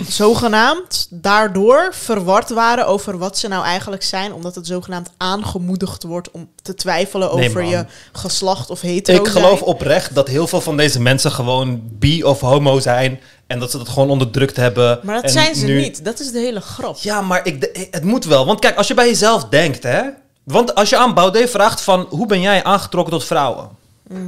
zogenaamd 0.06 1.06
daardoor 1.10 1.88
verward 1.94 2.50
waren 2.50 2.86
over 2.86 3.18
wat 3.18 3.38
ze 3.38 3.48
nou 3.48 3.64
eigenlijk 3.64 4.02
zijn, 4.02 4.32
omdat 4.32 4.54
het 4.54 4.66
zogenaamd 4.66 5.10
aangemoedigd 5.16 6.02
wordt 6.02 6.30
om 6.30 6.48
te 6.62 6.74
twijfelen 6.74 7.36
Nee, 7.36 7.48
over 7.48 7.60
man. 7.62 7.70
je 7.70 7.84
geslacht 8.12 8.70
of 8.70 8.80
hetero 8.80 9.18
Ik 9.22 9.28
geloof 9.28 9.58
zijn. 9.58 9.70
oprecht 9.70 10.14
dat 10.14 10.28
heel 10.28 10.46
veel 10.46 10.60
van 10.60 10.76
deze 10.76 11.00
mensen 11.00 11.30
gewoon 11.30 11.80
bi 11.84 12.24
of 12.24 12.40
homo 12.40 12.78
zijn. 12.80 13.20
En 13.46 13.58
dat 13.58 13.70
ze 13.70 13.78
dat 13.78 13.88
gewoon 13.88 14.10
onderdrukt 14.10 14.56
hebben. 14.56 15.00
Maar 15.02 15.14
dat 15.14 15.24
En 15.24 15.30
zijn 15.30 15.54
ze 15.54 15.64
nu- 15.66 15.80
niet. 15.80 16.04
Dat 16.04 16.20
is 16.20 16.32
de 16.32 16.38
hele 16.38 16.60
grap. 16.60 16.96
Ja, 16.98 17.20
maar 17.20 17.46
ik, 17.46 17.88
het 17.90 18.04
moet 18.04 18.24
wel. 18.24 18.46
Want 18.46 18.60
kijk, 18.60 18.76
als 18.76 18.88
je 18.88 18.94
bij 18.94 19.06
jezelf 19.08 19.44
denkt, 19.44 19.82
hè. 19.82 20.02
Want 20.44 20.74
als 20.74 20.88
je 20.88 20.96
aan 20.96 21.14
Baudet 21.14 21.50
vraagt 21.50 21.80
van... 21.80 22.06
Hoe 22.10 22.26
ben 22.26 22.40
jij 22.40 22.64
aangetrokken 22.64 23.12
tot 23.12 23.24
vrouwen? 23.24 23.68
Mhm. 24.08 24.20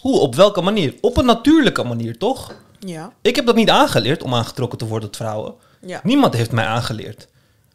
Hoe? 0.00 0.18
Op 0.20 0.34
welke 0.34 0.60
manier? 0.60 0.94
Op 1.00 1.16
een 1.16 1.24
natuurlijke 1.24 1.82
manier, 1.84 2.18
toch? 2.18 2.52
Ja. 2.78 3.12
Ik 3.22 3.36
heb 3.36 3.46
dat 3.46 3.54
niet 3.54 3.70
aangeleerd 3.70 4.22
om 4.22 4.34
aangetrokken 4.34 4.78
te 4.78 4.86
worden 4.86 5.10
tot 5.10 5.18
vrouwen. 5.18 5.54
Ja. 5.80 6.00
Niemand 6.02 6.34
heeft 6.34 6.52
mij 6.52 6.64
aangeleerd. 6.64 7.28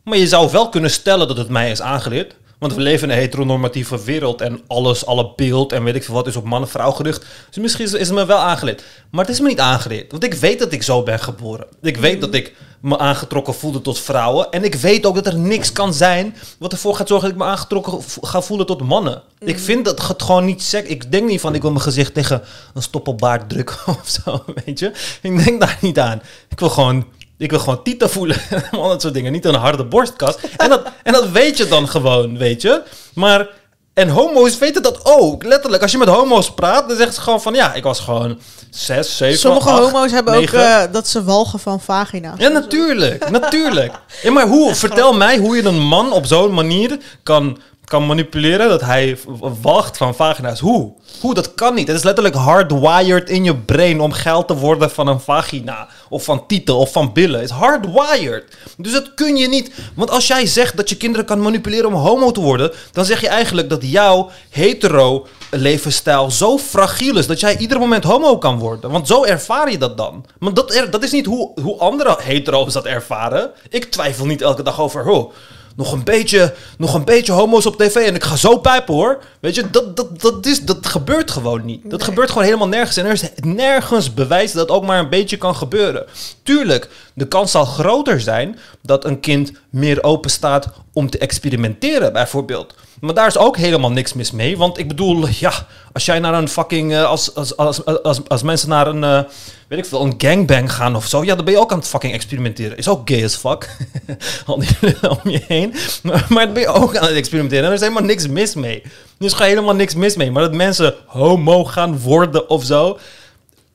Maar 0.03 0.17
je 0.17 0.27
zou 0.27 0.51
wel 0.51 0.69
kunnen 0.69 0.91
stellen 0.91 1.27
dat 1.27 1.37
het 1.37 1.49
mij 1.49 1.71
is 1.71 1.81
aangeleerd. 1.81 2.35
Want 2.61 2.73
we 2.73 2.81
leven 2.81 3.09
in 3.09 3.13
een 3.13 3.21
heteronormatieve 3.21 4.03
wereld 4.03 4.41
en 4.41 4.61
alles, 4.67 5.05
alle 5.05 5.33
beeld 5.35 5.71
en 5.71 5.83
weet 5.83 5.95
ik 5.95 6.03
veel 6.03 6.13
wat 6.13 6.27
is 6.27 6.35
op 6.35 6.43
man-vrouw 6.43 6.91
gericht. 6.91 7.25
Dus 7.49 7.57
misschien 7.57 7.85
is, 7.85 7.91
het 7.91 8.11
me 8.11 8.25
wel 8.25 8.37
aangeleerd. 8.37 8.83
Maar 9.11 9.25
het 9.25 9.33
is 9.33 9.39
me 9.39 9.47
niet 9.47 9.59
aangeleerd. 9.59 10.11
Want 10.11 10.23
ik 10.23 10.33
weet 10.33 10.59
dat 10.59 10.71
ik 10.71 10.83
zo 10.83 11.03
ben 11.03 11.19
geboren. 11.19 11.67
Ik 11.81 11.97
weet 11.97 12.21
dat 12.21 12.33
ik 12.33 12.53
me 12.81 12.97
aangetrokken 12.97 13.53
voelde 13.53 13.81
tot 13.81 13.99
vrouwen. 13.99 14.51
En 14.51 14.63
ik 14.63 14.75
weet 14.75 15.05
ook 15.05 15.15
dat 15.15 15.27
er 15.27 15.37
niks 15.37 15.71
kan 15.71 15.93
zijn 15.93 16.35
wat 16.59 16.71
ervoor 16.71 16.95
gaat 16.95 17.07
zorgen 17.07 17.27
dat 17.27 17.37
ik 17.37 17.43
me 17.43 17.51
aangetrokken 17.51 17.99
ga 18.21 18.41
voelen 18.41 18.65
tot 18.65 18.81
mannen. 18.81 19.21
Ik 19.39 19.59
vind 19.59 19.85
dat 19.85 20.07
het 20.07 20.23
gewoon 20.23 20.45
niet 20.45 20.61
sec. 20.61 20.87
Ik 20.87 21.11
denk 21.11 21.29
niet 21.29 21.41
van 21.41 21.55
ik 21.55 21.61
wil 21.61 21.71
mijn 21.71 21.83
gezicht 21.83 22.13
tegen 22.13 22.41
een 22.73 22.81
stoppelbaard 22.81 23.49
drukken 23.49 23.77
of 24.01 24.19
zo, 24.23 24.43
weet 24.65 24.79
je. 24.79 24.91
Ik 25.21 25.45
denk 25.45 25.59
daar 25.59 25.77
niet 25.81 25.99
aan. 25.99 26.21
Ik 26.49 26.59
wil 26.59 26.69
gewoon 26.69 27.05
ik 27.41 27.49
wil 27.49 27.59
gewoon 27.59 27.83
tieten 27.83 28.09
voelen. 28.09 28.37
Al 28.71 28.89
dat 28.89 29.01
soort 29.01 29.13
dingen. 29.13 29.31
Niet 29.31 29.45
een 29.45 29.55
harde 29.55 29.85
borstkast. 29.85 30.39
En 30.57 30.69
dat, 30.69 30.87
en 31.03 31.13
dat 31.13 31.29
weet 31.29 31.57
je 31.57 31.67
dan 31.67 31.87
gewoon, 31.87 32.37
weet 32.37 32.61
je. 32.61 32.81
Maar... 33.13 33.47
En 33.93 34.09
homo's 34.09 34.57
weten 34.57 34.81
dat 34.83 35.05
ook. 35.05 35.43
Letterlijk, 35.43 35.81
als 35.81 35.91
je 35.91 35.97
met 35.97 36.07
homo's 36.07 36.53
praat, 36.53 36.87
dan 36.87 36.97
zeggen 36.97 37.15
ze 37.15 37.21
gewoon 37.21 37.41
van... 37.41 37.53
Ja, 37.53 37.73
ik 37.73 37.83
was 37.83 37.99
gewoon 37.99 38.39
zes, 38.69 39.17
zeven, 39.17 39.39
Sommige 39.39 39.69
acht, 39.69 39.79
homo's 39.79 40.11
hebben 40.11 40.33
negen. 40.33 40.59
ook 40.59 40.65
eh, 40.65 40.93
dat 40.93 41.07
ze 41.07 41.23
walgen 41.23 41.59
van 41.59 41.81
vagina. 41.81 42.33
Ja, 42.37 42.47
natuurlijk. 42.47 43.29
natuurlijk. 43.29 43.93
Ja, 44.23 44.31
maar 44.31 44.47
hoe, 44.47 44.75
vertel 44.85 45.13
mij 45.13 45.37
hoe 45.37 45.55
je 45.55 45.63
een 45.63 45.79
man 45.79 46.11
op 46.11 46.25
zo'n 46.25 46.53
manier 46.53 46.97
kan, 47.23 47.57
kan 47.91 48.05
manipuleren 48.05 48.69
dat 48.69 48.81
hij 48.81 49.17
wacht 49.61 49.97
van 49.97 50.15
vagina's. 50.15 50.59
Hoe? 50.59 50.93
Hoe? 51.21 51.33
Dat 51.33 51.53
kan 51.53 51.73
niet. 51.73 51.87
Het 51.87 51.97
is 51.97 52.03
letterlijk 52.03 52.35
hardwired 52.35 53.29
in 53.29 53.43
je 53.43 53.55
brain 53.55 53.99
om 53.99 54.11
geld 54.11 54.47
te 54.47 54.55
worden 54.55 54.91
van 54.91 55.07
een 55.07 55.19
vagina. 55.19 55.87
Of 56.09 56.23
van 56.23 56.47
titel 56.47 56.79
of 56.79 56.91
van 56.91 57.13
billen. 57.13 57.39
Het 57.39 57.49
is 57.49 57.55
hardwired. 57.55 58.43
Dus 58.77 58.91
dat 58.91 59.13
kun 59.13 59.37
je 59.37 59.47
niet. 59.47 59.71
Want 59.95 60.09
als 60.09 60.27
jij 60.27 60.45
zegt 60.45 60.77
dat 60.77 60.89
je 60.89 60.97
kinderen 60.97 61.25
kan 61.25 61.41
manipuleren 61.41 61.87
om 61.87 61.93
homo 61.93 62.31
te 62.31 62.41
worden, 62.41 62.71
dan 62.91 63.05
zeg 63.05 63.21
je 63.21 63.27
eigenlijk 63.27 63.69
dat 63.69 63.81
jouw 63.83 64.29
hetero 64.49 65.27
levensstijl 65.49 66.31
zo 66.31 66.57
fragiel 66.57 67.17
is 67.17 67.27
dat 67.27 67.39
jij 67.39 67.57
ieder 67.57 67.79
moment 67.79 68.03
homo 68.03 68.37
kan 68.37 68.59
worden. 68.59 68.91
Want 68.91 69.07
zo 69.07 69.23
ervaar 69.23 69.71
je 69.71 69.77
dat 69.77 69.97
dan. 69.97 70.25
Maar 70.39 70.53
dat, 70.53 70.87
dat 70.91 71.03
is 71.03 71.11
niet 71.11 71.25
hoe, 71.25 71.51
hoe 71.61 71.77
andere 71.77 72.17
hetero's 72.21 72.73
dat 72.73 72.85
ervaren. 72.85 73.51
Ik 73.69 73.85
twijfel 73.85 74.25
niet 74.25 74.41
elke 74.41 74.63
dag 74.63 74.79
over, 74.79 75.07
oh, 75.07 75.31
nog 75.75 75.91
een 75.91 76.03
beetje, 76.03 76.53
nog 76.77 76.93
een 76.93 77.05
beetje 77.05 77.31
homo's 77.31 77.65
op 77.65 77.77
tv 77.77 77.95
en 77.95 78.15
ik 78.15 78.23
ga 78.23 78.35
zo 78.35 78.57
pijpen 78.57 78.93
hoor. 78.93 79.23
Weet 79.39 79.55
je, 79.55 79.69
dat, 79.69 79.95
dat, 79.95 80.21
dat, 80.21 80.45
is, 80.45 80.61
dat 80.65 80.85
gebeurt 80.87 81.31
gewoon 81.31 81.65
niet. 81.65 81.81
Dat 81.83 81.99
Nee. 81.99 82.07
gebeurt 82.09 82.29
gewoon 82.29 82.43
helemaal 82.43 82.67
nergens. 82.67 82.97
En 82.97 83.05
er 83.05 83.11
is 83.11 83.23
nergens 83.35 84.13
bewijs 84.13 84.51
dat 84.51 84.69
ook 84.69 84.85
maar 84.85 84.99
een 84.99 85.09
beetje 85.09 85.37
kan 85.37 85.55
gebeuren. 85.55 86.05
Tuurlijk, 86.43 86.89
de 87.13 87.27
kans 87.27 87.51
zal 87.51 87.65
groter 87.65 88.21
zijn 88.21 88.59
dat 88.81 89.05
een 89.05 89.19
kind 89.19 89.51
meer 89.69 90.03
open 90.03 90.29
staat 90.29 90.67
om 90.93 91.09
te 91.09 91.17
experimenteren, 91.17 92.13
bijvoorbeeld. 92.13 92.73
Maar 93.01 93.13
daar 93.13 93.27
is 93.27 93.37
ook 93.37 93.57
helemaal 93.57 93.91
niks 93.91 94.13
mis 94.13 94.31
mee. 94.31 94.57
Want 94.57 94.77
ik 94.77 94.87
bedoel, 94.87 95.27
ja, 95.27 95.53
als 95.93 96.05
jij 96.05 96.19
naar 96.19 96.33
een 96.33 96.47
fucking. 96.49 96.93
eh, 96.93 97.03
als, 97.05 97.35
als, 97.35 97.57
als, 97.57 97.85
als, 97.85 98.19
als 98.27 98.41
mensen 98.43 98.69
naar 98.69 98.87
een. 98.87 99.03
eh, 99.03 99.21
weet 99.67 99.79
ik 99.79 99.85
veel, 99.85 100.01
een 100.01 100.13
gangbang 100.17 100.73
gaan 100.73 100.95
of 100.95 101.05
zo. 101.07 101.23
Ja, 101.23 101.35
dan 101.35 101.45
ben 101.45 101.53
je 101.53 101.59
ook 101.59 101.71
aan 101.71 101.77
het 101.77 101.87
fucking 101.87 102.13
experimenteren. 102.13 102.77
Is 102.77 102.87
ook 102.87 103.09
gay 103.09 103.23
as 103.23 103.35
fuck. 103.35 103.69
Al 104.45 104.59
die 104.59 105.09
om 105.23 105.29
je 105.31 105.41
heen. 105.47 105.73
Maar, 106.03 106.25
maar 106.29 106.43
dan 106.45 106.53
ben 106.53 106.61
je 106.63 106.67
ook 106.69 106.95
aan 106.97 107.07
het 107.07 107.15
experimenteren. 107.15 107.63
En 107.63 107.69
er 107.69 107.75
is 107.75 107.81
helemaal 107.81 108.03
niks 108.03 108.27
mis 108.27 108.55
mee. 108.55 108.81
Er 109.19 109.25
is 109.25 109.33
gewoon 109.33 109.47
helemaal 109.47 109.75
niks 109.75 109.95
mis 109.95 110.15
mee. 110.15 110.31
Maar 110.31 110.43
dat 110.43 110.53
mensen 110.53 110.95
homo 111.05 111.65
gaan 111.65 111.99
worden 111.99 112.49
of 112.49 112.63
zo. 112.65 112.97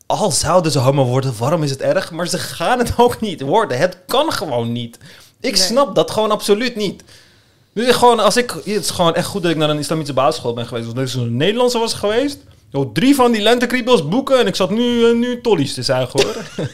Al 0.06 0.30
zouden 0.30 0.72
ze 0.72 0.78
homo 0.78 1.04
worden, 1.04 1.34
waarom 1.38 1.62
is 1.62 1.70
het 1.70 1.80
erg? 1.80 2.10
Maar 2.10 2.26
ze 2.28 2.38
gaan 2.38 2.78
het 2.78 2.92
ook 2.96 3.20
niet 3.20 3.40
worden. 3.40 3.78
Het 3.78 3.96
kan 4.06 4.32
gewoon 4.32 4.72
niet. 4.72 4.98
Ik 5.40 5.52
Nee. 5.52 5.62
snap 5.62 5.94
dat 5.94 6.10
gewoon 6.10 6.30
absoluut 6.30 6.76
niet. 6.76 7.02
Dus 7.76 7.94
gewoon, 7.94 8.20
als 8.20 8.36
ik, 8.36 8.50
het 8.50 8.64
is 8.64 8.90
gewoon 8.90 9.14
echt 9.14 9.26
goed 9.26 9.42
dat 9.42 9.50
ik 9.50 9.56
naar 9.56 9.70
een 9.70 9.78
islamitische 9.78 10.14
basisschool 10.14 10.54
ben 10.54 10.66
geweest. 10.66 10.86
Want 10.86 10.98
als 10.98 11.14
ik 11.14 11.20
een 11.20 11.36
Nederlandse 11.36 11.78
was 11.78 11.94
geweest, 11.94 12.38
joh, 12.70 12.92
drie 12.92 13.14
van 13.14 13.32
die 13.32 13.40
lentekriebels 13.40 14.08
boeken 14.08 14.38
en 14.38 14.46
ik 14.46 14.54
zat 14.54 14.70
nu, 14.70 15.06
eh, 15.08 15.14
nu 15.14 15.40
tollies 15.40 15.74
te 15.74 15.82
zuigen 15.82 16.22
hoor. 16.22 16.34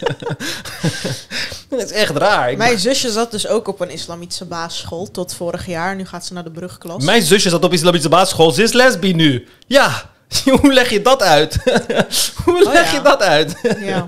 dat 1.69 1.83
is 1.83 1.91
echt 1.91 2.17
raar. 2.17 2.57
Mijn 2.57 2.79
zusje 2.79 3.11
zat 3.11 3.31
dus 3.31 3.47
ook 3.47 3.69
op 3.69 3.81
een 3.81 3.91
islamitische 3.91 4.45
basisschool 4.45 5.11
tot 5.11 5.35
vorig 5.35 5.67
jaar. 5.67 5.97
Nu 5.97 6.07
gaat 6.07 6.27
ze 6.27 6.33
naar 6.33 6.45
de 6.45 6.51
brugklas. 6.51 7.05
Mijn 7.05 7.23
zusje 7.23 7.49
zat 7.49 7.65
op 7.65 7.73
islamitische 7.73 8.11
basisschool, 8.11 8.51
ze 8.51 8.63
is 8.63 8.73
lesbi 8.73 9.15
nu. 9.15 9.47
Ja, 9.67 10.11
hoe 10.61 10.73
leg 10.73 10.91
je 10.91 11.03
dat 11.03 11.23
uit? 11.23 11.57
hoe 12.45 12.65
Oh 12.67 12.73
leg 12.73 12.91
ja. 12.91 12.97
je 12.97 13.03
dat 13.03 13.23
uit? 13.23 13.55
Ja. 13.81 14.05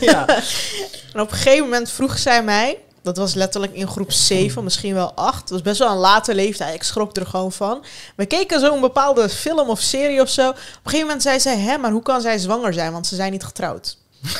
ja. 0.00 0.26
En 1.12 1.20
op 1.20 1.30
een 1.30 1.36
gegeven 1.36 1.64
moment 1.64 1.90
vroeg 1.90 2.18
zij 2.18 2.42
mij, 2.42 2.78
dat 3.06 3.16
was 3.16 3.34
letterlijk 3.34 3.72
in 3.74 3.88
groep 3.88 4.12
7, 4.12 4.64
misschien 4.64 4.94
wel 4.94 5.12
8. 5.14 5.40
Dat 5.40 5.50
was 5.50 5.62
best 5.62 5.78
wel 5.78 5.90
een 5.90 5.96
late 5.96 6.34
leeftijd. 6.34 6.74
Ik 6.74 6.82
schrok 6.82 7.16
er 7.16 7.26
gewoon 7.26 7.52
van. 7.52 7.84
We 8.16 8.26
keken 8.26 8.60
zo'n 8.60 8.80
bepaalde 8.80 9.28
film 9.28 9.68
of 9.70 9.80
serie 9.80 10.20
of 10.20 10.28
zo. 10.28 10.48
Op 10.48 10.54
een 10.56 10.60
gegeven 10.82 11.06
moment 11.06 11.22
zei 11.22 11.40
zij, 11.40 11.58
hè, 11.58 11.78
maar 11.78 11.90
hoe 11.90 12.02
kan 12.02 12.20
zij 12.20 12.38
zwanger 12.38 12.72
zijn? 12.74 12.92
Want 12.92 13.06
ze 13.06 13.14
zijn 13.14 13.32
niet 13.32 13.44
getrouwd. 13.44 13.96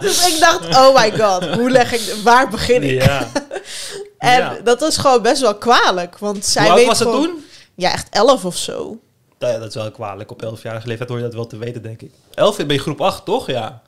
dus 0.00 0.26
ik 0.28 0.36
dacht, 0.40 0.76
oh 0.76 0.94
my 0.94 1.18
god, 1.18 1.44
hoe 1.54 1.70
leg 1.70 1.92
ik, 1.92 2.14
waar 2.22 2.48
begin 2.48 2.82
ik? 2.82 3.02
ja. 3.02 3.26
En 4.18 4.38
Ja. 4.38 4.56
dat 4.64 4.80
was 4.80 4.96
gewoon 4.96 5.22
best 5.22 5.40
wel 5.40 5.54
kwalijk. 5.54 6.18
Want 6.18 6.44
zij 6.44 6.72
weet 6.72 6.86
was 6.86 6.98
het 6.98 7.10
toen? 7.10 7.44
Ja, 7.74 7.92
echt 7.92 8.06
11 8.10 8.44
of 8.44 8.56
zo. 8.56 8.98
Nou 9.38 9.52
ja, 9.52 9.58
dat 9.58 9.68
is 9.68 9.74
wel 9.74 9.90
kwalijk. 9.90 10.30
Op 10.30 10.42
11-jarige 10.44 10.86
leeftijd 10.86 11.08
hoor 11.08 11.18
je 11.18 11.24
dat 11.24 11.34
wel 11.34 11.46
te 11.46 11.56
weten, 11.56 11.82
denk 11.82 12.02
ik. 12.02 12.10
11 12.34 12.56
ben 12.56 12.72
je 12.72 12.78
groep 12.78 13.00
8, 13.00 13.24
toch? 13.24 13.46
Ja. 13.46 13.82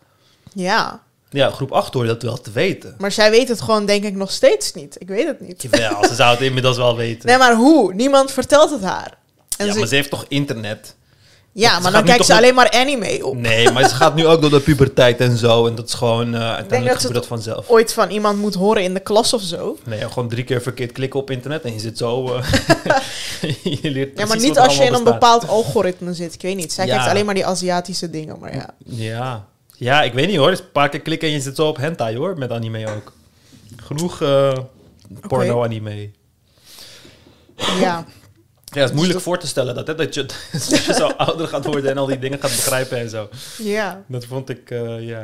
Ja, 0.54 1.02
Ja, 1.30 1.50
groep 1.50 1.72
8 1.72 1.94
hoor 1.94 2.02
je 2.02 2.08
dat 2.08 2.22
wel 2.22 2.40
te 2.40 2.50
weten. 2.50 2.94
maar 2.98 3.12
zij 3.12 3.30
weet 3.30 3.48
het 3.48 3.60
gewoon 3.60 3.86
denk 3.86 4.04
ik 4.04 4.14
nog 4.14 4.30
steeds 4.30 4.72
niet. 4.72 4.96
Ik 4.98 5.08
weet 5.08 5.26
het 5.26 5.40
niet. 5.40 5.62
Jawel, 5.62 6.04
ze 6.04 6.14
zou 6.14 6.30
het 6.30 6.40
inmiddels 6.40 6.76
wel 6.76 6.96
weten. 7.06 7.28
Nee, 7.28 7.38
maar 7.38 7.54
hoe? 7.54 7.94
Niemand 7.94 8.32
vertelt 8.32 8.70
het 8.70 8.82
haar. 8.82 9.16
En 9.58 9.66
ja, 9.66 9.72
ze- 9.72 9.78
maar 9.78 9.88
ze 9.88 9.94
heeft 9.94 10.10
toch 10.10 10.24
internet? 10.28 10.96
Ja, 11.52 11.78
maar 11.78 11.92
dan 11.92 12.04
kijkt 12.04 12.26
ze 12.26 12.36
alleen 12.36 12.54
maar 12.54 12.70
anime 12.70 13.26
op. 13.26 13.36
Nee, 13.36 13.70
maar 13.70 13.88
ze 13.88 13.94
gaat 13.94 14.14
nu 14.14 14.26
ook 14.26 14.40
door 14.40 14.50
de 14.50 14.60
puberteit 14.60 15.20
en 15.20 15.36
zo. 15.36 15.66
En 15.66 15.74
dat 15.74 15.88
is 15.88 15.94
gewoon, 15.94 16.34
eh 16.34 16.40
uiteindelijk 16.40 16.88
dat 16.92 17.00
ze 17.00 17.06
gebeurt 17.06 17.28
dat 17.28 17.38
vanzelf. 17.38 17.68
Ooit 17.68 17.92
van 17.92 18.10
iemand 18.10 18.38
moet 18.38 18.54
horen 18.54 18.82
in 18.82 18.94
de 18.94 19.00
klas 19.00 19.32
of 19.32 19.42
zo. 19.42 19.76
Nee, 19.84 20.00
gewoon 20.08 20.28
drie 20.28 20.44
keer 20.44 20.62
verkeerd 20.62 20.92
klikken 20.92 21.20
op 21.20 21.30
internet 21.30 21.62
en 21.62 21.72
je 21.72 21.78
zit 21.78 21.98
zo... 21.98 22.34
eh, 22.34 22.42
je 23.82 23.90
leert 23.90 24.18
Ja, 24.18 24.26
maar 24.26 24.38
niet 24.40 24.58
als 24.58 24.76
je 24.76 24.84
in 24.84 24.94
een 24.94 25.04
bepaald 25.04 25.48
algoritme 25.48 26.14
zit. 26.14 26.34
Ik 26.34 26.42
weet 26.42 26.56
niet. 26.56 26.72
Zij 26.72 26.86
Ja. 26.86 26.94
kijkt 26.96 27.10
alleen 27.10 27.24
maar 27.24 27.34
die 27.34 27.46
Aziatische 27.46 28.10
dingen. 28.10 28.38
Maar 28.38 28.54
ja. 28.54 28.74
Ja. 28.84 29.46
Ja, 29.78 30.02
ik 30.02 30.12
weet 30.12 30.26
niet 30.26 30.36
hoor. 30.36 30.50
Dus 30.50 30.58
een 30.58 30.72
paar 30.72 30.88
keer 30.88 31.00
klikken 31.00 31.28
en 31.28 31.34
je 31.34 31.40
zit 31.40 31.56
zo 31.56 31.68
op 31.68 31.76
hentai 31.76 32.16
hoor, 32.16 32.38
met 32.38 32.50
anime 32.50 32.94
ook. 32.96 33.12
Genoeg 33.76 34.22
eh, 34.22 34.58
porno-anime. 35.28 36.10
ja. 37.56 38.04
Ja, 38.72 38.80
het 38.80 38.90
is 38.90 38.96
moeilijk 38.96 39.20
voor 39.20 39.38
te 39.38 39.46
stellen 39.46 39.74
dat, 39.74 39.86
hè, 39.86 39.94
dat, 39.94 40.14
je, 40.14 40.26
dat 40.70 40.84
je 40.84 40.94
zo 40.94 41.06
ouder 41.26 41.48
gaat 41.48 41.64
worden 41.64 41.90
en 41.90 41.98
al 41.98 42.06
die 42.06 42.18
dingen 42.18 42.40
gaat 42.40 42.50
begrijpen 42.50 42.98
en 42.98 43.10
zo. 43.10 43.28
Ja. 43.58 44.04
Dat 44.06 44.24
vond 44.24 44.48
ik, 44.48 44.70
eh, 44.70 45.06
ja. 45.06 45.20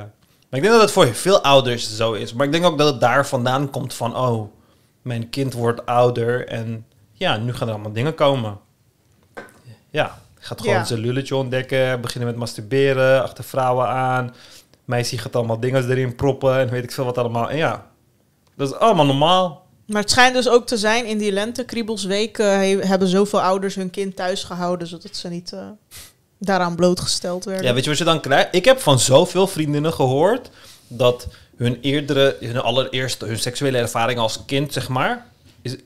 Maar 0.49 0.61
ik 0.61 0.63
denk 0.63 0.73
dat 0.73 0.81
het 0.81 0.91
voor 0.91 1.15
veel 1.15 1.43
ouders 1.43 1.97
zo 1.97 2.13
is. 2.13 2.33
Maar 2.33 2.47
ik 2.47 2.53
denk 2.53 2.65
ook 2.65 2.79
dat 2.79 2.93
het 2.93 3.01
daar 3.01 3.27
vandaan 3.27 3.71
komt 3.71 3.95
van, 3.95 4.17
oh, 4.17 4.53
mijn 5.03 5.31
kind 5.31 5.53
wordt 5.53 5.87
ouder 5.87 6.49
en 6.49 6.87
ja, 7.13 7.37
nu 7.37 7.53
gaan 7.53 7.69
er 7.69 7.75
allemaal 7.75 7.93
dingen 7.93 8.15
komen. 8.15 8.59
Ja, 9.91 10.23
gaat 10.47 10.61
gewoon 10.61 10.75
Ja. 10.77 10.85
zijn 10.85 11.01
lulletje 11.01 11.37
ontdekken, 11.37 12.01
beginnen 12.01 12.29
met 12.29 12.39
masturberen, 12.39 13.23
achter 13.23 13.45
vrouwen 13.45 13.89
aan. 13.89 14.35
Meisje 14.85 15.19
gaat 15.19 15.37
allemaal 15.37 15.61
dingen 15.61 15.91
erin 15.91 16.15
proppen 16.15 16.59
en 16.59 16.71
weet 16.71 16.85
ik 16.85 16.93
veel 16.93 17.05
wat 17.05 17.19
allemaal. 17.19 17.51
En 17.51 17.57
ja, 17.57 17.87
dat 18.57 18.69
is 18.69 18.75
allemaal 18.79 19.07
normaal. 19.07 19.67
Maar 19.87 20.01
het 20.01 20.11
schijnt 20.11 20.35
dus 20.35 20.49
ook 20.49 20.67
te 20.67 20.77
zijn, 20.79 21.07
in 21.07 21.19
die 21.19 21.33
lentekriebelsweek 21.33 22.37
he- 22.37 22.79
hebben 22.87 23.09
zoveel 23.09 23.41
ouders 23.43 23.75
hun 23.75 23.91
kind 23.91 24.17
thuis 24.17 24.45
gehouden, 24.45 24.87
zodat 24.89 25.17
ze 25.17 25.29
niet 25.29 25.53
eh, 25.53 25.61
daaraan 26.39 26.77
blootgesteld 26.77 27.45
werden. 27.45 27.65
Ja, 27.65 27.73
weet 27.75 27.83
je 27.85 27.89
wat 27.91 27.99
je 27.99 28.05
dan 28.05 28.21
krijgt? 28.21 28.49
Ik 28.55 28.65
heb 28.65 28.81
van 28.81 28.99
zoveel 28.99 29.47
vriendinnen 29.47 29.93
gehoord 29.93 30.51
dat 30.89 31.29
hun 31.57 31.79
eerdere, 31.81 32.37
hun 32.41 32.61
allereerste, 32.61 33.27
hun 33.27 33.39
seksuele 33.39 33.79
ervaring 33.79 34.19
als 34.19 34.45
kind, 34.47 34.73
zeg 34.73 34.89
maar. 34.89 35.27
Is, 35.63 35.77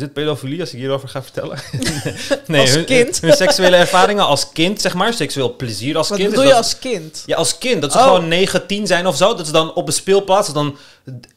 is 0.00 0.06
het 0.06 0.12
pedofilie 0.14 0.60
als 0.60 0.72
ik 0.72 0.78
hierover 0.78 1.08
ga 1.08 1.22
vertellen? 1.22 1.58
nee, 2.46 2.60
Als 2.60 2.70
hun, 2.70 2.84
kind. 2.84 3.20
hun 3.20 3.32
seksuele 3.32 3.76
ervaringen 3.76 4.26
als 4.26 4.52
kind, 4.52 4.80
zeg 4.80 4.94
maar, 4.94 5.12
seksueel 5.14 5.56
plezier 5.56 5.96
als 5.96 6.08
Wat 6.08 6.18
kind. 6.18 6.30
bedoel 6.30 6.44
is 6.44 6.50
je 6.50 6.56
als 6.56 6.78
kind? 6.78 7.22
Ja, 7.26 7.36
als 7.36 7.58
kind. 7.58 7.80
Dat 7.82 7.92
ze 7.92 7.98
Oh. 7.98 8.04
gewoon 8.04 8.28
9, 8.28 8.66
10 8.66 8.86
zijn 8.86 9.06
of 9.06 9.16
zo. 9.16 9.34
Dat 9.34 9.46
ze 9.46 9.52
dan 9.52 9.74
op 9.74 9.86
een 9.86 9.92
speelplaats... 9.92 10.52
dan 10.52 10.76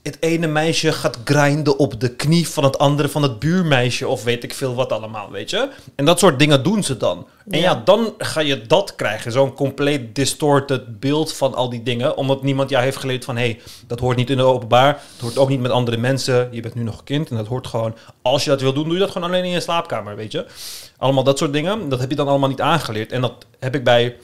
het 0.04 0.18
ene 0.20 0.48
meisje 0.48 0.92
gaat 0.92 1.18
grinden 1.24 1.78
op 1.78 2.00
de 2.00 2.16
knie 2.16 2.48
van 2.48 2.64
het 2.64 2.78
andere... 2.78 3.10
van 3.10 3.22
het 3.24 3.40
buurmeisje 3.40 4.08
of 4.08 4.24
weet 4.24 4.44
ik 4.44 4.54
veel 4.54 4.76
wat 4.76 4.92
allemaal, 4.92 5.32
weet 5.32 5.50
je? 5.50 5.70
En 5.96 6.06
dat 6.06 6.20
soort 6.20 6.40
dingen 6.40 6.64
doen 6.64 6.84
ze 6.84 6.98
dan. 6.98 7.28
En 7.50 7.60
ja, 7.60 7.72
Ja. 7.72 7.82
dan 7.86 8.14
ga 8.18 8.40
je 8.40 8.62
dat 8.62 8.96
krijgen. 8.96 9.32
Zo'n 9.32 9.54
compleet 9.54 10.16
distorted 10.16 11.00
beeld 11.00 11.34
van 11.34 11.54
al 11.54 11.70
die 11.70 11.84
dingen. 11.84 12.18
Omdat 12.18 12.44
niemand 12.44 12.70
jou 12.70 12.84
heeft 12.84 12.98
geleerd 12.98 13.26
van... 13.26 13.36
hé, 13.38 13.44
hey, 13.44 13.60
dat 13.88 14.00
hoort 14.00 14.18
niet 14.18 14.30
in 14.30 14.38
de 14.38 14.44
openbaar. 14.44 14.88
Het 14.88 15.22
hoort 15.22 15.38
ook 15.38 15.50
niet 15.50 15.60
met 15.62 15.72
andere 15.72 15.98
mensen. 15.98 16.48
Je 16.52 16.62
bent 16.62 16.76
nu 16.76 16.84
nog 16.84 17.04
kind 17.04 17.30
en 17.30 17.36
dat 17.36 17.48
hoort 17.48 17.68
gewoon... 17.68 17.96
als 18.22 18.44
je 18.44 18.50
dat 18.50 18.62
wil 18.62 18.74
doen, 18.74 18.84
doe 18.84 18.94
je 18.94 19.00
dat 19.00 19.12
gewoon 19.12 19.28
alleen 19.28 19.44
in 19.44 19.52
je 19.52 19.60
slaapkamer, 19.60 20.16
weet 20.16 20.32
je? 20.32 20.46
Allemaal 20.98 21.24
dat 21.24 21.38
soort 21.38 21.54
dingen. 21.54 21.90
Dat 21.90 22.00
heb 22.00 22.10
je 22.10 22.16
dan 22.16 22.28
allemaal 22.28 22.50
niet 22.50 22.62
aangeleerd. 22.62 23.12
En 23.12 23.22
dat 23.22 23.46
heb 23.60 23.76
ik 23.76 23.84
bij 23.84 24.16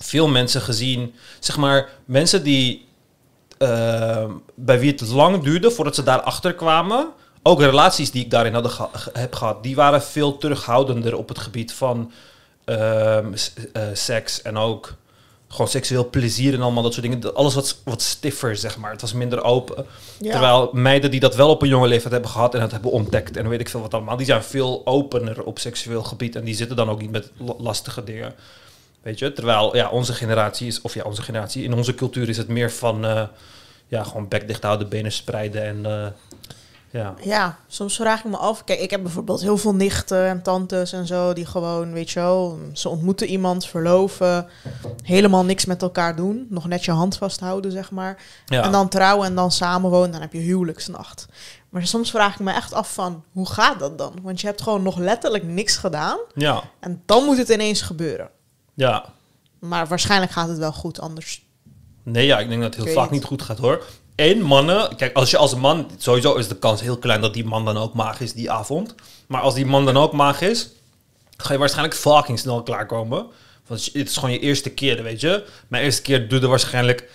veel 0.00 0.28
mensen 0.28 0.60
gezien. 0.60 1.14
Zeg 1.40 1.56
maar, 1.56 1.88
mensen 2.04 2.42
die. 2.44 2.85
Eh, 3.58 4.24
bij 4.54 4.80
wie 4.80 4.90
het 4.90 5.00
lang 5.08 5.42
duurde 5.42 5.70
voordat 5.70 5.94
ze 5.94 6.02
daarachter 6.02 6.54
kwamen. 6.54 7.08
Ook 7.42 7.60
relaties 7.60 8.10
die 8.10 8.24
ik 8.24 8.30
daarin 8.30 8.52
hadden 8.54 8.70
ge- 8.72 9.10
heb 9.12 9.34
gehad, 9.34 9.62
die 9.62 9.74
waren 9.76 10.02
veel 10.02 10.36
terughoudender 10.38 11.16
op 11.16 11.28
het 11.28 11.38
gebied 11.38 11.72
van 11.72 12.12
ehm, 12.64 13.32
eh, 13.72 13.82
seks 13.92 14.42
en 14.42 14.56
ook 14.56 14.94
gewoon 15.48 15.68
seksueel 15.68 16.10
plezier 16.10 16.54
en 16.54 16.62
allemaal 16.62 16.82
dat 16.82 16.92
soort 16.94 17.06
dingen. 17.06 17.34
Alles 17.34 17.54
wat, 17.54 17.78
wat 17.84 18.02
stiffer, 18.02 18.56
zeg 18.56 18.76
maar. 18.78 18.90
Het 18.90 19.00
was 19.00 19.12
minder 19.12 19.42
open. 19.44 19.86
Ja. 20.20 20.30
Terwijl 20.30 20.70
meiden 20.72 21.10
die 21.10 21.20
dat 21.20 21.34
wel 21.34 21.48
op 21.50 21.62
een 21.62 21.68
jonge 21.68 21.86
leeftijd 21.88 22.12
hebben 22.12 22.30
gehad 22.30 22.54
en 22.54 22.60
dat 22.60 22.70
hebben 22.72 22.90
ontdekt 22.90 23.36
en 23.36 23.48
weet 23.48 23.60
ik 23.60 23.68
veel 23.68 23.80
wat 23.80 23.94
allemaal, 23.94 24.16
die 24.16 24.26
zijn 24.26 24.42
veel 24.42 24.82
opener 24.84 25.42
op 25.44 25.58
seksueel 25.58 26.02
gebied 26.02 26.36
en 26.36 26.44
die 26.44 26.54
zitten 26.54 26.76
dan 26.76 26.90
ook 26.90 27.00
niet 27.00 27.10
met 27.10 27.30
la- 27.38 27.54
lastige 27.58 28.04
dingen. 28.04 28.34
Weet 29.06 29.18
je, 29.18 29.32
terwijl 29.32 29.76
ja, 29.76 29.88
onze 29.88 30.12
generatie 30.12 30.66
is, 30.66 30.80
of 30.80 30.94
ja, 30.94 31.02
onze 31.02 31.22
generatie, 31.22 31.64
in 31.64 31.72
onze 31.72 31.94
cultuur 31.94 32.28
is 32.28 32.36
het 32.36 32.48
meer 32.48 32.70
van, 32.70 33.04
eh, 33.04 33.22
ja, 33.86 34.04
gewoon 34.04 34.28
bek 34.28 34.46
dicht 34.46 34.62
houden, 34.62 34.88
benen 34.88 35.12
spreiden 35.12 35.62
en 35.62 35.86
eh, 35.86 36.06
ja. 36.90 37.14
Ja, 37.22 37.58
soms 37.66 37.96
vraag 37.96 38.18
ik 38.18 38.30
me 38.30 38.36
af. 38.36 38.64
Kijk, 38.64 38.80
ik 38.80 38.90
heb 38.90 39.02
bijvoorbeeld 39.02 39.40
heel 39.40 39.56
veel 39.56 39.74
nichten 39.74 40.26
en 40.26 40.42
tantes 40.42 40.92
en 40.92 41.06
zo 41.06 41.32
die 41.32 41.46
gewoon, 41.46 41.92
weet 41.92 42.10
je 42.10 42.20
wel, 42.20 42.58
ze 42.72 42.88
ontmoeten 42.88 43.26
iemand, 43.26 43.66
verloven, 43.66 44.48
helemaal 45.02 45.44
niks 45.44 45.64
met 45.64 45.82
elkaar 45.82 46.16
doen, 46.16 46.46
nog 46.50 46.68
net 46.68 46.84
je 46.84 46.90
hand 46.90 47.16
vasthouden, 47.16 47.72
zeg 47.72 47.90
maar. 47.90 48.22
ja. 48.46 48.62
En 48.62 48.72
dan 48.72 48.88
trouwen 48.88 49.26
en 49.26 49.34
dan 49.34 49.50
samenwonen, 49.52 50.10
dan 50.10 50.20
heb 50.20 50.32
je 50.32 50.38
huwelijksnacht. 50.38 51.26
Maar 51.68 51.86
soms 51.86 52.10
vraag 52.10 52.34
ik 52.34 52.40
me 52.40 52.52
echt 52.52 52.72
af 52.72 52.94
van, 52.94 53.24
hoe 53.32 53.48
gaat 53.48 53.78
dat 53.78 53.98
dan? 53.98 54.14
Want 54.22 54.40
je 54.40 54.46
hebt 54.46 54.62
gewoon 54.62 54.82
nog 54.82 54.98
letterlijk 54.98 55.44
niks 55.44 55.76
gedaan 55.76 56.18
ja, 56.34 56.62
en 56.80 57.02
dan 57.06 57.24
moet 57.24 57.38
het 57.38 57.48
ineens 57.48 57.82
gebeuren. 57.82 58.30
Ja. 58.76 59.04
Maar 59.58 59.86
waarschijnlijk 59.86 60.32
gaat 60.32 60.48
het 60.48 60.58
wel 60.58 60.72
goed 60.72 61.00
anders. 61.00 61.44
Nee, 62.02 62.26
ja, 62.26 62.38
ik 62.38 62.48
denk 62.48 62.62
dat 62.62 62.74
het 62.74 62.84
heel 62.84 62.94
vaak 62.94 63.10
niet 63.10 63.24
goed 63.24 63.42
gaat 63.42 63.58
hoor. 63.58 63.84
En 64.14 64.40
mannen, 64.40 64.96
kijk, 64.96 65.16
als 65.16 65.30
je 65.30 65.36
als 65.36 65.54
man, 65.54 65.90
sowieso 65.96 66.34
is 66.34 66.48
de 66.48 66.56
kans 66.56 66.80
heel 66.80 66.98
klein 66.98 67.20
dat 67.20 67.34
die 67.34 67.44
man 67.44 67.64
dan 67.64 67.76
ook 67.76 67.94
maag 67.94 68.20
is 68.20 68.32
die 68.32 68.50
avond. 68.50 68.94
Maar 69.26 69.40
als 69.40 69.54
die 69.54 69.66
man 69.66 69.84
dan 69.84 69.96
ook 69.96 70.12
maag 70.12 70.40
is, 70.40 70.68
ga 71.36 71.52
je 71.52 71.58
waarschijnlijk 71.58 71.96
fucking 71.96 72.38
snel 72.38 72.62
klaarkomen. 72.62 73.26
Want 73.66 73.84
het 73.84 74.08
is 74.08 74.16
gewoon 74.16 74.32
je 74.32 74.38
eerste 74.38 74.70
keer, 74.70 75.02
weet 75.02 75.20
je. 75.20 75.44
Mijn 75.68 75.84
eerste 75.84 76.02
keer 76.02 76.28
duurde 76.28 76.46
waarschijnlijk 76.46 77.10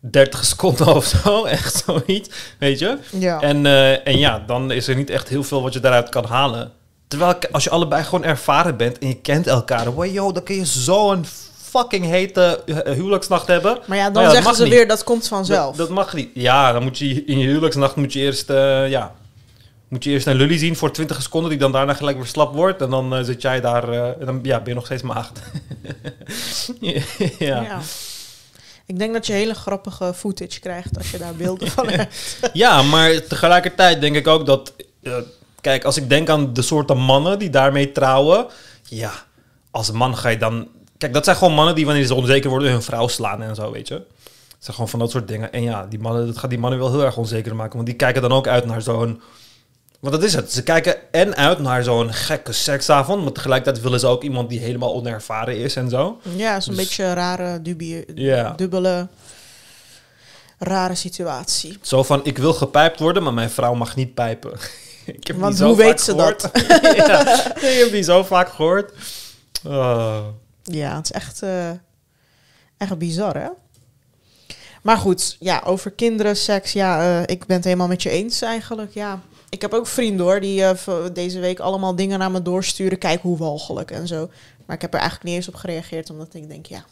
30 0.00 0.44
seconden 0.44 0.94
of 0.94 1.04
zo, 1.04 1.44
echt 1.56 1.84
zoiets, 1.84 2.30
weet 2.58 2.78
je. 2.78 2.98
Ja. 3.10 3.40
En, 3.40 3.66
eh, 3.66 4.06
en 4.06 4.18
ja, 4.18 4.38
dan 4.46 4.70
is 4.70 4.88
er 4.88 4.96
niet 4.96 5.10
echt 5.10 5.28
heel 5.28 5.42
veel 5.42 5.62
wat 5.62 5.72
je 5.72 5.80
daaruit 5.80 6.08
kan 6.08 6.24
halen. 6.24 6.72
Terwijl 7.10 7.34
als 7.52 7.64
je 7.64 7.70
allebei 7.70 8.04
gewoon 8.04 8.24
ervaren 8.24 8.76
bent 8.76 8.98
en 8.98 9.08
je 9.08 9.20
kent 9.20 9.46
elkaar, 9.46 9.92
wow, 9.92 10.12
yo, 10.12 10.32
dan 10.32 10.42
kun 10.42 10.54
je 10.54 10.64
zo'n 10.64 11.24
fucking 11.56 12.04
hete 12.04 12.62
eh, 12.66 12.92
huwelijksnacht 12.92 13.46
hebben. 13.46 13.78
maar 13.86 13.96
ja, 13.96 14.04
dan 14.04 14.12
Nou 14.12 14.26
ja, 14.26 14.32
zeggen 14.32 14.54
ze 14.54 14.62
niet. 14.62 14.72
weer 14.72 14.88
dat 14.88 15.04
komt 15.04 15.28
vanzelf. 15.28 15.76
Dat, 15.76 15.86
dat 15.86 15.96
mag 15.96 16.14
niet. 16.14 16.30
Ja, 16.34 16.72
dan 16.72 16.82
moet 16.82 16.98
je 16.98 17.24
in 17.24 17.38
je 17.38 17.46
huwelijksnacht 17.46 17.96
moet 17.96 18.12
je 18.12 18.20
eerst, 18.20 18.50
eh, 18.50 18.88
ja, 18.88 19.14
moet 19.90 20.04
je 20.04 20.10
eerst 20.10 20.26
een 20.26 20.36
lully 20.36 20.58
zien 20.58 20.76
voor 20.76 20.92
20 20.92 21.22
seconden, 21.22 21.50
die 21.50 21.58
dan 21.58 21.72
daarna 21.72 21.94
gelijk 21.94 22.16
weer 22.16 22.26
slap 22.26 22.54
wordt. 22.54 22.82
En 22.82 22.90
dan 22.90 23.14
eh, 23.14 23.24
zit 23.24 23.42
jij 23.42 23.60
daar, 23.60 23.88
eh, 23.88 24.20
en 24.20 24.26
dan 24.26 24.40
ja, 24.42 24.58
ben 24.58 24.68
je 24.68 24.74
nog 24.74 24.84
steeds 24.84 25.02
maagd. 25.02 25.40
ja. 26.80 27.00
ja. 27.38 27.62
Ja. 27.62 27.80
Ik 28.86 28.98
denk 28.98 29.12
dat 29.12 29.26
je 29.26 29.32
hele 29.32 29.54
grappige 29.54 30.14
footage 30.14 30.60
krijgt 30.60 30.98
als 30.98 31.10
je 31.10 31.18
daar 31.18 31.34
beelden 31.34 31.68
van 31.68 31.88
hebt. 32.52 32.84
maar 32.90 33.26
tegelijkertijd 33.26 34.00
denk 34.00 34.16
ik 34.16 34.26
ook 34.26 34.46
dat, 34.46 34.72
eh, 35.02 35.12
kijk, 35.60 35.84
als 35.84 35.96
ik 35.96 36.08
denk 36.08 36.28
aan 36.28 36.52
de 36.52 36.62
soorten 36.62 36.98
mannen 36.98 37.38
die 37.38 37.50
daarmee 37.50 37.92
trouwen, 37.92 38.46
ja, 38.88 39.12
als 39.70 39.90
man 39.90 40.16
ga 40.16 40.28
je 40.28 40.38
dan, 40.38 40.68
kijk, 40.98 41.12
dat 41.12 41.24
zijn 41.24 41.36
gewoon 41.36 41.54
mannen 41.54 41.74
die 41.74 41.86
wanneer 41.86 42.04
ze 42.06 42.14
onzeker 42.14 42.50
worden 42.50 42.70
hun 42.70 42.82
vrouw 42.82 43.08
slaan 43.08 43.42
en 43.42 43.54
zo, 43.54 43.70
weet 43.70 43.88
je. 43.88 43.94
Het 43.94 44.68
zijn 44.68 44.74
gewoon 44.74 44.88
van 44.90 44.98
dat 44.98 45.10
soort 45.10 45.28
dingen. 45.28 45.52
En 45.52 45.62
ja, 45.62 45.86
die 45.86 45.98
mannen, 45.98 46.26
dat 46.26 46.38
gaat 46.38 46.50
die 46.50 46.58
mannen 46.58 46.78
wel 46.78 46.90
heel 46.90 47.04
erg 47.04 47.16
onzeker 47.16 47.56
maken. 47.56 47.74
Want 47.74 47.86
die 47.86 47.96
kijken 47.96 48.22
dan 48.22 48.32
ook 48.32 48.46
uit 48.46 48.64
naar 48.66 48.82
zo'n... 48.82 49.20
Want 50.00 50.14
dat 50.14 50.22
is 50.24 50.34
het. 50.34 50.52
Ze 50.52 50.62
kijken 50.62 51.12
en 51.12 51.36
uit 51.36 51.58
naar 51.58 51.82
zo'n 51.82 52.12
gekke 52.12 52.52
seksavond. 52.52 53.22
Maar 53.22 53.32
tegelijkertijd 53.32 53.82
willen 53.84 54.00
ze 54.00 54.06
ook 54.06 54.22
iemand 54.22 54.48
die 54.48 54.58
helemaal 54.60 54.94
onervaren 54.94 55.56
is 55.56 55.76
en 55.76 55.88
zo. 55.90 56.20
Ja, 56.36 56.56
is 56.56 56.66
een 56.66 56.74
Dus- 56.74 56.82
beetje 56.84 57.04
een 57.04 57.14
rare, 57.14 57.62
dubie, 57.62 58.04
Ja. 58.14 58.52
dubbele, 58.56 59.08
rare 60.58 60.94
situatie. 60.94 61.78
Zo 61.82 62.02
van, 62.02 62.20
ik 62.24 62.38
wil 62.38 62.52
gepijpt 62.52 63.00
worden, 63.00 63.22
maar 63.22 63.34
mijn 63.34 63.50
vrouw 63.50 63.74
mag 63.74 63.96
niet 63.96 64.14
pijpen. 64.14 64.52
ik 65.18 65.26
heb 65.26 65.36
Want 65.36 65.56
die 65.56 65.66
hoe 65.66 65.76
weet 65.76 66.00
ze 66.00 66.10
gehoord. 66.10 66.42
ja, 66.96 67.44
ik 67.54 67.78
heb 67.78 67.90
die 67.90 68.02
zo 68.02 68.22
vaak 68.22 68.48
gehoord. 68.48 68.92
Oh. 69.66 70.26
Ja, 70.62 70.96
het 70.96 71.04
is 71.04 71.12
echt, 71.12 71.42
eh, 71.42 71.70
echt 72.76 72.98
bizar, 72.98 73.36
hè? 73.36 73.48
Maar 74.82 74.96
goed, 74.96 75.36
ja, 75.40 75.62
over 75.64 75.90
kinderen, 75.90 76.36
seks, 76.36 76.72
ja, 76.72 77.20
eh, 77.20 77.22
ik 77.26 77.46
ben 77.46 77.56
het 77.56 77.64
helemaal 77.64 77.88
met 77.88 78.02
je 78.02 78.10
eens 78.10 78.42
eigenlijk, 78.42 78.94
ja. 78.94 79.20
Ik 79.48 79.62
heb 79.62 79.72
ook 79.72 79.86
vrienden 79.86 80.26
hoor, 80.26 80.40
die 80.40 80.64
eh, 80.64 81.04
deze 81.12 81.40
week 81.40 81.58
allemaal 81.58 81.96
dingen 81.96 82.18
naar 82.18 82.30
me 82.30 82.42
doorsturen. 82.42 82.98
Kijk 82.98 83.22
hoe 83.22 83.38
walgelijk 83.38 83.90
en 83.90 84.06
zo. 84.06 84.30
Maar 84.66 84.76
ik 84.76 84.82
heb 84.82 84.94
er 84.94 85.00
eigenlijk 85.00 85.28
niet 85.28 85.36
eens 85.36 85.48
op 85.48 85.54
gereageerd, 85.54 86.10
omdat 86.10 86.34
ik 86.34 86.48
denk, 86.48 86.66
ja, 86.66 86.84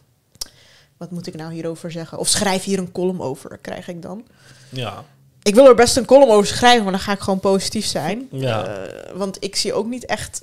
wat 0.96 1.10
moet 1.10 1.26
ik 1.26 1.34
nou 1.34 1.52
hierover 1.52 1.90
zeggen? 1.90 2.18
Of 2.18 2.28
schrijf 2.28 2.64
hier 2.64 2.78
een 2.78 2.92
column 2.92 3.20
over, 3.20 3.58
krijg 3.58 3.88
ik 3.88 4.02
dan. 4.02 4.24
Ja, 4.68 5.04
Ik 5.42 5.54
wil 5.54 5.66
er 5.66 5.74
best 5.74 5.96
een 5.96 6.04
column 6.04 6.30
over 6.30 6.46
schrijven, 6.46 6.82
maar 6.82 6.92
dan 6.92 7.00
ga 7.00 7.12
ik 7.12 7.20
gewoon 7.20 7.40
positief 7.40 7.86
zijn. 7.86 8.28
Ja. 8.30 8.64
Eh, 8.66 9.16
want 9.16 9.36
ik 9.40 9.56
zie 9.56 9.72
ook 9.72 9.86
niet 9.86 10.06
echt 10.06 10.42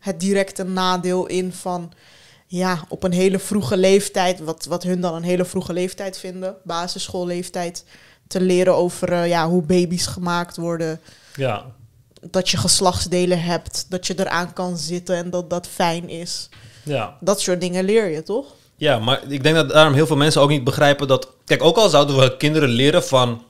het 0.00 0.20
directe 0.20 0.64
nadeel 0.64 1.26
in 1.26 1.52
van... 1.52 1.92
Ja, 2.46 2.84
op 2.88 3.02
een 3.02 3.12
hele 3.12 3.38
vroege 3.38 3.76
leeftijd, 3.76 4.40
wat, 4.40 4.64
wat 4.64 4.82
hun 4.82 5.00
dan 5.00 5.14
een 5.14 5.22
hele 5.22 5.44
vroege 5.44 5.72
leeftijd 5.72 6.18
vinden... 6.18 6.56
basisschoolleeftijd, 6.64 7.84
te 8.26 8.40
leren 8.40 8.74
over 8.74 9.12
eh, 9.12 9.28
ja, 9.28 9.48
hoe 9.48 9.62
baby's 9.62 10.06
gemaakt 10.06 10.56
worden... 10.56 11.00
ja. 11.36 11.64
dat 12.30 12.48
je 12.48 12.56
geslachtsdelen 12.56 13.42
hebt, 13.42 13.86
dat 13.88 14.06
je 14.06 14.18
eraan 14.18 14.52
kan 14.52 14.76
zitten 14.76 15.16
en 15.16 15.30
dat 15.30 15.50
dat 15.50 15.66
fijn 15.66 16.08
is. 16.08 16.48
ja. 16.82 17.16
Dat 17.20 17.40
soort 17.40 17.60
dingen 17.60 17.84
leer 17.84 18.10
je, 18.10 18.22
toch? 18.22 18.46
Ja, 18.76 18.98
maar 18.98 19.20
ik 19.28 19.42
denk 19.42 19.54
dat 19.54 19.68
daarom 19.68 19.94
heel 19.94 20.06
veel 20.06 20.16
mensen 20.16 20.40
ook 20.40 20.48
niet 20.48 20.64
begrijpen 20.64 21.08
dat... 21.08 21.30
Kijk, 21.44 21.62
ook 21.62 21.76
al 21.76 21.88
zouden 21.88 22.18
we 22.18 22.36
kinderen 22.36 22.68
leren 22.68 23.04
van... 23.04 23.42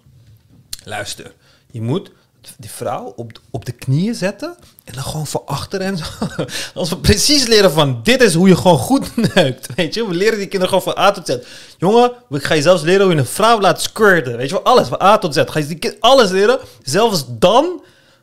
Luister, 0.85 1.33
je 1.71 1.83
moet 1.83 2.11
die 2.59 2.71
vrouw 2.71 3.13
op, 3.17 3.41
op 3.51 3.65
de 3.65 3.73
knieën 3.73 4.15
zetten 4.15 4.57
en 4.85 4.95
dan 4.95 5.03
gewoon 5.03 5.27
voor 5.27 5.43
achter 5.47 5.81
en 5.81 5.97
zo. 5.97 6.05
Als 6.81 6.89
we 6.89 6.97
precies 6.97 7.47
leren 7.47 7.73
van 7.73 8.01
dit 8.03 8.23
is 8.23 8.35
hoe 8.35 8.49
je 8.49 8.57
gewoon 8.57 8.79
goed 8.79 9.17
neukt, 9.35 9.69
weet 9.75 9.95
je. 9.95 10.07
We 10.09 10.15
leren 10.15 10.39
die 10.39 10.49
kinderen 10.49 10.79
gewoon 10.79 10.95
van 10.95 11.05
A 11.05 11.11
tot 11.11 11.27
Z. 11.27 11.37
Jongen, 11.79 12.13
ik 12.31 12.45
ga 12.45 12.55
je 12.55 12.63
zelfs 12.63 12.83
leren 12.83 13.03
hoe 13.05 13.15
je 13.15 13.21
een 13.21 13.27
vrouw 13.27 13.61
laat 13.61 13.83
squirten, 13.83 14.37
weet 14.37 14.49
je 14.49 14.55
wel. 14.55 14.65
Alles 14.65 14.89
van 14.89 15.03
A 15.03 15.19
tot 15.19 15.35
Z. 15.35 15.43
Ga 15.47 15.59
je 15.59 15.67
die 15.67 15.79
kind 15.79 15.97
alles 16.01 16.31
leren. 16.31 16.59
Zelfs 16.83 17.25
dan 17.29 17.83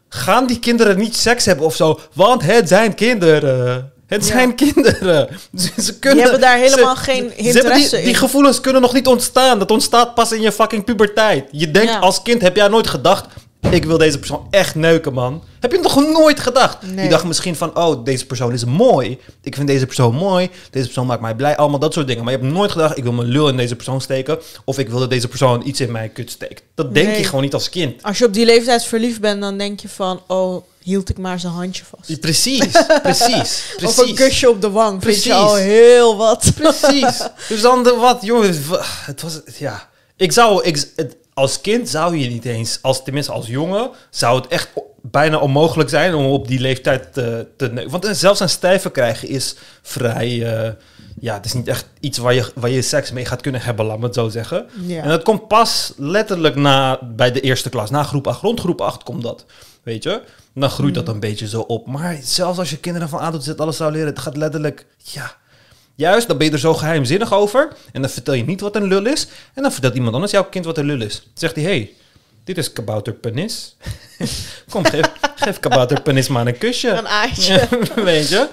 gaan 0.10 0.48
die 0.48 0.60
kinderen 0.60 0.98
niet 0.98 1.16
seks 1.16 1.46
hebben 1.46 1.66
of 1.66 1.76
zo, 1.76 2.00
want 2.14 2.42
het 2.42 2.68
zijn 2.68 2.96
kinderen. 2.96 3.92
Het 4.12 4.28
Ja. 4.28 4.32
zijn 4.32 4.56
kinderen. 4.56 5.30
Ze, 5.56 5.70
ze 5.82 6.00
kunnen, 6.00 6.24
hebben 6.24 6.42
daar 6.42 6.58
helemaal 6.58 6.96
ze- 6.96 7.02
geen 7.04 7.38
interesse 7.38 7.96
die, 7.96 8.00
die 8.06 8.10
in. 8.14 8.16
gevoelens 8.16 8.62
kunnen 8.62 8.82
nog 8.82 8.94
niet 8.94 9.08
ontstaan. 9.08 9.60
Dat 9.60 9.72
ontstaat 9.72 10.14
pas 10.16 10.32
in 10.32 10.42
je 10.42 10.52
fucking 10.52 10.84
puberteit. 10.84 11.48
Je 11.52 11.72
denkt 11.72 11.90
Ja. 11.92 12.00
als 12.00 12.22
kind 12.22 12.42
heb 12.42 12.56
jij 12.56 12.68
nooit 12.68 12.88
gedacht. 12.88 13.26
ik 13.70 13.86
wil 13.86 13.98
deze 13.98 14.18
persoon 14.20 14.48
echt 14.50 14.76
neuken, 14.76 15.14
man. 15.14 15.44
Heb 15.60 15.72
je 15.72 15.78
nog 15.80 15.96
nooit 16.12 16.40
gedacht? 16.40 16.78
Nee. 16.82 17.04
Je 17.04 17.10
dacht 17.10 17.24
misschien 17.24 17.56
van, 17.56 17.78
oh, 17.78 18.04
deze 18.06 18.26
persoon 18.26 18.54
is 18.54 18.66
mooi. 18.66 19.20
Ik 19.44 19.56
vind 19.56 19.68
deze 19.68 19.86
persoon 19.86 20.16
mooi. 20.16 20.50
Deze 20.72 20.86
persoon 20.86 21.06
maakt 21.06 21.22
mij 21.22 21.36
blij. 21.36 21.58
Allemaal 21.58 21.80
dat 21.80 21.94
soort 21.94 22.08
dingen. 22.08 22.24
Maar 22.24 22.34
je 22.34 22.40
hebt 22.40 22.52
nooit 22.54 22.72
gedacht, 22.72 22.98
ik 22.98 23.04
wil 23.04 23.12
mijn 23.14 23.28
lul 23.28 23.48
in 23.50 23.58
deze 23.58 23.76
persoon 23.76 24.02
steken. 24.02 24.40
Of 24.66 24.80
ik 24.80 24.90
wil 24.90 25.00
dat 25.00 25.10
deze 25.10 25.28
persoon 25.28 25.62
iets 25.68 25.80
in 25.80 25.92
mijn 25.92 26.12
kut 26.14 26.32
steekt. 26.32 26.64
Dat 26.76 26.94
denk 26.94 27.08
Nee. 27.08 27.18
je 27.18 27.24
gewoon 27.24 27.42
niet 27.42 27.54
als 27.54 27.70
kind. 27.70 28.04
Als 28.04 28.18
je 28.18 28.26
op 28.26 28.34
die 28.34 28.46
leeftijd 28.46 28.84
verliefd 28.84 29.22
bent, 29.22 29.42
dan 29.42 29.58
denk 29.58 29.80
je 29.80 29.90
van... 29.90 30.22
Oh, 30.28 30.64
hield 30.82 31.10
ik 31.10 31.18
maar 31.18 31.40
zijn 31.40 31.54
handje 31.54 31.84
vast. 31.84 32.20
Precies, 32.20 32.72
precies, 33.02 33.66
precies. 33.78 33.98
Of 33.98 33.98
een 33.98 34.16
kusje 34.16 34.50
op 34.50 34.62
de 34.62 34.70
wang. 34.70 35.04
Vind 35.04 35.24
je 35.24 35.30
Precies. 35.30 35.46
al 35.48 35.56
heel 35.56 36.18
wat. 36.18 36.52
Precies. 36.56 37.28
Dus 37.50 37.62
dan 37.62 37.84
de 37.84 37.96
wat, 37.96 38.18
jongens. 38.22 38.58
Het 39.06 39.22
was, 39.22 39.42
ja. 39.58 39.90
Ik 40.16 40.32
zou, 40.32 40.64
ik, 40.64 40.86
het, 40.96 41.16
als 41.34 41.62
kind 41.62 41.90
zou 41.90 42.18
je 42.18 42.30
niet 42.30 42.46
eens, 42.46 42.80
als, 42.82 43.04
tenminste 43.04 43.32
als 43.32 43.48
jongen, 43.48 43.90
zou 44.10 44.42
het 44.42 44.48
echt 44.48 44.70
bijna 45.02 45.38
onmogelijk 45.38 45.90
zijn 45.90 46.14
om 46.14 46.26
op 46.26 46.48
die 46.48 46.60
leeftijd 46.60 47.14
te, 47.14 47.48
te 47.58 47.68
neuken. 47.68 47.92
Want 47.92 48.06
eh, 48.06 48.14
zelfs 48.14 48.40
een 48.40 48.50
stijve 48.50 48.92
krijgen 48.92 49.28
is 49.28 49.56
vrij, 49.82 50.56
eh, 50.56 50.72
ja, 51.20 51.34
het 51.34 51.46
is 51.46 51.54
niet 51.54 51.68
echt 51.68 51.86
iets 52.00 52.18
waar 52.18 52.34
je, 52.34 52.52
waar 52.56 52.70
je 52.70 52.82
seks 52.82 53.12
mee 53.12 53.26
gaat 53.26 53.42
kunnen 53.42 53.62
hebben, 53.62 53.86
laat 53.86 54.00
me 54.00 54.06
het 54.06 54.14
zo 54.16 54.30
zeggen. 54.30 54.66
Ja. 54.86 55.04
En 55.04 55.10
dat 55.10 55.24
komt 55.24 55.48
pas 55.48 55.94
letterlijk 55.98 56.56
na, 56.56 57.00
bij 57.02 57.32
de 57.32 57.42
eerste 57.42 57.70
klas, 57.70 57.90
na 57.90 58.04
groep 58.04 58.28
8. 58.28 58.42
Rond 58.42 58.60
groep 58.60 58.82
8 58.82 59.04
komt 59.04 59.24
dat, 59.24 59.46
weet 59.84 60.04
je. 60.04 60.22
Dan 60.54 60.70
groeit 60.70 60.94
dat 60.94 61.08
een 61.08 61.20
beetje 61.20 61.48
zo 61.48 61.62
op. 61.62 61.88
Maar 61.88 62.18
zelfs 62.24 62.60
als 62.60 62.70
je 62.70 62.78
kinderen 62.78 63.10
van 63.10 63.22
A 63.22 63.32
tot 63.32 63.44
Z 63.44 63.50
alles 63.58 63.78
zou 63.78 63.92
leren, 63.92 64.08
het 64.08 64.20
gaat 64.20 64.38
letterlijk, 64.38 64.86
ja... 64.98 65.40
Juist, 65.96 66.28
dan 66.28 66.38
ben 66.38 66.48
je 66.48 66.54
er 66.54 66.60
zo 66.60 66.74
geheimzinnig 66.74 67.34
over. 67.34 67.74
En 67.92 68.02
dan 68.02 68.10
vertel 68.10 68.34
je 68.34 68.44
niet 68.44 68.62
wat 68.62 68.76
een 68.76 68.84
lul 68.84 69.06
is. 69.06 69.28
En 69.54 69.62
dan 69.62 69.72
vertelt 69.72 69.96
iemand 69.96 70.14
anders 70.14 70.32
jouw 70.32 70.44
kind 70.44 70.66
wat 70.66 70.78
een 70.78 70.86
lul 70.86 71.02
is. 71.02 71.20
Dan 71.20 71.32
zegt 71.34 71.56
hij, 71.56 71.64
hey, 71.64 71.94
dit 72.44 72.58
is 72.58 72.74
kabouterpenis. 72.74 73.76
Kom, 74.72 74.86
geef, 74.86 75.12
geef 75.36 75.60
kabouterpenis 75.60 76.28
maar 76.28 76.48
een 76.48 76.58
kusje. 76.58 76.90
Een 76.90 77.08
aaitje. 77.08 77.68
Ja, 77.94 78.04
weet 78.04 78.30
je? 78.30 78.48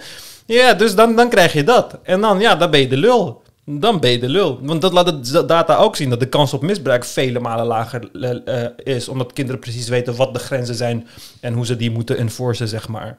Ja, 0.47 0.75
dus 0.75 0.95
dan, 0.95 1.17
dan 1.17 1.29
krijg 1.29 1.53
je 1.53 1.65
dat. 1.65 1.99
En 2.03 2.21
dan, 2.21 2.41
ja, 2.41 2.57
dan 2.57 2.71
ben 2.71 2.81
je 2.81 2.89
de 2.89 2.97
lul. 2.97 3.43
Dan 3.71 4.01
ben 4.01 4.11
je 4.11 4.19
de 4.19 4.29
lul. 4.29 4.59
Want 4.63 4.81
dat 4.81 4.93
laat 4.93 5.33
de 5.33 5.45
data 5.45 5.77
ook 5.77 5.97
zien 5.97 6.11
dat 6.11 6.21
de 6.21 6.29
kans 6.29 6.53
op 6.53 6.63
misbruik 6.63 7.05
vele 7.05 7.41
malen 7.41 7.67
lager 7.67 8.11
eh, 8.45 8.95
is. 8.95 9.09
Omdat 9.09 9.33
kinderen 9.33 9.61
precies 9.61 9.89
weten 9.89 10.17
wat 10.17 10.35
de 10.35 10.39
grenzen 10.39 10.75
zijn 10.75 11.09
en 11.41 11.55
hoe 11.55 11.67
ze 11.67 11.77
die 11.77 11.91
moeten 11.91 12.17
enforcen, 12.17 12.69
zeg 12.69 12.89
maar. 12.89 13.19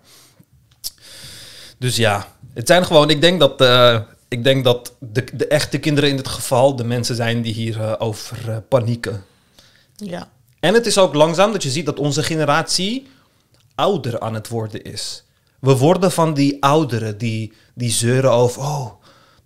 Dus 1.78 1.96
ja, 1.96 2.28
het 2.54 2.68
zijn 2.68 2.86
gewoon, 2.86 3.10
ik 3.10 3.22
denk 3.22 3.40
dat, 3.40 3.62
eh, 3.62 4.00
ik 4.28 4.44
denk 4.44 4.64
dat 4.64 4.96
de, 5.00 5.24
de 5.34 5.48
echte 5.48 5.78
kinderen 5.78 6.10
in 6.10 6.16
dit 6.16 6.28
geval 6.28 6.76
de 6.76 6.84
mensen 6.84 7.16
zijn 7.16 7.42
die 7.42 7.54
hier 7.54 7.82
eh, 7.82 7.94
over 7.98 8.62
panieken. 8.62 9.24
Ja. 9.96 10.30
En 10.60 10.74
het 10.74 10.86
is 10.86 10.98
ook 10.98 11.14
langzaam 11.14 11.52
dat 11.52 11.64
je 11.64 11.70
ziet 11.70 11.86
dat 11.86 12.00
onze 12.00 12.24
generatie 12.24 13.08
ouder 13.76 14.20
aan 14.20 14.34
het 14.34 14.48
worden 14.48 14.84
is. 14.84 15.24
We 15.60 15.78
worden 15.78 16.12
van 16.12 16.34
die 16.34 16.64
ouderen 16.64 17.18
die, 17.18 17.54
die 17.74 17.92
zeuren 17.92 18.32
over... 18.32 18.62
Oh, 18.62 18.99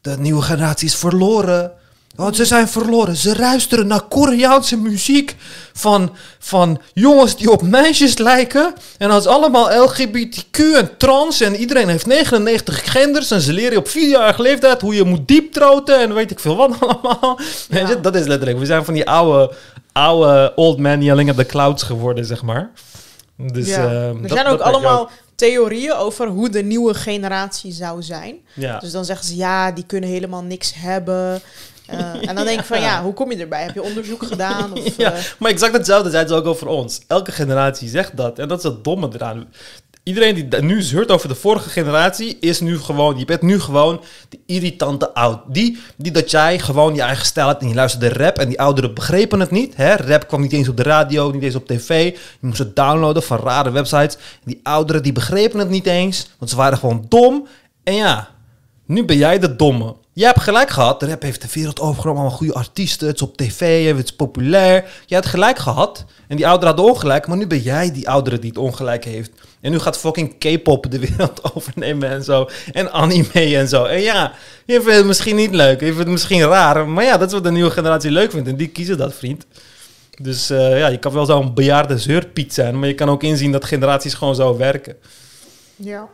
de 0.03 0.15
nieuwe 0.19 0.41
generatie 0.41 0.87
is 0.87 0.95
verloren. 0.95 1.71
Oh, 2.15 2.31
ze 2.33 2.45
zijn 2.45 2.67
verloren. 2.67 3.15
Ze 3.15 3.35
luisteren 3.39 3.87
naar 3.87 4.01
Koreaanse 4.01 4.77
muziek 4.77 5.35
van, 5.73 6.15
van 6.39 6.81
jongens 6.93 7.37
die 7.37 7.51
op 7.51 7.61
meisjes 7.61 8.17
lijken. 8.17 8.73
En 8.97 9.09
dat 9.09 9.21
is 9.21 9.27
allemaal 9.27 9.83
LGBTQ 9.87 10.57
en 10.75 10.97
trans. 10.97 11.41
En 11.41 11.55
iedereen 11.55 11.87
heeft 11.89 12.05
99 12.05 12.91
genders. 12.91 13.31
En 13.31 13.41
ze 13.41 13.53
leren 13.53 13.77
op 13.77 13.87
vierjarige 13.87 14.41
leeftijd 14.41 14.81
hoe 14.81 14.95
je 14.95 15.03
moet 15.03 15.27
dieptroten. 15.27 15.99
En 15.99 16.13
weet 16.13 16.31
ik 16.31 16.39
veel 16.39 16.55
wat 16.55 16.71
allemaal. 16.79 17.39
Ja. 17.69 17.95
dat 17.95 18.15
is 18.15 18.25
letterlijk. 18.25 18.59
We 18.59 18.65
zijn 18.65 18.85
van 18.85 18.93
die 18.93 19.09
oude, 19.09 19.53
oude 19.91 20.51
old 20.55 20.77
man 20.79 21.01
yelling 21.03 21.29
at 21.29 21.35
the 21.37 21.45
clouds 21.45 21.83
geworden, 21.83 22.25
zeg 22.25 22.41
maar. 22.43 22.71
Dus, 23.37 23.67
ja. 23.67 23.85
ehm, 23.85 24.15
er 24.15 24.21
dat- 24.21 24.31
zijn 24.37 24.45
ook 24.47 24.59
allemaal 24.59 25.09
theorieën 25.35 25.93
over 25.93 26.27
hoe 26.27 26.49
de 26.49 26.63
nieuwe 26.63 26.93
generatie 26.93 27.71
zou 27.71 28.01
zijn. 28.01 28.35
Ja. 28.53 28.79
Dus 28.79 28.91
dan 28.91 29.05
zeggen 29.05 29.25
ze, 29.25 29.35
ja, 29.35 29.71
die 29.71 29.85
kunnen 29.85 30.09
helemaal 30.09 30.43
niks 30.43 30.73
hebben. 30.75 31.41
Eh, 31.85 31.99
en 32.29 32.35
dan 32.35 32.45
denk 32.45 32.59
ik 32.59 32.65
van, 32.65 32.81
ja, 32.81 33.03
hoe 33.03 33.13
kom 33.13 33.31
je 33.31 33.37
erbij? 33.37 33.63
Heb 33.63 33.73
je 33.73 33.83
onderzoek 33.83 34.23
gedaan? 34.23 34.73
Of, 34.73 34.97
Ja, 34.97 35.13
eh, 35.13 35.23
maar 35.39 35.51
exact 35.51 35.73
hetzelfde 35.73 36.09
zijn 36.09 36.27
ze 36.27 36.33
ook 36.33 36.45
over 36.45 36.67
ons. 36.67 37.01
Elke 37.07 37.31
generatie 37.31 37.89
zegt 37.89 38.17
dat. 38.17 38.39
En 38.39 38.47
dat 38.47 38.57
is 38.57 38.63
het 38.63 38.83
domme 38.83 39.09
eraan. 39.13 39.47
Iedereen 40.03 40.49
die 40.49 40.61
nu 40.61 40.81
zeurt 40.81 41.11
over 41.11 41.27
de 41.27 41.35
vorige 41.35 41.69
generatie, 41.69 42.37
is 42.39 42.59
nu 42.59 42.79
gewoon, 42.79 43.17
je 43.17 43.25
bent 43.25 43.41
nu 43.41 43.59
gewoon 43.59 44.01
de 44.29 44.39
irritante 44.45 45.13
oud. 45.13 45.39
Die, 45.47 45.77
die 45.95 46.11
dat 46.11 46.31
jij 46.31 46.59
gewoon 46.59 46.95
je 46.95 47.01
eigen 47.01 47.25
stijl 47.25 47.47
hebt 47.47 47.61
en 47.61 47.67
je 47.67 47.73
luisterde 47.73 48.09
rap 48.09 48.37
en 48.37 48.47
die 48.47 48.59
ouderen 48.59 48.93
begrepen 48.93 49.39
het 49.39 49.51
niet. 49.51 49.75
Hè? 49.75 49.95
Rap 49.95 50.27
kwam 50.27 50.41
niet 50.41 50.53
eens 50.53 50.67
op 50.67 50.77
de 50.77 50.83
radio, 50.83 51.31
niet 51.31 51.43
eens 51.43 51.55
op 51.55 51.67
tv. 51.67 52.13
Je 52.13 52.47
moest 52.47 52.57
het 52.57 52.75
downloaden 52.75 53.23
van 53.23 53.37
rare 53.37 53.71
websites. 53.71 54.17
Die 54.43 54.59
ouderen 54.63 55.03
die 55.03 55.11
begrepen 55.11 55.59
het 55.59 55.69
niet 55.69 55.85
eens, 55.85 56.29
want 56.37 56.51
ze 56.51 56.57
waren 56.57 56.77
gewoon 56.77 57.05
dom. 57.09 57.47
En 57.83 57.95
ja, 57.95 58.29
nu 58.85 59.05
ben 59.05 59.17
jij 59.17 59.39
de 59.39 59.55
domme. 59.55 59.95
Jij 60.15 60.27
hebt 60.27 60.41
gelijk 60.41 60.69
gehad. 60.69 60.99
De 60.99 61.05
rap 61.05 61.21
heeft 61.21 61.41
de 61.41 61.47
wereld 61.53 61.79
overgenomen. 61.79 62.21
Allemaal 62.21 62.37
goede 62.37 62.53
artiesten. 62.53 63.07
Het 63.07 63.15
is 63.15 63.21
op 63.21 63.37
tv. 63.37 63.87
Het 63.95 64.03
is 64.03 64.15
populair. 64.15 64.81
Jij 65.05 65.17
hebt 65.17 65.25
gelijk 65.25 65.57
gehad. 65.57 66.05
En 66.27 66.35
die 66.35 66.47
ouderen 66.47 66.75
hadden 66.75 66.93
ongelijk. 66.93 67.27
Maar 67.27 67.37
nu 67.37 67.47
ben 67.47 67.61
jij 67.61 67.91
die 67.91 68.09
oudere 68.09 68.39
die 68.39 68.49
het 68.49 68.57
ongelijk 68.57 69.05
heeft. 69.05 69.31
En 69.61 69.71
nu 69.71 69.79
gaat 69.79 69.97
fucking 69.97 70.37
K-pop 70.37 70.91
de 70.91 70.99
wereld 70.99 71.41
overnemen 71.55 72.09
en 72.09 72.23
zo. 72.23 72.49
En 72.71 72.91
anime 72.91 73.57
en 73.57 73.67
zo. 73.67 73.83
En 73.83 74.01
ja, 74.01 74.33
je 74.65 74.73
vindt 74.81 74.97
het 74.97 75.05
misschien 75.05 75.35
niet 75.35 75.53
leuk. 75.53 75.79
Je 75.79 75.85
vindt 75.85 75.99
het 75.99 76.07
misschien 76.07 76.41
raar. 76.41 76.87
Maar 76.87 77.03
ja, 77.03 77.17
dat 77.17 77.27
is 77.27 77.33
wat 77.33 77.43
de 77.43 77.51
nieuwe 77.51 77.71
generatie 77.71 78.11
leuk 78.11 78.31
vindt. 78.31 78.49
En 78.49 78.55
die 78.55 78.67
kiezen 78.67 78.97
dat, 78.97 79.13
vriend. 79.13 79.45
Dus 80.21 80.49
eh, 80.49 80.79
ja, 80.79 80.87
je 80.87 80.99
kan 80.99 81.13
wel 81.13 81.25
zo'n 81.25 81.53
bejaarde 81.53 81.97
zeurpiet 81.97 82.53
zijn. 82.53 82.79
Maar 82.79 82.87
je 82.87 82.95
kan 82.95 83.09
ook 83.09 83.23
inzien 83.23 83.51
dat 83.51 83.65
generaties 83.65 84.13
gewoon 84.13 84.35
zo 84.35 84.57
werken. 84.57 84.95
ja. 85.75 86.09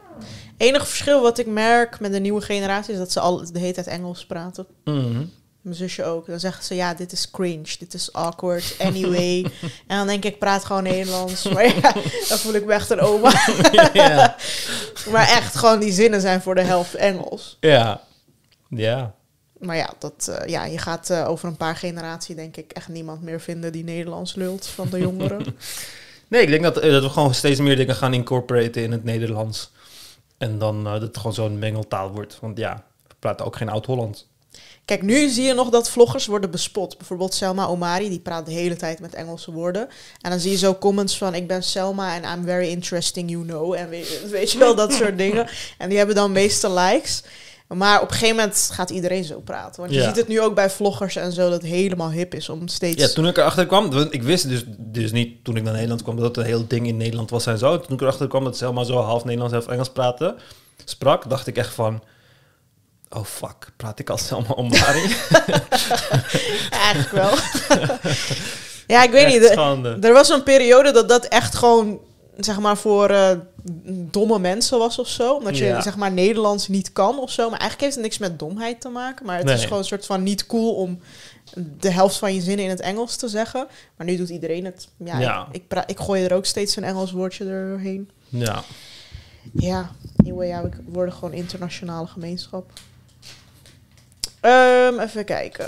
Enige 0.60 0.86
verschil 0.86 1.22
wat 1.22 1.38
ik 1.38 1.48
merk 1.48 2.00
met 2.00 2.12
de 2.12 2.20
nieuwe 2.20 2.42
generatie 2.42 2.94
is 2.94 3.00
dat 3.00 3.12
ze 3.12 3.20
al 3.20 3.52
de 3.52 3.60
hele 3.60 3.74
tijd 3.74 3.88
Engels 3.88 4.26
praten. 4.26 4.66
Mhm. 4.84 5.24
Mijn 5.62 5.76
zusje 5.76 6.04
ook. 6.04 6.26
Dan 6.28 6.40
zeggen 6.40 6.64
ze, 6.64 6.76
ja, 6.76 6.94
dit 6.94 7.12
is 7.12 7.32
cringe, 7.32 7.76
dit 7.80 7.94
is 7.94 8.14
awkward, 8.14 8.76
anyway. 8.80 9.44
en 9.88 9.98
dan 9.98 10.08
denk 10.08 10.24
ik, 10.26 10.34
ik 10.34 10.40
praat 10.40 10.66
gewoon 10.66 10.84
Nederlands. 10.84 11.44
Maar 11.44 11.66
ja, 11.66 11.94
dan 12.30 12.38
voel 12.38 12.54
ik 12.54 12.66
me 12.66 12.74
echt 12.74 12.90
een 12.90 13.00
oma. 13.00 13.32
maar 15.14 15.28
echt, 15.28 15.56
gewoon 15.56 15.80
die 15.80 15.92
zinnen 15.92 16.22
zijn 16.22 16.42
voor 16.42 16.56
de 16.56 16.62
helft 16.62 16.96
Engels. 16.96 17.58
Ja. 17.60 18.02
Ja. 18.70 19.14
Maar 19.60 19.76
ja, 19.76 19.94
dat, 20.00 20.28
eh, 20.28 20.50
ja 20.50 20.66
je 20.66 20.78
gaat 20.78 21.10
eh, 21.10 21.30
over 21.30 21.48
een 21.48 21.58
paar 21.58 21.76
generaties 21.76 22.36
denk 22.36 22.58
ik 22.58 22.72
echt 22.72 22.88
niemand 22.88 23.22
meer 23.22 23.42
vinden 23.42 23.72
die 23.72 23.84
Nederlands 23.84 24.36
lult 24.36 24.68
van 24.68 24.90
de 24.90 25.00
jongeren. 25.00 25.46
Nee, 26.28 26.42
ik 26.42 26.50
denk 26.50 26.64
dat, 26.64 26.78
eh, 26.78 26.92
dat 26.92 27.04
we 27.04 27.10
gewoon 27.10 27.34
steeds 27.34 27.60
meer 27.60 27.76
dingen 27.76 27.96
gaan 27.96 28.14
incorporaten 28.14 28.84
in 28.84 28.92
het 28.92 29.04
Nederlands. 29.04 29.72
En 30.40 30.58
dan 30.58 30.86
eh, 30.86 30.92
dat 30.92 31.02
het 31.02 31.18
gewoon 31.18 31.34
zo'n 31.34 31.60
mengeltaal 31.60 32.12
wordt. 32.12 32.38
Want 32.42 32.58
ja, 32.58 32.84
we 33.08 33.16
praten 33.20 33.46
ook 33.46 33.56
geen 33.56 33.70
oud-Hollands. 33.70 34.28
Kijk, 34.86 35.02
nu 35.02 35.30
zie 35.30 35.44
je 35.44 35.54
nog 35.54 35.70
dat 35.70 35.90
vloggers 35.90 36.26
worden 36.26 36.52
bespot. 36.52 36.98
Bijvoorbeeld 36.98 37.34
Selma 37.34 37.66
Omari, 37.66 38.10
die 38.10 38.20
praat 38.20 38.46
de 38.46 38.52
hele 38.52 38.76
tijd 38.76 39.00
met 39.00 39.14
Engelse 39.14 39.52
woorden. 39.52 39.88
En 40.22 40.30
dan 40.30 40.40
zie 40.40 40.52
je 40.52 40.58
zo 40.58 40.76
comments 40.76 41.18
van, 41.18 41.36
ik 41.36 41.48
ben 41.48 41.64
Selma 41.64 42.16
en 42.16 42.38
I'm 42.38 42.46
very 42.46 42.68
interesting, 42.68 43.30
you 43.30 43.44
know. 43.44 43.74
En 43.74 43.90
weet, 43.90 44.30
weet 44.32 44.52
je 44.52 44.58
wel, 44.58 44.76
dat 44.76 44.94
soort 44.94 45.18
dingen. 45.18 45.50
En 45.78 45.90
die 45.90 45.98
hebben 45.98 46.16
dan 46.16 46.32
meeste 46.32 46.72
likes. 46.72 47.24
Maar 47.78 48.02
op 48.02 48.08
een 48.08 48.14
gegeven 48.14 48.36
moment 48.36 48.70
gaat 48.74 48.90
iedereen 48.90 49.24
zo 49.24 49.40
praten. 49.40 49.82
Want 49.82 49.94
je 49.94 50.00
Ja. 50.00 50.08
ziet 50.08 50.16
het 50.16 50.28
nu 50.28 50.42
ook 50.42 50.56
bij 50.56 50.70
vloggers 50.70 51.16
en 51.16 51.32
zo, 51.32 51.42
dat 51.50 51.62
het 51.62 51.72
helemaal 51.72 52.12
hip 52.12 52.34
is 52.34 52.50
om 52.50 52.68
steeds... 52.68 53.02
Ja, 53.02 53.08
toen 53.08 53.28
ik 53.28 53.38
erachter 53.38 53.66
kwam, 53.66 54.08
ik 54.10 54.24
wist 54.24 54.50
dus, 54.50 54.64
dus 54.78 55.12
niet 55.12 55.44
toen 55.44 55.56
ik 55.56 55.64
naar 55.64 55.74
Nederland 55.74 56.04
kwam 56.04 56.16
dat 56.16 56.26
het 56.26 56.38
een 56.38 56.44
heel 56.44 56.68
ding 56.68 56.88
in 56.88 56.98
Nederland 56.98 57.30
was 57.30 57.46
en 57.46 57.58
zo. 57.58 57.80
Toen 57.80 57.94
ik 57.94 58.02
erachter 58.02 58.28
kwam 58.28 58.44
dat 58.44 58.58
Selma 58.58 58.84
zo 58.84 58.98
half 58.98 59.24
Nederlands, 59.24 59.54
half 59.54 59.68
Engels 59.68 59.90
praatte, 59.90 60.36
sprak, 60.86 61.30
dacht 61.30 61.48
ik 61.48 61.58
echt 61.58 61.74
van, 61.74 62.04
oh 63.10 63.24
fuck, 63.24 63.72
praat 63.78 64.00
ik 64.00 64.10
als 64.10 64.26
Selma 64.28 64.54
Omari? 64.56 65.02
Eigenlijk 66.84 67.12
wel. 67.12 67.32
ja, 68.96 69.04
ik 69.04 69.12
weet 69.12 69.44
Echt 69.44 69.76
niet. 69.76 70.04
Er 70.06 70.14
was 70.14 70.30
een 70.30 70.44
periode 70.44 70.92
dat 70.92 71.10
dat 71.10 71.26
echt 71.26 71.56
gewoon, 71.56 72.00
zeg 72.38 72.60
maar, 72.60 72.78
voor 72.78 73.10
eh, 73.10 73.32
domme 74.12 74.40
mensen 74.40 74.78
was 74.80 75.00
of 75.00 75.08
zo. 75.08 75.34
Omdat 75.34 75.58
je, 75.58 75.66
Ja. 75.66 75.82
zeg 75.82 75.98
maar, 75.98 76.12
Nederlands 76.12 76.68
niet 76.68 76.92
kan 76.92 77.20
of 77.20 77.32
zo. 77.32 77.50
Maar 77.50 77.60
eigenlijk 77.60 77.82
heeft 77.82 77.94
het 77.94 78.04
niks 78.04 78.18
met 78.18 78.40
domheid 78.40 78.82
te 78.82 78.90
maken. 78.90 79.26
Maar 79.26 79.38
het 79.38 79.50
is 79.50 79.64
gewoon 79.64 79.80
een 79.80 79.84
soort 79.86 80.06
van 80.06 80.24
niet 80.24 80.46
cool 80.46 80.74
om 80.76 81.00
de 81.80 81.90
helft 81.92 82.18
van 82.18 82.34
je 82.34 82.42
zinnen 82.42 82.66
in 82.66 82.72
het 82.72 82.80
Engels 82.80 83.16
te 83.16 83.28
zeggen. 83.28 83.68
Maar 83.98 84.08
nu 84.08 84.16
doet 84.18 84.30
iedereen 84.30 84.66
het. 84.66 84.88
Ja, 84.98 85.20
Ja. 85.20 85.48
Ik, 85.52 85.64
ik, 85.70 85.84
ik 85.86 86.00
gooi 86.00 86.24
er 86.24 86.34
ook 86.34 86.46
steeds 86.46 86.76
een 86.76 86.84
Engels 86.84 87.12
woordje 87.12 87.46
doorheen. 87.46 88.10
Ja. 88.30 88.64
Ja, 89.54 89.92
anyway, 90.18 90.48
ja, 90.48 90.62
we 90.64 90.70
worden 90.86 91.14
gewoon 91.14 91.34
internationale 91.34 92.08
gemeenschap. 92.08 92.72
Ehm, 94.40 95.00
even 95.00 95.26
kijken. 95.26 95.68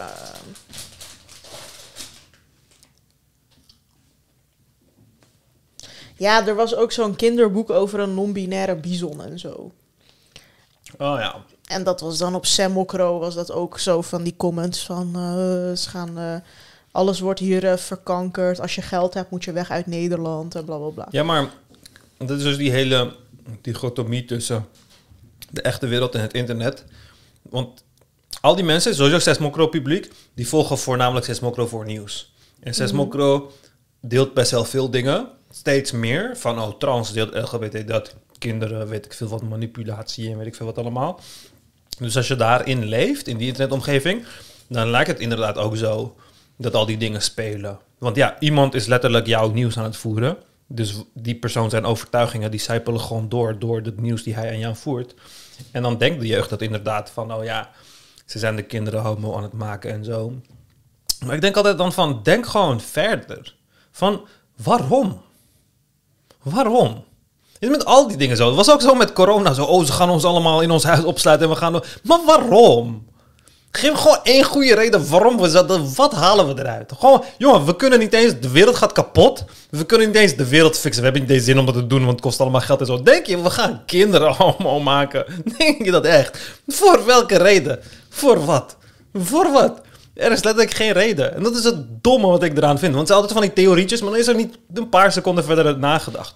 Ja, 6.21 6.47
er 6.47 6.55
was 6.55 6.75
ook 6.75 6.91
zo'n 6.91 7.15
kinderboek 7.15 7.69
over 7.69 7.99
een 7.99 8.13
non-binaire 8.13 8.75
bison 8.75 9.23
en 9.23 9.39
zo. 9.39 9.71
Oh 10.97 11.19
ja. 11.19 11.35
En 11.67 11.83
dat 11.83 12.01
was 12.01 12.17
dan 12.17 12.35
op 12.35 12.45
Semmelkro 12.45 13.19
was 13.19 13.35
dat 13.35 13.51
ook 13.51 13.79
zo 13.79 14.01
van 14.01 14.23
die 14.23 14.35
comments 14.37 14.85
van... 14.85 15.15
eh, 15.15 15.77
ze 15.77 15.89
gaan 15.89 16.17
eh, 16.17 16.35
alles 16.91 17.19
wordt 17.19 17.39
hier 17.39 17.65
eh, 17.65 17.77
verkankerd. 17.77 18.59
Als 18.59 18.75
je 18.75 18.81
geld 18.81 19.13
hebt, 19.13 19.31
moet 19.31 19.43
je 19.43 19.51
weg 19.51 19.69
uit 19.71 19.87
Nederland 19.87 20.55
en 20.55 20.65
bla 20.65 20.77
bla 20.77 20.87
bla. 20.89 21.07
Ja, 21.11 21.23
maar 21.23 21.49
dat 22.17 22.37
is 22.37 22.43
dus 22.43 22.57
die 22.57 22.71
hele 22.71 23.15
dichotomie 23.61 24.25
tussen 24.25 24.67
de 25.49 25.61
echte 25.61 25.87
wereld 25.87 26.15
en 26.15 26.21
het 26.21 26.33
internet. 26.33 26.85
Want 27.41 27.83
al 28.41 28.55
die 28.55 28.65
mensen, 28.65 28.95
sowieso 28.95 29.19
6 29.19 29.37
Mokro 29.37 29.67
publiek, 29.67 30.11
die 30.33 30.47
volgen 30.47 30.77
voornamelijk 30.77 31.25
6 31.25 31.39
Mokro 31.39 31.67
voor 31.67 31.85
nieuws. 31.85 32.33
En 32.59 32.73
6 32.73 32.91
Mokro 32.91 33.51
deelt 34.01 34.33
best 34.33 34.51
wel 34.51 34.65
veel 34.65 34.89
dingen, 34.89 35.27
steeds 35.51 35.91
meer. 35.91 36.37
Van, 36.37 36.59
oh, 36.59 36.77
trans 36.77 37.13
deelt 37.13 37.33
LGBT 37.33 37.87
dat, 37.87 38.15
kinderen, 38.37 38.87
weet 38.87 39.05
ik 39.05 39.13
veel 39.13 39.27
wat, 39.27 39.41
manipulatie 39.41 40.31
en 40.31 40.37
weet 40.37 40.47
ik 40.47 40.55
veel 40.55 40.65
wat 40.65 40.77
allemaal. 40.77 41.19
Dus 41.99 42.17
als 42.17 42.27
je 42.27 42.35
daarin 42.35 42.85
leeft, 42.85 43.27
in 43.27 43.37
die 43.37 43.47
internetomgeving, 43.47 44.25
dan 44.67 44.89
lijkt 44.89 45.09
het 45.09 45.19
inderdaad 45.19 45.57
ook 45.57 45.77
zo 45.77 46.15
dat 46.57 46.73
al 46.73 46.85
die 46.85 46.97
dingen 46.97 47.21
spelen. 47.21 47.79
Want 47.97 48.15
ja, 48.15 48.39
iemand 48.39 48.73
is 48.73 48.85
letterlijk 48.85 49.27
jouw 49.27 49.51
nieuws 49.51 49.77
aan 49.77 49.83
het 49.83 49.97
voeren. 49.97 50.37
Dus 50.67 50.95
die 51.13 51.35
persoon 51.35 51.69
zijn 51.69 51.85
overtuigingen, 51.85 52.51
die 52.51 52.59
zijpelen 52.59 52.99
gewoon 52.99 53.29
door, 53.29 53.59
door 53.59 53.81
het 53.81 54.01
nieuws 54.01 54.23
die 54.23 54.35
hij 54.35 54.49
aan 54.49 54.59
jou 54.59 54.75
voert. 54.75 55.13
En 55.71 55.81
dan 55.81 55.97
denkt 55.97 56.19
de 56.19 56.27
jeugd 56.27 56.49
dat 56.49 56.61
inderdaad 56.61 57.09
van, 57.09 57.33
oh 57.33 57.43
ja, 57.43 57.69
ze 58.25 58.39
zijn 58.39 58.55
de 58.55 58.63
kinderen 58.63 59.01
homo 59.01 59.35
aan 59.35 59.43
het 59.43 59.53
maken 59.53 59.91
en 59.91 60.05
zo. 60.05 60.33
Maar 61.25 61.35
ik 61.35 61.41
denk 61.41 61.55
altijd 61.55 61.77
dan 61.77 61.93
van, 61.93 62.19
denk 62.23 62.45
gewoon 62.45 62.81
verder. 62.81 63.55
Van, 63.91 64.21
waarom? 64.63 65.21
Waarom? 66.43 67.03
Is 67.59 67.69
met 67.69 67.85
al 67.85 68.07
die 68.07 68.17
dingen 68.17 68.37
zo. 68.37 68.47
Het 68.47 68.55
was 68.55 68.71
ook 68.71 68.81
zo 68.81 68.93
met 68.93 69.13
corona. 69.13 69.53
Zo, 69.53 69.63
oh, 69.63 69.85
ze 69.85 69.91
gaan 69.91 70.09
ons 70.09 70.23
allemaal 70.23 70.61
in 70.61 70.71
ons 70.71 70.83
huis 70.83 71.03
opsluiten 71.03 71.47
en 71.47 71.53
we 71.53 71.59
gaan... 71.59 71.81
Maar 72.03 72.19
waarom? 72.25 73.09
Geef 73.71 73.93
gewoon 73.93 74.19
één 74.23 74.43
goede 74.43 74.75
reden 74.75 75.09
waarom 75.09 75.37
we 75.37 75.51
dat. 75.51 75.95
Wat 75.95 76.13
halen 76.13 76.55
we 76.55 76.61
eruit? 76.61 76.91
Gewoon, 76.99 77.23
jongen, 77.37 77.65
we 77.65 77.75
kunnen 77.75 77.99
niet 77.99 78.13
eens. 78.13 78.39
De 78.39 78.49
wereld 78.49 78.75
gaat 78.75 78.91
kapot. 78.91 79.45
We 79.69 79.85
kunnen 79.85 80.07
niet 80.07 80.15
eens 80.15 80.35
de 80.35 80.47
wereld 80.47 80.77
fixen. 80.77 81.03
We 81.03 81.09
hebben 81.09 81.21
niet 81.21 81.37
eens 81.37 81.45
zin 81.45 81.59
om 81.59 81.65
dat 81.65 81.75
te 81.75 81.87
doen, 81.87 81.99
want 81.99 82.11
het 82.11 82.21
kost 82.21 82.39
allemaal 82.39 82.61
geld 82.61 82.79
en 82.79 82.85
zo. 82.85 83.01
Denk 83.01 83.25
je, 83.25 83.41
we 83.41 83.49
gaan 83.49 83.83
kinderen 83.85 84.37
allemaal 84.37 84.79
maken? 84.79 85.25
Denk 85.57 85.85
je 85.85 85.91
dat 85.91 86.05
echt? 86.05 86.39
Voor 86.67 87.05
welke 87.05 87.37
reden? 87.37 87.79
Voor 88.09 88.45
wat? 88.45 88.75
Voor 89.13 89.51
wat? 89.51 89.81
Er 90.13 90.31
is 90.31 90.43
letterlijk 90.43 90.73
geen 90.73 90.91
reden. 90.91 91.35
En 91.35 91.43
dat 91.43 91.55
is 91.55 91.63
het 91.63 92.03
domme 92.03 92.27
wat 92.27 92.43
ik 92.43 92.57
eraan 92.57 92.79
vind. 92.79 92.95
Want 92.95 93.07
het 93.07 93.07
zijn 93.07 93.19
altijd 93.19 93.39
van 93.39 93.47
die 93.47 93.63
theorietjes, 93.63 94.01
maar 94.01 94.11
dan 94.11 94.19
is 94.19 94.27
er 94.27 94.35
niet 94.35 94.57
een 94.73 94.89
paar 94.89 95.11
seconden 95.11 95.43
verder 95.43 95.79
nagedacht. 95.79 96.35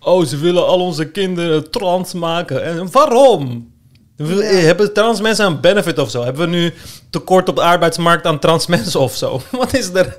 Oh, 0.00 0.24
ze 0.24 0.36
willen 0.36 0.66
al 0.66 0.80
onze 0.80 1.10
kinderen 1.10 1.70
trans 1.70 2.12
maken. 2.12 2.64
En 2.64 2.90
waarom? 2.90 3.74
Hebben 4.16 4.92
trans 4.92 5.20
mensen 5.20 5.46
een 5.46 5.60
benefit 5.60 5.98
of 5.98 6.10
zo? 6.10 6.24
Hebben 6.24 6.50
we 6.50 6.56
nu 6.56 6.74
tekort 7.10 7.48
op 7.48 7.56
de 7.56 7.62
arbeidsmarkt 7.62 8.26
aan 8.26 8.38
trans 8.38 8.66
mensen 8.66 9.00
of 9.00 9.16
zo? 9.16 9.40
Wat 9.50 9.74
is 9.74 9.88
er? 9.88 10.16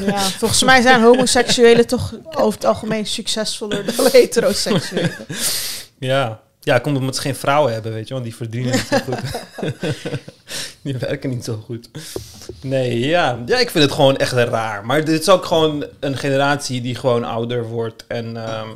Ja, 0.00 0.18
volgens 0.18 0.62
mij 0.62 0.82
zijn 0.82 1.02
homoseksuelen 1.02 1.86
toch 1.86 2.14
over 2.34 2.54
het 2.54 2.64
algemeen 2.64 3.06
succesvoller 3.06 3.96
dan 3.96 4.06
heteroseksuelen. 4.12 5.26
Ja. 5.98 6.40
Ja, 6.66 6.78
komt 6.78 6.98
omdat 6.98 7.14
ze 7.16 7.20
geen 7.20 7.34
vrouwen 7.34 7.72
hebben, 7.72 7.92
weet 7.92 8.08
je, 8.08 8.14
want 8.14 8.26
die 8.26 8.36
verdienen 8.36 8.72
niet 8.72 8.86
zo 8.90 8.98
goed. 8.98 9.20
die 10.82 10.96
werken 10.96 11.30
niet 11.30 11.44
zo 11.44 11.62
goed. 11.64 11.88
Nee, 12.60 12.98
ja. 12.98 13.42
Ja, 13.46 13.58
ik 13.58 13.70
vind 13.70 13.84
het 13.84 13.92
gewoon 13.92 14.16
echt 14.16 14.32
raar. 14.32 14.86
Maar 14.86 15.04
dit 15.04 15.20
is 15.20 15.28
ook 15.28 15.44
gewoon 15.44 15.86
een 16.00 16.16
generatie 16.16 16.80
die 16.80 16.94
gewoon 16.94 17.24
ouder 17.24 17.68
wordt. 17.68 18.04
En, 18.06 18.36
ehm, 18.36 18.68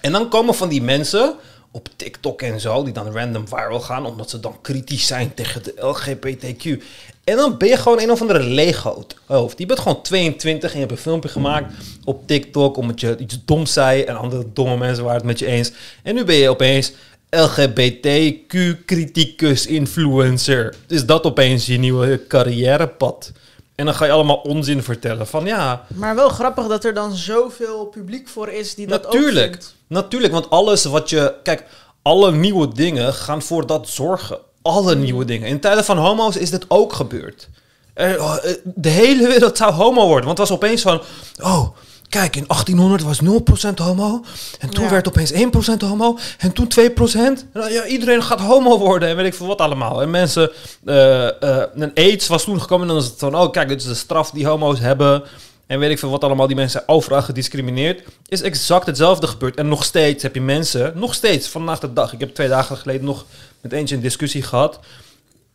en 0.00 0.12
dan 0.12 0.28
komen 0.28 0.54
van 0.54 0.68
die 0.68 0.82
mensen 0.82 1.34
op 1.70 1.88
TikTok 1.96 2.42
en 2.42 2.60
zo, 2.60 2.84
die 2.84 2.92
dan 2.92 3.12
random 3.12 3.48
viral 3.48 3.80
gaan, 3.80 4.06
omdat 4.06 4.30
ze 4.30 4.40
dan 4.40 4.60
kritisch 4.60 5.06
zijn 5.06 5.34
tegen 5.34 5.62
de 5.62 5.74
LGBTQ. 5.76 6.82
En 7.24 7.36
dan 7.36 7.58
ben 7.58 7.68
je 7.68 7.76
gewoon 7.76 8.00
een 8.00 8.10
of 8.10 8.20
andere 8.20 8.42
Lego 8.42 9.04
hoofd. 9.26 9.58
Je 9.58 9.66
bent 9.66 9.80
gewoon 9.80 10.02
22 10.02 10.70
en 10.70 10.74
je 10.74 10.80
hebt 10.80 10.92
een 10.96 11.02
filmpje 11.02 11.28
gemaakt 11.28 11.74
op 12.04 12.26
TikTok 12.26 12.76
omdat 12.76 13.00
je 13.00 13.16
iets 13.18 13.38
doms 13.44 13.72
zei 13.72 14.02
en 14.02 14.16
andere 14.16 14.44
domme 14.52 14.76
mensen 14.76 15.04
waren 15.04 15.18
het 15.18 15.26
met 15.26 15.38
je 15.38 15.46
eens. 15.46 15.72
En 16.02 16.14
nu 16.14 16.24
ben 16.24 16.34
je 16.34 16.48
opeens 16.48 16.92
LGBTQ-criticus 17.30 19.66
influencer. 19.66 20.74
Is 20.88 21.06
dat 21.06 21.24
opeens 21.24 21.66
je 21.66 21.78
nieuwe 21.78 22.26
carrièrepad? 22.28 23.32
En 23.74 23.84
dan 23.84 23.94
ga 23.94 24.04
je 24.04 24.10
allemaal 24.10 24.36
onzin 24.36 24.82
vertellen 24.82 25.26
van 25.26 25.44
ja, 25.44 25.86
Maar 25.94 26.14
wel 26.14 26.28
grappig 26.28 26.66
dat 26.66 26.84
er 26.84 26.94
dan 26.94 27.16
zoveel 27.16 27.86
publiek 27.86 28.28
voor 28.28 28.48
is 28.48 28.74
die 28.74 28.86
dat 28.86 29.06
ook 29.06 29.12
Natuurlijk. 29.12 29.50
vindt. 29.50 29.74
Natuurlijk, 29.86 30.32
want 30.32 30.50
alles 30.50 30.84
wat 30.84 31.10
je... 31.10 31.34
Kijk, 31.42 31.64
alle 32.02 32.32
nieuwe 32.32 32.74
dingen 32.74 33.14
gaan 33.14 33.42
voor 33.42 33.66
dat 33.66 33.88
zorgen. 33.88 34.38
Alle 34.62 34.94
nieuwe 34.94 35.24
dingen. 35.24 35.48
In 35.48 35.60
tijden 35.60 35.84
van 35.84 35.98
homo's 35.98 36.36
is 36.36 36.50
dit 36.50 36.64
ook 36.68 36.92
gebeurd. 36.92 37.48
Oh, 37.96 38.36
eh, 38.42 38.52
de 38.64 38.88
hele 38.88 39.26
wereld 39.28 39.56
zou 39.56 39.72
homo 39.72 40.06
worden. 40.06 40.26
Want 40.26 40.38
het 40.38 40.48
was 40.48 40.56
opeens 40.58 40.82
van... 40.82 41.00
Oh, 41.40 41.68
kijk, 42.08 42.36
in 42.36 42.44
1800 42.46 43.02
was 43.02 43.20
0% 43.70 43.74
homo. 43.74 44.24
En 44.58 44.70
toen 44.70 44.84
Ja. 44.84 44.90
werd 44.90 45.08
opeens 45.08 45.32
1% 45.32 45.80
homo. 45.82 46.18
En 46.38 46.52
toen 46.52 46.68
2%. 46.68 47.44
En 47.52 47.60
dan, 47.60 47.72
ja, 47.72 47.86
iedereen 47.86 48.22
gaat 48.22 48.40
homo 48.40 48.78
worden. 48.78 49.08
En 49.08 49.16
weet 49.16 49.26
ik 49.26 49.34
veel 49.34 49.46
wat 49.46 49.60
allemaal. 49.60 50.02
En 50.02 50.10
mensen... 50.10 50.50
eh 50.84 51.42
eh, 51.42 51.66
een 51.74 51.90
AIDS 51.94 52.26
was 52.28 52.44
toen 52.44 52.60
gekomen. 52.60 52.88
En 52.88 52.94
dan 52.94 53.02
is 53.02 53.08
het 53.08 53.18
van... 53.18 53.36
Oh, 53.36 53.50
kijk, 53.50 53.68
dit 53.68 53.80
is 53.80 53.86
de 53.86 53.94
straf 53.94 54.30
die 54.30 54.46
homo's 54.46 54.78
hebben. 54.78 55.22
En 55.66 55.78
weet 55.78 55.90
ik 55.90 55.98
veel 55.98 56.10
wat 56.10 56.24
allemaal, 56.24 56.46
die 56.46 56.56
mensen 56.56 56.82
overal 56.88 57.22
gediscrimineerd. 57.22 58.02
Is 58.28 58.42
exact 58.42 58.86
hetzelfde 58.86 59.26
gebeurd. 59.26 59.56
En 59.56 59.68
nog 59.68 59.84
steeds 59.84 60.22
heb 60.22 60.34
je 60.34 60.40
mensen, 60.40 60.92
nog 60.94 61.14
steeds, 61.14 61.48
vandaag 61.48 61.78
de 61.80 61.92
dag. 61.92 62.12
Ik 62.12 62.20
heb 62.20 62.34
twee 62.34 62.48
dagen 62.48 62.76
geleden 62.76 63.04
nog 63.04 63.24
met 63.62 63.72
eentje 63.72 63.94
een 63.94 64.00
discussie 64.00 64.42
gehad. 64.42 64.80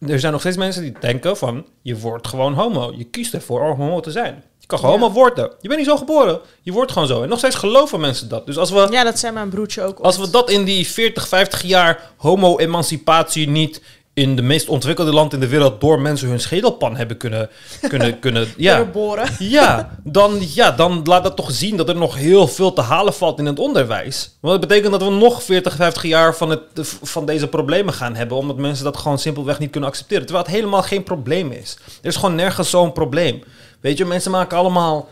Er 0.07 0.19
zijn 0.19 0.31
nog 0.31 0.41
steeds 0.41 0.57
mensen 0.57 0.81
die 0.81 0.95
denken 0.99 1.37
van, 1.37 1.65
je 1.81 1.97
wordt 1.99 2.27
gewoon 2.27 2.53
homo. 2.53 2.93
Je 2.97 3.03
kiest 3.03 3.33
ervoor 3.33 3.61
om 3.61 3.79
homo 3.79 3.99
te 3.99 4.11
zijn. 4.11 4.43
Je 4.59 4.67
kan 4.67 4.79
gewoon 4.79 4.93
Ja. 4.95 5.01
homo 5.01 5.13
worden. 5.13 5.51
Je 5.61 5.67
bent 5.67 5.79
niet 5.79 5.89
zo 5.89 5.97
geboren. 5.97 6.39
Je 6.61 6.71
wordt 6.71 6.91
gewoon 6.91 7.07
zo. 7.07 7.23
En 7.23 7.29
nog 7.29 7.37
steeds 7.37 7.55
geloven 7.55 7.99
mensen 7.99 8.29
dat. 8.29 8.45
Dus 8.45 8.57
als 8.57 8.69
we, 8.71 8.87
Ja, 8.91 9.03
dat 9.03 9.19
zei 9.19 9.33
mijn 9.33 9.49
broertje 9.49 9.81
ook. 9.81 9.99
als 9.99 10.17
we 10.17 10.29
dat 10.29 10.49
in 10.49 10.63
die 10.63 10.87
40, 10.87 11.27
50 11.27 11.61
jaar 11.63 12.11
homo-emancipatie 12.17 13.49
niet 13.49 13.81
in 14.17 14.35
de 14.35 14.41
meest 14.41 14.69
ontwikkelde 14.69 15.13
land 15.13 15.33
in 15.33 15.39
de 15.39 15.47
wereld 15.47 15.81
door 15.81 16.01
mensen 16.01 16.29
hun 16.29 16.39
schedelpan 16.39 16.95
hebben 16.95 17.17
kunnen, 17.17 17.49
kunnen, 17.89 18.19
kunnen 18.19 18.47
ja. 18.57 18.85
Boren. 18.85 19.29
Ja 19.39 19.97
dan, 20.03 20.37
ja, 20.53 20.71
dan 20.71 21.01
laat 21.03 21.23
dat 21.23 21.35
toch 21.35 21.51
zien 21.51 21.77
dat 21.77 21.89
er 21.89 21.95
nog 21.95 22.15
heel 22.15 22.47
veel 22.47 22.73
te 22.73 22.81
halen 22.81 23.13
valt 23.13 23.39
in 23.39 23.45
het 23.45 23.59
onderwijs. 23.59 24.37
Want 24.39 24.59
dat 24.59 24.69
betekent 24.69 24.91
dat 24.91 25.09
we 25.09 25.15
nog 25.15 25.43
40, 25.43 25.75
50 25.75 26.03
jaar 26.03 26.35
van, 26.35 26.49
het, 26.49 26.61
van 27.01 27.25
deze 27.25 27.47
problemen 27.47 27.93
gaan 27.93 28.15
hebben, 28.15 28.37
omdat 28.37 28.57
mensen 28.57 28.83
dat 28.83 28.97
gewoon 28.97 29.19
simpelweg 29.19 29.59
niet 29.59 29.71
kunnen 29.71 29.89
accepteren. 29.89 30.25
Terwijl 30.25 30.45
het 30.45 30.55
helemaal 30.55 30.83
geen 30.83 31.03
probleem 31.03 31.51
is. 31.51 31.77
Er 32.01 32.09
is 32.09 32.15
gewoon 32.15 32.35
nergens 32.35 32.69
zo'n 32.69 32.91
probleem. 32.91 33.43
Weet 33.81 33.97
je, 33.97 34.05
mensen 34.05 34.31
maken 34.31 34.57
allemaal 34.57 35.09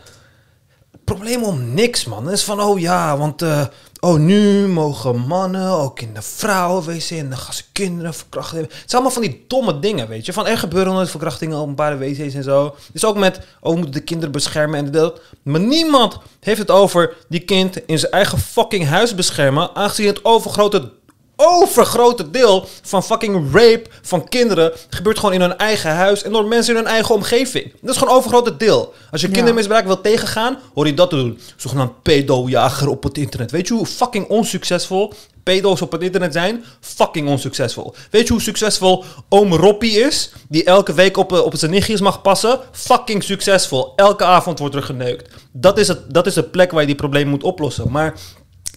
probleem 1.04 1.44
om 1.44 1.74
niks, 1.74 2.04
man. 2.04 2.24
Het 2.24 2.34
is 2.34 2.44
van, 2.44 2.60
oh 2.60 2.78
ja, 2.78 3.16
want 3.16 3.42
eh, 3.42 3.64
oh, 4.06 4.18
nu 4.18 4.66
mogen 4.68 5.16
mannen 5.16 5.70
ook 5.70 6.00
in 6.00 6.14
de 6.14 6.22
vrouwenwc 6.22 7.10
en 7.10 7.28
dan 7.28 7.38
gaan 7.38 7.54
ze 7.54 7.62
kinderen 7.72 8.14
verkrachten. 8.14 8.58
Het 8.58 8.70
zijn 8.70 9.02
allemaal 9.02 9.10
van 9.10 9.22
die 9.22 9.44
domme 9.48 9.78
dingen, 9.78 10.08
weet 10.08 10.26
je. 10.26 10.32
Van, 10.32 10.46
er 10.46 10.58
gebeuren 10.58 10.92
nooit 10.92 11.10
verkrachtingen 11.10 11.56
op 11.56 11.62
openbare 11.62 11.96
wc's 11.96 12.34
en 12.34 12.42
zo. 12.42 12.76
Dus 12.92 13.04
ook 13.04 13.16
met, 13.16 13.40
oh, 13.60 13.72
we 13.72 13.78
moeten 13.78 13.92
de 13.92 14.00
kinderen 14.00 14.32
beschermen 14.32 14.78
en 14.78 14.90
dat. 14.90 15.20
Maar 15.42 15.60
niemand 15.60 16.18
heeft 16.40 16.58
het 16.58 16.70
over 16.70 17.16
die 17.28 17.40
kind 17.40 17.86
in 17.86 17.98
zijn 17.98 18.12
eigen 18.12 18.38
fucking 18.38 18.86
huis 18.86 19.14
beschermen, 19.14 19.74
aangezien 19.74 20.06
het 20.06 20.24
overgrote 20.24 20.92
overgrote 21.36 22.30
deel 22.30 22.68
van 22.82 23.02
fucking 23.02 23.52
rape 23.52 23.84
van 24.02 24.28
kinderen 24.28 24.72
gebeurt 24.90 25.18
gewoon 25.18 25.34
in 25.34 25.40
hun 25.40 25.56
eigen 25.58 25.90
huis 25.94 26.22
en 26.22 26.32
door 26.32 26.44
mensen 26.44 26.74
in 26.76 26.80
hun 26.82 26.90
eigen 26.90 27.14
omgeving. 27.14 27.72
Dat 27.80 27.90
is 27.90 27.96
gewoon 27.96 28.14
overgrote 28.14 28.56
deel. 28.56 28.92
Als 29.10 29.20
je 29.20 29.26
Ja. 29.26 29.32
kindermisbruik 29.32 29.86
wil 29.86 30.00
tegengaan, 30.00 30.58
hoor 30.74 30.86
je 30.86 30.94
dat 30.94 31.10
te 31.10 31.16
doen. 31.16 31.38
Zogenaamd 31.56 32.02
pedojager 32.02 32.88
op 32.88 33.02
het 33.02 33.18
internet. 33.18 33.50
Weet 33.50 33.68
je 33.68 33.74
hoe 33.74 33.86
fucking 33.86 34.26
onsuccesvol 34.28 35.12
pedo's 35.42 35.80
op 35.80 35.92
het 35.92 36.02
internet 36.02 36.32
zijn? 36.32 36.64
Fucking 36.80 37.28
onsuccesvol. 37.28 37.94
Weet 38.10 38.26
je 38.26 38.32
hoe 38.32 38.42
succesvol 38.42 39.04
oom 39.28 39.54
Roppie 39.54 40.00
is? 40.00 40.32
Die 40.48 40.64
elke 40.64 40.92
week 40.94 41.16
op, 41.16 41.32
eh, 41.32 41.44
op 41.44 41.56
zijn 41.56 41.70
nichtjes 41.70 42.00
mag 42.00 42.22
passen? 42.22 42.58
Fucking 42.72 43.22
succesvol. 43.22 43.92
Elke 43.96 44.24
avond 44.24 44.58
wordt 44.58 44.74
er 44.74 44.82
geneukt. 44.82 45.28
Dat 45.52 45.78
is, 45.78 45.88
het, 45.88 46.14
dat 46.14 46.26
is 46.26 46.34
de 46.34 46.42
plek 46.42 46.70
waar 46.70 46.80
je 46.80 46.86
die 46.86 46.96
probleem 46.96 47.28
moet 47.28 47.42
oplossen. 47.42 47.90
Maar 47.90 48.14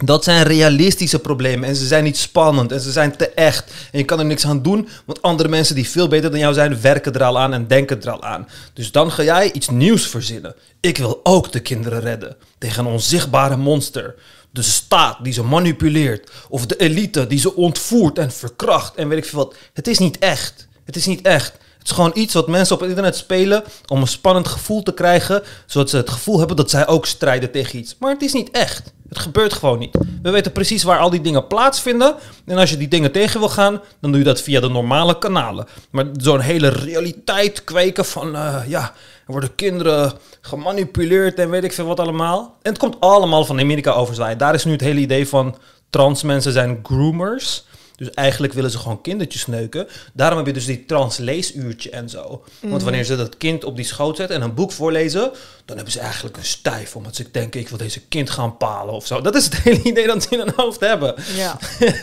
dat 0.06 0.24
zijn 0.24 0.44
realistische 0.44 1.20
problemen 1.20 1.70
en 1.70 1.76
ze 1.76 1.86
zijn 1.86 2.04
niet 2.04 2.18
spannend 2.18 2.72
en 2.72 2.80
ze 2.80 2.92
zijn 2.92 3.18
te 3.18 3.30
echt. 3.30 3.72
En 3.92 3.98
je 3.98 4.06
kan 4.06 4.20
er 4.20 4.26
niks 4.26 4.46
aan 4.46 4.62
doen, 4.62 4.88
want 5.06 5.22
andere 5.22 5.50
mensen 5.50 5.76
die 5.76 5.90
veel 5.90 6.08
beter 6.08 6.32
dan 6.32 6.40
jou 6.40 6.54
zijn, 6.54 6.82
werken 6.82 7.14
er 7.14 7.24
al 7.24 7.40
aan 7.40 7.54
en 7.54 7.68
denken 7.68 8.02
er 8.02 8.10
al 8.10 8.24
aan. 8.24 8.48
Dus 8.74 8.92
dan 8.92 9.12
ga 9.12 9.24
jij 9.24 9.52
iets 9.52 9.70
nieuws 9.70 10.08
verzinnen. 10.08 10.56
Ik 10.80 10.98
wil 10.98 11.20
ook 11.24 11.52
de 11.52 11.60
kinderen 11.60 12.00
redden 12.00 12.36
tegen 12.58 12.86
een 12.86 12.92
onzichtbare 12.92 13.58
monster. 13.58 14.16
De 14.52 14.62
staat 14.62 15.24
die 15.24 15.34
ze 15.34 15.44
manipuleert, 15.44 16.32
of 16.50 16.66
de 16.66 16.78
elite 16.78 17.28
die 17.28 17.40
ze 17.40 17.56
ontvoert 17.56 18.18
en 18.18 18.32
verkracht 18.32 18.96
en 18.96 19.08
weet 19.08 19.18
ik 19.18 19.26
veel 19.26 19.40
wat. 19.40 19.56
Het 19.74 19.88
is 19.88 19.98
niet 19.98 20.20
echt. 20.20 20.68
Het 20.86 20.96
is 20.96 21.06
niet 21.06 21.22
echt. 21.22 21.58
Is 21.90 21.95
gewoon 21.95 22.11
iets 22.14 22.34
wat 22.34 22.48
mensen 22.48 22.76
op 22.76 22.82
het 22.82 22.90
internet 22.90 23.16
spelen 23.16 23.64
om 23.88 24.02
een 24.02 24.07
spannend 24.07 24.48
gevoel 24.48 24.84
te 24.84 24.94
krijgen, 24.94 25.44
zodat 25.66 25.90
ze 25.90 25.98
het 25.98 26.10
gevoel 26.10 26.38
hebben 26.38 26.56
dat 26.56 26.70
zij 26.70 26.88
ook 26.88 27.06
strijden 27.06 27.52
tegen 27.52 27.80
iets. 27.80 27.95
Maar 27.99 28.11
het 28.11 28.22
is 28.22 28.34
niet 28.34 28.52
echt. 28.52 28.94
Het 29.10 29.20
gebeurt 29.20 29.53
gewoon 29.53 29.80
niet. 29.80 29.98
We 30.22 30.30
weten 30.30 30.52
precies 30.52 30.84
waar 30.84 30.99
al 30.99 31.10
die 31.10 31.22
dingen 31.22 31.48
plaatsvinden. 31.48 32.16
En 32.45 32.57
als 32.57 32.70
je 32.70 32.78
die 32.78 32.88
dingen 32.88 33.11
tegen 33.11 33.40
wil 33.40 33.49
gaan, 33.49 33.82
dan 34.02 34.11
doe 34.11 34.20
je 34.20 34.26
dat 34.26 34.41
via 34.41 34.60
de 34.60 34.70
normale 34.70 35.18
kanalen. 35.18 35.68
Maar 35.90 36.06
zo'n 36.14 36.40
hele 36.40 36.70
realiteit 36.70 37.64
kweken 37.64 38.06
van, 38.06 38.36
eh, 38.36 38.56
ja, 38.68 38.82
er 39.26 39.32
worden 39.32 39.56
kinderen 39.56 40.14
gemanipuleerd 40.41 41.40
en 41.40 41.49
weet 41.49 41.64
ik 41.64 41.74
veel 41.74 41.86
wat 41.86 41.99
allemaal. 41.99 42.57
En 42.61 42.72
het 42.72 42.80
komt 42.80 42.99
allemaal 42.99 43.45
van 43.45 43.60
Amerika 43.60 43.91
overzwaaien. 43.91 44.38
Daar 44.38 44.53
is 44.53 44.66
nu 44.66 44.72
het 44.72 44.82
hele 44.82 44.99
idee 44.99 45.28
van 45.28 45.57
trans 45.90 46.24
mensen 46.24 46.52
zijn 46.52 46.80
groomers. 46.84 47.68
Dus 48.00 48.10
eigenlijk 48.10 48.54
willen 48.54 48.72
ze 48.72 48.78
gewoon 48.78 49.02
kindertjes 49.02 49.48
neuken. 49.48 49.88
Daarom 50.14 50.38
heb 50.38 50.48
je 50.48 50.54
dus 50.54 50.66
die 50.66 50.86
transleesuurtje 50.86 51.90
en 51.90 52.10
zo. 52.10 52.44
Want 52.60 52.84
wanneer 52.84 53.04
ze 53.04 53.16
dat 53.16 53.38
kind 53.38 53.64
op 53.64 53.76
die 53.76 53.86
schoot 53.86 54.16
zetten 54.16 54.36
en 54.36 54.42
een 54.42 54.54
boek 54.54 54.72
voorlezen, 54.72 55.32
dan 55.66 55.76
hebben 55.76 55.94
ze 55.94 56.00
eigenlijk 56.00 56.38
een 56.38 56.46
stijf. 56.46 56.96
Omdat 56.96 57.16
ze 57.16 57.26
denken, 57.32 57.60
ik 57.60 57.70
wil 57.70 57.78
deze 57.78 58.02
kind 58.02 58.30
gaan 58.30 58.58
palen 58.58 58.94
of 58.94 59.08
zo. 59.08 59.22
Dat 59.22 59.36
is 59.36 59.46
het 59.46 59.56
hele 59.64 59.84
idee 59.84 60.08
dat 60.08 60.24
ze 60.24 60.30
in 60.30 60.40
hun 60.40 60.54
hoofd 60.56 60.80
hebben. 60.80 61.16
Ja. 61.36 61.60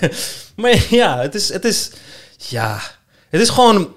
maar 0.57 0.87
ja, 0.91 1.21
het 1.21 1.35
is, 1.35 1.53
het 1.53 1.65
is, 1.65 1.91
ja, 2.37 2.81
het 3.29 3.41
is 3.41 3.49
gewoon, 3.49 3.95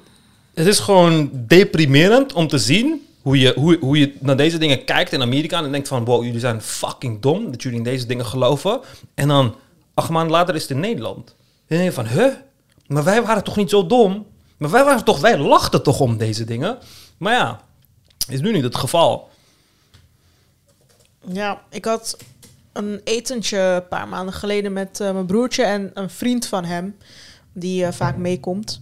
het 0.54 0.68
is 0.68 0.80
gewoon 0.80 1.30
deprimerend 1.34 2.34
om 2.34 2.48
te 2.48 2.58
zien 2.58 3.08
hoe 3.22 3.40
je, 3.40 3.54
hoe, 3.56 3.78
hoe 3.80 4.00
je 4.00 4.14
naar 4.20 4.38
deze 4.38 4.58
dingen 4.58 4.84
kijkt 4.84 5.12
in 5.12 5.22
Amerika 5.22 5.64
en 5.64 5.72
denkt 5.72 5.88
van, 5.88 6.06
wow, 6.06 6.24
jullie 6.24 6.40
zijn 6.40 6.62
fucking 6.62 7.22
dom 7.22 7.52
dat 7.52 7.62
jullie 7.62 7.78
in 7.78 7.84
deze 7.84 8.06
dingen 8.06 8.26
geloven. 8.26 8.80
En 9.14 9.28
dan, 9.28 9.56
acht 9.94 10.10
maanden 10.10 10.32
later 10.32 10.56
is 10.56 10.62
het 10.62 10.72
in 10.72 10.80
Nederland. 10.80 11.36
En 11.70 11.94
van, 11.94 12.08
huh? 12.08 12.34
Maar 12.88 13.04
wij 13.04 13.22
waren 13.22 13.44
toch 13.44 13.56
niet 13.56 13.70
zo 13.70 13.86
dom? 13.86 14.28
Maar 14.58 14.70
wij 14.70 14.84
waren 14.84 15.04
toch, 15.04 15.20
wij 15.20 15.38
lachten 15.38 15.84
toch 15.84 16.00
om 16.00 16.18
deze 16.18 16.44
dingen? 16.44 16.78
Maar 17.18 17.34
ja, 17.34 17.62
is 18.28 18.42
nu 18.42 18.52
niet 18.52 18.64
het 18.64 18.76
geval. 18.76 19.30
Ja, 21.32 21.62
ik 21.70 21.86
had 21.86 22.18
een 22.74 23.02
etentje 23.04 23.58
een 23.58 23.88
paar 23.88 24.08
maanden 24.08 24.34
geleden 24.34 24.74
met 24.74 25.00
eh, 25.00 25.12
mijn 25.12 25.26
broertje 25.26 25.64
en 25.64 25.92
een 25.94 26.10
vriend 26.10 26.46
van 26.46 26.66
hem, 26.66 26.98
die 27.54 27.86
eh, 27.86 27.92
vaak 27.92 28.18
meekomt. 28.18 28.82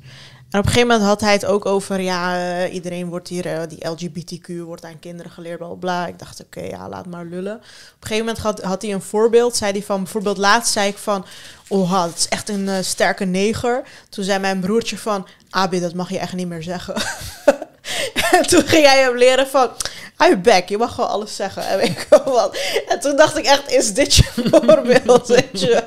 En 0.51 0.59
op 0.59 0.65
een 0.65 0.71
gegeven 0.71 0.87
moment 0.87 1.07
had 1.07 1.21
hij 1.21 1.33
het 1.33 1.45
ook 1.45 1.65
over, 1.65 2.01
ja, 2.01 2.37
eh, 2.37 2.73
iedereen 2.73 3.09
wordt 3.09 3.27
hier, 3.27 3.45
eh, 3.45 3.61
die 3.69 3.87
LGBTQ 3.87 4.47
wordt 4.47 4.85
aan 4.85 4.99
kinderen 4.99 5.31
geleerd, 5.31 5.57
bla 5.57 5.67
bla. 5.67 6.07
Ik 6.07 6.19
dacht, 6.19 6.43
oké, 6.43 6.61
ja, 6.61 6.89
laat 6.89 7.05
maar 7.05 7.25
lullen. 7.25 7.55
Op 7.55 7.61
een 7.61 8.07
gegeven 8.07 8.25
moment 8.25 8.43
had, 8.43 8.61
had 8.61 8.81
hij 8.81 8.93
een 8.93 9.01
voorbeeld, 9.01 9.55
zei 9.55 9.71
hij 9.71 9.83
van, 9.83 10.03
bijvoorbeeld 10.03 10.37
laatst 10.37 10.73
zei 10.73 10.89
ik 10.89 10.97
van, 10.97 11.25
oh, 11.67 12.03
het 12.03 12.17
is 12.17 12.27
echt 12.27 12.49
een 12.49 12.69
eh, 12.69 12.81
sterke 12.81 13.25
neger. 13.25 13.83
Toen 14.09 14.23
zei 14.23 14.39
mijn 14.39 14.59
broertje 14.59 14.97
van, 14.97 15.27
Abi, 15.49 15.79
dat 15.79 15.93
mag 15.93 16.09
je 16.09 16.19
echt 16.19 16.33
niet 16.33 16.47
meer 16.47 16.63
zeggen. 16.63 16.95
en 18.31 18.47
toen 18.47 18.67
ging 18.67 18.85
hij 18.85 19.01
hem 19.01 19.17
leren 19.17 19.47
van, 19.47 19.69
hou 20.17 20.37
back, 20.37 20.69
je 20.69 20.77
mag 20.77 20.93
gewoon 20.93 21.09
alles 21.09 21.35
zeggen. 21.35 21.67
En, 21.67 21.83
ik 21.83 22.07
wat. 22.25 22.57
en 22.87 22.99
toen 22.99 23.15
dacht 23.15 23.37
ik 23.37 23.45
echt, 23.45 23.71
is 23.71 23.93
dit 23.93 24.15
je 24.15 24.23
voorbeeld? 24.51 25.27
weet 25.27 25.59
je? 25.59 25.83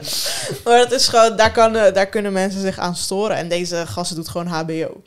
Maar 0.64 0.78
het 0.78 0.92
is 0.92 1.08
gewoon, 1.08 1.36
daar, 1.36 1.52
kan, 1.52 1.76
eh, 1.76 1.94
daar 1.94 2.08
kunnen 2.08 2.32
mensen 2.32 2.60
zich 2.60 2.78
aan 2.78 2.96
storen. 2.96 3.36
En 3.36 3.48
deze 3.48 3.86
gast 3.86 4.14
doet 4.14 4.28
gewoon 4.28 4.46
HBO. 4.46 5.02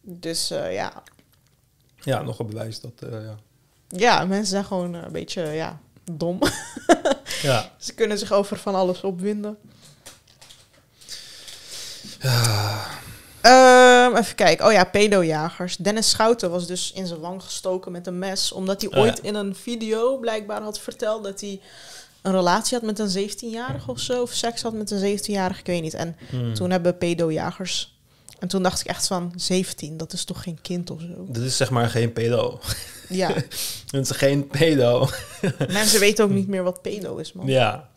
Dus 0.00 0.50
eh, 0.50 0.72
ja. 0.72 0.92
Ja, 2.00 2.22
nog 2.22 2.38
een 2.38 2.46
bewijs 2.46 2.80
dat, 2.80 3.10
eh, 3.10 3.24
ja. 3.24 3.36
ja, 3.88 4.24
mensen 4.24 4.46
zijn 4.46 4.64
gewoon 4.64 4.94
een 4.94 5.12
beetje 5.12 5.42
ja, 5.42 5.80
dom. 6.12 6.38
Ja. 7.42 7.70
Ze 7.78 7.94
kunnen 7.94 8.18
zich 8.18 8.32
over 8.32 8.56
van 8.56 8.74
alles 8.74 9.00
opwinden. 9.00 9.58
Ehm, 13.40 14.16
even 14.16 14.34
kijken. 14.34 14.66
Oh 14.66 14.72
ja, 14.72 14.84
pedojagers. 14.84 15.76
Dennis 15.76 16.10
Schouten 16.10 16.50
was 16.50 16.66
dus 16.66 16.92
in 16.94 17.06
zijn 17.06 17.20
wang 17.20 17.42
gestoken 17.42 17.92
met 17.92 18.06
een 18.06 18.18
mes. 18.18 18.52
Omdat 18.52 18.80
hij 18.80 18.90
Oh 18.90 18.98
ooit 18.98 19.18
in 19.18 19.34
een 19.34 19.54
video 19.54 20.18
blijkbaar 20.18 20.62
had 20.62 20.78
verteld 20.80 21.24
dat 21.24 21.40
hij 21.40 21.60
een 22.22 22.32
relatie 22.32 22.78
had 22.78 22.86
met 22.86 22.98
een 22.98 23.30
17-jarige 23.30 23.90
of 23.90 24.00
zo. 24.00 24.22
Of 24.22 24.32
seks 24.32 24.62
had 24.62 24.72
met 24.72 24.90
een 24.90 25.18
17-jarige, 25.18 25.60
ik 25.60 25.66
weet 25.66 25.82
niet. 25.82 25.94
En 25.94 26.16
Hmm. 26.30 26.54
toen 26.54 26.70
hebben 26.70 26.98
pedojagers... 26.98 27.98
En 28.38 28.48
toen 28.48 28.62
dacht 28.62 28.80
ik 28.80 28.86
echt 28.86 29.06
van, 29.06 29.32
17, 29.36 29.96
dat 29.96 30.12
is 30.12 30.24
toch 30.24 30.42
geen 30.42 30.58
kind 30.62 30.90
of 30.90 31.00
zo? 31.00 31.24
Dit 31.28 31.42
is 31.42 31.56
zeg 31.56 31.70
maar 31.70 31.88
geen 31.88 32.12
pedo. 32.12 32.60
Ja, 33.08 33.28
Het 33.90 34.10
is 34.10 34.16
geen 34.16 34.46
pedo. 34.46 35.08
mensen 35.68 36.00
weten 36.00 36.24
ook 36.24 36.30
niet 36.30 36.48
meer 36.48 36.62
wat 36.62 36.82
pedo 36.82 37.16
is, 37.16 37.32
man. 37.32 37.46
Ja. 37.46 37.88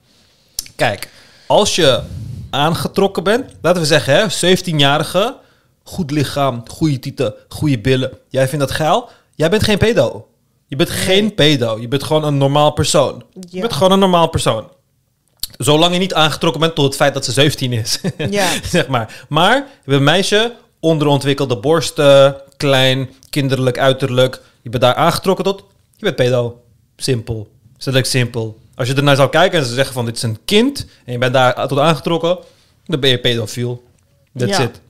Kijk, 0.76 1.10
als 1.48 1.76
je 1.76 2.04
aangetrokken 2.54 3.24
bent, 3.24 3.52
laten 3.62 3.82
we 3.82 3.88
zeggen, 3.88 4.14
hè, 4.16 4.56
17-jarige, 4.56 5.36
goed 5.84 6.12
lichaam, 6.12 6.64
goede 6.68 7.00
tieten, 7.00 7.34
goede 7.48 7.80
billen. 7.80 8.12
Jij 8.30 8.48
vindt 8.48 8.68
dat 8.68 8.76
geil? 8.76 9.10
Jij 9.36 9.50
bent 9.50 9.64
geen 9.64 9.78
pedo. 9.78 10.28
Je 10.68 10.76
bent 10.76 10.90
geen 10.90 11.34
pedo. 11.34 11.80
Je 11.80 11.88
bent 11.88 12.04
gewoon 12.04 12.24
een 12.24 12.38
normaal 12.38 12.72
persoon. 12.72 13.24
Je 13.50 13.60
bent 13.60 13.74
gewoon 13.74 13.92
een 13.92 14.00
normaal 14.00 14.28
persoon. 14.28 14.68
Zolang 15.58 15.94
je 15.94 16.00
niet 16.00 16.14
aangetrokken 16.14 16.62
bent 16.62 16.76
tot 16.76 16.86
het 16.86 16.96
feit 16.96 17.14
dat 17.14 17.26
ze 17.26 17.32
17 17.32 17.74
is. 17.74 18.00
Ja. 18.30 18.50
zeg 18.64 18.88
maar. 18.88 19.26
Maar 19.30 19.56
je 19.56 19.64
bent 19.86 19.98
een 19.98 20.04
meisje, 20.04 20.56
onderontwikkelde 20.80 21.58
borsten, 21.58 22.36
klein, 22.58 23.10
kinderlijk 23.30 23.78
uiterlijk. 23.78 24.42
Je 24.62 24.70
bent 24.70 24.84
daar 24.84 24.96
aangetrokken 24.96 25.44
tot. 25.46 25.64
Je 25.96 26.06
bent 26.06 26.16
pedo. 26.16 26.62
Simpel. 26.96 27.48
Stellig 27.78 28.06
simpel. 28.06 28.60
Als 28.76 28.88
je 28.88 28.94
ernaar 28.94 29.16
zou 29.16 29.30
kijken 29.30 29.60
en 29.60 29.66
ze 29.66 29.74
zeggen 29.74 29.94
van 29.94 30.06
dit 30.06 30.16
is 30.16 30.22
een 30.24 30.38
kind 30.46 30.86
en 31.06 31.12
je 31.12 31.18
bent 31.18 31.34
daar 31.34 31.68
tot 31.68 31.80
aangetrokken, 31.80 32.38
dan 32.86 33.00
ben 33.00 33.10
je 33.10 33.20
pedofiel. 33.20 33.84
That's 34.38 34.58
Ja. 34.58 34.64
it. 34.64 34.82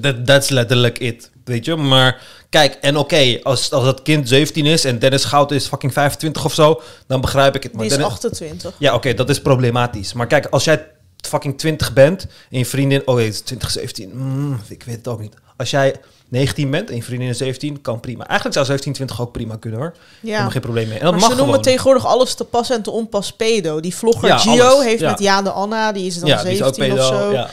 That, 0.00 0.26
that's 0.26 0.48
letterlijk 0.48 0.98
it. 0.98 1.30
Weet 1.44 1.64
je? 1.64 1.76
Maar 1.76 2.22
kijk, 2.50 2.74
en 2.80 2.96
oké, 2.96 3.38
als, 3.42 3.72
als 3.72 3.84
dat 3.84 4.02
kind 4.02 4.28
17 4.28 4.66
is 4.66 4.84
en 4.84 4.98
Dennis 4.98 5.24
Goud 5.24 5.50
is 5.52 5.66
fucking 5.66 5.92
25 5.92 6.44
of 6.44 6.54
zo, 6.54 6.82
dan 7.06 7.20
begrijp 7.20 7.54
ik 7.54 7.62
het. 7.62 7.72
Maar 7.72 7.82
Die 7.82 7.90
is 7.90 7.96
Dennis- 7.96 8.14
28. 8.14 8.74
ja, 8.78 8.94
oké, 8.94 9.14
dat 9.14 9.30
is 9.30 9.40
problematisch. 9.40 10.12
Maar 10.12 10.26
kijk, 10.26 10.46
als 10.46 10.64
jij 10.64 10.86
fucking 11.16 11.58
20 11.58 11.92
bent 11.92 12.26
en 12.50 12.58
je 12.58 12.66
vriendin... 12.66 13.02
Oh, 13.06 13.14
nee, 13.14 13.24
het 13.24 13.34
is 13.34 13.40
2017. 13.40 14.10
Mm, 14.14 14.60
ik 14.68 14.82
weet 14.82 14.96
het 14.96 15.08
ook 15.08 15.20
niet. 15.20 15.34
Als 15.56 15.70
jij 15.70 15.94
19 16.28 16.70
bent 16.70 16.90
en 16.90 16.96
je 16.96 17.02
vriendin 17.02 17.28
is 17.28 17.38
17, 17.38 17.80
kan 17.80 18.00
prima. 18.00 18.24
Eigenlijk 18.26 18.54
zou 18.54 18.66
17, 18.66 18.92
20 18.92 19.20
ook 19.20 19.32
prima 19.32 19.56
kunnen 19.56 19.80
hoor. 19.80 19.94
Ja. 20.20 20.50
Geen 20.50 20.60
probleem 20.60 20.88
mee. 20.88 20.98
En 20.98 21.02
dat 21.04 21.10
maar 21.12 21.20
mag 21.20 21.30
ze 21.30 21.36
noemen 21.36 21.54
gewoon. 21.54 21.62
tegenwoordig 21.72 22.06
alles 22.06 22.34
te 22.34 22.44
pas 22.44 22.70
en 22.70 22.82
te 22.82 22.90
onpas 22.90 23.32
pedo. 23.32 23.80
Die 23.80 23.94
vlogger 23.96 24.28
Ja, 24.28 24.38
Gio 24.38 24.64
alles, 24.68 24.84
heeft 24.84 25.00
ja. 25.00 25.10
met 25.10 25.18
Ja 25.18 25.42
de 25.42 25.50
Anna, 25.50 25.92
die 25.92 26.06
is 26.06 26.18
dan 26.18 26.28
ja, 26.28 26.42
die 26.42 26.52
is 26.52 26.62
ook 26.62 26.74
17 26.74 26.98
of 26.98 27.08
pedo. 27.10 27.20
zo. 27.20 27.32
Ja. 27.32 27.48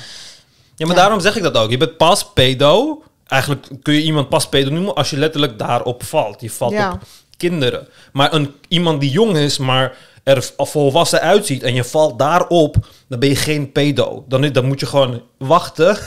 ja, 0.76 0.86
maar 0.86 0.96
daarom 0.96 1.20
zeg 1.20 1.36
ik 1.36 1.44
dat 1.44 1.58
ook. 1.58 1.70
Je 1.70 1.78
bent 1.78 1.98
pas 1.98 2.26
pedo. 2.34 3.04
Eigenlijk 3.28 3.68
kun 3.82 3.94
je 3.94 4.02
iemand 4.02 4.30
pas 4.30 4.48
pedo 4.48 4.70
noemen 4.70 4.96
als 4.96 5.10
je 5.10 5.18
letterlijk 5.18 5.60
daarop 5.60 6.04
valt. 6.04 6.42
Je 6.42 6.50
valt 6.52 6.72
Ja. 6.72 6.92
op 6.92 7.00
kinderen. 7.38 7.88
Maar 8.12 8.34
een, 8.34 8.54
iemand 8.68 9.02
die 9.02 9.10
jong 9.12 9.38
is, 9.38 9.58
maar 9.58 9.96
er 10.24 10.52
volwassen 10.58 11.22
uitziet 11.22 11.64
en 11.64 11.74
je 11.74 11.84
valt 11.84 12.20
daarop, 12.20 12.76
dan 13.08 13.20
ben 13.20 13.30
je 13.30 13.36
geen 13.36 13.72
pedo. 13.72 14.26
Dan, 14.28 14.42
dan 14.52 14.66
moet 14.66 14.80
je 14.80 14.86
gewoon 14.86 15.22
wachten, 15.38 15.98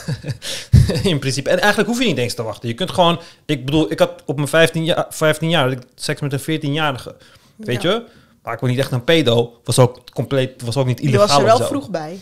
in 1.03 1.19
principe. 1.19 1.49
En 1.49 1.59
eigenlijk 1.59 1.89
hoef 1.89 1.99
je 1.99 2.05
niet 2.07 2.17
eens 2.17 2.33
te 2.33 2.43
wachten. 2.43 2.67
Je 2.69 2.73
kunt 2.75 2.91
gewoon, 2.91 3.19
ik 3.45 3.65
bedoel, 3.65 3.91
ik 3.91 3.99
had 3.99 4.23
op 4.25 4.35
mijn 4.35 4.47
15 4.47 4.83
jaar, 4.85 5.05
15 5.09 5.49
jaar 5.49 5.71
ik 5.71 5.79
seks 5.95 6.21
met 6.21 6.33
een 6.47 6.59
14-jarige. 6.59 7.15
Weet 7.55 7.81
Ja. 7.81 7.89
je? 7.91 8.03
Maar 8.43 8.53
ik 8.53 8.59
was 8.61 8.69
niet 8.69 8.79
echt 8.79 8.91
een 8.91 9.03
pedo. 9.03 9.59
Was 9.63 9.79
ook 9.79 9.99
compleet, 10.13 10.61
was 10.61 10.77
ook 10.77 10.85
niet 10.85 10.99
Je 10.99 11.07
illegaal 11.07 11.27
was 11.27 11.37
er 11.37 11.57
wel 11.57 11.67
vroeg 11.67 11.89
bij. 11.89 12.19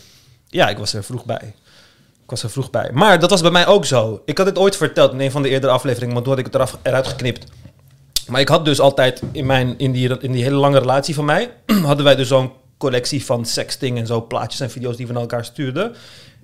Ja, 0.48 0.68
ik 0.68 0.78
was 0.78 0.92
er 0.94 1.04
vroeg 1.04 1.24
bij. 1.24 1.54
Ik 2.22 2.30
was 2.32 2.42
er 2.42 2.50
vroeg 2.50 2.70
bij. 2.70 2.90
Maar 2.92 3.18
dat 3.18 3.30
was 3.30 3.40
bij 3.40 3.50
mij 3.50 3.66
ook 3.66 3.84
zo. 3.84 4.22
Ik 4.24 4.38
had 4.38 4.46
het 4.46 4.58
ooit 4.58 4.76
verteld 4.76 5.12
in 5.12 5.20
een 5.20 5.30
van 5.30 5.42
de 5.42 5.48
eerdere 5.48 5.72
afleveringen, 5.72 6.14
maar 6.14 6.22
toen 6.22 6.30
had 6.32 6.40
ik 6.40 6.46
het 6.46 6.54
eraf, 6.54 6.78
eruit 6.82 7.06
geknipt. 7.06 7.44
Maar 8.26 8.40
ik 8.40 8.48
had 8.48 8.64
dus 8.64 8.80
altijd 8.80 9.22
in, 9.32 9.46
mijn, 9.46 9.78
in, 9.78 9.92
die, 9.92 10.20
in 10.20 10.32
die 10.32 10.42
hele 10.42 10.56
lange 10.56 10.78
relatie 10.78 11.14
van 11.14 11.24
mij, 11.24 11.50
hadden 11.82 12.04
wij 12.04 12.16
dus 12.16 12.28
zo'n 12.28 12.52
collectie 12.78 13.24
van 13.24 13.44
sexting 13.44 13.98
en 13.98 14.06
zo, 14.06 14.26
plaatjes 14.26 14.60
en 14.60 14.70
video's 14.70 14.96
die 14.96 15.06
we 15.06 15.12
naar 15.12 15.22
elkaar 15.22 15.44
stuurden. 15.44 15.94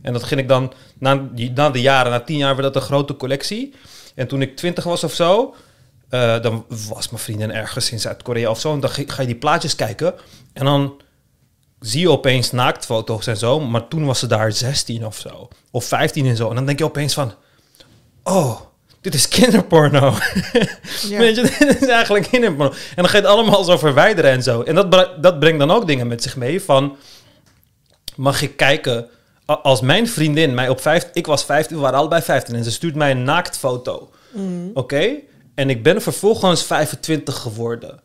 En 0.02 0.12
dat 0.12 0.22
ging 0.22 0.40
ik 0.40 0.48
dan, 0.48 0.72
na, 0.98 1.28
na 1.54 1.70
de 1.70 1.80
jaren, 1.80 2.10
na 2.10 2.20
tien 2.20 2.36
jaar 2.36 2.56
werd 2.56 2.72
dat 2.72 2.82
een 2.82 2.88
grote 2.88 3.16
collectie. 3.16 3.74
En 4.14 4.26
toen 4.26 4.42
ik 4.42 4.56
twintig 4.56 4.84
was 4.84 5.04
of 5.04 5.12
zo, 5.12 5.54
eh, 6.08 6.40
dan 6.42 6.64
was 6.88 7.08
mijn 7.10 7.22
vriendin 7.22 7.52
ergens 7.52 7.90
in 7.90 8.00
Zuid-Korea 8.00 8.50
of 8.50 8.60
zo. 8.60 8.72
En 8.72 8.80
dan 8.80 8.90
ga 8.90 9.02
ga 9.06 9.20
je 9.20 9.26
die 9.26 9.36
plaatjes 9.36 9.74
kijken. 9.74 10.14
En 10.52 10.64
dan 10.64 11.00
zie 11.80 12.00
je 12.00 12.10
opeens 12.10 12.50
naaktfoto's 12.50 13.26
en 13.26 13.36
zo. 13.36 13.60
Maar 13.60 13.88
toen 13.88 14.04
was 14.04 14.18
ze 14.18 14.26
daar 14.26 14.52
16 14.52 15.06
of 15.06 15.16
zo. 15.18 15.48
Of 15.70 15.84
15 15.84 16.26
en 16.26 16.36
zo. 16.36 16.48
En 16.48 16.54
dan 16.54 16.66
denk 16.66 16.78
je 16.78 16.84
opeens 16.84 17.14
van... 17.14 17.34
Oh, 18.22 18.60
dit 19.02 19.14
is 19.14 19.28
kinderporno. 19.28 20.14
Ja. 21.08 21.18
Weet 21.18 21.36
je, 21.36 21.42
dit 21.58 21.82
is 21.82 21.88
eigenlijk 21.88 22.28
kinderporno. 22.28 22.72
En 22.72 22.94
dan 22.94 23.08
ga 23.08 23.16
je 23.16 23.22
het 23.22 23.32
allemaal 23.32 23.64
zo 23.64 23.78
verwijderen 23.78 24.30
en 24.30 24.42
zo. 24.42 24.62
En 24.62 24.74
dat, 24.74 25.22
dat 25.22 25.38
brengt 25.38 25.58
dan 25.58 25.70
ook 25.70 25.86
dingen 25.86 26.06
met 26.06 26.22
zich 26.22 26.36
mee 26.36 26.62
van... 26.62 26.96
Mag 28.16 28.42
ik 28.42 28.56
kijken... 28.56 29.08
Als 29.46 29.80
mijn 29.80 30.08
vriendin 30.08 30.54
mij 30.54 30.68
op 30.68 30.80
15... 30.80 31.10
Ik 31.12 31.26
was 31.26 31.44
15, 31.44 31.76
we 31.76 31.82
waren 31.82 31.98
allebei 31.98 32.22
15. 32.22 32.54
En 32.54 32.64
ze 32.64 32.70
stuurt 32.70 32.94
mij 32.94 33.10
een 33.10 33.24
naaktfoto. 33.24 34.10
Mhm. 34.30 34.68
Oké? 34.74 35.14
En 35.54 35.70
ik 35.70 35.82
ben 35.82 36.02
vervolgens 36.02 36.64
25 36.64 37.36
geworden. 37.36 38.00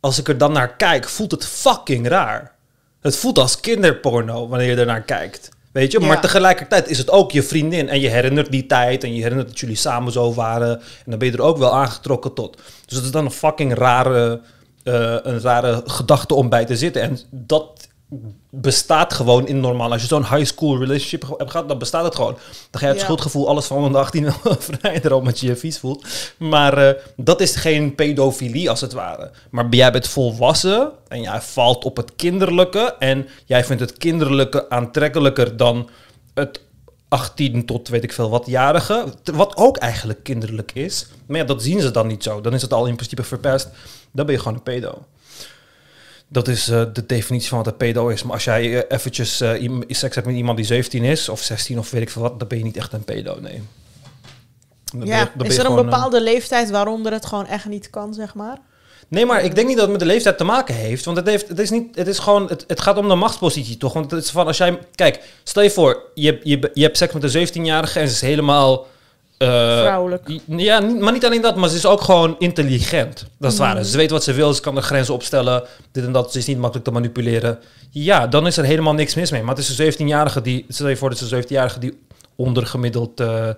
Als 0.00 0.18
ik 0.18 0.28
er 0.28 0.38
dan 0.38 0.52
naar 0.52 0.76
kijk, 0.76 1.08
voelt 1.08 1.30
het 1.30 1.46
fucking 1.46 2.08
raar. 2.08 2.54
Het 3.00 3.16
voelt 3.16 3.38
als 3.38 3.60
kinderporno 3.60 4.48
wanneer 4.48 4.68
je 4.68 4.76
er 4.76 4.86
naar 4.86 5.02
kijkt. 5.02 5.48
Weet 5.76 5.92
je, 5.92 6.00
Ja. 6.00 6.06
maar 6.06 6.20
tegelijkertijd 6.20 6.88
is 6.88 6.98
het 6.98 7.10
ook 7.10 7.32
je 7.32 7.42
vriendin. 7.42 7.88
En 7.88 8.00
je 8.00 8.08
herinnert 8.08 8.50
die 8.50 8.66
tijd 8.66 9.04
en 9.04 9.14
je 9.14 9.22
herinnert 9.22 9.48
dat 9.48 9.58
jullie 9.58 9.76
samen 9.76 10.12
zo 10.12 10.34
waren. 10.34 10.70
En 10.80 11.10
dan 11.10 11.18
ben 11.18 11.28
je 11.30 11.34
er 11.34 11.42
ook 11.42 11.58
wel 11.58 11.74
aangetrokken 11.74 12.34
tot. 12.34 12.56
Dus 12.86 12.96
dat 12.96 13.04
is 13.04 13.10
dan 13.10 13.24
een 13.24 13.30
fucking 13.30 13.74
rare, 13.74 14.40
eh, 14.82 15.16
een 15.22 15.40
rare 15.40 15.82
gedachte 15.86 16.34
om 16.34 16.48
bij 16.48 16.64
te 16.64 16.76
zitten. 16.76 17.02
En 17.02 17.18
dat 17.30 17.88
bestaat 18.50 19.12
gewoon 19.14 19.46
in 19.46 19.60
normaal. 19.60 19.92
Als 19.92 20.00
je 20.02 20.06
zo'n 20.08 20.26
high 20.26 20.44
school 20.44 20.78
relationship 20.78 21.34
hebt 21.38 21.50
gehad, 21.50 21.68
dan 21.68 21.78
bestaat 21.78 22.04
het 22.04 22.14
gewoon. 22.14 22.32
Dan 22.70 22.80
ga 22.80 22.80
je 22.80 22.86
het 22.86 22.96
Ja. 22.96 23.04
schuldgevoel, 23.04 23.48
alles 23.48 23.66
van 23.66 23.92
de 23.92 23.98
18 23.98 24.32
verwijderen 24.58 25.16
omdat 25.16 25.40
je 25.40 25.46
je 25.46 25.56
vies 25.56 25.78
voelt. 25.78 26.06
Maar 26.38 26.78
eh, 26.78 27.02
dat 27.16 27.40
is 27.40 27.56
geen 27.56 27.94
pedofilie 27.94 28.70
als 28.70 28.80
het 28.80 28.92
ware. 28.92 29.30
Maar 29.50 29.66
jij 29.70 29.92
bent 29.92 30.08
volwassen 30.08 30.90
en 31.08 31.20
jij 31.20 31.40
valt 31.40 31.84
op 31.84 31.96
het 31.96 32.12
kinderlijke. 32.16 32.94
En 32.98 33.26
jij 33.44 33.64
vindt 33.64 33.82
het 33.82 33.92
kinderlijke 33.98 34.70
aantrekkelijker 34.70 35.56
dan 35.56 35.88
het 36.34 36.60
18 37.08 37.66
tot 37.66 37.88
weet 37.88 38.04
ik 38.04 38.12
veel 38.12 38.30
wat 38.30 38.46
jarige. 38.46 39.04
Wat 39.34 39.56
ook 39.56 39.76
eigenlijk 39.76 40.22
kinderlijk 40.22 40.72
is. 40.74 41.06
Maar 41.26 41.38
ja, 41.38 41.44
dat 41.44 41.62
zien 41.62 41.80
ze 41.80 41.90
dan 41.90 42.06
niet 42.06 42.22
zo. 42.22 42.40
Dan 42.40 42.54
is 42.54 42.62
het 42.62 42.72
al 42.72 42.86
in 42.86 42.94
principe 42.94 43.22
verpest. 43.22 43.68
Dan 44.12 44.26
ben 44.26 44.34
je 44.34 44.40
gewoon 44.40 44.56
een 44.56 44.62
pedo. 44.62 45.02
Dat 46.28 46.48
is 46.48 46.68
eh, 46.68 46.82
de 46.92 47.06
definitie 47.06 47.48
van 47.48 47.58
wat 47.58 47.66
een 47.66 47.76
pedo 47.76 48.08
is. 48.08 48.22
Maar 48.22 48.32
als 48.32 48.44
jij 48.44 48.78
eh, 48.86 48.96
eventjes 48.96 49.40
iem- 49.40 49.84
seks 49.88 50.14
hebt 50.14 50.26
met 50.26 50.36
iemand 50.36 50.56
die 50.56 50.66
17 50.66 51.04
is, 51.04 51.28
of 51.28 51.40
16 51.42 51.78
of 51.78 51.90
weet 51.90 52.02
ik 52.02 52.10
veel 52.10 52.22
wat, 52.22 52.38
dan 52.38 52.48
ben 52.48 52.58
je 52.58 52.64
niet 52.64 52.76
echt 52.76 52.92
een 52.92 53.04
pedo, 53.04 53.40
nee. 53.40 53.62
Dan 54.84 54.98
ben 55.00 55.08
je- 55.08 55.14
Ja, 55.14 55.30
is 55.46 55.58
er 55.58 55.64
een 55.66 55.70
bepaalde 55.90 56.22
leeftijd 56.22 56.70
waaronder 56.70 57.12
het 57.12 57.26
gewoon 57.26 57.46
echt 57.46 57.64
niet 57.68 57.90
kan, 57.90 58.14
zeg 58.14 58.34
maar? 58.34 58.58
Nee, 59.08 59.26
maar 59.26 59.44
ik 59.44 59.54
denk 59.54 59.66
niet 59.66 59.76
dat 59.76 59.84
het 59.88 59.92
met 59.98 60.06
de 60.06 60.12
leeftijd 60.14 60.38
te 60.38 60.44
maken 60.44 60.74
heeft. 60.74 61.04
Want 61.04 61.16
het, 61.16 61.26
heeft, 61.26 61.48
het 61.48 61.58
is 61.58 61.70
niet. 61.70 61.96
Het 61.96 62.06
is 62.06 62.18
gewoon. 62.18 62.48
Het, 62.48 62.64
het 62.66 62.80
gaat 62.80 62.96
om 62.98 63.08
de 63.08 63.14
machtspositie, 63.14 63.76
toch? 63.76 63.92
Want 63.92 64.10
het 64.10 64.24
is 64.24 64.30
van 64.30 64.46
als 64.46 64.56
jij. 64.56 64.78
Kijk, 64.94 65.20
stel 65.44 65.62
je 65.62 65.70
voor, 65.70 66.02
je, 66.14 66.40
je, 66.42 66.70
je 66.74 66.82
hebt 66.82 66.96
seks 66.96 67.12
met 67.14 67.34
een 67.34 67.48
17-jarige 67.48 68.00
en 68.00 68.08
ze 68.08 68.14
is 68.14 68.20
helemaal. 68.20 68.86
Eh, 69.38 69.48
Vrouwelijk. 69.80 70.40
Ja, 70.46 70.80
maar 70.80 71.12
niet 71.12 71.24
alleen 71.24 71.40
dat, 71.42 71.56
maar 71.56 71.68
ze 71.68 71.76
is 71.76 71.86
ook 71.86 72.00
gewoon 72.00 72.36
intelligent. 72.38 73.26
Dat 73.38 73.52
is 73.52 73.58
het 73.58 73.66
ware. 73.66 73.84
Ze 73.84 73.96
weet 73.96 74.10
wat 74.10 74.24
ze 74.24 74.32
wil, 74.32 74.54
ze 74.54 74.60
kan 74.60 74.76
er 74.76 74.82
grenzen 74.82 75.14
opstellen. 75.14 75.64
Dit 75.92 76.04
en 76.04 76.12
dat, 76.12 76.32
ze 76.32 76.38
is 76.38 76.46
niet 76.46 76.58
makkelijk 76.58 76.86
te 76.86 76.92
manipuleren. 76.92 77.58
Ja, 77.90 78.26
dan 78.26 78.46
is 78.46 78.56
er 78.56 78.64
helemaal 78.64 78.94
niks 78.94 79.14
mis 79.14 79.30
mee. 79.30 79.42
Maar 79.42 79.54
het 79.54 79.68
is 79.68 79.78
een 79.78 79.92
17-jarige 79.92 80.40
die. 80.40 80.64
Stel 80.68 80.88
je 80.88 80.96
voor, 80.96 81.10
dat 81.10 81.20
een 81.20 81.44
17-jarige 81.44 81.78
die 81.78 81.98
ondergemiddeld. 82.36 83.20
eh, 83.20 83.48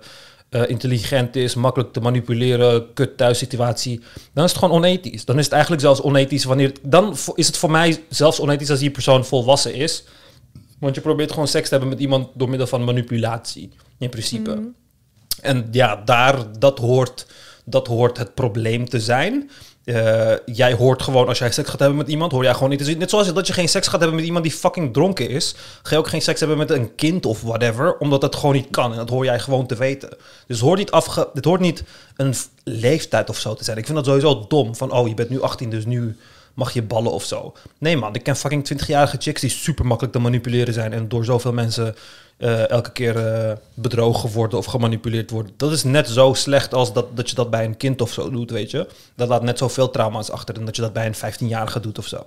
eh, 0.49 0.69
intelligent 0.69 1.35
is, 1.35 1.55
makkelijk 1.55 1.93
te 1.93 1.99
manipuleren, 1.99 2.93
kut 2.93 3.17
thuissituatie, 3.17 4.01
dan 4.33 4.43
is 4.43 4.51
het 4.51 4.59
gewoon 4.59 4.75
onethisch. 4.75 5.25
Dan 5.25 5.37
is 5.37 5.43
het 5.43 5.53
eigenlijk 5.53 5.81
zelfs 5.81 6.01
onethisch 6.01 6.43
wanneer... 6.43 6.71
Dan 6.81 7.17
is 7.35 7.47
het 7.47 7.57
voor 7.57 7.71
mij 7.71 8.03
zelfs 8.09 8.39
onethisch 8.39 8.69
als 8.69 8.79
die 8.79 8.91
persoon 8.91 9.25
volwassen 9.25 9.73
is. 9.73 10.03
Want 10.79 10.95
je 10.95 11.01
probeert 11.01 11.31
gewoon 11.31 11.47
seks 11.47 11.63
te 11.65 11.71
hebben 11.71 11.89
met 11.89 11.99
iemand 11.99 12.27
door 12.33 12.49
middel 12.49 12.67
van 12.67 12.83
manipulatie, 12.83 13.71
in 13.97 14.09
principe. 14.09 14.51
Mhm. 14.55 14.63
En 15.41 15.67
ja, 15.71 16.01
daar, 16.05 16.35
dat 16.59 16.79
hoort, 16.79 17.25
dat 17.65 17.87
hoort 17.87 18.17
het 18.17 18.33
probleem 18.33 18.89
te 18.89 18.99
zijn. 18.99 19.49
Eh, 19.83 20.31
jij 20.45 20.73
hoort 20.73 21.01
gewoon, 21.01 21.27
als 21.27 21.37
jij 21.37 21.51
seks 21.51 21.69
gaat 21.69 21.79
hebben 21.79 21.97
met 21.97 22.07
iemand, 22.07 22.31
hoor 22.31 22.43
jij 22.43 22.53
gewoon 22.53 22.69
niet 22.69 22.79
te 22.79 22.85
zien. 22.85 22.97
Net 22.97 23.09
zoals 23.09 23.33
dat 23.33 23.47
je 23.47 23.53
geen 23.53 23.69
seks 23.69 23.87
gaat 23.87 23.99
hebben 23.99 24.17
met 24.17 24.25
iemand 24.25 24.43
die 24.43 24.53
fucking 24.53 24.93
dronken 24.93 25.29
is, 25.29 25.55
ga 25.83 25.95
je 25.95 25.97
ook 25.97 26.07
geen 26.07 26.21
seks 26.21 26.39
hebben 26.39 26.57
met 26.57 26.69
een 26.69 26.95
kind 26.95 27.25
of 27.25 27.41
whatever, 27.41 27.97
omdat 27.97 28.21
het 28.21 28.35
gewoon 28.35 28.55
niet 28.55 28.67
kan. 28.71 28.91
En 28.91 28.97
dat 28.97 29.09
hoor 29.09 29.25
jij 29.25 29.39
gewoon 29.39 29.67
te 29.67 29.75
weten. 29.75 30.09
Dus 30.47 30.59
hoort 30.59 30.79
niet, 30.79 30.91
afge 30.91 31.29
het 31.33 31.45
hoort 31.45 31.59
niet 31.59 31.83
een 32.15 32.33
leeftijd 32.63 33.29
of 33.29 33.37
zo 33.37 33.53
te 33.53 33.63
zijn. 33.63 33.77
Ik 33.77 33.85
vind 33.85 33.97
dat 33.97 34.05
sowieso 34.05 34.45
dom. 34.47 34.75
Van, 34.75 34.91
oh, 34.91 35.07
je 35.07 35.13
bent 35.13 35.29
nu 35.29 35.41
18, 35.41 35.69
dus 35.69 35.85
nu 35.85 36.17
mag 36.59 36.73
je 36.73 36.81
ballen 36.81 37.11
of 37.11 37.23
zo. 37.23 37.53
Nee 37.77 37.97
man, 37.97 38.15
ik 38.15 38.23
ken 38.23 38.35
fucking 38.35 38.71
20-jarige 38.73 39.17
chicks 39.19 39.41
die 39.41 39.49
super 39.49 39.85
makkelijk 39.85 40.15
te 40.15 40.21
manipuleren 40.21 40.73
zijn 40.73 40.93
en 40.93 41.07
door 41.07 41.25
zoveel 41.25 41.53
mensen 41.53 41.95
eh, 42.39 42.69
elke 42.69 42.91
keer 42.91 43.17
eh, 43.17 43.51
bedrogen 43.73 44.31
worden 44.31 44.57
of 44.57 44.65
gemanipuleerd 44.65 45.29
worden. 45.29 45.53
Dat 45.57 45.71
is 45.71 45.83
net 45.83 46.07
zo 46.07 46.33
slecht 46.33 46.73
als 46.73 46.93
dat, 46.93 47.17
dat 47.17 47.29
je 47.29 47.35
dat 47.35 47.49
bij 47.49 47.65
een 47.65 47.77
kind 47.77 48.01
of 48.01 48.11
zo 48.11 48.29
doet, 48.29 48.51
weet 48.51 48.71
je. 48.71 48.87
Dat 49.15 49.27
laat 49.27 49.43
net 49.43 49.57
zoveel 49.57 49.89
trauma's 49.89 50.29
achter 50.29 50.53
dan 50.53 50.65
dat 50.65 50.75
je 50.75 50.81
dat 50.81 50.93
bij 50.93 51.05
een 51.05 51.15
15-jarige 51.33 51.79
doet 51.79 51.97
of 51.97 52.07
zo. 52.07 52.23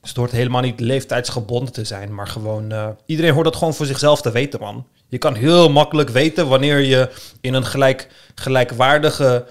Dus 0.00 0.08
het 0.08 0.16
hoort 0.16 0.30
helemaal 0.30 0.60
niet 0.60 0.80
leeftijdsgebonden 0.80 1.72
te 1.72 1.84
zijn, 1.84 2.14
maar 2.14 2.26
gewoon... 2.28 2.72
eh, 2.72 2.88
iedereen 3.06 3.32
hoort 3.32 3.44
dat 3.44 3.56
gewoon 3.56 3.74
voor 3.74 3.86
zichzelf 3.86 4.20
te 4.22 4.30
weten, 4.30 4.60
man. 4.60 4.86
Je 5.08 5.18
kan 5.18 5.34
heel 5.34 5.70
makkelijk 5.70 6.08
weten 6.08 6.48
wanneer 6.48 6.78
je 6.78 7.10
in 7.40 7.54
een 7.54 7.66
gelijk, 7.66 8.08
gelijkwaardige... 8.34 9.46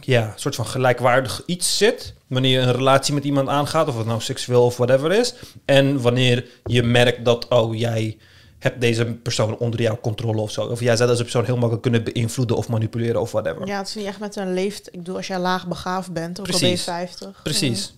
ja, 0.00 0.32
soort 0.36 0.54
van 0.54 0.66
gelijkwaardig 0.66 1.42
iets 1.46 1.76
zit. 1.76 2.14
Wanneer 2.26 2.60
je 2.60 2.66
een 2.66 2.72
relatie 2.72 3.14
met 3.14 3.24
iemand 3.24 3.48
aangaat, 3.48 3.88
of 3.88 3.96
het 3.96 4.06
nou 4.06 4.20
seksueel 4.20 4.64
of 4.64 4.76
whatever 4.76 5.12
is. 5.12 5.34
En 5.64 6.00
wanneer 6.00 6.46
je 6.64 6.82
merkt 6.82 7.24
dat, 7.24 7.48
oh, 7.48 7.74
jij 7.78 8.16
hebt 8.58 8.80
deze 8.80 9.04
persoon 9.04 9.56
onder 9.58 9.82
jouw 9.82 9.98
controle 10.00 10.40
of 10.40 10.50
zo. 10.50 10.64
Of 10.64 10.80
jij 10.80 10.96
zou 10.96 11.10
deze 11.10 11.22
persoon 11.22 11.44
heel 11.44 11.54
makkelijk 11.54 11.82
kunnen 11.82 12.04
beïnvloeden 12.04 12.56
of 12.56 12.68
manipuleren 12.68 13.20
of 13.20 13.32
whatever. 13.32 13.66
Ja, 13.66 13.78
het 13.78 13.88
is 13.88 13.94
niet 13.94 14.06
echt 14.06 14.18
met 14.18 14.36
een 14.36 14.54
leeftijd. 14.54 14.86
Ik 14.86 14.98
bedoel, 14.98 15.16
als 15.16 15.26
jij 15.26 15.38
laag 15.38 15.66
begaafd 15.66 16.12
bent, 16.12 16.36
je 16.36 16.42
Precies. 16.42 16.82
50. 16.84 17.40
Precies. 17.42 17.94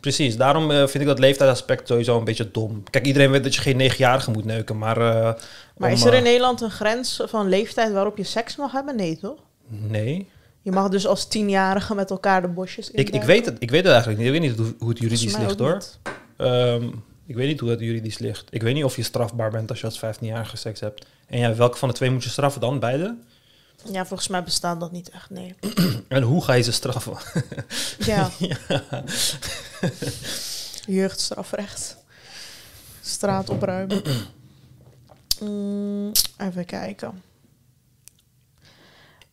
Precies, 0.00 0.36
daarom 0.36 0.70
eh, 0.70 0.76
vind 0.78 0.94
ik 0.94 1.06
dat 1.06 1.18
leeftijdaspect 1.18 1.88
sowieso 1.88 2.18
een 2.18 2.24
beetje 2.24 2.50
dom. 2.50 2.82
Kijk, 2.90 3.06
iedereen 3.06 3.30
weet 3.30 3.42
dat 3.42 3.54
je 3.54 3.60
geen 3.60 3.76
negenjarige 3.76 4.30
moet 4.30 4.44
neuken, 4.44 4.78
maar... 4.78 4.96
eh, 4.96 5.22
Maar 5.76 5.88
om, 5.88 5.94
is 5.94 6.04
er 6.04 6.12
eh, 6.12 6.18
in 6.18 6.24
Nederland 6.24 6.60
een 6.60 6.70
grens 6.70 7.20
van 7.24 7.48
leeftijd 7.48 7.92
waarop 7.92 8.16
je 8.16 8.24
seks 8.24 8.56
mag 8.56 8.72
hebben? 8.72 8.96
Nee, 8.96 9.18
toch? 9.18 9.38
Nee, 9.68 10.28
Je 10.66 10.72
mag 10.72 10.88
dus 10.88 11.06
als 11.06 11.28
tienjarige 11.28 11.94
met 11.94 12.10
elkaar 12.10 12.42
de 12.42 12.48
bosjes 12.48 12.90
ik, 12.90 12.92
ik, 12.92 13.06
induiken. 13.06 13.28
weet 13.28 13.44
het, 13.46 13.56
ik 13.58 13.70
weet 13.70 13.82
het 13.82 13.92
eigenlijk 13.92 14.18
niet. 14.18 14.32
Ik 14.32 14.40
weet 14.40 14.50
niet 14.50 14.58
hoe, 14.58 14.74
hoe 14.78 14.88
het 14.88 14.98
juridisch 14.98 15.36
ligt 15.36 15.58
hoor. 15.58 15.82
Ehm, 16.36 16.88
ik 17.26 17.34
weet 17.34 17.48
niet 17.48 17.60
hoe 17.60 17.70
het 17.70 17.80
juridisch 17.80 18.18
ligt. 18.18 18.44
Ik 18.50 18.62
weet 18.62 18.74
niet 18.74 18.84
of 18.84 18.96
je 18.96 19.02
strafbaar 19.02 19.50
bent 19.50 19.70
als 19.70 19.80
je 19.80 19.86
als 19.86 19.98
15-jarige 19.98 20.56
seks 20.56 20.80
hebt. 20.80 21.06
En 21.26 21.38
ja, 21.38 21.54
welke 21.54 21.78
van 21.78 21.88
de 21.88 21.94
twee 21.94 22.10
moet 22.10 22.24
je 22.24 22.30
straffen 22.30 22.60
dan? 22.60 22.78
Beide? 22.78 23.16
Ja, 23.92 24.06
volgens 24.06 24.28
mij 24.28 24.42
bestaat 24.42 24.80
dat 24.80 24.92
niet 24.92 25.10
echt, 25.10 25.30
nee. 25.30 25.54
En 26.08 26.22
hoe 26.22 26.44
ga 26.44 26.52
je 26.52 26.62
ze 26.62 26.72
straffen? 26.72 27.16
Ja. 27.98 28.30
Jeugdstrafrecht. 30.98 31.96
Straat 33.00 33.50
opruimen. 33.50 34.02
Mm, 35.40 36.12
even 36.38 36.64
kijken. 36.64 37.22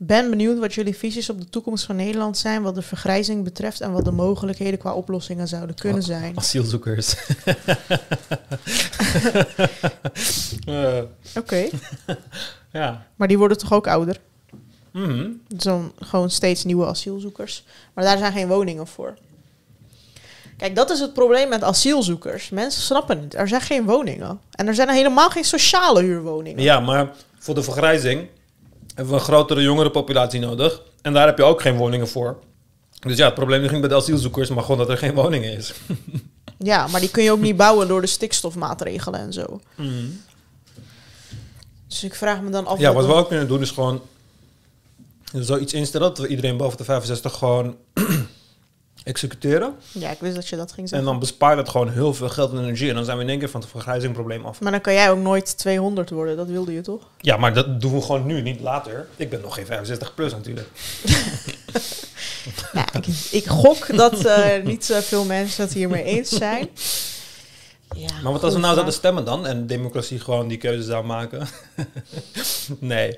Ben 0.05 0.29
benieuwd 0.29 0.59
wat 0.59 0.73
jullie 0.73 0.97
visies 0.97 1.29
op 1.29 1.39
de 1.39 1.49
toekomst 1.49 1.85
van 1.85 1.95
Nederland 1.95 2.37
zijn, 2.37 2.61
wat 2.61 2.75
de 2.75 2.81
vergrijzing 2.81 3.43
betreft 3.43 3.81
en 3.81 3.91
wat 3.91 4.05
de 4.05 4.11
mogelijkheden 4.11 4.79
qua 4.79 4.93
oplossingen 4.93 5.47
zouden 5.47 5.75
kunnen 5.75 6.03
zijn. 6.03 6.37
Asielzoekers. 6.37 7.15
Eh, 10.65 11.01
Oké, 11.37 11.69
ja. 12.71 13.05
maar 13.15 13.27
die 13.27 13.37
worden 13.37 13.57
toch 13.57 13.73
ook 13.73 13.87
ouder? 13.87 14.19
Mhm. 14.91 15.29
Zo'n 15.57 15.91
gewoon 15.99 16.29
steeds 16.29 16.63
nieuwe 16.63 16.85
asielzoekers. 16.85 17.63
Maar 17.93 18.03
daar 18.03 18.17
zijn 18.17 18.31
geen 18.31 18.47
woningen 18.47 18.87
voor. 18.87 19.13
Kijk, 20.57 20.75
dat 20.75 20.89
is 20.89 20.99
het 20.99 21.13
probleem 21.13 21.49
met 21.49 21.63
asielzoekers. 21.63 22.49
Mensen 22.49 22.81
snappen 22.81 23.21
niet. 23.21 23.35
Er 23.35 23.47
zijn 23.47 23.61
geen 23.61 23.85
woningen. 23.85 24.39
En 24.51 24.67
er 24.67 24.75
zijn 24.75 24.89
helemaal 24.89 25.29
geen 25.29 25.45
sociale 25.45 26.01
huurwoningen. 26.01 26.63
Ja, 26.63 26.79
maar 26.79 27.11
voor 27.37 27.55
de 27.55 27.63
vergrijzing 27.63 28.27
hebben 28.95 29.13
we 29.13 29.19
een 29.19 29.25
grotere 29.25 29.61
jongerenpopulatie 29.61 30.39
nodig. 30.39 30.81
En 31.01 31.13
daar 31.13 31.25
heb 31.25 31.37
je 31.37 31.43
ook 31.43 31.61
geen 31.61 31.75
woningen 31.75 32.07
voor. 32.07 32.37
Dus 32.99 33.17
ja, 33.17 33.25
het 33.25 33.33
probleem 33.33 33.61
niet 33.61 33.79
bij 33.79 33.89
de 33.89 33.95
asielzoekers, 33.95 34.49
maar 34.49 34.63
gewoon 34.63 34.77
dat 34.77 34.89
er 34.89 34.97
geen 34.97 35.13
woningen 35.13 35.53
is. 35.53 35.73
Ja, 36.57 36.87
maar 36.87 36.99
die 36.99 37.11
kun 37.11 37.23
je 37.23 37.31
ook 37.31 37.39
niet 37.39 37.57
bouwen 37.57 37.87
door 37.87 38.01
de 38.01 38.07
stikstofmaatregelen 38.07 39.19
en 39.19 39.33
zo. 39.33 39.59
Dus 41.87 42.03
ik 42.03 42.15
vraag 42.15 42.41
me 42.41 42.49
dan 42.49 42.65
af... 42.65 42.79
Ja, 42.79 42.93
wat 42.93 43.05
we 43.05 43.13
ook 43.13 43.27
kunnen 43.27 43.47
doen 43.47 43.61
is 43.61 43.71
gewoon 43.71 44.01
zoiets 45.33 45.73
instellen 45.73 46.07
dat 46.07 46.17
we 46.17 46.27
iedereen 46.27 46.57
boven 46.57 46.77
de 46.77 46.83
65 46.83 47.33
gewoon 47.33 47.75
executeren. 49.03 49.75
Ja, 49.91 50.09
ik 50.09 50.19
wist 50.19 50.35
dat 50.35 50.47
je 50.47 50.55
dat 50.55 50.71
ging 50.71 50.81
En 50.81 50.87
zeggen. 50.87 51.07
dan 51.07 51.19
bespaart 51.19 51.57
het 51.57 51.69
gewoon 51.69 51.89
heel 51.89 52.13
veel 52.13 52.29
geld 52.29 52.51
en 52.51 52.59
energie. 52.59 52.89
En 52.89 52.95
dan 52.95 53.05
zijn 53.05 53.17
we 53.17 53.23
in 53.23 53.29
één 53.29 53.39
keer 53.39 53.49
van 53.49 53.61
het 53.61 53.69
vergrijzingprobleem 53.69 54.45
af. 54.45 54.61
Maar 54.61 54.71
dan 54.71 54.81
kan 54.81 54.93
jij 54.93 55.11
ook 55.11 55.19
nooit 55.19 55.57
200 55.57 56.09
worden. 56.09 56.37
Dat 56.37 56.47
wilde 56.47 56.73
je 56.73 56.81
toch? 56.81 57.01
Ja, 57.17 57.37
maar 57.37 57.53
dat 57.53 57.81
doen 57.81 57.93
we 57.93 58.01
gewoon 58.01 58.25
nu, 58.25 58.41
niet 58.41 58.59
later. 58.59 59.07
Ik 59.15 59.29
ben 59.29 59.41
nog 59.41 59.53
geen 59.53 59.65
65 59.65 60.13
plus 60.15 60.31
natuurlijk. 60.31 60.67
Ja, 62.73 62.93
ik, 62.93 63.05
ik 63.31 63.45
gok 63.47 63.95
dat 63.97 64.25
eh, 64.25 64.63
niet 64.63 64.85
zoveel 64.85 65.25
mensen 65.25 65.63
het 65.63 65.73
hiermee 65.73 66.03
eens 66.03 66.29
zijn. 66.29 66.69
Ja, 67.95 68.09
Maar 68.23 68.31
wat 68.31 68.43
als 68.43 68.53
we 68.53 68.59
nou 68.59 68.73
zouden 68.73 68.93
stemmen 68.93 69.25
dan? 69.25 69.47
En 69.47 69.67
democratie 69.67 70.19
gewoon 70.19 70.47
die 70.47 70.57
keuze 70.57 70.83
zou 70.83 71.05
maken? 71.05 71.47
nee. 72.79 73.17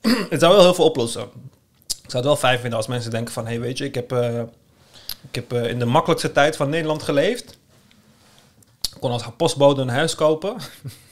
het 0.30 0.40
zou 0.40 0.54
wel 0.54 0.62
heel 0.62 0.74
veel 0.74 0.84
oplossen. 0.84 1.22
Ik 1.86 2.10
zou 2.10 2.16
het 2.16 2.24
wel 2.24 2.36
fijn 2.36 2.58
vinden 2.58 2.78
als 2.78 2.86
mensen 2.86 3.10
denken 3.10 3.32
van... 3.32 3.44
Hé, 3.44 3.50
hey, 3.50 3.60
weet 3.60 3.78
je, 3.78 3.84
ik 3.84 3.94
heb, 3.94 4.12
eh, 4.12 4.42
ik 5.28 5.34
heb 5.34 5.52
eh, 5.52 5.70
in 5.70 5.78
de 5.78 5.84
makkelijkste 5.84 6.32
tijd 6.32 6.56
van 6.56 6.68
Nederland 6.70 7.02
geleefd. 7.02 7.58
Ik 8.94 9.00
kon 9.00 9.10
als 9.10 9.24
postbode 9.36 9.82
een 9.82 9.88
huis 9.88 10.14
kopen. 10.14 10.56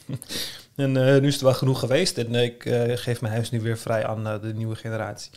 en 0.75 0.97
eh, 0.97 1.21
nu 1.21 1.27
is 1.27 1.33
het 1.33 1.41
wel 1.41 1.53
genoeg 1.53 1.79
geweest. 1.79 2.17
En 2.17 2.35
eh, 2.35 2.43
ik 2.43 2.63
geef 2.99 3.21
mijn 3.21 3.33
huis 3.33 3.51
nu 3.51 3.61
weer 3.61 3.77
vrij 3.77 4.05
aan 4.07 4.23
de 4.23 4.53
nieuwe 4.53 4.75
generatie. 4.75 5.31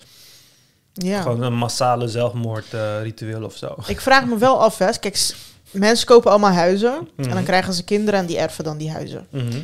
Ja. 0.93 1.23
Gewoon 1.23 1.43
een 1.43 1.55
massale 1.55 2.09
zelfmoordritueel 2.09 3.45
of 3.45 3.57
zo. 3.57 3.75
Ik 3.87 4.01
vraag 4.01 4.25
me 4.27 4.39
wel 4.39 4.61
af, 4.61 4.79
hè. 4.79 4.99
Kijk, 4.99 5.35
mensen 5.71 6.07
kopen 6.07 6.31
allemaal 6.31 6.53
huizen. 6.53 6.95
En 6.95 7.09
Mhm. 7.17 7.35
dan 7.35 7.45
krijgen 7.45 7.73
ze 7.73 7.85
kinderen 7.85 8.21
en 8.21 8.27
die 8.27 8.39
erven 8.39 8.65
dan 8.65 8.77
die 8.79 8.91
huizen. 8.91 9.27
Mhm. 9.31 9.61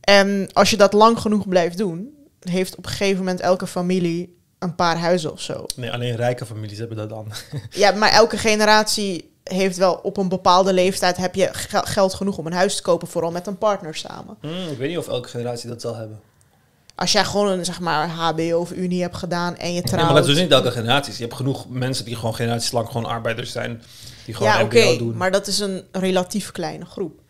En 0.00 0.48
als 0.52 0.70
je 0.70 0.76
dat 0.76 0.92
lang 0.92 1.18
genoeg 1.20 1.48
blijft 1.48 1.78
doen, 1.78 2.14
heeft 2.40 2.76
op 2.76 2.84
een 2.84 2.90
gegeven 2.90 3.18
moment 3.18 3.40
elke 3.40 3.66
familie 3.66 4.37
een 4.58 4.74
paar 4.74 4.96
huizen 4.98 5.32
of 5.32 5.40
zo. 5.40 5.66
Nee, 5.76 5.92
alleen 5.92 6.16
rijke 6.16 6.46
families 6.46 6.78
hebben 6.78 6.96
dat 6.96 7.08
dan. 7.08 7.32
Ja, 7.70 7.90
maar 7.90 8.10
elke 8.10 8.36
generatie 8.38 9.30
heeft 9.44 9.76
wel 9.76 9.94
op 9.94 10.16
een 10.16 10.28
bepaalde 10.28 10.72
leeftijd 10.72 11.16
heb 11.16 11.34
je 11.34 11.48
ge- 11.52 11.82
geld 11.86 12.14
genoeg 12.14 12.38
om 12.38 12.46
een 12.46 12.52
huis 12.52 12.76
te 12.76 12.82
kopen, 12.82 13.08
vooral 13.08 13.30
met 13.30 13.46
een 13.46 13.58
partner 13.58 13.94
samen. 13.94 14.36
Hmm, 14.40 14.68
ik 14.70 14.78
weet 14.78 14.88
niet 14.88 14.98
of 14.98 15.08
elke 15.08 15.28
generatie 15.28 15.68
dat 15.68 15.80
zal 15.80 15.94
hebben. 15.96 16.20
Als 16.94 17.12
jij 17.12 17.24
gewoon 17.24 17.48
een 17.48 17.64
zeg 17.64 17.80
maar 17.80 18.08
HBO 18.08 18.58
of 18.58 18.72
Unie 18.72 19.02
hebt 19.02 19.16
gedaan 19.16 19.56
en 19.56 19.68
je 19.68 19.74
Ja, 19.74 19.82
trouwt. 19.82 20.04
maar 20.04 20.14
dat 20.14 20.26
is 20.28 20.34
dus 20.34 20.42
niet 20.42 20.52
elke 20.52 20.70
generatie. 20.70 21.12
Je 21.16 21.22
hebt 21.22 21.34
genoeg 21.34 21.68
mensen 21.68 22.04
die 22.04 22.16
gewoon 22.16 22.34
generaties 22.34 22.72
lang 22.72 22.86
gewoon 22.86 23.04
arbeiders 23.04 23.52
zijn. 23.52 23.82
Die 24.24 24.34
gewoon 24.34 24.52
Ja, 24.52 24.62
oké, 24.62 24.96
doen. 24.98 25.16
maar 25.16 25.30
dat 25.30 25.46
is 25.46 25.58
een 25.58 25.82
relatief 25.92 26.52
kleine 26.52 26.84
groep. 26.84 27.20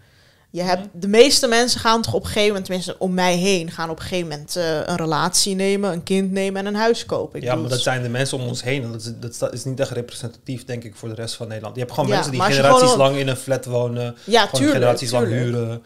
Je 0.51 0.63
hebt, 0.63 0.89
de 0.93 1.09
meeste 1.09 1.47
mensen 1.47 1.81
gaan 1.81 2.03
toch 2.03 2.15
op 2.15 2.21
een 2.21 2.27
gegeven 2.27 2.49
moment, 2.49 2.65
tenminste 2.65 2.97
om 2.99 3.15
mij 3.15 3.37
heen, 3.37 3.71
gaan 3.71 3.91
op 3.91 3.97
een 3.97 4.03
gegeven 4.03 4.29
moment 4.29 4.57
eh, 4.57 4.81
een 4.87 4.97
relatie 4.97 5.55
nemen, 5.55 5.93
een 5.93 6.03
kind 6.03 6.33
nemen 6.33 6.61
en 6.61 6.67
een 6.67 6.81
huis 6.81 7.07
kopen. 7.07 7.39
Ik 7.39 7.45
ja, 7.45 7.55
maar 7.55 7.71
dat 7.71 7.81
zijn 7.81 8.03
de 8.03 8.09
mensen 8.09 8.39
om 8.39 8.47
ons 8.47 8.63
heen. 8.63 8.83
En 8.83 8.93
Dat 8.93 9.31
is, 9.31 9.39
dat 9.39 9.53
is 9.53 9.65
niet 9.65 9.81
echt 9.81 9.91
representatief, 9.91 10.65
denk 10.65 10.85
ik, 10.85 10.97
voor 10.97 11.09
de 11.09 11.15
rest 11.15 11.35
van 11.35 11.49
Nederland. 11.49 11.75
Je 11.75 11.81
hebt 11.81 11.93
gewoon 11.93 12.09
Ja, 12.09 12.15
mensen 12.15 12.33
die 12.33 12.43
generaties 12.43 12.95
lang 12.95 13.17
in 13.17 13.29
een 13.29 13.37
flat 13.37 13.65
wonen. 13.65 14.17
Ja, 14.25 14.47
tuurlijk. 14.47 14.73
generaties 14.73 15.11
lang 15.11 15.27
huren. 15.27 15.83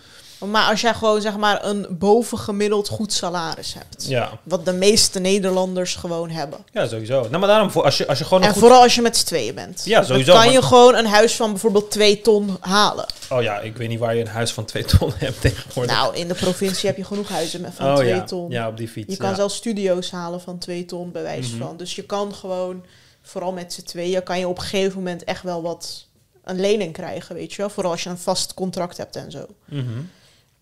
Maar 0.51 0.71
als 0.71 0.81
jij 0.81 0.95
gewoon 0.95 1.21
zeg 1.21 1.37
maar 1.37 1.65
een 1.65 1.87
bovengemiddeld 1.91 2.89
goed 2.89 3.13
salaris 3.13 3.75
hebt, 3.75 4.07
Ja, 4.09 4.39
wat 4.43 4.65
de 4.65 4.73
meeste 4.73 5.19
Nederlanders 5.21 5.95
gewoon 5.95 6.31
hebben. 6.31 6.59
ja 6.73 6.87
sowieso. 6.89 7.21
Nou, 7.21 7.39
maar 7.39 7.49
daarom, 7.49 7.71
voor, 7.71 7.83
als, 7.85 7.97
je, 7.99 8.07
als 8.07 8.19
je 8.19 8.25
gewoon 8.25 8.41
een 8.43 8.47
En 8.49 8.53
goed... 8.53 8.63
vooral 8.63 8.83
als 8.83 8.95
je 8.95 9.03
met 9.03 9.17
z'n 9.17 9.27
tweeën 9.27 9.55
bent. 9.55 9.83
Ja, 9.85 10.03
sowieso, 10.03 10.33
Dan 10.33 10.41
kan 10.41 10.45
maar- 10.45 10.55
je 10.55 10.63
gewoon 10.67 10.95
een 10.95 11.07
huis 11.07 11.37
van 11.37 11.51
bijvoorbeeld 11.51 11.91
twee 11.91 12.21
ton 12.21 12.57
halen. 12.61 13.07
Oh 13.31 13.43
ja, 13.43 13.59
ik 13.61 13.77
weet 13.77 13.89
niet 13.89 13.99
waar 13.99 14.15
je 14.15 14.21
een 14.21 14.27
huis 14.27 14.53
van 14.53 14.65
twee 14.65 14.85
ton 14.85 15.13
hebt 15.17 15.41
tegenwoordig. 15.41 15.95
Nou, 15.95 16.17
in 16.17 16.29
de 16.29 16.35
provincie 16.35 16.89
heb 16.89 16.97
je 16.97 17.05
genoeg 17.05 17.29
huizen 17.29 17.61
met 17.61 17.73
van 17.75 17.87
oh 17.87 17.95
twee 17.95 18.09
ja. 18.09 18.25
ton. 18.25 18.51
ja, 18.51 18.69
op 18.69 18.77
die 18.77 18.89
fiets. 18.89 19.13
Je 19.13 19.17
kan 19.19 19.29
ja. 19.31 19.35
zelfs 19.35 19.55
studio's 19.57 20.11
halen 20.11 20.41
van 20.41 20.59
twee 20.59 20.85
ton, 20.85 21.11
bij 21.13 21.23
wijze 21.23 21.55
Mhm. 21.57 21.65
van. 21.67 21.77
Dus 21.77 21.95
je 21.95 22.03
kan 22.03 22.35
gewoon, 22.35 22.85
vooral 23.23 23.53
met 23.53 23.73
z'n 23.73 23.83
tweeën, 23.83 24.23
kan 24.23 24.39
je 24.39 24.49
op 24.49 24.57
een 24.59 24.63
gegeven 24.65 24.97
moment 24.99 25.25
echt 25.25 25.43
wel 25.43 25.63
wat 25.63 26.07
een 26.45 26.61
lening 26.61 26.93
krijgen, 26.93 27.35
weet 27.35 27.51
je 27.53 27.57
wel. 27.57 27.71
Vooral 27.71 27.93
als 27.93 28.03
je 28.03 28.11
een 28.11 28.19
vast 28.19 28.55
contract 28.55 28.97
hebt 28.97 29.17
en 29.17 29.31
zo. 29.31 29.47
Mhm. 29.65 29.83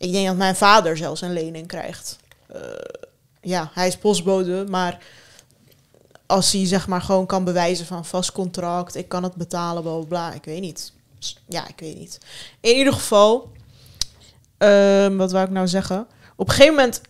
Ik 0.01 0.13
denk 0.13 0.27
dat 0.27 0.37
mijn 0.37 0.57
vader 0.57 0.97
zelfs 0.97 1.21
een 1.21 1.33
lening 1.33 1.67
krijgt. 1.67 2.19
Eh, 2.47 2.61
ja, 3.41 3.71
hij 3.75 3.87
is 3.87 3.97
postbode, 3.97 4.65
maar 4.69 4.99
als 6.27 6.53
hij 6.53 6.67
zeg 6.67 6.87
maar 6.87 7.03
gewoon 7.03 7.27
kan 7.27 7.45
bewijzen 7.45 7.87
van 7.87 8.05
vast 8.05 8.33
contract, 8.33 8.97
ik 8.97 9.09
kan 9.09 9.23
het 9.23 9.35
betalen, 9.35 10.07
bla 10.09 10.33
ik 10.33 10.45
weet 10.45 10.61
niet. 10.61 10.93
Ja, 11.49 11.69
ik 11.69 11.81
weet 11.81 11.99
niet. 11.99 12.19
In 12.61 12.77
ieder 12.77 12.93
geval, 12.93 13.53
ehm, 14.59 15.17
wat 15.17 15.33
wou 15.33 15.45
ik 15.45 15.51
nou 15.51 15.69
zeggen? 15.69 16.07
Op 16.37 16.49
een 16.49 16.55
gegeven 16.55 16.75
moment 16.75 17.01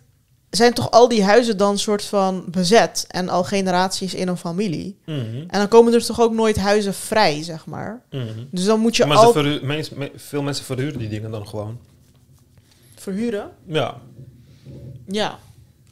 zijn 0.49 0.73
toch 0.73 0.91
al 0.91 1.07
die 1.07 1.23
huizen 1.23 1.57
dan 1.57 1.77
soort 1.77 2.03
van 2.03 2.43
bezet 2.47 3.05
en 3.07 3.29
al 3.29 3.43
generaties 3.43 4.13
in 4.13 4.27
een 4.27 4.37
familie. 4.37 4.99
Mhm. 5.05 5.35
En 5.47 5.59
dan 5.59 5.67
komen 5.67 5.93
er 5.93 6.05
toch 6.05 6.21
ook 6.21 6.33
nooit 6.33 6.57
huizen 6.57 6.93
vrij, 6.93 7.43
zeg 7.43 7.65
maar. 7.65 8.01
Mhm. 8.09 8.25
Dus 8.49 8.65
dan 8.65 8.79
moet 8.79 8.95
je 8.95 9.05
Maar 9.05 9.17
al 9.17 9.33
veel 10.15 10.41
mensen 10.41 10.65
verhuren 10.65 10.99
die 10.99 11.09
dingen 11.09 11.31
dan 11.31 11.47
gewoon. 11.47 11.79
Verhuren. 13.01 13.49
Ja, 13.65 13.95
Ja. 15.07 15.39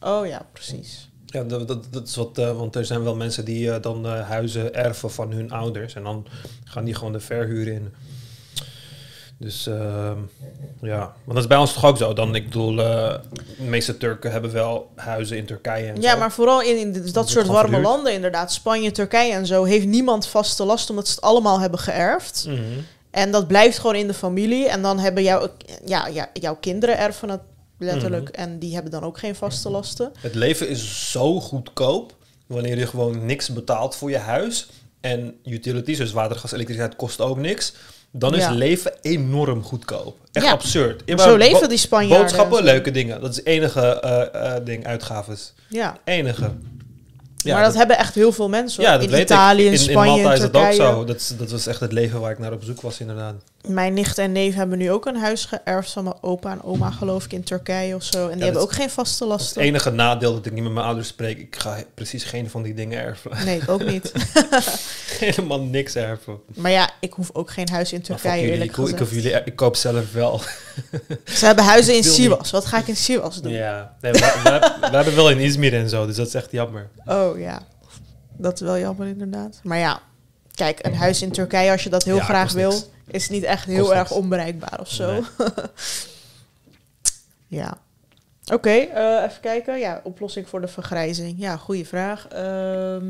Oh 0.01 0.27
ja, 0.27 0.45
precies. 0.53 1.09
ja 1.25 1.43
dat, 1.43 1.67
dat, 1.67 1.85
dat 1.89 2.07
is 2.07 2.15
wat, 2.15 2.37
eh, 2.37 2.57
want 2.57 2.75
er 2.75 2.85
zijn 2.85 3.03
wel 3.03 3.15
mensen 3.15 3.45
die 3.45 3.71
eh, 3.71 3.81
dan 3.81 4.05
eh, 4.05 4.29
huizen 4.29 4.73
erven 4.75 5.11
van 5.11 5.31
hun 5.31 5.51
ouders 5.51 5.93
en 5.95 6.03
dan 6.03 6.25
gaan 6.63 6.83
die 6.85 6.95
gewoon 6.95 7.11
de 7.13 7.19
verhuur 7.19 7.67
in. 7.67 7.93
Dus 9.37 9.67
ehm, 9.67 10.17
ja, 10.81 10.97
maar 10.97 11.35
dat 11.35 11.37
is 11.37 11.47
bij 11.47 11.57
ons 11.57 11.73
toch 11.73 11.85
ook 11.85 11.97
zo. 11.97 12.13
Dan, 12.13 12.35
ik 12.35 12.45
bedoel, 12.45 12.75
de 12.75 13.19
meeste 13.57 13.97
Turken 13.97 14.31
hebben 14.31 14.51
wel 14.51 14.91
huizen 14.95 15.37
in 15.37 15.45
Turkije 15.45 15.87
en 15.87 16.01
Ja, 16.01 16.11
zo. 16.13 16.19
maar 16.19 16.31
vooral 16.31 16.61
in, 16.61 16.77
in 16.77 16.91
dat 16.93 17.13
wordt 17.13 17.29
soort 17.29 17.47
warme 17.47 17.61
verhuurd. 17.69 17.87
landen, 17.87 18.13
inderdaad, 18.13 18.51
Spanje, 18.53 18.91
Turkije 18.91 19.33
en 19.33 19.45
zo, 19.45 19.63
heeft 19.63 19.85
niemand 19.85 20.27
vaste 20.27 20.63
last 20.63 20.89
omdat 20.89 21.07
ze 21.07 21.13
het 21.13 21.23
allemaal 21.23 21.59
hebben 21.59 21.79
geërfd. 21.79 22.45
Mhm. 22.47 22.59
En 23.11 23.31
dat 23.31 23.47
blijft 23.47 23.77
gewoon 23.79 23.95
in 23.95 24.07
de 24.07 24.13
familie. 24.13 24.67
En 24.67 24.81
dan 24.81 24.99
hebben 24.99 25.23
jouw, 25.23 25.47
ja, 25.85 26.07
ja, 26.07 26.29
jouw 26.33 26.55
kinderen 26.55 26.97
erven 26.97 27.29
het 27.29 27.41
letterlijk. 27.77 28.31
Mhm. 28.31 28.41
En 28.41 28.59
die 28.59 28.73
hebben 28.73 28.91
dan 28.91 29.03
ook 29.03 29.17
geen 29.19 29.35
vaste 29.35 29.69
lasten. 29.69 30.11
Het 30.19 30.35
leven 30.35 30.69
is 30.69 31.11
zo 31.11 31.39
goedkoop 31.39 32.15
wanneer 32.47 32.77
je 32.77 32.87
gewoon 32.87 33.25
niks 33.25 33.49
betaalt 33.49 33.95
voor 33.95 34.09
je 34.09 34.17
huis. 34.17 34.69
En 35.01 35.35
utilities, 35.45 35.97
dus 35.97 36.11
water, 36.11 36.37
gas, 36.37 36.51
elektriciteit, 36.51 36.95
kost 36.95 37.21
ook 37.21 37.37
niks. 37.37 37.73
Dan 38.11 38.35
is 38.35 38.43
Ja. 38.43 38.51
leven 38.51 38.93
enorm 39.01 39.63
goedkoop. 39.63 40.17
Echt 40.31 40.45
Ja. 40.45 40.51
absurd. 40.51 41.01
Ja, 41.05 41.17
Zo 41.17 41.35
leven 41.35 41.69
die 41.69 41.77
Spanjaarden. 41.77 42.19
Boodschappen, 42.19 42.63
leuke 42.63 42.91
dingen. 42.91 43.21
Dat 43.21 43.29
is 43.29 43.35
het 43.35 43.45
enige 43.45 43.81
eh, 43.99 44.55
eh, 44.55 44.65
ding, 44.65 44.85
uitgaves. 44.85 45.53
Ja. 45.69 45.97
Enige. 46.03 46.51
Ja, 47.43 47.53
maar 47.53 47.63
dat, 47.63 47.75
hebben 47.75 47.97
echt 47.97 48.15
heel 48.15 48.31
veel 48.31 48.49
mensen. 48.49 48.83
ja, 48.83 48.93
dat 48.93 49.03
in 49.03 49.09
weet 49.09 49.21
Italië, 49.21 49.61
ik. 49.61 49.65
in 49.65 49.71
In, 49.71 49.79
Spanje, 49.79 50.15
in 50.15 50.21
Malta 50.23 50.33
is 50.33 50.51
dat 50.51 50.55
ook 50.55 50.71
zo. 50.73 51.05
Dat, 51.05 51.33
dat 51.37 51.51
was 51.51 51.67
echt 51.67 51.79
het 51.79 51.91
leven 51.91 52.19
waar 52.19 52.31
ik 52.31 52.39
naar 52.39 52.51
op 52.51 52.63
zoek 52.63 52.81
was, 52.81 52.99
inderdaad. 52.99 53.33
Mijn 53.67 53.93
nicht 53.93 54.17
en 54.17 54.31
neef 54.31 54.55
hebben 54.55 54.77
nu 54.77 54.91
ook 54.91 55.05
een 55.05 55.15
huis 55.15 55.45
geërfd 55.45 55.91
van 55.91 56.03
mijn 56.03 56.15
opa 56.21 56.51
en 56.51 56.63
oma, 56.63 56.91
geloof 56.91 57.25
ik, 57.25 57.33
in 57.33 57.43
Turkije 57.43 57.95
of 57.95 58.03
zo. 58.03 58.27
En 58.27 58.35
die 58.35 58.43
hebben 58.43 58.61
ook 58.61 58.71
geen 58.71 58.89
vaste 58.89 59.23
is 59.23 59.29
het 59.29 59.39
lasten. 59.39 59.61
enige 59.61 59.91
nadeel 59.91 60.33
dat 60.33 60.45
ik 60.45 60.51
niet 60.51 60.63
met 60.63 60.71
mijn 60.71 60.85
ouders 60.85 61.07
spreek. 61.07 61.37
Ik 61.37 61.55
ga 61.55 61.83
precies 61.93 62.23
geen 62.23 62.49
van 62.49 62.63
die 62.63 62.73
dingen 62.73 62.99
erven. 62.99 63.45
Nee, 63.45 63.57
ik 63.57 63.69
ook 63.69 63.85
niet. 63.85 64.11
Helemaal 65.19 65.61
niks 65.61 65.95
erven. 65.95 66.39
Maar 66.55 66.71
ja, 66.71 66.89
ik 66.99 67.13
hoef 67.13 67.29
ook 67.33 67.51
geen 67.51 67.69
huis 67.69 67.93
in 67.93 68.01
Turkije, 68.01 68.35
jullie, 68.35 68.51
eerlijk 68.51 68.71
ik, 68.71 68.77
ik, 68.77 68.83
gezegd. 68.83 68.99
hoef 68.99 69.11
jullie, 69.11 69.41
ik 69.45 69.55
koop 69.55 69.75
zelf 69.75 70.11
wel. 70.13 70.41
Ze 71.25 71.45
hebben 71.45 71.63
huizen 71.63 71.95
in 71.95 72.01
wil 72.03 72.11
Sivas. 72.13 72.51
Wat 72.51 72.65
ga 72.65 72.77
ik 72.77 72.87
in 72.87 72.95
Sivas 72.95 73.41
doen? 73.41 73.51
Ja, 73.51 73.95
nee, 74.01 74.11
we, 74.11 74.19
we, 74.19 74.87
we 74.89 74.95
hebben 74.95 75.15
wel 75.15 75.29
in 75.29 75.37
Izmir 75.39 75.73
en 75.73 75.89
zo, 75.89 76.05
dus 76.05 76.15
dat 76.15 76.27
is 76.27 76.33
echt 76.33 76.51
jammer. 76.51 76.89
Oh 77.05 77.39
ja, 77.39 77.61
dat 78.37 78.53
is 78.53 78.59
wel 78.61 78.77
jammer 78.77 79.07
inderdaad. 79.07 79.59
Maar 79.63 79.77
ja, 79.77 80.01
kijk, 80.55 80.85
een 80.85 80.95
huis 80.95 81.21
in 81.21 81.31
Turkije, 81.31 81.71
als 81.71 81.83
je 81.83 81.89
dat 81.89 82.03
heel 82.03 82.15
Ja, 82.15 82.23
graag 82.23 82.51
wil, 82.51 82.71
niks. 82.71 82.85
is 83.07 83.29
niet 83.29 83.43
echt 83.43 83.65
heel 83.65 83.79
Kost 83.83 83.91
erg 83.91 84.09
niks. 84.09 84.21
onbereikbaar 84.21 84.79
of 84.79 84.89
zo. 84.89 85.11
Nee. 85.11 85.21
ja. 87.61 87.77
Oké, 88.53 88.69
eh, 88.69 89.23
even 89.23 89.41
kijken. 89.41 89.79
Ja, 89.79 90.01
oplossing 90.03 90.49
voor 90.49 90.61
de 90.61 90.67
vergrijzing. 90.67 91.35
Ja, 91.37 91.57
goede 91.57 91.85
vraag. 91.85 92.27
Ehm, 92.27 93.05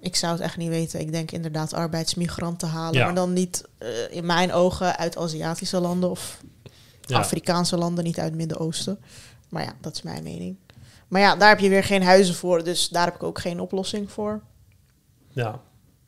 ik 0.00 0.16
zou 0.16 0.32
het 0.32 0.40
echt 0.42 0.56
niet 0.56 0.68
weten. 0.68 1.00
Ik 1.00 1.12
denk 1.12 1.30
inderdaad 1.30 1.74
arbeidsmigranten 1.74 2.68
halen. 2.68 2.98
Ja. 2.98 3.04
Maar 3.04 3.14
dan 3.14 3.32
niet 3.32 3.64
eh, 3.78 3.88
in 4.10 4.26
mijn 4.26 4.52
ogen 4.52 4.96
uit 4.96 5.16
Aziatische 5.16 5.80
landen 5.80 6.10
of 6.10 6.40
Ja. 7.00 7.18
Afrikaanse 7.18 7.76
landen, 7.76 8.04
niet 8.04 8.18
uit 8.18 8.26
het 8.28 8.36
Midden-Oosten. 8.36 8.98
Maar 9.48 9.62
ja, 9.62 9.72
dat 9.80 9.94
is 9.94 10.02
mijn 10.02 10.22
mening. 10.22 10.56
Maar 11.08 11.20
ja, 11.20 11.36
daar 11.36 11.48
heb 11.48 11.58
je 11.58 11.68
weer 11.68 11.84
geen 11.84 12.02
huizen 12.02 12.34
voor, 12.34 12.64
dus 12.64 12.88
daar 12.88 13.04
heb 13.04 13.14
ik 13.14 13.22
ook 13.22 13.38
geen 13.40 13.60
oplossing 13.60 14.10
voor. 14.12 14.40
ja. 15.32 15.60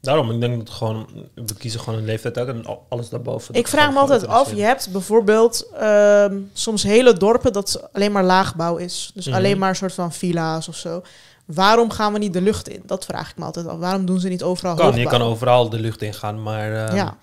Daarom, 0.03 0.31
ik 0.31 0.41
denk 0.41 0.59
dat 0.59 0.71
gewoon, 0.75 1.09
we 1.35 1.55
kiezen 1.59 1.81
gewoon 1.81 1.99
een 1.99 2.05
leeftijd 2.05 2.39
uit 2.39 2.49
en 2.49 2.65
al- 2.67 2.87
alles 2.89 3.09
daarboven. 3.09 3.55
ik 3.55 3.69
vraag 3.69 3.93
me 3.93 3.99
altijd 3.99 4.27
af, 4.27 4.55
je 4.55 4.63
hebt 4.63 4.93
bijvoorbeeld 4.93 5.69
ehm, 5.79 6.39
soms 6.53 6.83
hele 6.83 7.13
dorpen 7.13 7.53
dat 7.53 7.89
alleen 7.93 8.13
maar 8.13 8.25
laagbouw 8.25 8.77
is. 8.77 9.11
Dus 9.15 9.27
Mhm. 9.27 9.37
alleen 9.37 9.59
maar 9.59 9.69
een 9.69 9.77
soort 9.77 9.93
van 9.95 10.13
villa's 10.13 10.69
of 10.69 10.77
zo. 10.77 11.03
Waarom 11.55 11.91
gaan 11.91 12.13
we 12.13 12.19
niet 12.19 12.33
de 12.33 12.41
lucht 12.41 12.69
in? 12.69 12.83
Dat 12.87 13.05
vraag 13.05 13.31
ik 13.31 13.37
me 13.37 13.45
altijd 13.45 13.67
af. 13.67 13.79
Waarom 13.79 14.07
doen 14.07 14.21
ze 14.21 14.29
niet 14.29 14.43
overal 14.43 14.75
kan, 14.75 14.97
je 14.97 15.07
kan 15.07 15.23
overal 15.23 15.69
de 15.69 15.79
lucht 15.81 16.03
ingaan, 16.03 16.43
maar 16.43 16.89
eh, 16.89 16.95
Ja, 16.97 17.19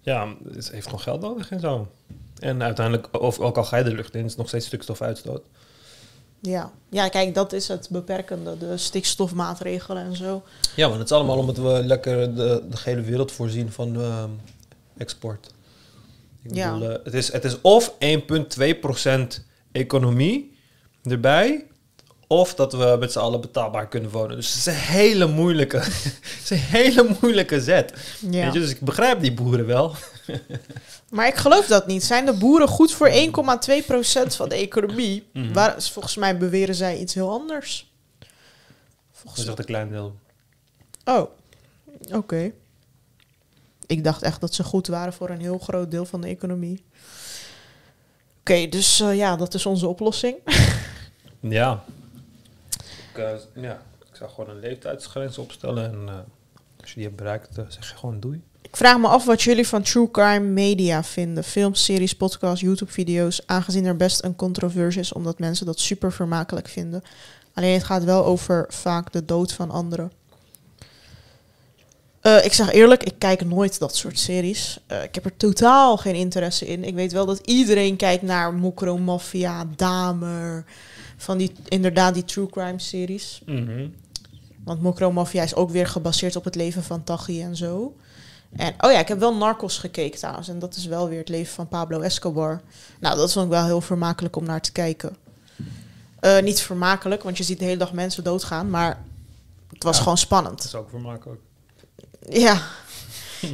ja, 0.00 0.28
het 0.52 0.70
heeft 0.70 0.84
gewoon 0.84 1.00
geld 1.00 1.20
nodig 1.20 1.50
en 1.50 1.60
zo. 1.60 1.88
En 2.38 2.62
uiteindelijk, 2.62 3.20
of, 3.22 3.38
ook 3.38 3.56
al 3.56 3.64
ga 3.64 3.76
je 3.76 3.84
de 3.84 3.94
lucht 3.94 4.14
in, 4.14 4.24
is 4.24 4.36
nog 4.36 4.48
steeds 4.48 4.66
stukstof 4.66 5.02
uitstoot. 5.02 5.42
ja. 6.40 6.72
ja, 6.90 7.08
kijk, 7.08 7.34
dat 7.34 7.52
is 7.52 7.68
het 7.68 7.88
beperkende. 7.90 8.58
De 8.58 8.76
stikstofmaatregelen 8.76 10.02
en 10.04 10.16
zo. 10.16 10.42
Ja, 10.76 10.88
maar 10.88 10.98
het 10.98 11.10
is 11.10 11.12
allemaal 11.16 11.38
omdat 11.38 11.56
we 11.56 11.84
lekker 11.84 12.34
de, 12.34 12.62
de 12.70 12.76
hele 12.84 13.00
wereld 13.00 13.32
voorzien 13.32 13.72
van 13.72 14.00
ehm, 14.00 14.30
export. 14.96 15.50
Ik 16.42 16.54
Ja. 16.54 16.72
bedoel, 16.72 16.90
eh, 16.90 17.04
het, 17.04 17.14
is, 17.14 17.32
het 17.32 17.44
is 17.44 17.60
of 17.60 17.94
1,2% 17.98 19.40
economie 19.72 20.58
erbij, 21.02 21.66
of 22.40 22.54
dat 22.54 22.72
we 22.72 22.96
met 23.00 23.12
z'n 23.12 23.18
allen 23.18 23.40
betaalbaar 23.40 23.88
kunnen 23.88 24.10
wonen. 24.10 24.36
Dus 24.36 24.48
het 24.48 24.56
is 24.56 24.66
een 24.66 24.72
hele 24.72 25.26
moeilijke, 25.26 25.76
het 26.30 26.40
is 26.42 26.50
een 26.50 26.56
hele 26.56 27.16
moeilijke 27.20 27.60
zet. 27.60 27.92
Ja. 28.20 28.44
Weet 28.44 28.52
je, 28.52 28.60
dus 28.60 28.70
ik 28.70 28.80
begrijp 28.80 29.20
die 29.20 29.34
boeren 29.34 29.66
wel. 29.66 29.94
Maar 31.10 31.26
ik 31.26 31.34
geloof 31.34 31.66
dat 31.66 31.86
niet. 31.86 32.04
Zijn 32.04 32.26
de 32.26 32.32
boeren 32.32 32.68
goed 32.68 32.92
voor 32.92 33.08
1,2% 33.08 33.12
van 34.26 34.48
de 34.48 34.54
economie? 34.54 35.26
Mhm. 35.32 35.52
Waar, 35.52 35.82
volgens 35.82 36.16
mij 36.16 36.38
beweren 36.38 36.74
zij 36.74 36.98
iets 36.98 37.14
heel 37.14 37.30
anders. 37.30 37.92
Dat 38.18 38.28
Volgens 39.12 39.42
is 39.42 39.48
echt 39.48 39.58
een 39.58 39.64
klein 39.64 39.88
deel. 39.88 40.14
Oh, 41.04 41.30
oké. 42.12 42.52
Ik 43.86 44.04
dacht 44.04 44.22
echt 44.22 44.40
dat 44.40 44.54
ze 44.54 44.64
goed 44.64 44.86
waren 44.86 45.12
voor 45.12 45.30
een 45.30 45.40
heel 45.40 45.58
groot 45.58 45.90
deel 45.90 46.04
van 46.04 46.20
de 46.20 46.28
economie. 46.28 46.84
Oké, 48.40 48.68
dus 48.68 49.00
eh, 49.00 49.16
ja, 49.16 49.36
dat 49.36 49.54
is 49.54 49.66
onze 49.66 49.88
oplossing. 49.88 50.36
Ja. 51.40 51.84
Eh, 53.18 53.62
ja. 53.62 53.82
ik 54.10 54.16
zou 54.16 54.30
gewoon 54.30 54.50
een 54.50 54.60
leeftijdsgrens 54.60 55.38
opstellen 55.38 55.84
en 55.84 56.08
eh, 56.08 56.14
als 56.80 56.88
je 56.88 56.94
die 56.94 57.04
hebt 57.04 57.16
bereikt, 57.16 57.58
eh, 57.58 57.64
zeg 57.68 57.90
je 57.90 57.96
gewoon 57.96 58.20
doei. 58.20 58.42
Ik 58.62 58.76
vraag 58.76 58.98
me 58.98 59.08
af 59.08 59.24
wat 59.24 59.42
jullie 59.42 59.68
van 59.68 59.82
true 59.82 60.10
crime 60.10 60.46
media 60.46 61.04
vinden. 61.04 61.44
Films, 61.44 61.84
series, 61.84 62.14
podcasts, 62.14 62.60
YouTube-video's. 62.60 63.42
Aangezien 63.46 63.84
er 63.84 63.96
best 63.96 64.24
een 64.24 64.36
controverse 64.36 65.00
is, 65.00 65.12
omdat 65.12 65.38
mensen 65.38 65.66
dat 65.66 65.80
super 65.80 66.12
vermakelijk 66.12 66.68
vinden. 66.68 67.02
Alleen 67.54 67.72
het 67.72 67.84
gaat 67.84 68.04
wel 68.04 68.24
over 68.24 68.66
vaak 68.68 69.12
de 69.12 69.24
dood 69.24 69.52
van 69.52 69.70
anderen. 69.70 70.12
Ik 72.42 72.52
zeg 72.52 72.72
eerlijk, 72.72 73.02
ik 73.02 73.14
kijk 73.18 73.44
nooit 73.44 73.78
dat 73.78 73.96
soort 73.96 74.18
series. 74.18 74.80
Ik 75.02 75.14
heb 75.14 75.24
er 75.24 75.36
totaal 75.36 75.96
geen 75.96 76.14
interesse 76.14 76.66
in. 76.66 76.84
Ik 76.84 76.94
weet 76.94 77.12
wel 77.12 77.26
dat 77.26 77.40
iedereen 77.44 77.96
kijkt 77.96 78.22
naar 78.22 78.54
Mokro 78.54 78.98
Mafia, 78.98 79.66
Damer. 79.76 80.64
Van 81.24 81.38
die, 81.38 81.52
inderdaad, 81.68 82.14
die 82.14 82.24
true 82.24 82.46
crime 82.50 82.78
series. 82.78 83.42
Mhm. 83.46 83.88
Want 84.64 84.82
Mokro 84.82 85.12
Mafia 85.12 85.42
is 85.42 85.54
ook 85.54 85.70
weer 85.70 85.86
gebaseerd 85.86 86.36
op 86.36 86.44
het 86.44 86.54
leven 86.54 86.82
van 86.82 87.04
Taghi 87.04 87.42
en 87.42 87.56
zo. 87.56 87.96
En, 88.56 88.74
oh 88.80 88.92
ja, 88.92 88.98
ik 88.98 89.08
heb 89.08 89.18
wel 89.18 89.36
Narcos 89.36 89.78
gekeken 89.78 90.18
trouwens. 90.18 90.48
En 90.48 90.58
dat 90.58 90.74
is 90.76 90.86
wel 90.86 91.08
weer 91.08 91.18
het 91.18 91.28
leven 91.28 91.54
van 91.54 91.68
Pablo 91.68 92.00
Escobar. 92.00 92.60
Nou, 93.00 93.16
dat 93.16 93.32
vond 93.32 93.44
ik 93.44 93.50
wel 93.50 93.64
heel 93.64 93.80
vermakelijk 93.80 94.36
om 94.36 94.44
naar 94.44 94.60
te 94.60 94.72
kijken. 94.72 95.16
Eh, 96.20 96.42
niet 96.42 96.60
vermakelijk, 96.60 97.22
want 97.22 97.36
je 97.36 97.44
ziet 97.44 97.58
de 97.58 97.64
hele 97.64 97.76
dag 97.76 97.92
mensen 97.92 98.24
doodgaan. 98.24 98.70
Maar 98.70 99.02
het 99.72 99.82
was 99.82 99.96
Ja. 99.96 100.02
gewoon 100.02 100.18
spannend. 100.18 100.56
Dat 100.56 100.66
is 100.66 100.74
ook 100.74 100.90
vermakelijk. 100.90 101.40
Ja. 102.28 102.62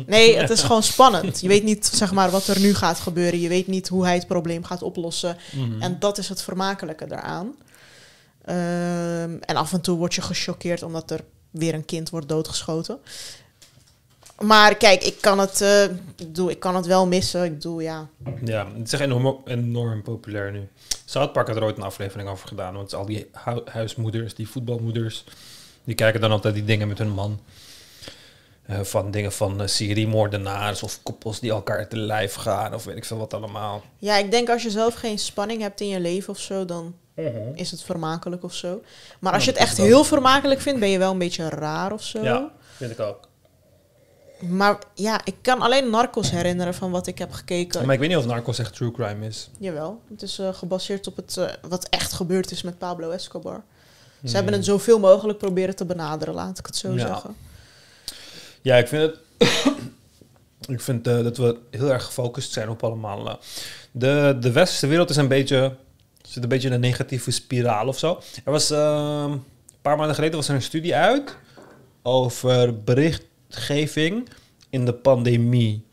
Nee, 0.07 0.37
het 0.37 0.51
is 0.51 0.62
gewoon 0.62 0.83
spannend. 0.83 1.41
Je 1.41 1.49
weet 1.49 1.62
niet 1.65 1.87
zeg 1.87 2.12
maar, 2.12 2.31
wat 2.31 2.47
er 2.47 2.61
nu 2.61 2.75
gaat 2.75 2.99
gebeuren. 3.01 3.41
Je 3.41 3.49
weet 3.49 3.67
niet 3.67 3.89
hoe 3.89 4.05
hij 4.05 4.15
het 4.15 4.27
probleem 4.27 4.65
gaat 4.65 4.83
oplossen. 4.83 5.37
Mhm. 5.53 5.83
En 5.83 5.97
dat 5.99 6.19
is 6.19 6.29
het 6.29 6.43
vermakelijke 6.43 7.07
daaraan. 7.07 7.55
Ehm, 8.45 9.37
en 9.41 9.57
af 9.57 9.73
en 9.73 9.81
toe 9.81 9.97
word 9.97 10.15
je 10.15 10.23
gechoqueerd 10.23 10.83
omdat 10.83 11.11
er 11.11 11.21
weer 11.51 11.75
een 11.75 11.85
kind 11.85 12.11
wordt 12.11 12.29
doodgeschoten. 12.29 12.99
Maar 14.41 14.75
kijk, 14.77 15.03
ik 15.05 15.21
kan 15.21 15.39
het, 15.39 15.61
eh, 15.61 15.83
ik 16.49 16.61
kan 16.61 16.77
het 16.77 16.87
wel 16.87 17.07
missen. 17.07 17.45
Ik 17.45 17.53
bedoel, 17.55 17.81
ja. 17.81 18.09
Ja, 18.45 18.67
het 18.77 18.87
is 18.87 18.93
echt 18.93 19.03
enorm, 19.03 19.37
enorm 19.45 20.03
populair 20.03 20.53
nu. 20.53 20.69
South 21.05 21.33
Park 21.33 21.47
had 21.47 21.57
er 21.57 21.65
ooit 21.65 21.77
een 21.77 21.83
aflevering 21.83 22.29
over 22.29 22.49
gedaan. 22.49 22.75
Want 22.75 22.95
al 22.95 23.07
die 23.07 23.27
hu- 23.45 23.62
huismoeders, 23.65 24.35
die 24.35 24.49
voetbalmoeders, 24.49 25.25
die 25.85 25.95
kijken 25.95 26.21
dan 26.21 26.31
altijd 26.31 26.55
die 26.55 26.65
dingen 26.65 26.89
met 26.89 26.99
hun 26.99 27.11
man. 27.11 27.41
Eh, 28.70 28.80
van 28.80 29.10
dingen 29.10 29.32
van 29.32 29.60
uh, 29.60 29.66
seriemoordenaars 29.66 30.82
of 30.82 31.02
koppels 31.02 31.40
die 31.40 31.51
elkaar 31.51 31.88
te 31.88 31.97
lijf 31.97 32.34
gaan 32.34 32.74
of 32.74 32.84
weet 32.84 32.97
ik 32.97 33.05
veel 33.05 33.16
wat 33.16 33.34
allemaal. 33.34 33.82
ja, 33.98 34.16
ik 34.16 34.30
denk 34.30 34.48
als 34.51 34.62
je 34.62 34.70
zelf 34.70 34.94
geen 34.94 35.18
spanning 35.18 35.60
hebt 35.60 35.80
in 35.80 35.88
je 35.88 36.01
leven 36.01 36.32
of 36.32 36.38
zo, 36.38 36.64
dan 36.64 36.94
is 37.55 37.70
het 37.70 37.82
vermakelijk 37.82 38.42
of 38.44 38.55
zo. 38.55 38.82
Maar 39.18 39.32
als 39.32 39.44
je 39.44 39.51
het 39.51 39.60
echt 39.60 39.76
heel 39.76 40.05
vermakelijk 40.05 40.60
vindt, 40.60 40.80
ben 40.80 40.88
je 40.88 40.98
wel 40.98 41.12
een 41.12 41.18
beetje 41.18 41.48
raar 41.48 41.92
of 41.92 42.02
zo. 42.02 42.22
Ja, 42.22 42.51
vind 42.76 42.90
ik 42.90 43.01
ook. 43.01 43.28
Maar 44.40 44.78
ja, 44.94 45.20
ik 45.24 45.34
kan 45.42 45.60
alleen 45.62 45.90
Narcos 45.90 46.30
herinneren 46.30 46.74
van 46.74 46.90
wat 46.90 47.06
ik 47.06 47.18
heb 47.18 47.32
gekeken. 47.32 47.84
Maar 47.84 47.94
ik 47.94 48.01
weet 48.01 48.09
niet 48.09 48.18
of 48.18 48.26
Narcos 48.26 48.59
echt 48.59 48.74
true 48.74 48.90
crime 48.92 49.26
is. 49.26 49.51
Jawel, 49.59 50.01
het 50.10 50.22
is 50.22 50.38
eh, 50.38 50.55
gebaseerd 50.55 51.06
op 51.06 51.16
het, 51.16 51.36
eh, 51.36 51.48
wat 51.68 51.86
echt 51.88 52.12
gebeurd 52.12 52.51
is 52.51 52.62
met 52.62 52.78
Pablo 52.78 53.10
Escobar. 53.10 53.55
Ze 53.64 54.26
Hmm. 54.26 54.34
hebben 54.34 54.52
het 54.52 54.64
zoveel 54.64 54.98
mogelijk 54.98 55.38
proberen 55.38 55.76
te 55.76 55.84
benaderen, 55.84 56.34
laat 56.34 56.59
ik 56.59 56.66
het 56.66 56.76
zo 56.76 56.92
Ja. 56.92 56.98
zeggen. 57.06 57.36
Ja, 58.62 58.77
ik 58.77 58.89
vind 58.89 59.12
ik 60.74 60.81
vind 60.81 61.07
eh, 61.07 61.23
dat 61.23 61.37
we 61.37 61.59
heel 61.70 61.93
erg 61.93 62.05
gefocust 62.05 62.53
zijn 62.53 62.69
op 62.69 62.85
allemaal. 62.85 63.28
eh, 63.28 63.35
de, 63.93 64.37
de 64.41 64.53
westerse 64.53 64.87
wereld 64.87 65.11
is 65.11 65.16
een 65.16 65.28
beetje. 65.28 65.77
zit 66.23 66.43
een 66.43 66.49
beetje 66.49 66.69
in 66.69 66.74
een 66.74 66.81
negatieve 66.81 67.31
spiraal 67.31 67.89
of 67.89 67.99
zo. 67.99 68.20
Er 68.45 68.53
was. 68.53 68.70
eh, 68.70 69.24
een 69.28 69.43
paar 69.82 69.97
maanden 69.97 70.15
geleden 70.15 70.37
was 70.37 70.49
er 70.49 70.55
een 70.55 70.62
studie 70.62 70.95
uit. 70.95 71.37
over 72.03 72.82
berichtgeving 72.82 74.28
in 74.70 74.85
de 74.85 74.95
pandemie. 74.95 75.85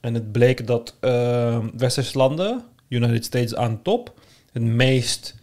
En 0.00 0.14
het 0.14 0.32
bleek 0.32 0.66
dat 0.66 0.94
eh, 1.00 1.64
westerse 1.76 2.18
landen, 2.18 2.64
United 2.88 3.24
States 3.24 3.54
aan 3.54 3.82
top, 3.82 4.14
het 4.52 4.62
meest. 4.62 5.34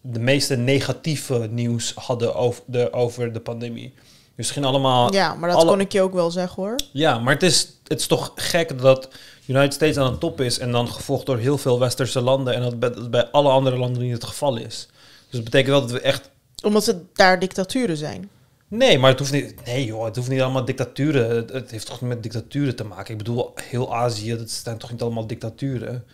de 0.00 0.18
meeste 0.20 0.56
negatieve 0.56 1.48
nieuws 1.50 1.92
hadden 1.94 2.34
over 2.34 2.62
de, 2.66 2.92
over 2.92 3.32
de 3.32 3.40
pandemie. 3.40 3.94
Dus 4.36 4.44
het 4.46 4.54
ging 4.54 4.66
allemaal 4.66 5.12
Ja, 5.12 5.34
maar 5.34 5.48
dat 5.48 5.58
alle- 5.58 5.70
kon 5.70 5.80
ik 5.80 5.92
je 5.92 6.00
ook 6.02 6.12
wel 6.12 6.30
zeggen 6.30 6.62
hoor. 6.62 6.76
ja, 6.92 7.18
maar 7.18 7.32
het 7.34 7.42
is, 7.42 7.68
het 7.86 8.00
is 8.00 8.06
toch 8.06 8.32
gek 8.34 8.78
dat 8.80 9.08
United 9.46 9.74
States 9.74 9.96
aan 9.96 10.12
de 10.12 10.18
top 10.18 10.40
is 10.40 10.58
en 10.58 10.72
dan 10.72 10.88
gevolgd 10.88 11.26
door 11.26 11.38
heel 11.38 11.58
veel 11.58 11.78
westerse 11.78 12.20
landen 12.20 12.54
en 12.54 12.62
dat 12.62 12.78
bij, 12.78 12.90
dat 12.90 13.10
bij 13.10 13.26
alle 13.30 13.48
andere 13.48 13.76
landen 13.76 14.02
niet 14.02 14.12
het 14.12 14.24
geval 14.24 14.56
is. 14.56 14.88
Dus 15.24 15.42
dat 15.42 15.44
betekent 15.44 15.70
wel 15.70 15.80
dat 15.80 15.90
we 15.90 16.00
echt. 16.00 16.30
Omdat 16.64 16.86
het 16.86 16.96
daar 17.12 17.38
dictaturen 17.38 17.96
zijn. 17.96 18.28
Nee, 18.68 18.98
maar 18.98 19.10
het 19.10 19.18
hoeft 19.18 19.32
niet. 19.32 19.64
Nee, 19.64 19.84
joh, 19.84 20.04
het 20.04 20.16
hoeft 20.16 20.28
niet 20.28 20.40
allemaal 20.40 20.64
dictaturen. 20.64 21.36
Het, 21.36 21.52
het 21.52 21.70
heeft 21.70 21.86
toch 21.86 22.00
niet 22.00 22.10
met 22.10 22.22
dictaturen 22.22 22.76
te 22.76 22.84
maken. 22.84 23.12
Ik 23.12 23.18
bedoel, 23.18 23.52
heel 23.62 23.94
Azië, 23.94 24.36
dat 24.36 24.50
zijn 24.50 24.78
toch 24.78 24.90
niet 24.90 25.02
allemaal 25.02 25.26
dictaturen. 25.26 26.04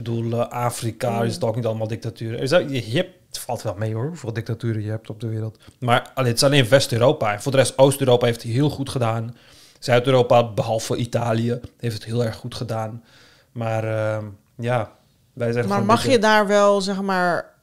Ik 0.00 0.06
bedoel, 0.06 0.40
eh, 0.40 0.48
Afrika 0.48 1.22
is 1.22 1.34
het 1.34 1.44
ook 1.44 1.56
niet 1.56 1.66
allemaal 1.66 1.86
dictaturen. 1.86 2.48
Zijn, 2.48 2.72
je, 2.72 2.96
hebt, 2.96 3.10
het 3.28 3.38
valt 3.38 3.62
wel 3.62 3.74
mee 3.74 3.94
hoor, 3.94 4.06
hoeveel 4.06 4.32
dictaturen 4.32 4.82
je 4.82 4.90
hebt 4.90 5.10
op 5.10 5.20
de 5.20 5.26
wereld. 5.26 5.58
Maar 5.78 6.10
allee, 6.14 6.28
het 6.28 6.40
is 6.42 6.46
alleen 6.46 6.68
West-Europa. 6.68 7.40
Voor 7.40 7.52
de 7.52 7.58
rest, 7.58 7.78
Oost-Europa 7.78 8.26
heeft 8.26 8.42
het 8.42 8.52
heel 8.52 8.70
goed 8.70 8.88
gedaan. 8.88 9.36
Zuid-Europa, 9.78 10.52
behalve 10.52 10.96
Italië, 10.96 11.60
heeft 11.78 11.94
het 11.94 12.04
heel 12.04 12.24
erg 12.24 12.36
goed 12.36 12.54
gedaan. 12.54 13.04
Maar 13.52 13.84
ehm, 13.84 14.24
ja, 14.54 14.92
wij 15.32 15.52
zijn 15.52 15.68
Maar 15.68 15.84
mag 15.84 16.06
je 16.06 16.18
daar 16.18 16.46
wel, 16.46 16.80
zeg 16.80 17.02
maar, 17.02 17.54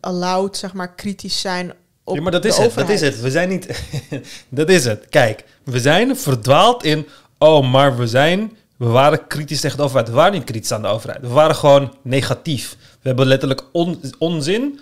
allowed, 0.00 0.56
zeg 0.56 0.72
maar, 0.72 0.94
kritisch 0.94 1.40
zijn 1.40 1.72
op 2.04 2.16
ja, 2.16 2.22
maar 2.22 2.32
dat 2.32 2.44
is 2.44 2.56
het. 2.56 2.74
Dat 2.74 2.88
is 2.88 3.00
het. 3.00 3.20
We 3.20 3.30
zijn 3.30 3.48
niet. 3.48 3.82
dat 4.48 4.68
is 4.68 4.84
het. 4.84 5.06
Kijk, 5.08 5.44
we 5.64 5.80
zijn 5.80 6.16
verdwaald 6.16 6.84
in. 6.84 7.06
Oh, 7.38 7.72
maar 7.72 7.96
we 7.96 8.06
zijn. 8.06 8.56
We 8.76 8.86
waren 8.86 9.26
kritisch 9.26 9.60
tegen 9.60 9.76
de 9.76 9.82
overheid. 9.82 10.08
We 10.08 10.14
waren 10.14 10.32
niet 10.32 10.44
kritisch 10.44 10.72
aan 10.72 10.82
de 10.82 10.88
overheid. 10.88 11.20
We 11.20 11.28
waren 11.28 11.54
gewoon 11.54 11.94
negatief. 12.02 12.76
We 12.80 13.08
hebben 13.08 13.26
letterlijk 13.26 13.62
on- 13.72 14.00
onzin. 14.18 14.80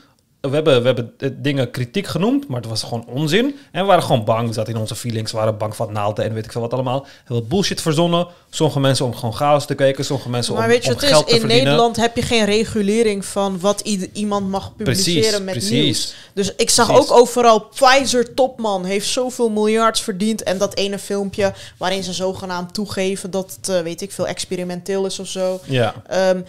We 0.50 0.54
hebben, 0.54 0.80
we 0.80 0.86
hebben 0.86 1.12
eh, 1.18 1.28
dingen 1.36 1.70
kritiek 1.70 2.06
genoemd, 2.06 2.48
maar 2.48 2.60
het 2.60 2.68
was 2.68 2.82
gewoon 2.82 3.04
onzin. 3.06 3.56
En 3.72 3.80
we 3.80 3.86
waren 3.86 4.02
gewoon 4.02 4.24
bang. 4.24 4.48
We 4.48 4.54
zaten 4.54 4.74
in 4.74 4.80
onze 4.80 4.94
feelings. 4.94 5.32
We 5.32 5.38
waren 5.38 5.58
bang 5.58 5.76
van 5.76 5.92
naalden 5.92 6.24
en 6.24 6.34
weet 6.34 6.44
ik 6.44 6.52
veel 6.52 6.60
wat 6.60 6.72
allemaal. 6.72 7.06
Heel 7.24 7.42
bullshit 7.42 7.80
verzonnen. 7.80 8.26
Sommige 8.50 8.80
mensen 8.80 9.04
om 9.04 9.14
gewoon 9.14 9.34
chaos 9.34 9.66
te 9.66 9.74
kweken. 9.74 10.04
Sommige 10.04 10.28
mensen 10.30 10.54
Maar 10.54 10.62
om, 10.62 10.68
weet 10.68 10.82
je, 10.84 10.88
om 10.88 10.94
het 10.94 11.04
is, 11.04 11.10
geld 11.10 11.26
te 11.26 11.32
in 11.34 11.40
verdienen. 11.40 11.64
Nederland 11.66 11.96
heb 11.96 12.16
je 12.16 12.22
geen 12.22 12.44
regulering 12.44 13.24
van 13.24 13.60
wat 13.60 13.80
iemand 14.12 14.48
mag 14.48 14.76
publiceren 14.76 15.22
Precies, 15.22 15.38
met 15.44 15.52
precies. 15.54 15.70
nieuws. 15.70 16.14
Dus 16.34 16.54
ik 16.56 16.70
zag 16.70 16.86
Precies. 16.86 17.10
ook 17.10 17.16
overal, 17.18 17.60
Pfizer 17.60 18.34
topman 18.34 18.84
heeft 18.84 19.06
zoveel 19.08 19.50
miljards 19.50 20.00
verdiend. 20.00 20.42
En 20.42 20.58
dat 20.58 20.76
ene 20.76 20.98
filmpje 20.98 21.52
waarin 21.78 22.02
ze 22.02 22.12
zogenaamd 22.12 22.74
toegeven 22.74 23.30
dat 23.30 23.56
het, 23.56 23.68
eh, 23.68 23.80
weet 23.80 24.00
ik 24.00 24.12
veel, 24.12 24.26
experimenteel 24.26 25.06
is 25.06 25.18
of 25.18 25.26
zo. 25.28 25.60
Ja, 25.64 25.94
Ehm, 26.06 26.40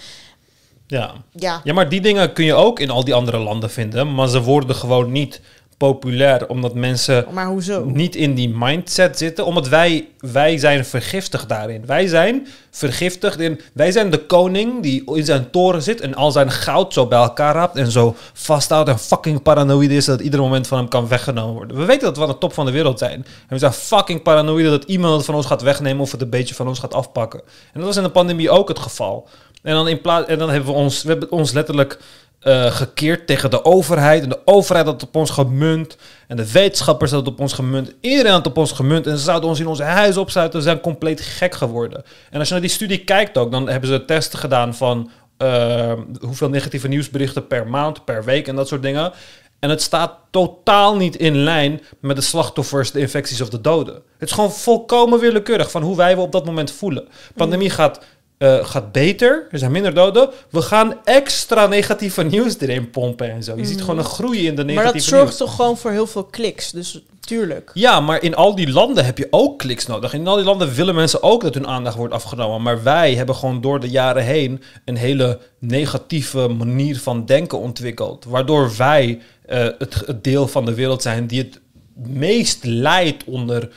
ja. 0.88 1.14
ja, 1.32 1.62
Ja, 1.64 1.74
maar 1.74 1.90
die 1.90 2.02
dingen 2.02 2.34
kun 2.34 2.46
je 2.46 2.54
ook 2.54 2.80
in 2.80 2.90
al 2.90 3.04
die 3.04 3.14
andere 3.14 3.38
landen 3.38 3.70
vinden. 3.70 4.14
Maar 4.14 4.28
ze 4.28 4.42
worden 4.42 4.76
gewoon 4.76 5.12
niet 5.12 5.42
populair 5.78 6.48
omdat 6.48 6.74
mensen 6.74 7.26
maar 7.32 7.48
hoezo? 7.48 7.86
niet 7.86 8.16
in 8.16 8.34
die 8.34 8.50
mindset 8.50 9.18
zitten. 9.18 9.46
Omdat 9.46 9.68
wij, 9.68 10.08
wij 10.20 10.58
zijn 10.58 10.86
vergiftigd 10.86 11.50
daarin. 11.50 11.86
Wij 11.86 12.08
zijn 12.08 12.48
vergiftigd 12.72 13.40
in... 13.40 13.62
Wij 13.74 13.92
zijn 13.92 14.10
de 14.10 14.26
koning 14.26 14.82
die 14.82 15.16
in 15.16 15.26
zijn 15.26 15.50
toren 15.50 15.82
zit 15.82 16.02
en 16.02 16.16
al 16.16 16.32
zijn 16.32 16.52
goud 16.52 16.94
zo 16.94 17.08
bij 17.08 17.20
elkaar 17.20 17.54
raapt 17.54 17.78
en 17.78 17.92
zo 17.92 18.16
vasthoudt 18.34 18.90
en 18.90 19.00
fucking 19.00 19.42
paranoïde 19.42 19.96
is 19.96 20.06
dat 20.06 20.22
ieder 20.22 20.40
moment 20.40 20.68
van 20.68 20.78
hem 20.78 20.88
kan 20.88 21.08
weggenomen 21.08 21.54
worden. 21.54 21.78
We 21.78 21.86
weten 21.86 22.04
dat 22.04 22.18
we 22.18 22.24
aan 22.24 22.30
de 22.30 22.38
top 22.38 22.54
van 22.54 22.66
de 22.66 22.72
wereld 22.72 23.00
zijn. 23.00 23.14
En 23.14 23.26
we 23.48 23.58
zijn 23.58 23.74
fucking 23.74 24.22
paranoïde 24.22 24.70
dat 24.70 24.84
iemand 24.84 25.16
het 25.16 25.26
van 25.26 25.36
ons 25.36 25.46
gaat 25.46 25.62
wegnemen 25.62 26.02
of 26.02 26.12
het 26.12 26.22
een 26.22 26.30
beetje 26.30 26.56
van 26.56 26.68
ons 26.68 26.80
gaat 26.80 26.94
afpakken. 26.94 27.40
En 27.40 27.80
dat 27.80 27.84
was 27.84 27.98
in 27.98 28.04
de 28.04 28.10
pandemie 28.10 28.50
ook 28.50 28.68
het 28.68 28.80
geval. 28.80 29.28
En 29.66 29.74
dan, 29.74 29.88
in 29.88 30.02
plaats, 30.02 30.28
en 30.28 30.38
dan 30.38 30.50
hebben 30.50 30.70
we 30.70 30.76
ons, 30.76 31.04
we 31.04 31.10
hebben 31.10 31.32
ons 31.32 31.52
letterlijk 31.52 32.00
eh, 32.40 32.72
gekeerd 32.72 33.28
tegen 33.28 33.50
de 33.50 33.66
overheid. 33.66 34.24
En 34.24 34.30
de 34.30 34.40
overheid 34.46 34.86
had 34.86 35.02
het 35.02 35.10
op 35.10 35.16
ons 35.16 35.30
gemunt. 35.30 35.98
En 36.28 36.38
de 36.38 36.52
wetenschappers 36.52 37.12
hadden 37.12 37.30
het 37.30 37.40
op 37.40 37.46
ons 37.46 37.54
gemunt. 37.54 37.94
Iedereen 38.02 38.32
had 38.32 38.38
het 38.38 38.48
op 38.48 38.58
ons 38.58 38.72
gemunt. 38.72 39.08
En 39.08 39.18
ze 39.18 39.24
zouden 39.24 39.50
ons 39.50 39.60
in 39.60 39.68
onze 39.68 39.84
huis 39.84 40.18
opsluiten. 40.18 40.62
Ze 40.62 40.68
zijn 40.68 40.80
compleet 40.80 41.22
gek 41.22 41.56
geworden. 41.56 42.04
En 42.30 42.40
als 42.40 42.48
je 42.48 42.54
naar 42.54 42.64
die 42.64 42.72
studie 42.72 43.04
kijkt 43.04 43.38
ook, 43.38 43.52
dan 43.52 43.70
hebben 43.70 43.90
ze 43.90 44.06
testen 44.06 44.40
gedaan 44.40 44.76
van 44.76 45.10
eh, 45.38 45.94
hoeveel 46.20 46.50
negatieve 46.50 46.88
nieuwsberichten 46.88 47.48
per 47.48 47.68
maand, 47.68 48.06
per 48.06 48.24
week 48.24 48.48
en 48.48 48.56
dat 48.56 48.68
soort 48.68 48.82
dingen. 48.82 49.14
En 49.60 49.70
het 49.70 49.82
staat 49.82 50.18
totaal 50.30 50.96
niet 50.96 51.16
in 51.16 51.36
lijn 51.36 51.82
met 52.00 52.16
de 52.16 52.22
slachtoffers, 52.22 52.92
de 52.92 53.00
infecties 53.00 53.42
of 53.42 53.50
de 53.50 53.62
doden. 53.62 53.94
Het 53.94 54.30
is 54.30 54.36
gewoon 54.36 54.52
volkomen 54.52 55.20
willekeurig 55.20 55.72
van 55.72 55.82
hoe 55.82 55.96
wij 55.96 56.16
we 56.16 56.22
op 56.22 56.32
dat 56.32 56.46
moment 56.46 56.72
voelen. 56.72 57.08
Pandemie 57.36 57.70
gaat, 57.70 58.00
eh, 58.38 58.66
gaat 58.66 58.92
beter, 58.92 59.48
er 59.52 59.60
zijn 59.60 59.72
minder 59.72 59.94
doden. 59.94 60.30
We 60.50 60.62
gaan 60.62 60.94
extra 61.04 61.68
negatieve 61.68 62.24
nieuws 62.24 62.60
erin 62.60 62.90
pompen 62.90 63.32
en 63.32 63.44
zo. 63.44 63.58
Je 63.58 63.66
ziet 63.66 63.82
gewoon 63.82 63.98
een 63.98 64.04
groei 64.04 64.48
in 64.48 64.56
de 64.56 64.64
negatieve 64.64 64.74
maar 64.74 64.84
dat 64.84 64.94
nieuws. 64.94 65.08
zorgt 65.08 65.38
toch 65.38 65.56
gewoon 65.56 65.78
voor 65.78 65.92
heel 65.92 66.08
veel 66.08 66.24
kliks. 66.24 66.72
Dus 66.72 67.02
tuurlijk. 67.20 67.72
Ja, 67.74 68.00
maar 68.00 68.24
in 68.24 68.36
al 68.36 68.56
die 68.56 68.72
landen 68.72 69.06
heb 69.06 69.18
je 69.18 69.28
ook 69.30 69.60
kliks 69.60 69.86
nodig. 69.86 70.14
In 70.14 70.28
al 70.28 70.36
die 70.36 70.46
landen 70.46 70.74
willen 70.74 70.96
mensen 70.96 71.24
ook 71.24 71.42
dat 71.42 71.54
hun 71.54 71.68
aandacht 71.68 71.96
wordt 71.96 72.14
afgenomen. 72.14 72.62
Maar 72.62 72.84
wij 72.84 73.16
hebben 73.16 73.36
gewoon 73.36 73.62
door 73.62 73.80
de 73.80 73.90
jaren 73.90 74.24
heen 74.24 74.62
een 74.86 74.98
hele 74.98 75.40
negatieve 75.60 76.48
manier 76.48 77.00
van 77.00 77.26
denken 77.26 77.60
ontwikkeld. 77.60 78.26
Waardoor 78.26 78.72
wij 78.78 79.22
eh, 79.46 79.68
het, 79.78 79.94
het 80.06 80.24
deel 80.24 80.48
van 80.48 80.66
de 80.66 80.74
wereld 80.74 81.02
zijn 81.02 81.28
die 81.28 81.42
het 81.42 81.60
meest 82.08 82.64
lijdt 82.64 83.24
onder 83.24 83.70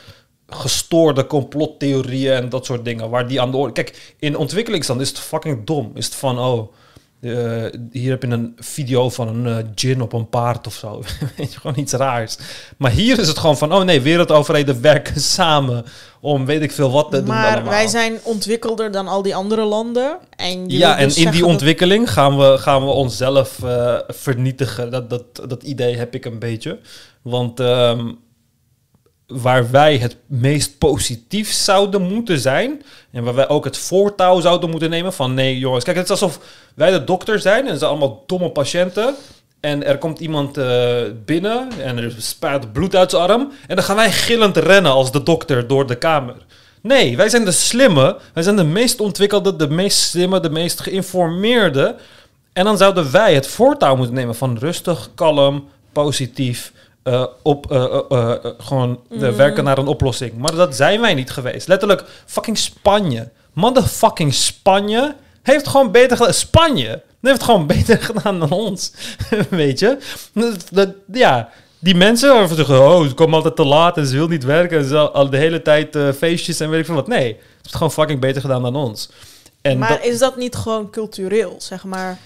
gestoorde 0.49 1.27
complottheorieën 1.27 2.33
en 2.33 2.49
dat 2.49 2.65
soort 2.65 2.85
dingen. 2.85 3.09
Waar 3.09 3.27
die 3.27 3.41
aan 3.41 3.51
de 3.51 3.57
orde... 3.57 3.73
Kijk, 3.73 4.15
in 4.19 4.37
ontwikkelingsland 4.37 5.01
is 5.01 5.09
het 5.09 5.19
fucking 5.19 5.65
dom. 5.65 5.91
Is 5.93 6.05
het 6.05 6.15
van, 6.15 6.39
oh, 6.39 6.71
eh, 7.21 7.65
hier 7.91 8.09
heb 8.09 8.23
je 8.23 8.29
een 8.29 8.55
video 8.57 9.09
van 9.09 9.27
een 9.27 9.45
uh, 9.45 9.71
gin 9.75 10.01
op 10.01 10.13
een 10.13 10.29
paard 10.29 10.67
of 10.67 10.73
zo. 10.73 11.03
Weet 11.37 11.53
je, 11.53 11.59
gewoon 11.59 11.79
iets 11.79 11.93
raars. 11.93 12.37
Maar 12.77 12.91
hier 12.91 13.19
is 13.19 13.27
het 13.27 13.37
gewoon 13.37 13.57
van, 13.57 13.73
oh 13.73 13.83
nee, 13.83 14.01
wereldoverheden 14.01 14.81
werken 14.91 15.21
samen 15.21 15.85
om 16.21 16.45
weet 16.45 16.61
ik 16.61 16.71
veel 16.71 16.91
wat 16.91 17.11
te 17.11 17.17
doen. 17.17 17.27
Maar 17.27 17.63
wij 17.63 17.87
zijn 17.87 18.19
ontwikkelder 18.23 18.91
dan 18.91 19.07
al 19.07 19.21
die 19.21 19.35
andere 19.35 19.63
landen. 19.63 20.17
En 20.35 20.69
ja, 20.69 20.97
en 20.97 21.07
dus 21.07 21.17
in 21.17 21.31
die 21.31 21.45
ontwikkeling 21.45 22.11
gaan 22.11 22.37
we, 22.37 22.57
gaan 22.57 22.85
we 22.85 22.91
onszelf 22.91 23.57
uh, 23.63 23.99
vernietigen. 24.07 24.91
Dat, 24.91 25.09
dat, 25.09 25.49
dat 25.49 25.63
idee 25.63 25.95
heb 25.95 26.15
ik 26.15 26.25
een 26.25 26.39
beetje. 26.39 26.79
Want 27.21 27.59
um, 27.59 28.19
waar 29.29 29.71
wij 29.71 29.97
het 29.97 30.15
meest 30.25 30.77
positief 30.77 31.51
zouden 31.51 32.01
moeten 32.01 32.39
zijn. 32.39 32.83
En 33.11 33.23
waar 33.23 33.35
wij 33.35 33.49
ook 33.49 33.63
het 33.63 33.77
voortouw 33.77 34.39
zouden 34.39 34.69
moeten 34.69 34.89
nemen 34.89 35.13
van 35.13 35.33
nee 35.33 35.59
jongens. 35.59 35.83
Kijk, 35.83 35.97
het 35.97 36.05
is 36.05 36.11
alsof 36.11 36.39
wij 36.75 36.91
de 36.91 37.03
dokter 37.03 37.39
zijn 37.39 37.65
en 37.65 37.73
ze 37.73 37.77
zijn 37.77 37.89
allemaal 37.89 38.23
domme 38.25 38.49
patiënten. 38.49 39.15
En 39.59 39.85
er 39.85 39.97
komt 39.97 40.19
iemand 40.19 40.57
uh, 40.57 40.97
binnen 41.25 41.69
en 41.83 41.97
er 41.97 42.15
spuit 42.17 42.73
bloed 42.73 42.95
uit 42.95 43.09
zijn 43.09 43.21
arm. 43.23 43.51
En 43.67 43.75
dan 43.75 43.85
gaan 43.85 43.95
wij 43.95 44.11
gillend 44.11 44.57
rennen 44.57 44.91
als 44.91 45.11
de 45.11 45.23
dokter 45.23 45.67
door 45.67 45.87
de 45.87 45.97
kamer. 45.97 46.35
Nee, 46.81 47.17
wij 47.17 47.29
zijn 47.29 47.45
de 47.45 47.51
slimme. 47.51 48.17
Wij 48.33 48.43
zijn 48.43 48.55
de 48.55 48.63
meest 48.63 48.99
ontwikkelde, 48.99 49.55
de 49.55 49.69
meest 49.69 49.99
slimme, 49.99 50.39
de 50.39 50.49
meest 50.49 50.79
geïnformeerde. 50.79 51.95
En 52.53 52.63
dan 52.63 52.77
zouden 52.77 53.11
wij 53.11 53.33
het 53.33 53.47
voortouw 53.47 53.95
moeten 53.95 54.15
nemen 54.15 54.35
van 54.35 54.57
rustig, 54.57 55.09
kalm, 55.15 55.67
positief 55.91 56.71
uh, 57.09 57.25
op 57.41 57.71
uh, 57.71 57.99
uh, 58.09 58.33
gewoon 58.57 58.99
mm. 59.09 59.35
werken 59.35 59.63
naar 59.63 59.77
een 59.77 59.87
oplossing. 59.87 60.37
Maar 60.37 60.55
dat 60.55 60.75
zijn 60.75 61.01
wij 61.01 61.13
niet 61.13 61.31
geweest. 61.31 61.67
Letterlijk 61.67 62.03
fucking 62.25 62.57
Spanje. 62.57 63.29
Motherfucking 63.53 64.33
Spanje 64.33 65.15
heeft 65.43 65.67
gewoon 65.67 65.91
beter 65.91 66.17
gedaan. 66.17 66.33
Spanje 66.33 67.01
heeft 67.21 67.43
gewoon 67.43 67.67
beter 67.77 68.01
gedaan 68.01 68.39
dan 68.39 68.51
ons. 68.51 68.93
Weet 69.49 69.79
je? 69.79 69.97
Dat, 70.71 70.89
ja, 71.11 71.49
die 71.79 71.95
mensen 71.95 72.33
waarvan 72.33 72.55
zeggen, 72.55 72.79
oh, 72.79 73.07
ze 73.07 73.13
komen 73.13 73.35
altijd 73.35 73.55
te 73.55 73.65
laat 73.65 73.97
en 73.97 74.05
ze 74.05 74.15
wil 74.15 74.27
niet 74.27 74.43
werken. 74.43 74.77
En 74.77 74.85
ze 74.85 74.97
al 74.97 75.29
de 75.29 75.37
hele 75.37 75.61
tijd 75.61 75.97
feestjes 76.17 76.59
en 76.59 76.69
weet 76.69 76.79
ik 76.79 76.85
veel 76.85 76.95
wat. 76.95 77.07
Nee, 77.07 77.27
ze 77.29 77.35
heeft 77.35 77.63
het 77.63 77.73
gewoon 77.73 77.91
fucking 77.91 78.19
beter 78.19 78.41
gedaan 78.41 78.61
dan 78.61 78.75
ons. 78.75 79.09
En 79.61 79.77
maar 79.77 80.05
is 80.05 80.19
dat 80.19 80.37
niet 80.37 80.55
gewoon 80.55 80.89
cultureel, 80.89 81.55
zeg 81.57 81.83
maar? 81.83 82.17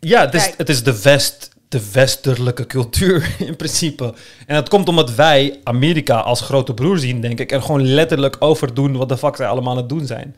Ja, 0.00 0.20
het 0.20 0.34
is, 0.34 0.52
het 0.56 0.68
is 0.68 0.82
de 0.82 0.94
vest 0.94 1.53
de 1.68 1.90
westerlijke 1.92 2.66
cultuur 2.66 3.36
in 3.46 3.56
principe. 3.56 4.14
En 4.46 4.54
dat 4.54 4.68
komt 4.68 4.88
omdat 4.88 5.14
wij 5.14 5.60
Amerika 5.64 6.20
als 6.20 6.40
grote 6.40 6.74
broer 6.74 6.98
zien, 6.98 7.20
denk 7.20 7.40
ik, 7.40 7.52
en 7.52 7.62
gewoon 7.62 7.86
letterlijk 7.86 8.36
overdoen 8.38 8.96
wat 8.96 9.08
de 9.08 9.18
fuck 9.18 9.36
zij 9.36 9.46
allemaal 9.46 9.70
aan 9.70 9.76
het 9.76 9.88
doen 9.88 10.06
zijn. 10.06 10.36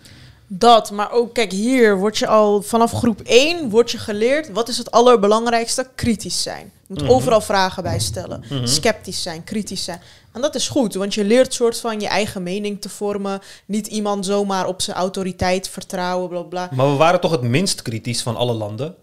Dat, 0.49 0.91
maar 0.91 1.11
ook 1.11 1.35
kijk, 1.35 1.53
hier 1.53 1.99
word 1.99 2.19
je 2.19 2.27
al 2.27 2.63
vanaf 2.63 2.93
groep 2.93 3.21
1 3.21 3.71
word 3.71 3.91
je 3.91 3.99
geleerd. 3.99 4.53
Wat 4.53 4.69
is 4.69 4.79
het 4.79 4.91
allerbelangrijkste? 4.91 5.89
Kritisch 5.95 6.43
zijn. 6.43 6.73
Je 6.87 6.95
moet 6.95 7.03
mhm. 7.03 7.13
overal 7.13 7.41
vragen 7.41 7.83
bij 7.83 7.99
stellen. 7.99 8.45
Mhm. 8.51 8.67
Sceptisch 8.67 9.23
zijn, 9.23 9.45
kritisch 9.45 9.85
zijn. 9.85 10.01
En 10.33 10.41
dat 10.41 10.55
is 10.55 10.69
goed, 10.69 10.95
want 10.95 11.15
je 11.15 11.25
leert 11.25 11.55
soort 11.55 11.81
van 11.81 12.01
je 12.01 12.09
eigen 12.09 12.43
mening 12.43 12.81
te 12.81 12.89
vormen. 12.89 13.41
Niet 13.67 13.87
iemand 13.87 14.27
zomaar 14.27 14.67
op 14.67 14.83
zijn 14.83 14.97
autoriteit 14.97 15.69
vertrouwen, 15.69 16.29
bla 16.29 16.43
bla. 16.43 16.69
Maar 16.73 16.91
we 16.91 16.97
waren 16.97 17.21
toch 17.21 17.31
het 17.31 17.43
minst 17.43 17.83
kritisch 17.83 18.23
van 18.23 18.37
alle 18.37 18.53
landen? 18.53 18.95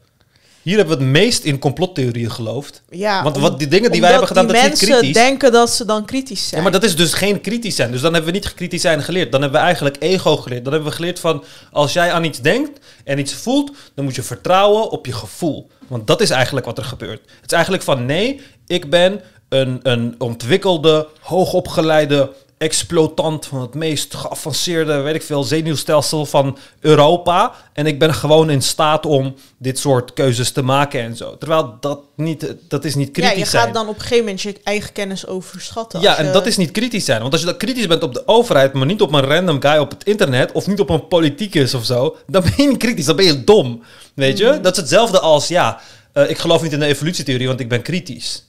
Hier 0.64 0.78
hebben 0.78 0.98
we 0.98 1.04
het 1.04 1.12
meest 1.12 1.44
in 1.44 1.60
complottheorieën 1.60 2.32
geloofd. 2.32 2.82
Ja, 2.90 3.24
Want 3.24 3.38
wat 3.38 3.60
die 3.60 3.68
dingen 3.68 3.92
die 3.92 4.02
wij 4.02 4.10
hebben 4.10 4.28
gedaan, 4.28 4.48
dat 4.48 4.56
is 4.56 4.62
niet 4.62 4.72
kritisch. 4.72 4.90
mensen 4.90 5.14
denken 5.14 5.52
dat 5.52 5.70
ze 5.70 5.86
dan 5.86 6.06
kritisch 6.06 6.48
zijn. 6.48 6.56
Ja, 6.56 6.62
maar 6.62 6.80
dat 6.80 6.90
is 6.90 6.96
dus 6.96 7.14
geen 7.14 7.42
kritisch 7.42 7.76
zijn. 7.76 7.92
Dus 7.92 8.02
dan 8.02 8.14
hebben 8.14 8.32
we 8.32 8.40
niet 8.40 8.54
kritisch 8.54 8.82
zijn 8.82 9.04
geleerd. 9.04 9.32
Dan 9.32 9.42
hebben 9.42 9.60
we 9.60 9.66
eigenlijk 9.66 9.96
ego 10.00 10.38
geleerd. 10.38 10.64
Dan 10.64 10.74
hebben 10.74 10.90
we 10.92 10.96
geleerd 10.96 11.20
van, 11.20 11.44
als 11.72 11.94
jij 11.94 12.12
aan 12.12 12.24
iets 12.24 12.42
denkt 12.42 12.80
en 13.04 13.20
iets 13.20 13.34
voelt, 13.34 13.72
dan 13.96 14.06
moet 14.06 14.16
je 14.16 14.24
vertrouwen 14.24 14.90
op 14.90 15.06
je 15.06 15.14
gevoel. 15.14 15.70
Want 15.88 16.08
dat 16.08 16.22
is 16.22 16.30
eigenlijk 16.30 16.66
wat 16.66 16.78
er 16.78 16.84
gebeurt. 16.84 17.22
Het 17.22 17.46
is 17.46 17.52
eigenlijk 17.52 17.84
van, 17.84 18.06
nee, 18.06 18.42
ik 18.68 18.90
ben 18.90 19.22
een, 19.50 19.80
een 19.84 20.16
ontwikkelde, 20.18 21.08
hoogopgeleide 21.20 22.34
exploitant 22.64 23.46
van 23.46 23.62
het 23.62 23.74
meest 23.74 24.16
geavanceerde, 24.16 25.02
weet 25.02 25.16
ik 25.16 25.24
veel, 25.24 25.44
zenuwstelsel 25.44 26.26
van 26.26 26.58
Europa. 26.80 27.54
En 27.74 27.86
ik 27.86 28.00
ben 28.00 28.14
gewoon 28.14 28.50
in 28.50 28.62
staat 28.62 29.06
om 29.06 29.36
dit 29.58 29.80
soort 29.80 30.14
keuzes 30.14 30.52
te 30.52 30.62
maken 30.62 31.02
en 31.02 31.18
zo. 31.18 31.38
Terwijl 31.38 31.78
dat 31.80 32.00
niet, 32.16 32.56
dat 32.68 32.86
is 32.86 32.96
niet 32.96 33.12
kritisch 33.12 33.32
zijn. 33.32 33.40
Ja, 33.40 33.60
je 33.60 33.66
gaat 33.66 33.74
dan 33.74 33.88
op 33.88 33.96
een 33.96 34.02
gegeven 34.02 34.24
moment 34.24 34.42
je 34.42 34.56
eigen 34.64 34.92
kennis 34.94 35.28
overschatten. 35.28 36.02
Ja, 36.02 36.18
en 36.18 36.32
dat 36.32 36.46
is 36.46 36.58
niet 36.58 36.72
kritisch 36.72 37.06
zijn. 37.06 37.22
Want 37.22 37.32
als 37.32 37.42
je 37.42 37.48
dan 37.48 37.58
kritisch 37.58 37.88
bent 37.88 38.04
op 38.04 38.14
de 38.14 38.28
overheid, 38.28 38.74
maar 38.74 38.86
niet 38.86 39.02
op 39.02 39.14
een 39.14 39.26
random 39.26 39.62
guy 39.62 39.78
op 39.78 39.90
het 39.90 40.04
internet, 40.04 40.52
of 40.52 40.68
niet 40.68 40.80
op 40.80 40.90
een 40.90 41.08
politicus 41.08 41.74
of 41.74 41.86
zo, 41.86 42.18
dan 42.28 42.42
ben 42.42 42.54
je 42.58 42.68
niet 42.68 42.78
kritisch, 42.78 43.06
dan 43.06 43.16
ben 43.16 43.26
je 43.26 43.44
dom. 43.44 43.84
Weet 44.16 44.38
je? 44.38 44.46
Mhm. 44.46 44.62
Dat 44.62 44.72
is 44.72 44.78
hetzelfde 44.78 45.20
als, 45.20 45.48
ja, 45.48 45.82
uh, 46.14 46.30
ik 46.30 46.38
geloof 46.38 46.62
niet 46.62 46.74
in 46.74 46.80
de 46.80 46.86
evolutietheorie, 46.86 47.48
want 47.48 47.60
ik 47.60 47.70
ben 47.70 47.82
kritisch 47.82 48.44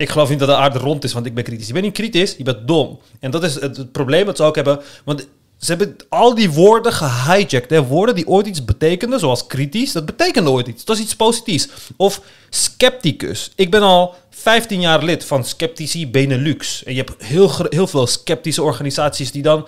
ik 0.00 0.10
geloof 0.10 0.28
niet 0.28 0.38
dat 0.38 0.48
de 0.48 0.56
aarde 0.56 0.78
rond 0.78 1.04
is, 1.04 1.12
want 1.12 1.26
ik 1.26 1.34
ben 1.34 1.44
kritisch. 1.44 1.66
Je 1.66 1.72
bent 1.72 1.84
niet 1.84 1.94
kritisch, 1.94 2.34
je 2.36 2.44
bent 2.44 2.66
dom. 2.68 2.98
En 3.20 3.30
dat 3.30 3.42
is 3.42 3.54
het, 3.54 3.92
probleem 3.92 4.26
dat 4.26 4.36
ze 4.36 4.42
ook 4.42 4.54
hebben. 4.54 4.80
Want 5.04 5.26
ze 5.58 5.66
hebben 5.66 5.96
al 6.08 6.34
die 6.34 6.50
woorden 6.50 6.92
gehijacked. 6.92 7.70
Hè? 7.70 7.84
Woorden 7.84 8.14
die 8.14 8.26
ooit 8.26 8.46
iets 8.46 8.64
betekenden, 8.64 9.18
zoals 9.18 9.46
kritisch, 9.46 9.92
dat 9.92 10.06
betekende 10.06 10.50
ooit 10.50 10.66
iets. 10.66 10.84
Dat 10.84 10.96
is 10.96 11.02
iets 11.02 11.16
positiefs. 11.16 11.68
Of 11.96 12.20
scepticus. 12.50 13.50
Ik 13.54 13.70
ben 13.70 13.82
al 13.82 14.14
15 14.30 14.80
jaar 14.80 15.04
lid 15.04 15.24
van 15.24 15.44
Skeptici 15.44 16.08
Benelux. 16.08 16.84
En 16.84 16.94
je 16.94 17.04
hebt 17.04 17.24
heel, 17.24 17.52
heel 17.68 17.86
veel 17.86 18.06
sceptische 18.06 18.62
organisaties 18.62 19.32
die 19.32 19.42
dan 19.42 19.66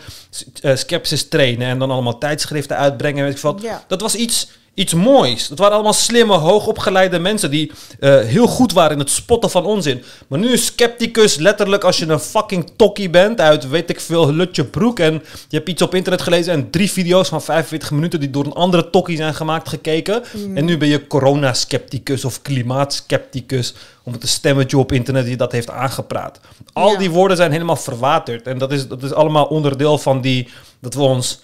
uh, 0.63 0.77
skepsis 0.77 1.29
trainen 1.29 1.69
en 1.69 1.79
dan 1.79 1.91
allemaal 1.91 2.19
tijdschriften 2.19 2.77
uitbrengen. 2.77 3.25
Weet 3.25 3.35
ik 3.35 3.41
wat. 3.41 3.63
Dat 3.87 4.01
was 4.01 4.15
iets 4.15 4.49
iets 4.75 4.95
moois. 4.95 5.49
Dat 5.49 5.59
waren 5.59 5.75
allemaal 5.75 5.93
slimme, 5.93 6.35
hoogopgeleide 6.35 7.19
mensen 7.19 7.51
die 7.51 7.73
uh, 8.01 8.21
heel 8.21 8.47
goed 8.47 8.73
waren 8.73 8.93
in 8.93 8.99
het 8.99 9.11
spotten 9.11 9.51
van 9.51 9.65
onzin. 9.65 10.03
Maar 10.29 10.39
nu 10.39 10.53
is 10.53 10.67
scepticus 10.67 11.37
letterlijk 11.37 11.85
als 11.85 11.99
je 11.99 12.07
een 12.07 12.19
fucking 12.19 12.71
tokkie 12.77 13.11
bent 13.11 13.41
uit 13.41 13.69
weet 13.69 13.91
ik 13.91 14.01
veel 14.01 14.33
Lutje 14.33 14.65
Broek 14.65 14.99
en 14.99 15.13
je 15.49 15.57
hebt 15.57 15.69
iets 15.69 15.83
op 15.83 15.95
internet 15.95 16.23
gelezen 16.23 16.53
en 16.53 16.71
drie 16.71 16.91
video's 16.91 17.29
van 17.29 17.43
45 17.43 17.91
minuten 17.91 18.21
die 18.21 18.31
door 18.31 18.45
een 18.45 18.53
andere 18.53 18.91
tokkie 18.91 19.17
zijn 19.17 19.35
gemaakt 19.35 19.69
gekeken. 19.69 20.23
Mm. 20.33 20.57
En 20.57 20.65
nu 20.65 20.77
ben 20.79 20.89
je 20.89 21.07
corona-scepticus 21.07 22.25
of 22.25 22.43
klimaatskepticus 22.43 23.75
om 24.03 24.13
het 24.13 24.29
stemmetje 24.29 24.79
op 24.79 24.93
internet 24.93 25.25
die 25.25 25.37
dat 25.37 25.53
heeft 25.53 25.71
aangepraat. 25.71 26.41
Al 26.73 26.99
die 26.99 27.11
woorden 27.11 27.37
zijn 27.37 27.53
helemaal 27.53 27.77
verwaterd 27.77 28.47
en 28.47 28.59
dat 28.59 28.73
is, 28.73 28.89
dat 28.89 29.03
is 29.03 29.13
allemaal 29.13 29.45
onderdeel 29.45 29.99
van 29.99 30.21
die 30.21 30.49
dat 30.81 30.95
we 30.95 31.03
ons 31.03 31.41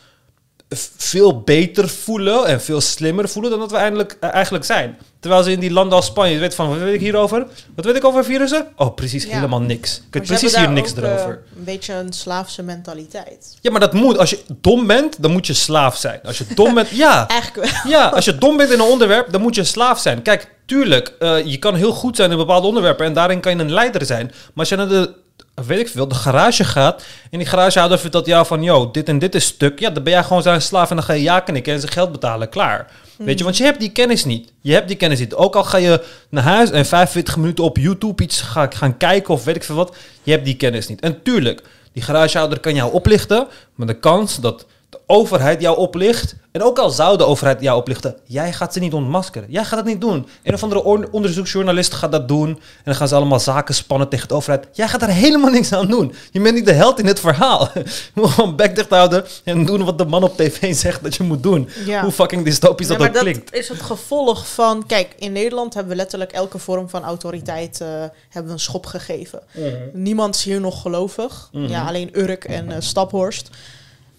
veel 0.97 1.41
beter 1.41 1.89
voelen 1.89 2.47
en 2.47 2.61
veel 2.61 2.81
slimmer 2.81 3.29
voelen 3.29 3.51
dan 3.51 3.61
dat 3.61 3.71
we 3.71 3.77
eigenlijk, 3.77 4.17
eh, 4.21 4.35
eigenlijk 4.35 4.65
zijn. 4.65 4.99
Terwijl 5.21 5.43
ze 5.43 5.51
in 5.51 5.61
die 5.61 5.71
landen 5.71 5.97
als 5.97 6.07
Spanje, 6.07 6.39
weet 6.39 6.55
van, 6.55 6.69
wat 6.69 6.79
weet 6.79 6.95
ik 6.95 7.01
hierover? 7.01 7.47
Wat 7.75 7.85
weet 7.85 7.97
ik 7.97 8.05
over 8.05 8.25
virussen? 8.25 8.67
Oh, 8.77 8.95
precies 8.95 9.27
helemaal 9.27 9.61
niks. 9.61 9.97
Ik 9.97 10.03
weet 10.11 10.27
precies 10.27 10.57
hier 10.57 10.71
niks 10.71 10.91
ook, 10.91 10.97
erover. 10.97 11.29
Uh, 11.29 11.59
een 11.59 11.65
beetje 11.65 11.95
een 11.95 12.13
slaafse 12.13 12.63
mentaliteit. 12.63 13.57
Ja, 13.61 13.71
maar 13.71 13.81
dat 13.81 13.93
moet. 13.93 14.19
Als 14.19 14.31
je 14.31 14.41
dom 14.61 14.87
bent, 14.87 15.23
dan 15.23 15.31
moet 15.31 15.47
je 15.47 15.55
slaaf 15.55 15.97
zijn. 15.97 16.21
Als 16.25 16.39
je 16.39 16.45
dom 16.55 16.75
bent, 16.75 16.89
ja. 16.89 17.27
Eigenlijk 17.29 17.71
wel. 17.71 17.93
Ja, 17.93 18.09
als 18.09 18.25
je 18.25 18.39
dom 18.39 18.57
bent 18.57 18.73
in 18.73 18.79
een 18.79 18.85
onderwerp, 18.85 19.33
dan 19.33 19.41
moet 19.41 19.55
je 19.55 19.65
slaaf 19.65 19.99
zijn. 19.99 20.23
Kijk, 20.23 20.55
tuurlijk, 20.67 21.15
uh, 21.19 21.45
je 21.45 21.59
kan 21.59 21.75
heel 21.75 21.93
goed 21.93 22.17
zijn 22.17 22.31
in 22.31 22.37
bepaalde 22.37 22.67
onderwerpen 22.67 23.07
en 23.07 23.13
daarin 23.13 23.41
kan 23.41 23.57
je 23.57 23.63
een 23.63 23.73
leider 23.73 24.07
zijn. 24.07 24.27
Maar 24.27 24.53
als 24.55 24.69
je 24.69 24.77
naar 24.77 24.89
de 24.89 25.15
weet 25.55 25.79
ik 25.79 25.89
veel, 25.89 26.09
de 26.09 26.15
garage 26.15 26.65
gaat. 26.65 27.05
En 27.31 27.39
die 27.39 27.47
garagehouder 27.47 27.99
vertelt 27.99 28.27
jou 28.27 28.47
van, 28.47 28.63
yo, 28.63 28.91
dit 28.91 29.09
en 29.09 29.19
dit 29.19 29.35
is 29.35 29.45
stuk. 29.45 29.79
Ja, 29.79 29.91
dan 29.91 30.03
ben 30.03 30.13
jij 30.13 30.23
gewoon 30.23 30.43
zijn 30.43 30.63
slaaf 30.63 30.91
en 30.91 30.97
dan 30.97 31.05
ga 31.05 31.13
je 31.13 31.23
ja 31.23 31.41
knikken 31.41 31.73
en 31.73 31.81
zijn 31.81 31.93
geld 31.93 32.13
betalen. 32.13 32.49
Klaar. 32.49 32.87
Weet 33.17 33.29
je, 33.29 33.35
hmm. 33.35 33.45
want 33.45 33.57
je 33.57 33.65
hebt 33.65 33.81
die 33.81 33.93
kennis 33.93 34.25
niet. 34.25 34.53
Je 34.61 34.73
hebt 34.73 34.89
die 34.89 34.97
kennis 34.97 35.19
niet. 35.19 35.35
Ook 35.35 35.57
al 35.57 35.65
ga 35.65 35.77
je 35.77 36.05
naar 36.29 36.43
huis 36.43 36.71
en 36.71 36.87
45 36.87 37.37
minuten 37.37 37.65
op 37.65 37.77
YouTube 37.77 38.23
iets 38.23 38.41
gaan, 38.41 38.75
gaan 38.75 38.97
kijken 38.97 39.35
of 39.35 39.45
weet 39.45 39.57
ik 39.57 39.65
veel 39.65 39.75
wat. 39.75 39.97
Je 40.23 40.31
hebt 40.31 40.45
die 40.45 40.57
kennis 40.57 40.89
niet. 40.89 41.01
En 41.01 41.23
tuurlijk, 41.23 41.63
die 41.93 42.03
garagehouder 42.03 42.61
kan 42.61 42.75
jou 42.75 42.93
oplichten. 42.93 43.47
Maar 43.75 43.87
de 43.87 43.99
kans 43.99 44.37
dat 44.37 44.67
overheid 45.11 45.61
jou 45.61 45.77
oplicht. 45.77 46.35
En 46.53 46.63
ook 46.63 46.79
al 46.79 46.91
zou 46.91 47.17
de 47.17 47.25
overheid 47.25 47.61
jou 47.61 47.79
oplichten, 47.79 48.17
jij 48.25 48.53
gaat 48.53 48.73
ze 48.73 48.79
niet 48.79 48.93
ontmaskeren. 48.93 49.51
Jij 49.51 49.65
gaat 49.65 49.79
het 49.79 49.87
niet 49.87 50.01
doen. 50.01 50.27
Een 50.43 50.55
of 50.55 50.63
andere 50.63 51.11
onderzoeksjournalist 51.11 51.95
gaat 51.95 52.13
dat 52.13 52.29
doen. 52.29 52.49
En 52.49 52.83
dan 52.85 52.95
gaan 52.95 53.09
ze 53.09 53.15
allemaal 53.15 53.41
zaken 53.41 53.75
spannen 53.75 54.09
tegen 54.09 54.29
de 54.29 54.35
overheid. 54.35 54.69
Jij 54.73 54.89
gaat 54.89 55.03
er 55.03 55.09
helemaal 55.25 55.51
niks 55.51 55.73
aan 55.73 55.87
doen. 55.87 56.15
Je 56.31 56.41
bent 56.41 56.55
niet 56.55 56.67
de 56.67 56.73
held 56.73 56.99
in 56.99 57.07
het 57.07 57.21
verhaal. 57.21 57.69
Je 57.75 58.11
moet 58.15 58.31
gewoon 58.31 58.57
bek 58.57 58.75
dicht 58.75 58.91
houden 58.91 59.25
en 59.45 59.65
doen 59.65 59.85
wat 59.85 59.99
de 59.99 60.05
man 60.05 60.23
op 60.23 60.37
tv 60.37 60.75
zegt 60.85 61.03
dat 61.03 61.15
je 61.15 61.23
moet 61.23 61.43
doen. 61.43 61.69
Hoe 62.01 62.13
fucking 62.13 62.45
dystopisch 62.45 62.87
dat 62.87 63.01
ook 63.01 63.13
klinkt. 63.13 63.51
Dat 63.51 63.61
is 63.61 63.69
het 63.69 63.83
gevolg 63.83 64.49
van... 64.49 64.87
Kijk, 64.87 65.15
in 65.19 65.33
Nederland 65.33 65.75
hebben 65.75 65.93
we 65.93 65.99
letterlijk 65.99 66.33
elke 66.33 66.59
vorm 66.59 66.89
van 66.89 67.05
autoriteit 67.05 67.81
uh, 67.83 67.89
hebben 68.29 68.47
we 68.47 68.51
een 68.51 68.59
schop 68.59 68.87
gegeven. 68.87 69.43
Mhm. 69.53 69.75
Niemand 69.93 70.35
is 70.35 70.45
hier 70.45 70.61
nog 70.61 70.83
gelovig. 70.83 71.49
Mhm. 71.53 71.67
Ja, 71.67 71.87
alleen 71.87 72.19
Urk 72.19 72.45
en 72.45 72.71
uh, 72.71 72.77
Staphorst. 72.79 73.51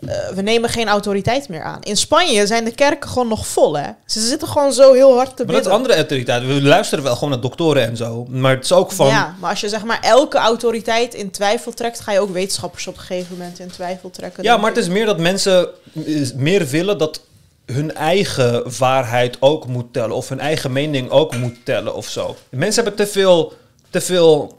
Eh, 0.08 0.30
we 0.30 0.42
nemen 0.42 0.70
geen 0.70 0.88
autoriteit 0.88 1.50
meer 1.50 1.64
aan. 1.64 1.82
In 1.82 1.98
Spanje 1.98 2.48
zijn 2.48 2.64
de 2.66 2.72
kerken 2.72 3.10
gewoon 3.10 3.28
nog 3.28 3.48
vol, 3.48 3.78
hè? 3.78 3.90
Ze 4.06 4.20
zitten 4.20 4.48
gewoon 4.48 4.74
zo 4.74 4.94
heel 4.94 5.16
hard 5.16 5.38
te 5.38 5.44
Maar 5.46 5.56
dat 5.56 5.56
is 5.56 5.62
bidden. 5.62 5.72
andere 5.72 5.96
autoriteit. 5.96 6.46
We 6.46 6.62
luisteren 6.62 7.04
wel 7.04 7.14
gewoon 7.14 7.30
naar 7.30 7.42
doktoren 7.42 7.84
en 7.84 7.98
zo. 7.98 8.26
Maar 8.30 8.56
het 8.56 8.64
is 8.64 8.72
ook 8.72 8.92
van... 8.92 9.08
Ja, 9.08 9.36
maar 9.40 9.50
als 9.50 9.62
je 9.62 9.70
zeg 9.70 9.84
maar 9.84 10.00
elke 10.02 10.38
autoriteit 10.38 11.14
in 11.14 11.32
twijfel 11.32 11.74
trekt, 11.74 12.00
ga 12.00 12.12
je 12.12 12.20
ook 12.20 12.30
wetenschappers 12.34 12.88
op 12.88 12.94
een 12.94 13.00
gegeven 13.00 13.38
moment 13.38 13.60
in 13.60 13.72
twijfel 13.72 14.10
trekken. 14.10 14.44
Ja, 14.44 14.58
maar 14.58 14.70
het 14.70 14.80
is 14.80 14.88
meer 14.88 15.06
dat 15.06 15.20
mensen 15.20 15.68
eh, 16.06 16.30
meer 16.36 16.68
willen 16.68 16.98
dat 16.98 17.22
hun 17.66 17.96
eigen 17.96 18.78
waarheid 18.78 19.38
ook 19.40 19.68
moet 19.68 19.94
tellen. 19.94 20.16
Of 20.16 20.30
hun 20.30 20.40
eigen 20.40 20.72
mening 20.72 21.10
ook 21.10 21.36
moet 21.36 21.66
tellen 21.66 21.96
of 21.96 22.08
zo. 22.08 22.36
Mensen 22.50 22.84
hebben 22.84 23.06
te 23.06 23.12
veel, 23.12 23.54
te 23.90 24.02
veel, 24.02 24.58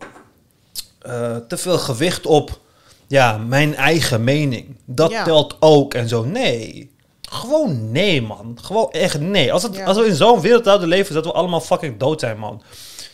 eh, 1.02 1.36
te 1.48 1.56
veel 1.56 1.78
gewicht 1.78 2.26
op 2.26 2.58
ja, 3.10 3.38
mijn 3.38 3.74
eigen 3.74 4.24
mening. 4.24 4.76
Dat 4.86 5.10
Ja. 5.10 5.24
telt 5.24 5.56
ook 5.60 5.94
en 5.94 6.08
zo. 6.08 6.24
Nee. 6.24 6.90
Gewoon 7.30 7.90
nee, 7.90 8.22
man. 8.22 8.58
Gewoon 8.62 8.90
echt 8.90 9.20
nee. 9.20 9.52
Als, 9.52 9.62
het, 9.62 9.76
Ja. 9.76 9.84
als 9.84 9.96
we 9.96 10.06
in 10.06 10.14
zo'n 10.14 10.40
wereld 10.40 10.64
zouden 10.64 10.88
leven, 10.88 11.14
dat 11.14 11.24
we 11.24 11.32
allemaal 11.32 11.60
fucking 11.60 11.98
dood 11.98 12.20
zijn, 12.20 12.38
man. 12.38 12.62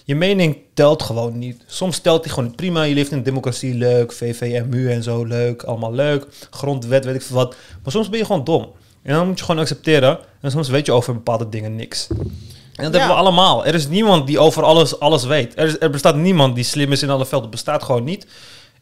Je 0.05 0.15
mening 0.15 0.57
telt 0.75 1.03
gewoon 1.03 1.39
niet. 1.39 1.63
Soms 1.67 1.99
telt 1.99 2.23
die 2.23 2.33
gewoon 2.33 2.55
prima. 2.55 2.83
Je 2.83 2.95
leeft 2.95 3.11
in 3.11 3.17
een 3.17 3.23
democratie, 3.23 3.75
leuk. 3.75 4.13
VVMU 4.13 4.91
en 4.91 5.03
zo, 5.03 5.25
leuk. 5.25 5.63
Allemaal 5.63 5.93
leuk. 5.93 6.27
Grondwet, 6.51 7.05
weet 7.05 7.15
ik 7.15 7.23
veel 7.23 7.37
wat. 7.37 7.57
Maar 7.83 7.93
soms 7.93 8.09
ben 8.09 8.19
je 8.19 8.25
gewoon 8.25 8.45
dom. 8.45 8.73
En 9.03 9.15
dan 9.15 9.27
moet 9.27 9.39
je 9.39 9.45
gewoon 9.45 9.61
accepteren. 9.61 10.19
En 10.41 10.51
soms 10.51 10.69
weet 10.69 10.87
je 10.87 10.93
over 10.93 11.15
bepaalde 11.15 11.49
dingen 11.49 11.77
niks. 11.77 12.07
En 12.11 12.85
dat 12.85 12.93
hebben 12.93 13.09
we 13.09 13.15
allemaal. 13.23 13.67
Er 13.67 13.75
is 13.75 13.89
niemand 13.89 14.27
die 14.27 14.39
over 14.39 14.63
alles, 14.63 15.01
alles 15.01 15.25
weet. 15.25 15.53
Er, 15.59 15.67
is, 15.67 15.77
er 15.81 15.91
bestaat 15.91 16.17
niemand 16.17 16.55
die 16.55 16.65
slim 16.65 16.93
is 16.93 17.03
in 17.03 17.11
alle 17.11 17.27
velden. 17.27 17.41
Dat 17.41 17.51
bestaat 17.51 17.83
gewoon 17.83 18.05
niet. 18.05 18.27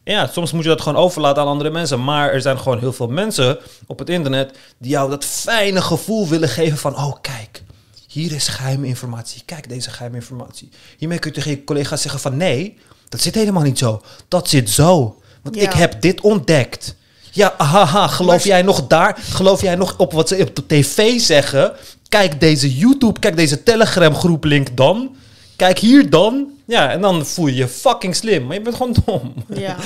Ja, 0.04 0.26
soms 0.26 0.52
moet 0.52 0.62
je 0.62 0.68
dat 0.68 0.80
gewoon 0.80 1.02
overlaten 1.02 1.42
aan 1.42 1.48
andere 1.48 1.70
mensen. 1.70 2.04
Maar 2.04 2.32
er 2.32 2.40
zijn 2.40 2.58
gewoon 2.58 2.78
heel 2.78 2.92
veel 2.92 3.08
mensen 3.08 3.58
op 3.86 3.98
het 3.98 4.08
internet 4.08 4.56
die 4.78 4.90
jou 4.90 5.10
dat 5.10 5.24
fijne 5.24 5.82
gevoel 5.82 6.28
willen 6.28 6.48
geven 6.48 6.78
van... 6.78 6.96
Oh, 6.96 7.12
kijk, 7.20 7.62
hier 8.08 8.32
is 8.32 8.48
geheime 8.48 8.86
informatie. 8.86 9.42
Kijk 9.44 9.68
deze 9.68 9.90
geheime 9.90 10.16
informatie. 10.16 10.68
Hiermee 10.98 11.18
kun 11.18 11.30
je 11.30 11.36
tegen 11.36 11.50
je 11.50 11.64
collega's 11.64 12.02
zeggen 12.02 12.20
van... 12.20 12.36
Nee, 12.36 12.78
dat 13.08 13.20
zit 13.20 13.34
helemaal 13.34 13.62
niet 13.62 13.78
zo. 13.78 14.02
Dat 14.28 14.48
zit 14.48 14.70
zo. 14.70 15.20
Want 15.42 15.56
Ja. 15.56 15.62
ik 15.62 15.72
heb 15.72 16.00
dit 16.00 16.20
ontdekt. 16.20 16.94
Ja, 17.30 17.54
haha, 17.58 18.06
geloof 18.08 18.30
Maar- 18.36 18.46
jij 18.46 18.62
nog 18.62 18.86
daar? 18.86 19.18
Geloof 19.30 19.60
jij 19.62 19.74
nog 19.74 19.94
op 19.98 20.12
wat 20.12 20.28
ze 20.28 20.36
op 20.48 20.56
de 20.56 20.66
tv 20.66 21.20
zeggen? 21.20 21.72
Kijk 22.08 22.40
deze 22.40 22.74
YouTube, 22.76 23.20
kijk 23.20 23.36
deze 23.36 23.62
Telegram 23.62 24.14
groep 24.14 24.44
link 24.44 24.76
dan. 24.76 25.16
Kijk 25.56 25.78
hier 25.78 26.10
dan. 26.10 26.48
Ja, 26.66 26.90
en 26.90 27.00
dan 27.00 27.26
voel 27.26 27.46
je 27.46 27.54
je 27.54 27.68
fucking 27.68 28.16
slim. 28.16 28.46
Maar 28.46 28.56
je 28.56 28.62
bent 28.62 28.76
gewoon 28.76 28.96
dom. 29.04 29.34
Ja. 29.48 29.76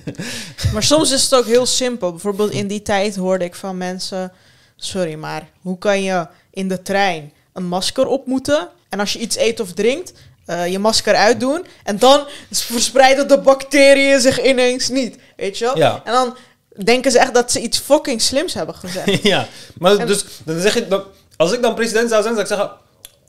maar 0.72 0.82
soms 0.82 1.10
is 1.10 1.22
het 1.22 1.34
ook 1.34 1.46
heel 1.46 1.66
simpel. 1.66 2.10
Bijvoorbeeld 2.10 2.50
in 2.50 2.66
die 2.66 2.82
tijd 2.82 3.16
hoorde 3.16 3.44
ik 3.44 3.54
van 3.54 3.76
mensen... 3.76 4.32
Sorry, 4.76 5.14
maar 5.14 5.48
hoe 5.60 5.78
kan 5.78 6.02
je 6.02 6.26
in 6.50 6.68
de 6.68 6.82
trein 6.82 7.32
een 7.52 7.64
masker 7.66 8.06
op 8.06 8.26
moeten... 8.26 8.68
en 8.88 9.00
als 9.00 9.12
je 9.12 9.18
iets 9.18 9.36
eet 9.36 9.60
of 9.60 9.72
drinkt, 9.72 10.12
eh, 10.46 10.66
je 10.66 10.78
masker 10.78 11.14
uitdoen... 11.14 11.66
en 11.84 11.98
dan 11.98 12.26
verspreiden 12.50 13.28
de 13.28 13.38
bacteriën 13.38 14.20
zich 14.20 14.44
ineens 14.44 14.88
niet. 14.88 15.18
Weet 15.36 15.58
je 15.58 15.64
wel? 15.64 15.76
Ja. 15.78 16.00
En 16.04 16.12
dan 16.12 16.36
denken 16.84 17.10
ze 17.10 17.18
echt 17.18 17.34
dat 17.34 17.52
ze 17.52 17.60
iets 17.60 17.78
fucking 17.78 18.22
slims 18.22 18.54
hebben 18.54 18.74
gezegd. 18.74 19.22
ja, 19.32 19.46
maar 19.78 19.96
En- 19.96 20.06
dus 20.06 20.24
dan 20.44 20.60
zeg 20.60 20.74
je, 20.74 20.88
dan, 20.88 21.02
als 21.36 21.52
ik 21.52 21.62
dan 21.62 21.74
president 21.74 22.10
zou 22.10 22.22
zijn, 22.22 22.34
zou 22.34 22.46
ik 22.48 22.54
zeggen: 22.56 22.70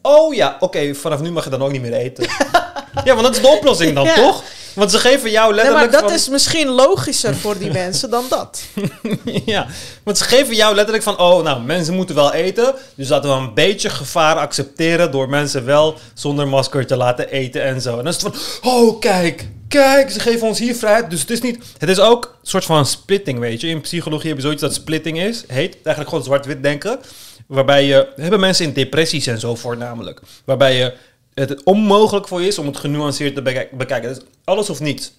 Oh 0.02 0.34
ja, 0.34 0.58
oké, 0.60 0.94
vanaf 0.96 1.22
nu 1.22 1.32
mag 1.32 1.44
je 1.44 1.50
dan 1.50 1.62
ook 1.62 1.72
niet 1.72 1.82
meer 1.82 1.94
eten. 1.94 2.26
ja, 3.04 3.14
want 3.14 3.22
dat 3.22 3.36
is 3.36 3.42
de 3.42 3.48
oplossing 3.48 3.96
dan, 3.96 4.04
Ja. 4.14 4.16
toch? 4.16 4.44
Want 4.76 4.92
ze 4.92 5.00
geven 5.00 5.32
jou 5.32 5.46
Nee, 5.48 5.56
letterlijk. 5.56 5.92
maar 5.92 6.02
dat 6.02 6.10
van, 6.10 6.20
is 6.20 6.30
misschien 6.30 6.68
logischer 6.68 7.36
voor 7.36 7.58
die 7.58 7.72
mensen 7.72 8.10
dan 8.10 8.26
dat. 8.30 8.62
ja, 9.46 9.68
want 10.04 10.18
ze 10.18 10.24
geven 10.24 10.56
jou 10.56 10.76
letterlijk 10.76 11.04
van: 11.04 11.20
Oh, 11.20 11.44
nou, 11.44 11.62
mensen 11.62 11.94
moeten 11.94 12.16
wel 12.16 12.34
eten. 12.34 12.74
Dus 12.96 13.10
laten 13.10 13.30
we 13.30 13.36
een 13.36 13.54
beetje 13.54 13.90
gevaar 13.90 14.36
accepteren 14.36 15.12
door 15.12 15.30
mensen 15.30 15.66
wel 15.66 15.98
zonder 16.14 16.48
masker 16.48 16.88
te 16.88 16.96
laten 16.98 17.30
eten 17.30 17.64
en 17.64 17.82
zo. 17.82 17.90
En 17.90 17.96
dan 18.04 18.08
is 18.14 18.22
het 18.22 18.36
van: 18.62 18.72
Oh, 18.72 19.00
kijk. 19.00 19.48
Kijk, 19.68 20.12
ze 20.12 20.20
geven 20.20 20.48
ons 20.48 20.60
hier 20.60 20.76
vrijheid. 20.76 21.10
Dus 21.10 21.22
het 21.22 21.30
is 21.30 21.42
niet. 21.42 21.64
Het 21.78 21.90
is 21.90 22.00
ook 22.00 22.26
een 22.42 22.48
soort 22.50 22.66
van 22.66 22.86
splitting, 22.86 23.40
weet 23.40 23.62
je. 23.62 23.68
In 23.68 23.82
psychologie 23.82 24.28
heb 24.28 24.38
je 24.38 24.44
zoiets 24.44 24.62
dat 24.62 24.74
splitting 24.74 25.20
is. 25.20 25.44
Heet 25.48 25.74
eigenlijk 25.74 26.10
gewoon 26.10 26.24
zwart-wit 26.24 26.64
denken. 26.64 27.00
Waarbij 27.48 27.86
je. 27.86 28.08
Hebben 28.16 28.40
mensen 28.40 28.66
in 28.66 28.74
depressies 28.74 29.28
en 29.28 29.40
zo 29.40 29.56
voornamelijk. 29.56 30.20
Waarbij 30.46 30.76
je 30.78 30.94
het 31.34 31.64
onmogelijk 31.64 32.28
voor 32.28 32.42
je 32.42 32.48
is 32.48 32.58
om 32.58 32.66
het 32.66 32.78
genuanceerd 32.78 33.36
te 33.36 33.42
bekijken. 33.72 34.14
Dus 34.14 34.20
alles 34.44 34.70
of 34.70 34.80
niets. 34.80 35.14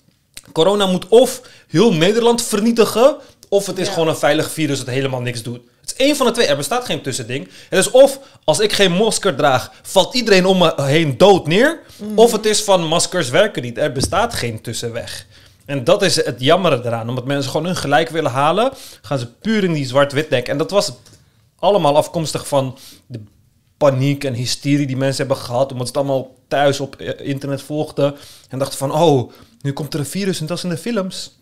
Corona 0.52 0.86
moet 0.86 1.08
of 1.08 1.40
heel 1.68 1.92
Nederland 1.94 2.42
vernietigen. 2.42 3.16
Of 3.48 3.66
het 3.66 3.78
is 3.78 3.86
Ja. 3.86 3.92
gewoon 3.92 4.08
een 4.08 4.16
veilig 4.16 4.50
virus 4.50 4.78
dat 4.78 4.86
helemaal 4.86 5.20
niks 5.20 5.42
doet. 5.42 5.60
Het 5.80 5.90
is 5.98 6.06
één 6.06 6.16
van 6.16 6.26
de 6.26 6.32
twee. 6.32 6.46
Er 6.46 6.56
bestaat 6.56 6.84
geen 6.84 7.02
tussending. 7.02 7.48
Het 7.68 7.78
is 7.78 7.90
of 7.90 8.18
als 8.44 8.58
ik 8.60 8.72
geen 8.72 8.92
masker 8.92 9.34
draag, 9.34 9.70
valt 9.82 10.14
iedereen 10.14 10.46
om 10.46 10.58
me 10.58 10.82
heen 10.82 11.16
dood 11.18 11.46
neer. 11.46 11.80
Of 12.14 12.32
het 12.32 12.46
is 12.46 12.62
van 12.62 12.84
maskers 12.86 13.28
werken 13.30 13.62
niet. 13.62 13.78
Er 13.78 13.92
bestaat 13.92 14.34
geen 14.34 14.60
tussenweg. 14.60 15.26
En 15.66 15.84
dat 15.84 16.02
is 16.02 16.16
het 16.24 16.40
jammere 16.40 16.80
eraan. 16.84 17.08
Omdat 17.08 17.24
mensen 17.24 17.50
gewoon 17.50 17.66
hun 17.66 17.76
gelijk 17.76 18.08
willen 18.08 18.30
halen, 18.30 18.72
gaan 19.02 19.18
ze 19.18 19.26
puur 19.26 19.64
in 19.64 19.72
die 19.72 19.86
zwart-wit 19.86 20.30
denken. 20.30 20.52
En 20.52 20.58
dat 20.58 20.70
was 20.70 20.92
allemaal 21.58 21.96
afkomstig 21.96 22.48
van 22.48 22.78
de 23.06 23.20
paniek 23.76 24.24
en 24.24 24.34
hysterie 24.34 24.86
die 24.86 24.96
mensen 24.96 25.26
hebben 25.26 25.44
gehad. 25.44 25.72
Omdat 25.72 25.86
ze 25.86 25.92
het 25.92 26.02
allemaal 26.02 26.34
thuis 26.48 26.80
op 26.80 26.96
eh, 26.96 27.28
internet 27.28 27.62
volgden. 27.62 28.14
En 28.48 28.58
dachten 28.58 28.78
van, 28.78 28.92
oh, 28.92 29.32
nu 29.60 29.72
komt 29.72 29.94
er 29.94 30.00
een 30.00 30.06
virus 30.06 30.40
en 30.40 30.46
dat 30.46 30.56
is 30.56 30.64
in 30.64 30.70
de 30.70 30.76
films. 30.76 31.38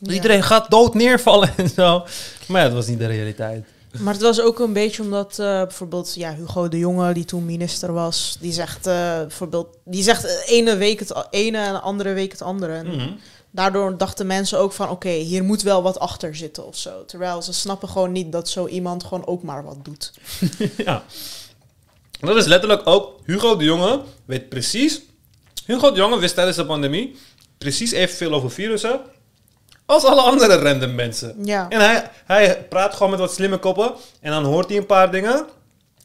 Ja. 0.00 0.12
Iedereen 0.12 0.42
gaat 0.42 0.70
dood 0.70 0.94
neervallen 0.94 1.50
en 1.56 1.68
zo. 1.68 2.04
Maar 2.46 2.60
ja, 2.60 2.66
dat 2.66 2.76
was 2.76 2.86
niet 2.86 2.98
de 2.98 3.06
realiteit. 3.06 3.64
Maar 3.98 4.12
het 4.12 4.22
was 4.22 4.40
ook 4.40 4.58
een 4.58 4.72
beetje 4.72 5.02
omdat 5.02 5.38
eh, 5.38 5.46
bijvoorbeeld 5.46 6.14
ja, 6.14 6.34
Hugo 6.34 6.68
de 6.68 6.78
Jonge, 6.78 7.12
die 7.12 7.24
toen 7.24 7.44
minister 7.44 7.92
was, 7.92 8.36
die 8.40 8.52
zegt 8.52 8.86
eh, 8.86 9.18
bijvoorbeeld, 9.18 9.68
die 9.84 10.02
zegt 10.02 10.44
ene 10.46 10.76
week 10.76 10.98
het 10.98 11.26
ene 11.30 11.58
en 11.58 11.72
de 11.72 11.80
andere 11.80 12.12
week 12.12 12.32
het 12.32 12.42
andere. 12.42 12.72
En 12.72 12.86
Mhm. 12.86 13.10
Daardoor 13.50 13.96
dachten 13.96 14.26
mensen 14.26 14.58
ook 14.58 14.72
van, 14.72 14.90
oké, 14.90 15.08
hier 15.08 15.44
moet 15.44 15.62
wel 15.62 15.82
wat 15.82 15.98
achter 15.98 16.36
zitten 16.36 16.66
of 16.66 16.76
zo. 16.76 17.04
Terwijl 17.04 17.42
ze 17.42 17.52
snappen 17.52 17.88
gewoon 17.88 18.12
niet 18.12 18.32
dat 18.32 18.48
zo 18.48 18.66
iemand 18.66 19.04
gewoon 19.04 19.26
ook 19.26 19.42
maar 19.42 19.64
wat 19.64 19.84
doet. 19.84 20.12
ja. 20.84 21.02
Dat 22.20 22.36
is 22.36 22.46
letterlijk 22.46 22.86
ook, 22.86 23.20
Hugo 23.24 23.56
de 23.56 23.64
Jonge 23.64 24.00
weet 24.24 24.48
precies, 24.48 25.00
Hugo 25.66 25.90
de 25.90 25.96
Jonge 25.96 26.18
wist 26.18 26.34
tijdens 26.34 26.56
de 26.56 26.66
pandemie 26.66 27.16
precies 27.58 27.92
evenveel 27.92 28.32
over 28.32 28.50
virussen 28.50 29.00
als 29.88 30.04
alle 30.04 30.20
andere 30.20 30.56
random 30.56 30.94
mensen. 30.94 31.34
Ja. 31.44 31.68
En 31.68 31.80
hij, 31.80 32.10
hij 32.24 32.66
praat 32.68 32.94
gewoon 32.94 33.10
met 33.10 33.20
wat 33.20 33.32
slimme 33.32 33.58
koppen. 33.58 33.92
En 34.20 34.30
dan 34.30 34.44
hoort 34.44 34.68
hij 34.68 34.76
een 34.76 34.86
paar 34.86 35.10
dingen. 35.10 35.46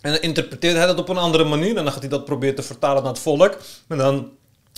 En 0.02 0.12
dan 0.12 0.22
interpreteert 0.22 0.76
hij 0.78 0.86
dat 0.86 0.98
op 1.00 1.10
een 1.10 1.18
andere 1.18 1.44
manier. 1.44 1.78
En 1.78 1.84
dan 1.84 1.92
gaat 1.92 2.02
hij 2.02 2.10
dat 2.10 2.26
proberen 2.26 2.56
te 2.56 2.64
vertalen 2.64 3.04
naar 3.04 3.12
het 3.12 3.22
volk. 3.22 3.58
En 3.88 3.98
dan 3.98 4.32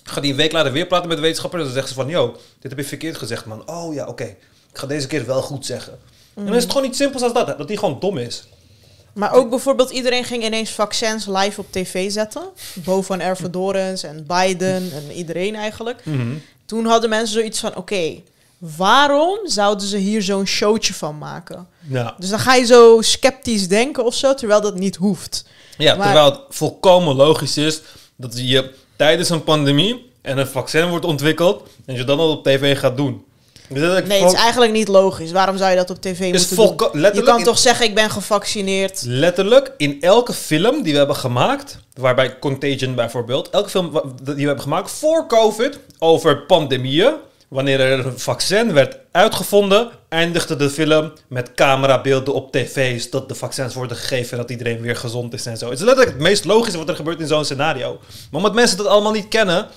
gaat 0.04 0.22
hij 0.22 0.30
een 0.30 0.36
week 0.36 0.52
later 0.52 0.72
weer 0.72 0.88
praten 0.88 1.10
met 1.10 1.20
wetenschappers. 1.20 1.62
En 1.62 1.68
dan 1.68 1.78
zeggen 1.78 1.96
ze 1.96 2.02
van, 2.02 2.12
yo, 2.12 2.38
dit 2.60 2.72
heb 2.72 2.80
je 2.80 2.86
verkeerd 2.86 3.18
gezegd, 3.18 3.46
man. 3.46 3.70
Oh 3.70 3.94
ja, 3.94 4.08
oké. 4.08 4.24
Ik 4.72 4.78
ga 4.78 4.88
deze 4.88 5.08
keer 5.08 5.26
wel 5.26 5.42
goed 5.42 5.66
zeggen. 5.66 6.00
En 6.34 6.46
dan 6.46 6.56
is 6.56 6.64
het 6.64 6.72
gewoon 6.72 6.88
iets 6.88 6.98
simpels 6.98 7.24
als 7.24 7.34
dat. 7.34 7.58
Dat 7.58 7.68
hij 7.68 7.78
gewoon 7.78 8.00
dom 8.00 8.18
is. 8.18 8.48
Maar 9.16 9.34
ook 9.34 9.50
bijvoorbeeld 9.50 9.90
iedereen 9.90 10.24
ging 10.24 10.44
ineens 10.46 10.70
vaccins 10.72 11.26
live 11.26 11.60
op 11.60 11.72
tv 11.72 12.12
zetten. 12.12 12.42
Bo 12.74 13.02
van 13.02 13.20
Ervedorens 13.20 14.04
en 14.04 14.26
Biden 14.28 14.92
en 14.94 15.12
iedereen 15.12 15.56
eigenlijk. 15.56 16.04
Toen 16.66 16.86
hadden 16.86 17.10
mensen 17.10 17.34
zoiets 17.34 17.60
van, 17.60 17.76
oké, 17.76 18.22
waarom 18.58 19.40
zouden 19.44 19.88
ze 19.88 19.98
hier 19.98 20.22
zo'n 20.22 20.46
showtje 20.46 20.94
van 20.94 21.18
maken? 21.18 21.68
Ja, 21.88 22.16
Dus 22.18 22.30
dan 22.30 22.40
ga 22.40 22.56
je 22.56 22.66
zo 22.66 22.98
sceptisch 23.02 23.68
denken 23.68 24.06
of 24.06 24.14
zo, 24.16 24.34
terwijl 24.34 24.62
dat 24.62 24.76
niet 24.76 24.96
hoeft. 24.96 25.46
ja 25.78 25.96
Maar- 25.96 26.06
terwijl 26.06 26.32
het 26.32 26.40
volkomen 26.50 27.16
logisch 27.16 27.58
is 27.58 27.82
dat 28.16 28.32
je 28.40 28.74
tijdens 28.96 29.30
een 29.30 29.44
pandemie 29.44 30.12
en 30.22 30.38
een 30.38 30.48
vaccin 30.48 30.90
wordt 30.90 31.06
ontwikkeld. 31.06 31.68
En 31.86 31.96
je 31.96 32.04
dan 32.04 32.20
al 32.20 32.32
op 32.32 32.44
tv 32.44 32.80
gaat 32.80 32.98
doen. 32.98 33.26
Dat 33.70 34.06
Nee, 34.06 34.24
het 34.24 34.34
is 34.34 34.40
eigenlijk 34.40 34.72
niet 34.72 34.88
logisch. 34.88 35.32
Waarom 35.32 35.58
zou 35.58 35.70
je 35.70 35.76
dat 35.76 35.90
op 35.90 36.02
tv 36.02 36.32
moeten 36.32 36.56
doen? 36.92 37.12
Je 37.14 37.22
kan 37.24 37.44
toch 37.44 37.60
zeggen, 37.60 37.86
ik 37.86 37.96
ben 37.96 38.10
gevaccineerd. 38.10 39.02
Letterlijk, 39.06 39.72
in 39.78 40.02
elke 40.02 40.34
film 40.34 40.84
die 40.84 40.92
we 40.92 40.98
hebben 40.98 41.16
gemaakt, 41.16 41.78
waarbij 41.94 42.40
Contagion 42.40 42.96
bijvoorbeeld, 42.96 43.50
elke 43.50 43.70
film 43.70 43.92
die 44.24 44.36
we 44.36 44.42
hebben 44.42 44.62
gemaakt 44.62 44.92
voor 44.92 45.28
COVID 45.28 45.80
over 46.00 46.42
pandemieën, 46.42 47.14
wanneer 47.48 47.80
er 47.80 48.06
een 48.06 48.20
vaccin 48.20 48.74
werd 48.74 48.98
uitgevonden, 49.12 49.90
eindigde 50.10 50.56
de 50.56 50.70
film 50.70 51.12
met 51.28 51.54
camerabeelden 51.54 52.34
op 52.34 52.52
tv's 52.52 53.10
dat 53.10 53.30
de 53.30 53.36
vaccins 53.36 53.74
worden 53.74 53.98
gegeven 53.98 54.32
en 54.32 54.38
dat 54.38 54.50
iedereen 54.50 54.82
weer 54.82 54.96
gezond 54.96 55.34
is 55.34 55.46
en 55.46 55.58
zo. 55.58 55.70
Het 55.70 55.80
is 55.80 55.86
letterlijk 55.86 56.16
het 56.16 56.24
meest 56.24 56.46
logische 56.46 56.78
wat 56.78 56.90
er 56.90 56.96
gebeurt 56.96 57.20
in 57.20 57.28
zo'n 57.28 57.46
scenario. 57.46 58.00
Maar 58.32 58.42
omdat 58.42 58.54
mensen 58.54 58.78
dat 58.78 58.88
allemaal 58.88 59.12
niet 59.12 59.28
kennen, 59.28 59.68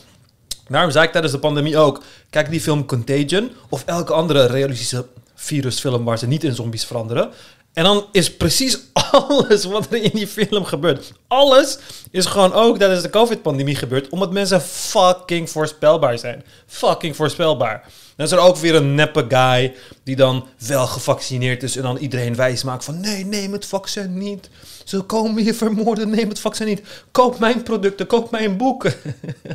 Daarom 0.69 0.91
zei 0.91 1.05
ik 1.05 1.13
tijdens 1.13 1.33
de 1.33 1.39
pandemie 1.39 1.79
ook: 1.79 2.03
kijk 2.31 2.51
die 2.51 2.61
film 2.61 2.87
Contagion 2.87 3.51
of 3.69 3.83
elke 3.85 4.13
andere 4.13 4.47
realistische 4.47 5.07
virusfilm 5.35 6.05
waar 6.05 6.19
ze 6.19 6.27
niet 6.27 6.45
in 6.45 6.55
zombies 6.55 6.85
veranderen. 6.85 7.31
En 7.79 7.85
dan 7.85 8.07
is 8.13 8.37
precies 8.37 8.79
alles 9.13 9.65
wat 9.65 9.87
er 9.91 10.03
in 10.03 10.11
die 10.15 10.27
film 10.27 10.65
gebeurt. 10.65 11.13
Alles 11.29 11.79
is 12.11 12.27
gewoon 12.27 12.53
ook 12.53 12.79
tijdens 12.79 13.03
de 13.03 13.11
COVID-pandemie 13.11 13.75
gebeurd. 13.75 14.09
Omdat 14.09 14.33
mensen 14.33 14.61
fucking 14.61 15.51
voorspelbaar 15.51 16.19
zijn. 16.19 16.45
Fucking 16.67 17.17
voorspelbaar. 17.17 17.85
Dan 18.17 18.27
is 18.27 18.33
er 18.33 18.39
ook 18.39 18.57
weer 18.57 18.75
een 18.75 18.95
neppe 18.95 19.25
guy 19.29 19.75
die 20.03 20.17
dan 20.17 20.47
wel 20.67 20.87
gevaccineerd 20.87 21.63
is. 21.63 21.77
En 21.77 21.83
dan 21.83 21.97
iedereen 21.97 22.37
wijs 22.37 22.63
maakt 22.63 22.85
van 22.85 23.01
nee, 23.01 23.25
neem 23.25 23.53
het 23.53 23.67
vaccin 23.67 24.19
niet. 24.19 24.51
Ze 24.85 25.01
komen 25.01 25.45
je 25.45 25.55
vermoorden, 25.55 26.11
neem 26.11 26.29
het 26.29 26.41
vaccin 26.41 26.67
niet. 26.67 26.83
Koop 27.11 27.39
mijn 27.39 27.63
producten, 27.63 28.07
koop 28.07 28.31
mijn 28.31 28.57
boeken. 28.57 28.95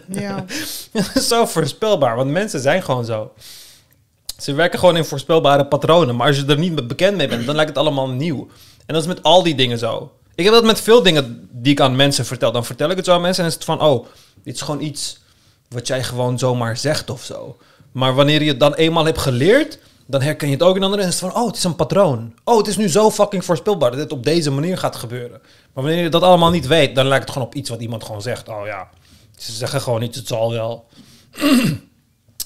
Ja. 0.07 0.45
Dat 0.91 1.11
is 1.13 1.27
zo 1.27 1.45
voorspelbaar, 1.45 2.15
want 2.15 2.29
mensen 2.29 2.59
zijn 2.59 2.83
gewoon 2.83 3.05
zo. 3.05 3.31
Ze 4.43 4.53
werken 4.53 4.79
gewoon 4.79 4.97
in 4.97 5.05
voorspelbare 5.05 5.65
patronen. 5.65 6.15
Maar 6.15 6.27
als 6.27 6.37
je 6.37 6.45
er 6.45 6.57
niet 6.57 6.87
bekend 6.87 7.17
mee 7.17 7.27
bent, 7.27 7.45
dan 7.45 7.55
lijkt 7.55 7.69
het 7.69 7.79
allemaal 7.79 8.09
nieuw. 8.09 8.47
En 8.85 8.93
dat 8.93 9.01
is 9.01 9.07
met 9.07 9.23
al 9.23 9.43
die 9.43 9.55
dingen 9.55 9.77
zo. 9.77 10.11
Ik 10.35 10.43
heb 10.43 10.53
dat 10.53 10.63
met 10.63 10.81
veel 10.81 11.03
dingen 11.03 11.49
die 11.51 11.71
ik 11.71 11.79
aan 11.79 11.95
mensen 11.95 12.25
vertel. 12.25 12.51
Dan 12.51 12.65
vertel 12.65 12.89
ik 12.89 12.95
het 12.95 13.05
zo 13.05 13.13
aan 13.13 13.21
mensen 13.21 13.43
en 13.43 13.49
is 13.49 13.55
het 13.55 13.63
van... 13.63 13.81
Oh, 13.81 14.05
dit 14.43 14.55
is 14.55 14.61
gewoon 14.61 14.81
iets 14.81 15.19
wat 15.69 15.87
jij 15.87 16.03
gewoon 16.03 16.39
zomaar 16.39 16.77
zegt 16.77 17.09
of 17.09 17.23
zo. 17.23 17.57
Maar 17.91 18.15
wanneer 18.15 18.41
je 18.41 18.49
het 18.49 18.59
dan 18.59 18.73
eenmaal 18.73 19.05
hebt 19.05 19.17
geleerd... 19.17 19.79
dan 20.05 20.21
herken 20.21 20.47
je 20.47 20.53
het 20.53 20.63
ook 20.63 20.75
in 20.75 20.83
anderen 20.83 21.03
en 21.03 21.11
is 21.11 21.19
het 21.19 21.31
van... 21.31 21.41
Oh, 21.41 21.47
het 21.47 21.55
is 21.55 21.63
een 21.63 21.75
patroon. 21.75 22.33
Oh, 22.43 22.57
het 22.57 22.67
is 22.67 22.77
nu 22.77 22.89
zo 22.89 23.11
fucking 23.11 23.45
voorspelbaar 23.45 23.91
dat 23.91 23.99
dit 23.99 24.11
op 24.11 24.23
deze 24.23 24.51
manier 24.51 24.77
gaat 24.77 24.95
gebeuren. 24.95 25.41
Maar 25.73 25.83
wanneer 25.83 26.03
je 26.03 26.09
dat 26.09 26.23
allemaal 26.23 26.51
niet 26.51 26.67
weet... 26.67 26.95
dan 26.95 27.07
lijkt 27.07 27.23
het 27.23 27.33
gewoon 27.33 27.47
op 27.47 27.55
iets 27.55 27.69
wat 27.69 27.81
iemand 27.81 28.03
gewoon 28.03 28.21
zegt. 28.21 28.49
Oh 28.49 28.65
ja, 28.65 28.89
ze 29.37 29.51
zeggen 29.51 29.81
gewoon 29.81 30.01
iets, 30.01 30.17
het 30.17 30.27
zal 30.27 30.51
wel. 30.51 30.85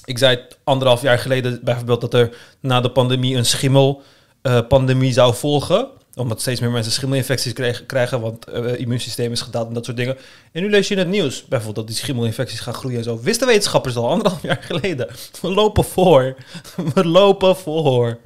Ik 0.08 0.18
zei 0.18 0.38
anderhalf 0.64 1.02
jaar 1.02 1.18
geleden 1.18 1.60
bijvoorbeeld 1.62 2.00
dat 2.00 2.14
er 2.14 2.36
na 2.60 2.80
de 2.80 2.90
pandemie 2.90 3.36
een 3.36 3.44
schimmelpandemie 3.44 5.12
zou 5.12 5.34
volgen. 5.34 5.88
Omdat 6.14 6.40
steeds 6.40 6.60
meer 6.60 6.70
mensen 6.70 6.92
schimmelinfecties 6.92 7.52
kregen, 7.52 7.86
krijgen, 7.86 8.20
want 8.20 8.46
het 8.52 8.76
immuunsysteem 8.76 9.32
is 9.32 9.40
gedaald 9.40 9.68
en 9.68 9.74
dat 9.74 9.84
soort 9.84 9.96
dingen. 9.96 10.16
En 10.52 10.62
nu 10.62 10.70
lees 10.70 10.88
je 10.88 10.94
in 10.94 11.00
het 11.00 11.08
nieuws 11.08 11.44
bijvoorbeeld 11.44 11.76
dat 11.76 11.86
die 11.86 11.96
schimmelinfecties 11.96 12.60
gaan 12.60 12.74
groeien 12.74 12.98
en 12.98 13.04
zo. 13.04 13.20
Wisten 13.20 13.46
wetenschappers 13.46 13.96
al 13.96 14.08
anderhalf 14.08 14.42
jaar 14.42 14.62
geleden. 14.62 15.08
We 15.40 15.48
lopen 15.48 15.84
voor. 15.84 16.36
We 16.94 17.04
lopen 17.04 17.56
voor. 17.56 18.18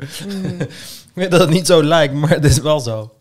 Ik 1.14 1.18
weet 1.18 1.30
dat 1.30 1.40
het 1.40 1.50
niet 1.50 1.66
zo 1.66 1.84
lijkt, 1.84 2.14
maar 2.14 2.30
het 2.30 2.44
is 2.44 2.58
wel 2.58 2.80
zo. 2.80 3.12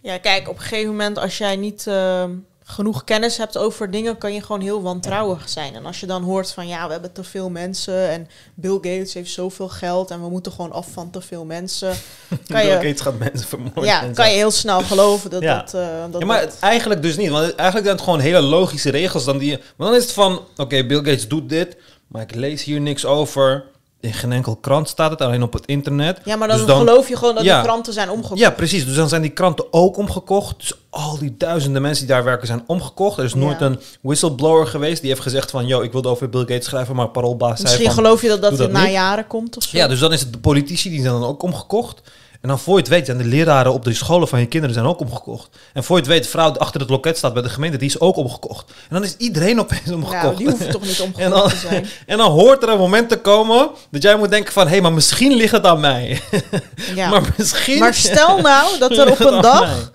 Ja, 0.00 0.18
kijk, 0.18 0.48
op 0.48 0.54
een 0.54 0.62
gegeven 0.62 0.90
moment 0.90 1.18
als 1.18 1.38
jij 1.38 1.56
niet 1.56 1.86
eh, 1.86 2.24
genoeg 2.70 3.04
kennis 3.04 3.36
hebt 3.36 3.56
over 3.56 3.90
dingen, 3.90 4.18
kan 4.18 4.32
je 4.34 4.42
gewoon 4.42 4.60
heel 4.60 4.82
wantrouwig 4.82 5.48
zijn. 5.48 5.74
En 5.74 5.86
als 5.86 6.00
je 6.00 6.06
dan 6.06 6.22
hoort 6.22 6.50
van 6.52 6.68
ja, 6.68 6.86
we 6.86 6.92
hebben 6.92 7.12
te 7.12 7.24
veel 7.24 7.50
mensen 7.50 8.08
en 8.08 8.28
Bill 8.54 8.72
Gates 8.74 9.14
heeft 9.14 9.30
zoveel 9.30 9.68
geld 9.68 10.10
en 10.10 10.22
we 10.22 10.28
moeten 10.28 10.52
gewoon 10.52 10.72
af 10.72 10.86
van 10.92 11.10
te 11.10 11.20
veel 11.20 11.44
mensen, 11.44 11.88
kan 12.28 12.38
Bill 12.60 12.66
je, 12.66 12.72
Gates 12.72 13.00
gaat 13.00 13.18
mensen 13.18 13.48
vermoorden. 13.48 13.84
ja, 13.84 14.00
kan 14.00 14.14
zo. 14.14 14.22
je 14.22 14.36
heel 14.36 14.50
snel 14.50 14.80
geloven 14.82 15.30
dat 15.30 15.42
Ja. 15.42 15.56
dat, 15.58 15.74
eh, 15.74 15.88
dat, 16.10 16.20
Ja, 16.20 16.26
maar 16.26 16.40
dat- 16.40 16.56
eigenlijk 16.60 17.02
dus 17.02 17.16
niet. 17.16 17.30
Want 17.30 17.42
eigenlijk 17.54 17.84
zijn 17.86 17.96
het 17.96 18.00
gewoon 18.04 18.20
hele 18.20 18.40
logische 18.40 18.90
regels. 18.90 19.24
Dan 19.24 19.38
die, 19.38 19.50
want 19.76 19.90
dan 19.90 19.94
is 19.94 20.02
het 20.02 20.12
van, 20.12 20.40
oké, 20.56 20.84
Bill 20.86 20.96
Gates 20.98 21.28
doet 21.28 21.48
dit, 21.48 21.76
maar 22.06 22.22
ik 22.22 22.34
lees 22.34 22.64
hier 22.64 22.80
niks 22.80 23.04
over. 23.04 23.64
In 24.00 24.12
geen 24.12 24.32
enkel 24.32 24.56
krant 24.56 24.88
staat 24.88 25.10
het, 25.10 25.20
alleen 25.20 25.42
op 25.42 25.52
het 25.52 25.66
internet. 25.66 26.20
ja, 26.24 26.36
maar 26.36 26.48
dan, 26.48 26.56
Dus 26.56 26.66
dan- 26.66 26.78
geloof 26.78 27.08
je 27.08 27.16
gewoon 27.16 27.34
dat 27.34 27.44
Ja. 27.44 27.54
die 27.54 27.64
kranten 27.68 27.92
zijn 27.92 28.10
omgekocht. 28.10 28.40
Ja, 28.40 28.50
precies. 28.50 28.84
Dus 28.86 28.94
dan 28.94 29.08
zijn 29.08 29.22
die 29.22 29.30
kranten 29.30 29.64
ook 29.72 29.96
omgekocht. 29.96 30.58
Dus 30.60 30.72
al 30.90 31.18
die 31.18 31.34
duizenden 31.38 31.82
mensen 31.82 32.06
die 32.06 32.14
daar 32.14 32.24
werken 32.24 32.46
zijn 32.46 32.62
omgekocht. 32.66 33.18
Er 33.18 33.24
is 33.24 33.34
nooit 33.34 33.58
Ja. 33.60 33.66
een 33.66 33.80
whistleblower 34.00 34.66
geweest 34.66 35.00
die 35.00 35.10
heeft 35.10 35.22
gezegd 35.22 35.50
van... 35.50 35.66
yo, 35.66 35.80
ik 35.80 35.92
wilde 35.92 36.08
over 36.08 36.28
Bill 36.28 36.40
Gates 36.40 36.64
schrijven, 36.64 36.96
maar 36.96 37.08
paroolbaas 37.08 37.60
zei 37.60 37.62
Misschien 37.72 37.90
geloof 37.92 38.22
je 38.22 38.28
dat 38.28 38.40
dat, 38.42 38.56
dat 38.56 38.70
na 38.70 38.88
jaren 38.88 39.26
komt 39.26 39.56
of 39.56 39.62
zo. 39.62 39.76
Ja, 39.76 39.86
dus 39.88 39.98
dan 40.00 40.12
is 40.12 40.20
het 40.20 40.32
de 40.32 40.38
politici, 40.38 40.90
die 40.90 41.00
zijn 41.00 41.12
dan 41.12 41.24
ook 41.24 41.42
omgekocht. 41.42 42.00
En 42.40 42.48
dan 42.48 42.58
voor 42.58 42.74
je 42.74 42.80
het 42.80 42.88
weet, 42.88 43.06
zijn 43.06 43.18
de 43.18 43.24
leraren 43.24 43.72
op 43.72 43.84
de 43.84 43.94
scholen 43.94 44.28
van 44.28 44.40
je 44.40 44.46
kinderen 44.46 44.74
zijn 44.74 44.86
ook 44.86 45.00
omgekocht. 45.00 45.48
En 45.72 45.84
voor 45.84 45.96
je 45.96 46.02
het 46.02 46.10
weet, 46.12 46.22
de 46.22 46.28
vrouw 46.28 46.50
die 46.50 46.60
achter 46.60 46.80
het 46.80 46.90
loket 46.90 47.16
staat 47.16 47.32
bij 47.32 47.42
de 47.42 47.48
gemeente, 47.48 47.76
die 47.76 47.88
is 47.88 48.00
ook 48.00 48.16
omgekocht. 48.16 48.70
En 48.70 48.74
dan 48.94 49.04
is 49.04 49.16
iedereen 49.16 49.60
opeens 49.60 49.90
omgekocht. 49.90 50.22
nou, 50.22 50.36
die 50.36 50.46
hoeven 50.48 50.70
toch 50.70 50.82
niet 50.82 50.98
en, 51.00 51.04
omgekocht 51.04 51.40
dan, 51.40 51.48
te 51.50 51.56
zijn. 51.56 51.86
en 52.06 52.18
dan 52.18 52.30
hoort 52.30 52.62
er 52.62 52.68
een 52.68 52.78
moment 52.78 53.08
te 53.08 53.16
komen 53.20 53.68
dat 53.90 54.02
jij 54.02 54.16
moet 54.16 54.30
denken 54.30 54.52
van... 54.52 54.68
hé, 54.68 54.80
maar 54.80 54.92
misschien 54.92 55.32
ligt 55.34 55.52
het 55.52 55.66
aan 55.66 55.80
mij. 55.80 56.20
Ja. 56.94 57.10
maar 57.10 57.34
misschien... 57.36 57.78
Maar 57.78 57.94
stel 57.94 58.38
nou 58.40 58.78
dat 58.78 58.90
er 58.98 59.10
op 59.10 59.20
een 59.20 59.42
dag 59.42 59.92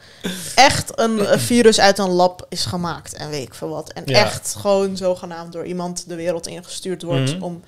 echt 0.56 0.92
een 0.96 1.40
virus 1.40 1.80
uit 1.80 1.98
een 1.98 2.10
lab 2.10 2.46
is 2.50 2.66
gemaakt 2.66 3.14
en 3.14 3.30
weet 3.30 3.48
ik 3.48 3.54
veel 3.54 3.70
wat. 3.70 3.90
En 3.94 4.04
Ja. 4.06 4.20
echt 4.20 4.56
gewoon 4.60 4.98
zogenaamd 4.98 5.54
door 5.54 5.66
iemand 5.66 6.04
de 6.08 6.16
wereld 6.16 6.48
ingestuurd 6.48 7.04
wordt 7.04 7.34
Mhm. 7.34 7.44
om 7.44 7.64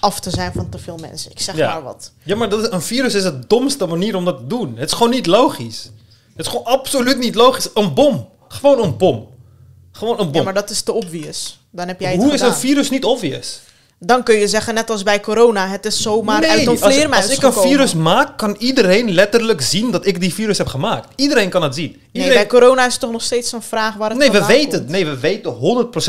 af 0.00 0.20
te 0.20 0.30
zijn 0.30 0.52
van 0.52 0.68
te 0.68 0.78
veel 0.78 0.96
mensen. 0.96 1.30
Ik 1.30 1.40
zeg 1.40 1.56
Ja. 1.56 1.72
maar 1.72 1.82
wat. 1.82 2.12
Ja, 2.22 2.36
maar 2.36 2.48
dat 2.48 2.60
is, 2.62 2.70
een 2.70 2.82
virus 2.82 3.14
is 3.14 3.22
de 3.22 3.38
domste 3.46 3.86
manier 3.86 4.16
om 4.16 4.24
dat 4.24 4.36
te 4.38 4.46
doen. 4.46 4.76
Het 4.76 4.88
is 4.88 4.92
gewoon 4.96 5.10
niet 5.12 5.26
logisch. 5.26 5.82
Het 6.36 6.46
is 6.46 6.52
gewoon 6.52 6.64
absoluut 6.64 7.18
niet 7.18 7.34
logisch. 7.34 7.68
Een 7.74 7.94
bom. 7.94 8.28
Gewoon 8.48 8.82
een 8.82 8.96
bom. 8.96 9.28
Gewoon 9.92 10.20
een 10.20 10.26
bom. 10.26 10.34
Ja, 10.34 10.42
maar 10.42 10.54
dat 10.54 10.70
is 10.70 10.80
te 10.82 10.92
obvious. 10.92 11.58
Dan 11.70 11.88
heb 11.88 12.00
jij 12.00 12.10
het 12.12 12.20
Hoe 12.20 12.32
is 12.32 12.38
gedaan. 12.40 12.48
een 12.54 12.60
virus 12.60 12.90
niet 12.90 13.04
obvious? 13.04 13.60
Dan 14.00 14.22
kun 14.22 14.34
je 14.38 14.48
zeggen, 14.48 14.74
net 14.74 14.90
als 14.90 15.02
bij 15.02 15.20
corona, 15.20 15.68
het 15.68 15.86
is 15.86 16.02
zomaar 16.02 16.46
uit 16.48 16.60
een 16.60 16.68
als, 16.68 16.80
vleermuis 16.80 17.22
als 17.22 17.32
ik 17.36 17.42
een 17.42 17.52
gekomen. 17.52 17.70
virus 17.70 17.94
maak, 17.94 18.38
kan 18.38 18.56
iedereen 18.58 19.10
letterlijk 19.10 19.60
zien 19.60 19.90
dat 19.90 20.06
ik 20.06 20.20
die 20.20 20.34
virus 20.34 20.58
heb 20.58 20.66
gemaakt. 20.66 21.08
Iedereen 21.16 21.48
kan 21.50 21.62
het 21.62 21.74
zien. 21.74 21.96
Nee, 22.12 22.28
bij 22.32 22.46
corona 22.46 22.86
is 22.86 22.92
het 22.92 23.00
toch 23.00 23.10
nog 23.12 23.22
steeds 23.22 23.52
een 23.52 23.62
vraag 23.62 23.94
waar 23.94 24.08
het 24.10 24.18
Nee, 24.18 24.30
we 24.30 24.44
weten 24.46 24.60
komt. 24.68 24.72
het. 24.72 24.88
Nee, 24.88 25.06
we 25.06 25.18
weten 25.18 25.52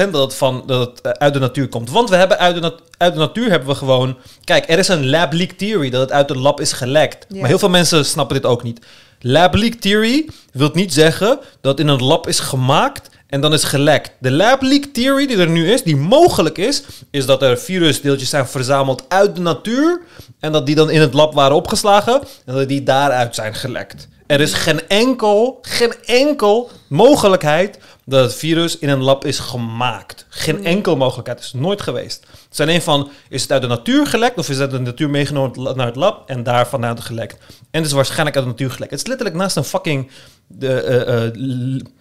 100% 0.07 0.11
dat 0.11 0.21
het, 0.21 0.33
van, 0.35 0.63
dat 0.65 0.87
het 0.89 1.01
eh, 1.01 1.11
uit 1.11 1.33
de 1.33 1.39
natuur 1.39 1.67
komt. 1.69 1.89
Want 1.89 2.09
we 2.09 2.15
hebben 2.15 2.37
uit 2.39 2.55
de, 2.55 2.61
nat- 2.61 2.81
uit 2.97 3.13
de 3.13 3.19
natuur 3.19 3.49
hebben 3.49 3.67
we 3.69 3.75
gewoon... 3.75 4.17
Kijk, 4.43 4.69
er 4.69 4.77
is 4.79 4.87
een 4.87 5.09
lab 5.09 5.33
leak 5.33 5.51
theory 5.51 5.89
dat 5.89 6.01
het 6.01 6.11
uit 6.11 6.29
een 6.29 6.39
lab 6.39 6.61
is 6.61 6.71
gelekt. 6.71 7.25
Ja. 7.29 7.39
Maar 7.39 7.49
heel 7.49 7.59
veel 7.59 7.69
mensen 7.69 8.05
snappen 8.05 8.35
dit 8.35 8.45
ook 8.45 8.63
niet. 8.63 8.85
Lab 9.21 9.53
leak 9.55 9.73
theory 9.73 10.27
wil 10.51 10.69
niet 10.73 10.93
zeggen 10.93 11.39
dat 11.61 11.79
in 11.79 11.87
een 11.87 12.03
lab 12.03 12.27
is 12.27 12.39
gemaakt 12.39 13.09
en 13.29 13.41
dan 13.41 13.53
is 13.53 13.63
gelekt. 13.63 14.11
De 14.19 14.31
lab 14.31 14.61
leak 14.61 14.83
theory 14.83 15.27
die 15.27 15.37
er 15.37 15.49
nu 15.49 15.71
is, 15.71 15.83
die 15.83 15.95
mogelijk 15.95 16.57
is, 16.57 16.83
is 17.11 17.25
dat 17.25 17.41
er 17.41 17.57
virusdeeltjes 17.57 18.29
zijn 18.29 18.47
verzameld 18.47 19.03
uit 19.07 19.35
de 19.35 19.41
natuur 19.41 20.01
en 20.39 20.51
dat 20.51 20.65
die 20.65 20.75
dan 20.75 20.89
in 20.89 21.01
het 21.01 21.13
lab 21.13 21.33
waren 21.33 21.55
opgeslagen 21.55 22.21
en 22.45 22.55
dat 22.55 22.67
die 22.67 22.83
daaruit 22.83 23.35
zijn 23.35 23.55
gelekt. 23.55 24.07
Er 24.27 24.41
is 24.41 24.53
geen 24.53 24.87
enkel, 24.87 25.59
geen 25.61 25.93
enkel 26.05 26.69
mogelijkheid 26.87 27.79
dat 28.05 28.23
het 28.23 28.35
virus 28.35 28.77
in 28.77 28.89
een 28.89 29.03
lab 29.03 29.25
is 29.25 29.39
gemaakt. 29.39 30.25
Geen 30.29 30.65
enkel 30.65 30.95
mogelijkheid. 30.95 31.39
is 31.39 31.53
nooit 31.53 31.81
geweest. 31.81 32.25
Het 32.29 32.55
zijn 32.55 32.69
een 32.69 32.81
van, 32.81 33.09
is 33.29 33.41
het 33.41 33.51
uit 33.51 33.61
de 33.61 33.67
natuur 33.67 34.07
gelekt 34.07 34.37
of 34.37 34.49
is 34.49 34.57
het 34.57 34.71
uit 34.71 34.71
de 34.71 34.89
natuur 34.89 35.09
meegenomen 35.09 35.75
naar 35.75 35.85
het 35.85 35.95
lab 35.95 36.29
en 36.29 36.43
daar 36.43 36.67
vanuit 36.67 36.99
gelekt? 36.99 37.37
En 37.71 37.79
het 37.79 37.85
is 37.85 37.91
waarschijnlijk 37.91 38.35
uit 38.35 38.45
de 38.45 38.51
natuur 38.51 38.71
gelekt. 38.71 38.91
Het 38.91 39.01
is 39.01 39.07
letterlijk 39.07 39.37
naast 39.37 39.55
een 39.55 39.63
fucking, 39.63 40.11
de, 40.47 40.81
eh, 40.81 41.25
eh, 41.25 41.33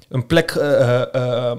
een 0.08 0.26
plek, 0.26 0.50
eh, 0.50 1.02
eh, 1.02 1.14
eh, 1.14 1.58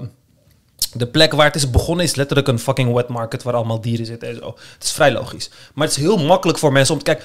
de 0.92 1.06
plek 1.06 1.32
waar 1.32 1.46
het 1.46 1.54
is 1.54 1.70
begonnen 1.70 2.04
is 2.04 2.14
letterlijk 2.14 2.48
een 2.48 2.58
fucking 2.58 2.94
wet 2.94 3.08
market 3.08 3.42
waar 3.42 3.54
allemaal 3.54 3.80
dieren 3.80 4.06
zitten 4.06 4.28
en 4.28 4.36
zo. 4.36 4.54
Het 4.74 4.84
is 4.84 4.92
vrij 4.92 5.12
logisch. 5.12 5.50
Maar 5.74 5.86
het 5.86 5.96
is 5.96 6.02
heel 6.02 6.18
makkelijk 6.18 6.58
voor 6.58 6.72
mensen 6.72 6.94
om 6.94 7.02
te 7.02 7.12
kijken. 7.12 7.24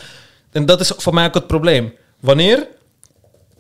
En 0.52 0.66
dat 0.66 0.80
is 0.80 0.92
voor 0.98 1.14
mij 1.14 1.26
ook 1.26 1.34
het 1.34 1.48
probleem. 1.48 1.94
Wanneer 2.20 2.68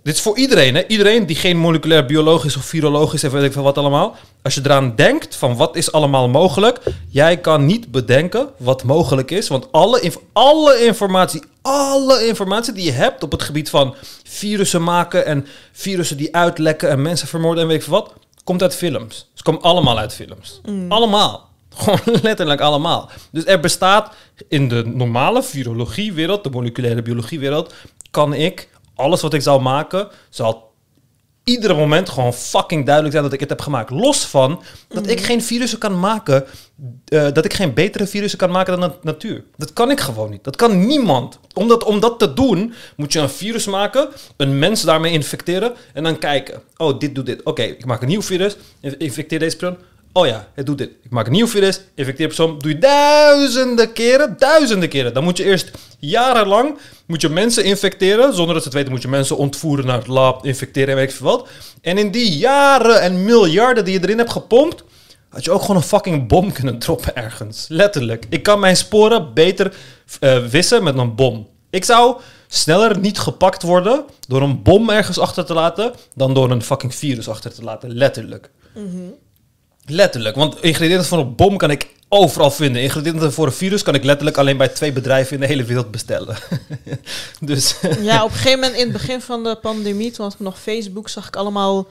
dit 0.06 0.16
is 0.16 0.22
voor 0.22 0.38
iedereen, 0.38 0.76
hè? 0.76 0.88
Iedereen 0.88 1.26
die 1.26 1.36
geen 1.36 1.58
moleculair 1.58 2.06
biologisch 2.06 2.58
of 2.58 2.66
virologisch 2.66 3.22
heeft, 3.22 3.34
weet 3.34 3.44
ik 3.44 3.54
veel 3.54 3.64
wat 3.64 3.78
allemaal. 3.78 4.16
Als 4.42 4.56
je 4.56 4.62
eraan 4.64 4.96
denkt 4.96 5.36
van 5.36 5.56
wat 5.56 5.76
is 5.76 5.92
allemaal 5.92 6.30
mogelijk, 6.30 6.80
jij 7.10 7.38
kan 7.38 7.66
niet 7.66 7.92
bedenken 7.92 8.50
wat 8.58 8.84
mogelijk 8.84 9.32
is. 9.32 9.48
Want 9.48 9.72
alle, 9.72 10.00
inf- 10.00 10.20
alle 10.34 10.86
informatie, 10.86 11.42
alle 11.62 12.28
informatie 12.28 12.74
die 12.74 12.84
je 12.86 12.92
hebt 12.92 13.24
op 13.24 13.32
het 13.32 13.44
gebied 13.44 13.70
van 13.70 13.96
virussen 14.24 14.84
maken 14.84 15.26
en 15.26 15.48
virussen 15.72 16.18
die 16.18 16.36
uitlekken 16.36 16.90
en 16.90 17.02
mensen 17.02 17.28
vermoorden 17.28 17.64
en 17.64 17.70
weet 17.70 17.78
ik 17.78 17.84
veel 17.84 17.94
wat, 17.94 18.14
komt 18.44 18.62
uit 18.62 18.76
films. 18.76 19.30
Ze 19.34 19.44
komen 19.44 19.62
allemaal 19.62 19.98
uit 19.98 20.14
films. 20.14 20.62
Allemaal. 20.90 21.50
Gewoon 21.76 22.00
letterlijk 22.22 22.62
allemaal. 22.62 23.10
Dus 23.32 23.46
er 23.46 23.60
bestaat 23.60 24.14
in 24.48 24.68
de 24.70 24.84
normale 24.86 25.44
virologiewereld, 25.44 26.44
de 26.44 26.50
moleculaire 26.50 27.02
biologiewereld, 27.02 27.74
kan 28.12 28.34
ik 28.34 28.68
alles 28.96 29.22
wat 29.22 29.34
ik 29.34 29.42
zou 29.42 29.62
maken, 29.62 30.08
zal 30.30 30.74
iedere 31.44 31.74
moment 31.74 32.10
gewoon 32.10 32.34
fucking 32.34 32.84
duidelijk 32.84 33.14
zijn 33.14 33.26
dat 33.26 33.34
ik 33.34 33.40
het 33.40 33.50
heb 33.50 33.62
gemaakt. 33.62 33.90
Los 33.90 34.26
van 34.26 34.62
dat 34.88 35.08
ik 35.08 35.22
geen 35.22 35.44
virussen 35.44 35.80
kan 35.80 36.00
maken, 36.00 36.46
eh, 37.06 37.28
dat 37.34 37.46
ik 37.46 37.54
geen 37.54 37.74
betere 37.74 38.08
virussen 38.08 38.40
kan 38.40 38.52
maken 38.52 38.80
dan 38.80 38.90
de 38.90 38.96
natuur. 39.02 39.44
Dat 39.58 39.74
kan 39.74 39.92
ik 39.92 40.00
gewoon 40.00 40.30
niet. 40.30 40.44
Dat 40.44 40.56
kan 40.56 40.86
niemand. 40.88 41.40
Om 41.54 41.68
dat, 41.68 41.84
om 41.84 42.00
dat 42.00 42.20
te 42.20 42.34
doen, 42.34 42.74
moet 42.96 43.14
je 43.14 43.20
een 43.20 43.30
virus 43.30 43.66
maken, 43.66 44.10
een 44.38 44.60
mens 44.60 44.82
daarmee 44.82 45.12
infecteren 45.12 45.74
en 45.94 46.04
dan 46.04 46.18
kijken. 46.18 46.62
Oh, 46.78 47.00
dit 47.00 47.16
doet 47.16 47.26
dit. 47.26 47.44
Oké, 47.44 47.62
ik 47.64 47.86
maak 47.86 48.02
een 48.02 48.08
nieuw 48.08 48.22
virus, 48.22 48.56
in- 48.80 49.00
infecteer 49.00 49.40
deze 49.40 49.58
persoon. 49.58 49.78
Oh 50.18 50.26
ja, 50.26 50.48
het 50.54 50.66
doet 50.66 50.78
dit. 50.78 50.90
Ik 51.04 51.12
maak 51.12 51.26
een 51.26 51.32
nieuw 51.32 51.48
virus, 51.48 51.82
infecteer 51.96 52.28
persoon. 52.28 52.60
Doe 52.60 52.72
je 52.72 52.78
duizenden 52.78 53.94
keren, 53.94 54.36
duizenden 54.38 54.90
keren. 54.90 55.14
Dan 55.14 55.24
moet 55.24 55.38
je 55.38 55.44
eerst 55.44 55.72
jarenlang 56.00 56.78
moet 57.06 57.22
je 57.22 57.30
mensen 57.30 57.64
infecteren. 57.64 58.34
Zonder 58.34 58.54
dat 58.54 58.64
ze 58.64 58.70
het 58.70 58.78
weten 58.78 58.92
moet 58.92 59.02
je 59.02 59.08
mensen 59.08 59.38
ontvoeren 59.38 59.86
naar 59.86 59.98
het 59.98 60.08
lab, 60.08 60.46
infecteren 60.46 60.90
en 60.90 60.96
weet 60.96 61.10
ik 61.10 61.16
veel 61.16 61.26
wat. 61.26 61.48
En 61.82 61.98
in 61.98 62.12
die 62.12 62.38
jaren 62.38 63.02
en 63.02 63.24
miljarden 63.24 63.86
die 63.86 63.94
je 63.94 64.04
erin 64.04 64.18
hebt 64.18 64.32
gepompt... 64.32 64.84
had 65.30 65.44
je 65.44 65.52
ook 65.52 65.62
gewoon 65.62 65.76
een 65.76 65.82
fucking 65.82 66.28
bom 66.28 66.52
kunnen 66.52 66.80
droppen 66.80 67.16
ergens. 67.16 67.66
Letterlijk. 67.68 68.26
Ik 68.30 68.44
kan 68.44 68.60
mijn 68.60 68.78
sporen 68.78 69.34
beter 69.34 69.76
eh, 70.20 70.46
wissen 70.46 70.84
met 70.84 70.98
een 70.98 71.16
bom. 71.16 71.48
Ik 71.70 71.86
zou 71.86 72.18
sneller 72.48 73.00
niet 73.00 73.20
gepakt 73.20 73.62
worden 73.62 74.04
door 74.28 74.42
een 74.42 74.62
bom 74.62 74.90
ergens 74.90 75.20
achter 75.20 75.46
te 75.46 75.54
laten 75.54 75.94
dan 76.14 76.34
door 76.34 76.52
een 76.52 76.64
fucking 76.64 76.96
virus 76.96 77.30
achter 77.30 77.54
te 77.54 77.64
laten. 77.64 77.94
Letterlijk. 77.94 78.50
Letterlijk. 79.88 80.36
Want 80.36 80.62
ingrediënten 80.64 81.06
voor 81.08 81.18
een 81.20 81.36
bom 81.36 81.58
kan 81.58 81.72
ik 81.72 81.88
overal 82.10 82.52
vinden. 82.52 82.82
Ingrediënten 82.82 83.34
voor 83.34 83.46
een 83.46 83.54
virus 83.54 83.84
kan 83.84 83.96
ik 83.96 84.04
letterlijk 84.04 84.38
alleen 84.38 84.58
bij 84.58 84.68
twee 84.68 84.92
bedrijven 84.92 85.34
in 85.34 85.40
de 85.40 85.46
hele 85.46 85.64
wereld 85.64 85.92
bestellen. 85.92 86.38
dus 87.42 87.76
Ja, 88.02 88.24
op 88.24 88.30
een 88.30 88.36
gegeven 88.36 88.60
moment 88.60 88.78
in 88.80 88.84
het 88.84 88.92
begin 88.92 89.22
van 89.22 89.44
de 89.44 89.56
pandemie, 89.62 90.12
toen 90.12 90.26
had 90.26 90.34
ik 90.34 90.40
nog 90.40 90.60
Facebook, 90.60 91.10
zag 91.10 91.28
ik 91.28 91.36
allemaal 91.36 91.88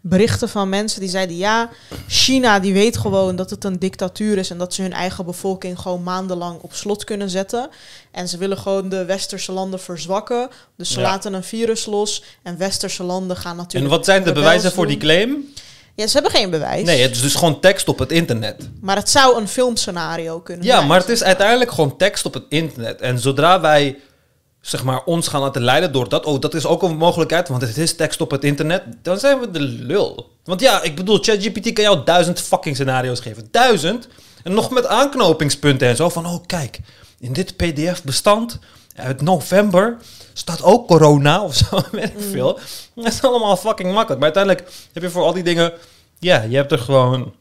berichten 0.00 0.48
van 0.48 0.68
mensen 0.68 1.00
die 1.00 1.08
zeiden: 1.08 1.36
ja, 1.36 1.70
China 2.08 2.60
die 2.60 2.72
weet 2.72 2.96
gewoon 2.96 3.36
dat 3.36 3.50
het 3.50 3.64
een 3.64 3.78
dictatuur 3.78 4.38
is 4.38 4.50
en 4.50 4.58
dat 4.58 4.74
ze 4.74 4.82
hun 4.82 4.92
eigen 4.92 5.24
bevolking 5.24 5.78
gewoon 5.78 6.02
maandenlang 6.02 6.60
op 6.60 6.74
slot 6.74 7.04
kunnen 7.04 7.30
zetten. 7.30 7.68
En 8.10 8.28
ze 8.28 8.38
willen 8.38 8.58
gewoon 8.58 8.88
de 8.88 9.04
westerse 9.04 9.52
landen 9.52 9.80
verzwakken. 9.80 10.48
Dus 10.76 10.90
ze 10.92 11.00
Ja. 11.00 11.06
laten 11.06 11.32
een 11.34 11.44
virus 11.44 11.86
los 11.86 12.22
en 12.42 12.58
westerse 12.58 13.02
landen 13.02 13.36
gaan 13.36 13.50
en 13.50 13.56
natuurlijk. 13.56 13.92
wat 13.94 14.04
zijn 14.04 14.22
de 14.24 14.32
bewijzen 14.32 14.72
voor 14.72 14.86
die 14.86 14.96
claim? 14.96 15.52
Ja, 15.98 16.06
ze 16.06 16.12
hebben 16.12 16.32
geen 16.32 16.50
bewijs. 16.50 16.84
Nee, 16.86 17.02
het 17.02 17.10
is 17.10 17.20
dus 17.20 17.34
gewoon 17.34 17.60
tekst 17.60 17.88
op 17.88 17.98
het 17.98 18.12
internet. 18.12 18.68
Maar 18.80 18.96
het 18.96 19.10
zou 19.10 19.40
een 19.40 19.48
filmscenario 19.48 20.40
kunnen 20.40 20.64
Ja, 20.66 20.76
zijn. 20.76 20.86
maar 20.86 21.00
het 21.00 21.08
is 21.08 21.22
uiteindelijk 21.22 21.70
gewoon 21.70 21.96
tekst 21.96 22.24
op 22.26 22.34
het 22.34 22.44
internet. 22.48 23.00
En 23.00 23.18
zodra 23.18 23.60
wij 23.60 23.98
zeg 24.60 24.84
maar, 24.84 25.04
ons 25.04 25.28
gaan 25.28 25.40
laten 25.40 25.62
leiden 25.62 25.92
door 25.92 26.08
dat, 26.08 26.24
oh, 26.26 26.40
dat 26.40 26.54
is 26.54 26.66
ook 26.66 26.82
een 26.82 26.96
mogelijkheid, 26.96 27.48
want 27.48 27.62
het 27.62 27.76
is 27.76 27.96
tekst 27.96 28.20
op 28.20 28.30
het 28.30 28.44
internet, 28.44 28.82
dan 29.02 29.18
zijn 29.18 29.40
we 29.40 29.50
de 29.50 29.60
lul. 29.60 30.30
Want 30.44 30.60
ja, 30.60 30.82
ik 30.82 30.96
bedoel, 30.96 31.18
ChatGPT 31.18 31.72
kan 31.72 31.84
jou 31.84 32.04
duizend 32.04 32.40
fucking 32.40 32.74
scenario's 32.74 33.20
geven. 33.20 33.48
Duizend. 33.50 34.08
En 34.42 34.54
nog 34.54 34.70
met 34.70 34.86
aanknopingspunten 34.86 35.88
en 35.88 35.96
zo 35.96 36.08
van, 36.08 36.26
oh 36.26 36.42
kijk, 36.46 36.78
in 37.20 37.32
dit 37.32 37.56
PDF-bestand 37.56 38.58
uit 38.96 39.22
november 39.22 39.96
staat 40.38 40.62
ook 40.62 40.86
corona 40.86 41.42
of 41.42 41.54
zo, 41.54 41.80
weet 41.92 42.04
ik 42.04 42.30
veel. 42.30 42.58
Dat 42.94 43.06
is 43.06 43.22
allemaal 43.22 43.56
fucking 43.56 43.92
makkelijk. 43.92 44.20
Maar 44.20 44.34
uiteindelijk 44.34 44.72
heb 44.92 45.02
je 45.02 45.10
voor 45.10 45.22
al 45.22 45.32
die 45.32 45.42
dingen, 45.42 45.72
ja, 46.18 46.42
je 46.42 46.56
hebt 46.56 46.72
er 46.72 46.78
gewoon 46.78 47.32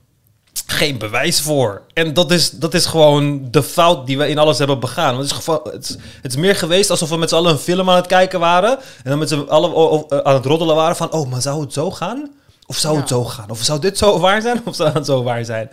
geen 0.65 0.98
bewijs 0.98 1.41
voor. 1.41 1.82
En 1.94 2.14
dat 2.14 2.32
is, 2.32 2.49
dat 2.49 2.74
is 2.74 2.86
gewoon 2.86 3.48
de 3.52 3.64
fout 3.64 4.06
die 4.06 4.18
we 4.18 4.28
in 4.28 4.38
alles 4.38 4.57
hebben 4.57 4.80
begaan. 4.80 5.15
Want 5.15 5.30
het, 5.30 5.40
is 5.40 5.45
het, 5.64 5.84
is, 5.84 5.95
het 6.22 6.32
is 6.32 6.38
meer 6.38 6.56
geweest 6.56 6.90
alsof 6.90 7.10
we 7.10 7.18
met 7.18 7.30
z'n 7.30 7.36
allen 7.36 7.52
een 7.52 7.57
film 7.57 7.90
aan 7.90 7.95
het 7.95 8.07
kijken 8.07 8.40
waren. 8.40 8.78
En 8.80 9.10
dan 9.10 9.19
met 9.19 9.30
z'n 9.30 9.45
allen 9.48 10.06
aan 10.24 10.34
het 10.34 10.45
roddelen 10.45 10.76
waren 10.76 10.95
van... 10.95 11.11
Oh, 11.11 11.30
maar 11.30 11.41
zou 11.41 11.61
het 11.61 11.74
zo 11.74 11.91
gaan? 11.91 12.32
Of 12.65 12.78
zou 12.78 12.98
het 12.98 13.07
zo 13.07 13.24
gaan? 13.24 13.49
Of 13.49 13.60
zou 13.60 13.80
dit 13.80 13.98
zo 13.98 14.19
waar 14.19 14.41
zijn? 14.41 14.61
Of 14.65 14.76
zou 14.76 14.91
het 14.91 15.06
zo 15.06 15.24
waar 15.24 15.45
zijn? 15.45 15.69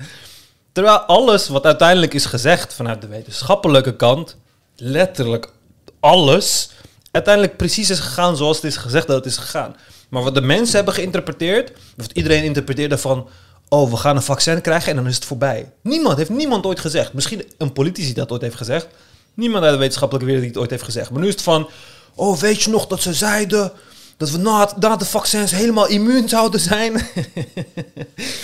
Terwijl 0.72 0.98
alles 0.98 1.48
wat 1.48 1.64
uiteindelijk 1.64 2.14
is 2.14 2.26
gezegd 2.26 2.74
vanuit 2.74 3.00
de 3.00 3.06
wetenschappelijke 3.06 3.96
kant... 3.96 4.36
Letterlijk 4.76 5.52
alles... 6.00 6.70
Uiteindelijk 7.14 7.56
precies 7.56 7.90
is 7.90 8.00
gegaan 8.00 8.36
zoals 8.36 8.56
het 8.56 8.64
is 8.64 8.76
gezegd 8.76 9.06
dat 9.06 9.16
het 9.16 9.26
is 9.26 9.36
gegaan. 9.36 9.76
Maar 10.08 10.22
wat 10.22 10.34
de 10.34 10.40
mensen 10.40 10.76
hebben 10.76 10.94
geïnterpreteerd... 10.94 11.72
Of 11.98 12.06
iedereen 12.12 12.44
interpreteerde 12.44 12.98
van... 12.98 13.28
Oh, 13.68 13.90
we 13.90 13.96
gaan 13.96 14.16
een 14.16 14.22
vaccin 14.22 14.60
krijgen 14.60 14.90
en 14.90 14.96
dan 14.96 15.06
is 15.06 15.14
het 15.14 15.24
voorbij. 15.24 15.72
Niemand, 15.82 16.16
heeft 16.16 16.30
niemand 16.30 16.66
ooit 16.66 16.80
gezegd. 16.80 17.12
Misschien 17.12 17.44
een 17.58 17.72
politici 17.72 18.12
dat 18.12 18.30
ooit 18.30 18.42
heeft 18.42 18.56
gezegd. 18.56 18.86
Niemand 19.34 19.64
uit 19.64 19.72
de 19.72 19.78
wetenschappelijke 19.78 20.26
wereld 20.26 20.44
die 20.44 20.52
het 20.54 20.62
ooit 20.62 20.70
heeft 20.70 20.90
gezegd. 20.92 21.10
Maar 21.10 21.20
nu 21.20 21.26
is 21.26 21.32
het 21.32 21.42
van... 21.42 21.68
Oh, 22.14 22.38
weet 22.38 22.62
je 22.62 22.70
nog 22.70 22.86
dat 22.86 23.00
ze 23.00 23.14
zeiden... 23.14 23.72
Dat 24.16 24.30
we 24.30 24.38
na, 24.38 24.96
de 24.96 25.04
vaccins 25.04 25.50
helemaal 25.50 25.86
immuun 25.88 26.28
zouden 26.28 26.60
zijn. 26.60 26.92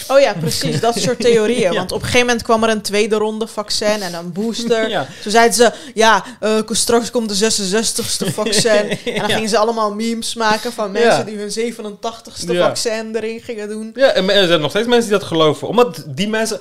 Oh 0.09 0.21
ja, 0.21 0.35
precies. 0.41 0.81
Dat 0.81 0.99
soort 0.99 1.21
theorieën. 1.21 1.59
Ja. 1.73 1.79
Want 1.79 1.93
op 1.93 1.99
een 1.99 2.05
gegeven 2.05 2.27
moment 2.27 2.45
kwam 2.45 2.63
er 2.65 2.71
een 2.71 2.83
tweede 2.83 3.17
ronde 3.17 3.47
vaccin 3.47 4.03
en 4.03 4.15
een 4.15 4.33
booster. 4.33 4.89
Ja. 4.97 5.07
Toen 5.23 5.33
zeiden 5.33 5.55
ze, 5.55 5.73
ja, 5.95 6.25
eh, 6.41 6.59
straks 6.67 7.11
komt 7.11 7.29
de 7.29 7.35
66ste 7.35 8.33
vaccin. 8.35 8.71
En 8.91 8.99
dan 9.05 9.15
Ja. 9.29 9.35
gingen 9.35 9.49
ze 9.49 9.59
allemaal 9.59 9.95
memes 9.95 10.35
maken 10.35 10.73
van 10.73 10.91
mensen 10.93 11.27
die 11.27 11.37
hun 11.37 11.51
87ste 11.51 12.53
Ja. 12.53 12.67
vaccin 12.67 13.17
erin 13.17 13.41
gingen 13.41 13.69
doen. 13.69 13.93
Ja, 13.95 14.07
en 14.09 14.31
er 14.31 14.47
zijn 14.47 14.61
nog 14.61 14.71
steeds 14.71 14.89
mensen 14.89 15.11
die 15.11 15.19
dat 15.19 15.29
geloven. 15.29 15.69
Omdat 15.69 16.05
die 16.07 16.29
mensen... 16.29 16.61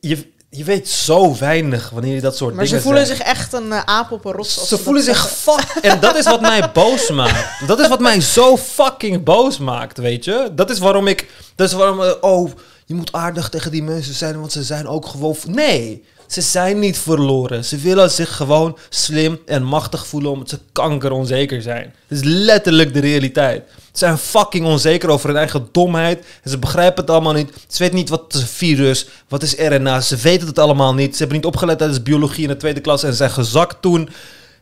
Je, 0.00 0.31
je 0.54 0.64
weet 0.64 0.88
zo 0.88 1.36
weinig 1.38 1.90
wanneer 1.90 2.14
je 2.14 2.20
dat 2.20 2.36
soort 2.36 2.54
Maar 2.54 2.64
ze 2.64 2.70
dingen 2.70 2.84
voelen 2.86 3.06
zegt. 3.06 3.18
zich 3.18 3.28
echt 3.28 3.52
een 3.52 3.72
eh, 3.72 3.82
aap 3.84 4.10
op 4.10 4.24
een 4.24 4.32
rots. 4.32 4.54
Ze 4.68 4.74
dat 4.74 4.80
voelen 4.80 5.02
zich 5.02 5.28
fuck. 5.30 5.64
En 5.82 6.00
dat 6.00 6.16
is 6.16 6.24
wat 6.24 6.40
mij 6.40 6.70
boos 6.74 7.10
maakt. 7.10 7.66
Dat 7.66 7.80
is 7.80 7.88
wat 7.88 8.00
mij 8.00 8.20
zo 8.20 8.56
fucking 8.56 9.22
boos 9.24 9.58
maakt, 9.58 9.98
weet 9.98 10.24
je? 10.24 10.50
Dat 10.54 10.70
is 10.70 10.78
waarom 10.78 11.06
ik. 11.06 11.30
Dat 11.54 11.68
is 11.68 11.74
waarom. 11.74 12.00
eh, 12.02 12.10
oh, 12.20 12.50
je 12.86 12.94
moet 12.94 13.12
aardig 13.12 13.48
tegen 13.48 13.70
die 13.70 13.82
mensen 13.82 14.14
zijn, 14.14 14.40
want 14.40 14.52
ze 14.52 14.62
zijn 14.62 14.86
ook 14.88 15.06
gewoon. 15.06 15.36
Nee, 15.48 16.04
ze 16.32 16.40
zijn 16.40 16.78
niet 16.78 16.98
verloren. 16.98 17.64
Ze 17.64 17.76
willen 17.76 18.10
zich 18.10 18.36
gewoon 18.36 18.78
slim 18.88 19.38
en 19.46 19.62
machtig 19.62 20.06
voelen 20.06 20.30
omdat 20.30 20.48
ze 20.48 20.58
kankeronzeker 20.72 21.62
zijn. 21.62 21.94
Dat 22.08 22.18
is 22.18 22.24
letterlijk 22.24 22.94
de 22.94 23.00
realiteit. 23.00 23.64
Ze 23.76 23.82
zijn 23.92 24.18
fucking 24.18 24.66
onzeker 24.66 25.08
over 25.08 25.28
hun 25.28 25.38
eigen 25.38 25.68
domheid. 25.72 26.24
En 26.42 26.50
ze 26.50 26.58
begrijpen 26.58 27.00
het 27.00 27.10
allemaal 27.10 27.32
niet. 27.32 27.52
Ze 27.68 27.78
weten 27.78 27.96
niet 27.96 28.08
wat 28.08 28.34
een 28.34 28.46
virus, 28.46 29.06
wat 29.28 29.42
is 29.42 29.54
RNA. 29.54 30.00
Ze 30.00 30.16
weten 30.16 30.46
het 30.46 30.58
allemaal 30.58 30.94
niet. 30.94 31.12
Ze 31.12 31.18
hebben 31.18 31.36
niet 31.36 31.46
opgeleid 31.46 31.78
tijdens 31.78 32.02
biologie 32.02 32.42
in 32.42 32.48
de 32.48 32.56
tweede 32.56 32.80
klas 32.80 33.02
en 33.02 33.14
zijn 33.14 33.30
gezakt 33.30 33.82
toen. 33.82 34.08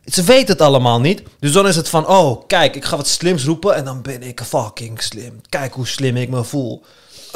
Ze 0.05 0.23
weten 0.23 0.53
het 0.53 0.61
allemaal 0.61 1.01
niet. 1.01 1.23
Dus 1.41 1.53
dan 1.53 1.69
is 1.69 1.77
het 1.77 1.89
van, 1.89 2.07
oh, 2.07 2.47
kijk, 2.47 2.77
ik 2.77 2.85
ga 2.85 2.97
wat 2.97 3.09
slims 3.09 3.45
roepen 3.45 3.75
en 3.75 3.85
dan 3.85 4.03
ben 4.03 4.23
ik 4.23 4.41
fucking 4.41 5.03
slim. 5.03 5.41
Kijk 5.49 5.75
hoe 5.75 5.87
slim 5.87 6.17
ik 6.17 6.29
me 6.29 6.45
voel. 6.45 6.83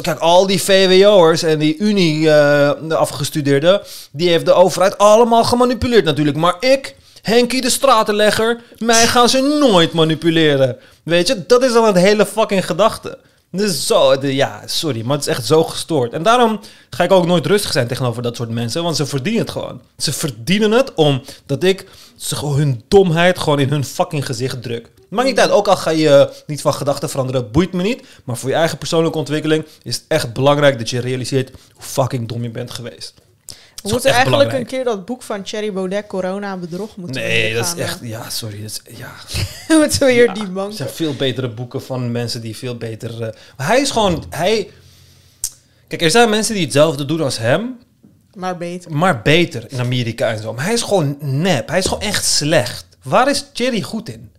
Kijk, 0.00 0.18
al 0.18 0.46
die 0.46 0.62
VWO'ers 0.62 1.42
en 1.42 1.58
die 1.58 1.76
Unie 1.78 2.30
eh, 2.30 2.90
afgestudeerden, 2.90 3.80
die 4.12 4.28
heeft 4.28 4.46
de 4.46 4.52
overheid 4.52 4.98
allemaal 4.98 5.44
gemanipuleerd 5.44 6.04
natuurlijk. 6.04 6.36
Maar 6.36 6.56
ik, 6.60 6.94
Henkie 7.22 7.60
de 7.60 7.70
stratenlegger, 7.70 8.60
mij 8.78 9.06
gaan 9.06 9.28
ze 9.28 9.58
nooit 9.60 9.92
manipuleren. 9.92 10.76
Weet 11.02 11.26
je, 11.26 11.46
dat 11.46 11.62
is 11.62 11.72
dan 11.72 11.84
het 11.84 11.96
hele 11.96 12.26
fucking 12.26 12.66
gedachte. 12.66 13.18
Dus 13.50 13.86
zo, 13.86 14.16
ja, 14.20 14.62
sorry, 14.66 15.02
maar 15.04 15.16
het 15.16 15.26
is 15.26 15.32
echt 15.32 15.46
zo 15.46 15.64
gestoord. 15.64 16.12
En 16.12 16.22
daarom 16.22 16.60
ga 16.90 17.04
ik 17.04 17.12
ook 17.12 17.26
nooit 17.26 17.46
rustig 17.46 17.72
zijn 17.72 17.86
tegenover 17.86 18.22
dat 18.22 18.36
soort 18.36 18.48
mensen, 18.48 18.82
want 18.82 18.96
ze 18.96 19.06
verdienen 19.06 19.40
het 19.40 19.50
gewoon. 19.50 19.80
Ze 19.96 20.12
verdienen 20.12 20.70
het 20.70 20.94
omdat 20.94 21.62
ik 21.62 21.86
ze 22.16 22.46
hun 22.46 22.82
domheid 22.88 23.38
gewoon 23.38 23.58
in 23.58 23.68
hun 23.68 23.84
fucking 23.84 24.26
gezicht 24.26 24.62
druk. 24.62 24.90
Maakt 25.14 25.28
niet 25.28 25.38
uit, 25.38 25.50
ook 25.50 25.68
al 25.68 25.76
ga 25.76 25.90
je 25.90 26.30
niet 26.46 26.60
van 26.60 26.74
gedachten 26.74 27.10
veranderen, 27.10 27.50
boeit 27.50 27.72
me 27.72 27.82
niet. 27.82 28.02
Maar 28.24 28.36
voor 28.36 28.48
je 28.48 28.54
eigen 28.54 28.78
persoonlijke 28.78 29.18
ontwikkeling 29.18 29.64
is 29.82 29.94
het 29.94 30.04
echt 30.08 30.32
belangrijk 30.32 30.78
dat 30.78 30.90
je 30.90 31.00
realiseert 31.00 31.50
hoe 31.72 31.82
fucking 31.82 32.28
dom 32.28 32.42
je 32.42 32.50
bent 32.50 32.70
geweest. 32.70 33.14
We 33.82 33.90
moeten 33.90 34.10
eigenlijk 34.10 34.42
belangrijk. 34.42 34.72
een 34.72 34.76
keer 34.78 34.84
dat 34.84 35.04
boek 35.04 35.22
van 35.22 35.42
Thierry 35.42 35.72
Baudet, 35.72 36.06
Corona 36.06 36.56
Bedrog, 36.56 36.96
moeten 36.96 37.22
Nee, 37.22 37.54
dat 37.54 37.64
is 37.64 37.82
echt, 37.82 38.00
eh, 38.02 38.08
ja, 38.08 38.30
sorry, 38.30 38.62
dat 38.62 38.80
is, 38.84 38.96
ja. 38.96 39.12
moeten 39.78 40.06
we 40.06 40.12
hier 40.12 40.24
Ja, 40.24 40.32
die 40.32 40.48
bank. 40.48 40.70
Er 40.70 40.76
zijn 40.76 40.88
veel 40.88 41.14
betere 41.14 41.48
boeken 41.48 41.82
van 41.82 42.12
mensen 42.12 42.40
die 42.40 42.56
veel 42.56 42.76
beter... 42.76 43.10
eh, 43.22 43.34
maar 43.56 43.66
hij 43.66 43.80
is 43.80 43.90
gewoon... 43.90 44.24
Hij, 44.30 44.70
kijk, 45.88 46.02
er 46.02 46.10
zijn 46.10 46.30
mensen 46.30 46.54
die 46.54 46.64
hetzelfde 46.64 47.04
doen 47.04 47.20
als 47.20 47.38
hem, 47.38 47.78
Maar 48.34 48.56
beter. 48.56 48.92
maar 48.92 49.22
beter 49.22 49.64
in 49.68 49.80
Amerika 49.80 50.28
en 50.28 50.42
zo. 50.42 50.52
Maar 50.52 50.64
hij 50.64 50.74
is 50.74 50.82
gewoon 50.82 51.16
nep. 51.20 51.68
Hij 51.68 51.78
is 51.78 51.86
gewoon 51.86 52.02
echt 52.02 52.24
slecht. 52.24 52.86
Waar 53.02 53.30
is 53.30 53.44
Thierry 53.52 53.82
goed 53.82 54.08
in? 54.08 54.32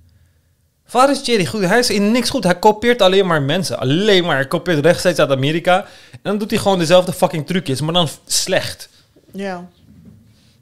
Waar 0.91 1.10
is 1.12 1.22
Thierry 1.22 1.45
goed? 1.45 1.62
Hij 1.62 1.80
is 1.80 1.90
in 1.90 2.12
niks 2.12 2.30
goed. 2.30 2.44
Hij 2.44 2.60
kopieert 2.60 3.02
alleen 3.02 3.28
maar 3.28 3.41
mensen. 3.41 3.80
Alleen 3.80 4.24
maar. 4.26 4.36
Hij 4.36 4.48
kopieert 4.48 4.86
rechtstreeks 4.86 5.20
uit 5.20 5.30
Amerika. 5.32 5.86
En 6.12 6.20
dan 6.22 6.38
doet 6.38 6.49
hij 6.49 6.60
gewoon 6.60 6.80
dezelfde 6.80 7.14
fucking 7.14 7.48
trucjes, 7.48 7.82
maar 7.82 7.94
dan 7.94 8.07
slecht. 8.26 8.90
Ja. 9.34 9.68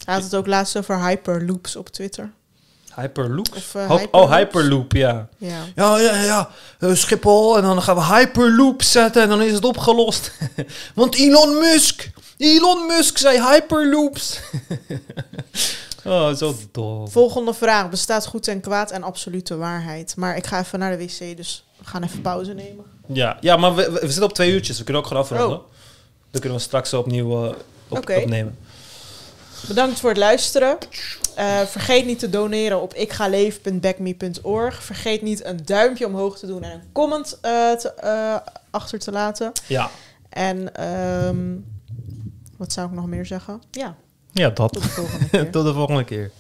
Hij 0.06 0.14
had 0.14 0.24
het 0.24 0.36
ook 0.36 0.48
laatst 0.48 0.78
over 0.78 1.06
hyperloops 1.06 1.76
op 1.76 1.90
Twitter. 1.90 2.32
Hyperloop? 2.96 3.48
Of, 3.56 3.76
eh, 3.76 3.82
Hyperloops. 3.90 4.08
oh, 4.12 4.36
Hyperloop, 4.36 4.92
ja. 4.94 5.28
Ja. 5.38 5.60
Ja, 5.76 5.98
ja, 6.00 6.22
ja. 6.22 6.50
Eh, 6.80 6.94
Schiphol. 6.94 7.58
En 7.58 7.64
dan 7.64 7.82
gaan 7.82 7.96
we 7.96 8.04
Hyperloop 8.04 8.82
zetten 8.82 9.22
en 9.22 9.30
dan 9.30 9.42
is 9.42 9.52
het 9.54 9.66
opgelost. 9.66 10.32
Want 10.96 11.16
Elon 11.16 11.58
Musk. 11.60 12.10
Elon 12.38 12.86
Musk 12.88 13.18
zei 13.18 13.42
Hyperloops. 13.42 14.40
oh, 16.06 16.34
zo 16.34 16.56
dom. 16.72 17.10
Volgende 17.10 17.54
vraag. 17.54 17.90
Bestaat 17.90 18.26
goed 18.26 18.48
en 18.48 18.62
kwaad 18.62 18.92
en 18.92 19.04
absolute 19.04 19.58
waarheid? 19.58 20.16
Maar 20.16 20.38
ik 20.38 20.46
ga 20.46 20.60
even 20.60 20.80
naar 20.80 20.98
de 20.98 21.06
wc, 21.06 21.38
dus 21.38 21.66
we 21.78 21.86
gaan 21.86 22.04
even 22.04 22.22
pauze 22.22 22.54
nemen. 22.54 22.86
Ja, 23.08 23.38
ja 23.42 23.58
maar 23.58 23.76
we, 23.76 23.92
we 23.92 24.00
zitten 24.00 24.24
op 24.24 24.34
twee 24.34 24.52
uurtjes. 24.52 24.78
We 24.78 24.84
kunnen 24.84 25.02
ook 25.02 25.08
gewoon 25.08 25.24
afronden. 25.24 25.58
Oh. 25.58 25.64
Dan 26.32 26.42
kunnen 26.42 26.58
we 26.58 26.64
straks 26.64 26.94
opnieuw 26.94 27.46
eh, 27.46 27.56
op, 27.88 27.98
opnemen. 27.98 28.58
Bedankt 29.68 30.00
voor 30.00 30.10
het 30.10 30.18
luisteren. 30.18 30.78
Eh, 31.36 31.62
vergeet 31.62 32.06
niet 32.06 32.20
te 32.20 32.30
doneren 32.30 32.82
op 32.82 32.94
ikgaleven.backme.org. 32.94 34.84
Vergeet 34.84 35.22
niet 35.22 35.46
een 35.46 35.60
duimpje 35.66 36.06
omhoog 36.06 36.40
te 36.40 36.48
doen 36.48 36.64
en 36.64 36.72
een 36.72 36.82
comment 36.92 37.38
te, 37.42 37.94
eh, 37.96 38.36
achter 38.70 39.00
te 39.00 39.12
laten. 39.12 39.52
Ja. 39.68 39.90
En 40.30 40.76
ehm, 40.76 41.56
wat 42.58 42.74
zou 42.74 42.88
ik 42.88 42.94
nog 42.94 43.08
meer 43.08 43.26
zeggen? 43.26 43.62
Ja, 43.72 43.96
Ja, 44.34 44.50
dat. 44.50 44.74
tot 44.74 44.84
de 44.84 44.90
volgende 44.90 45.26
keer. 45.30 45.50
Tot 45.52 45.66
de 45.66 45.74
volgende 45.74 46.04
keer. 46.04 46.32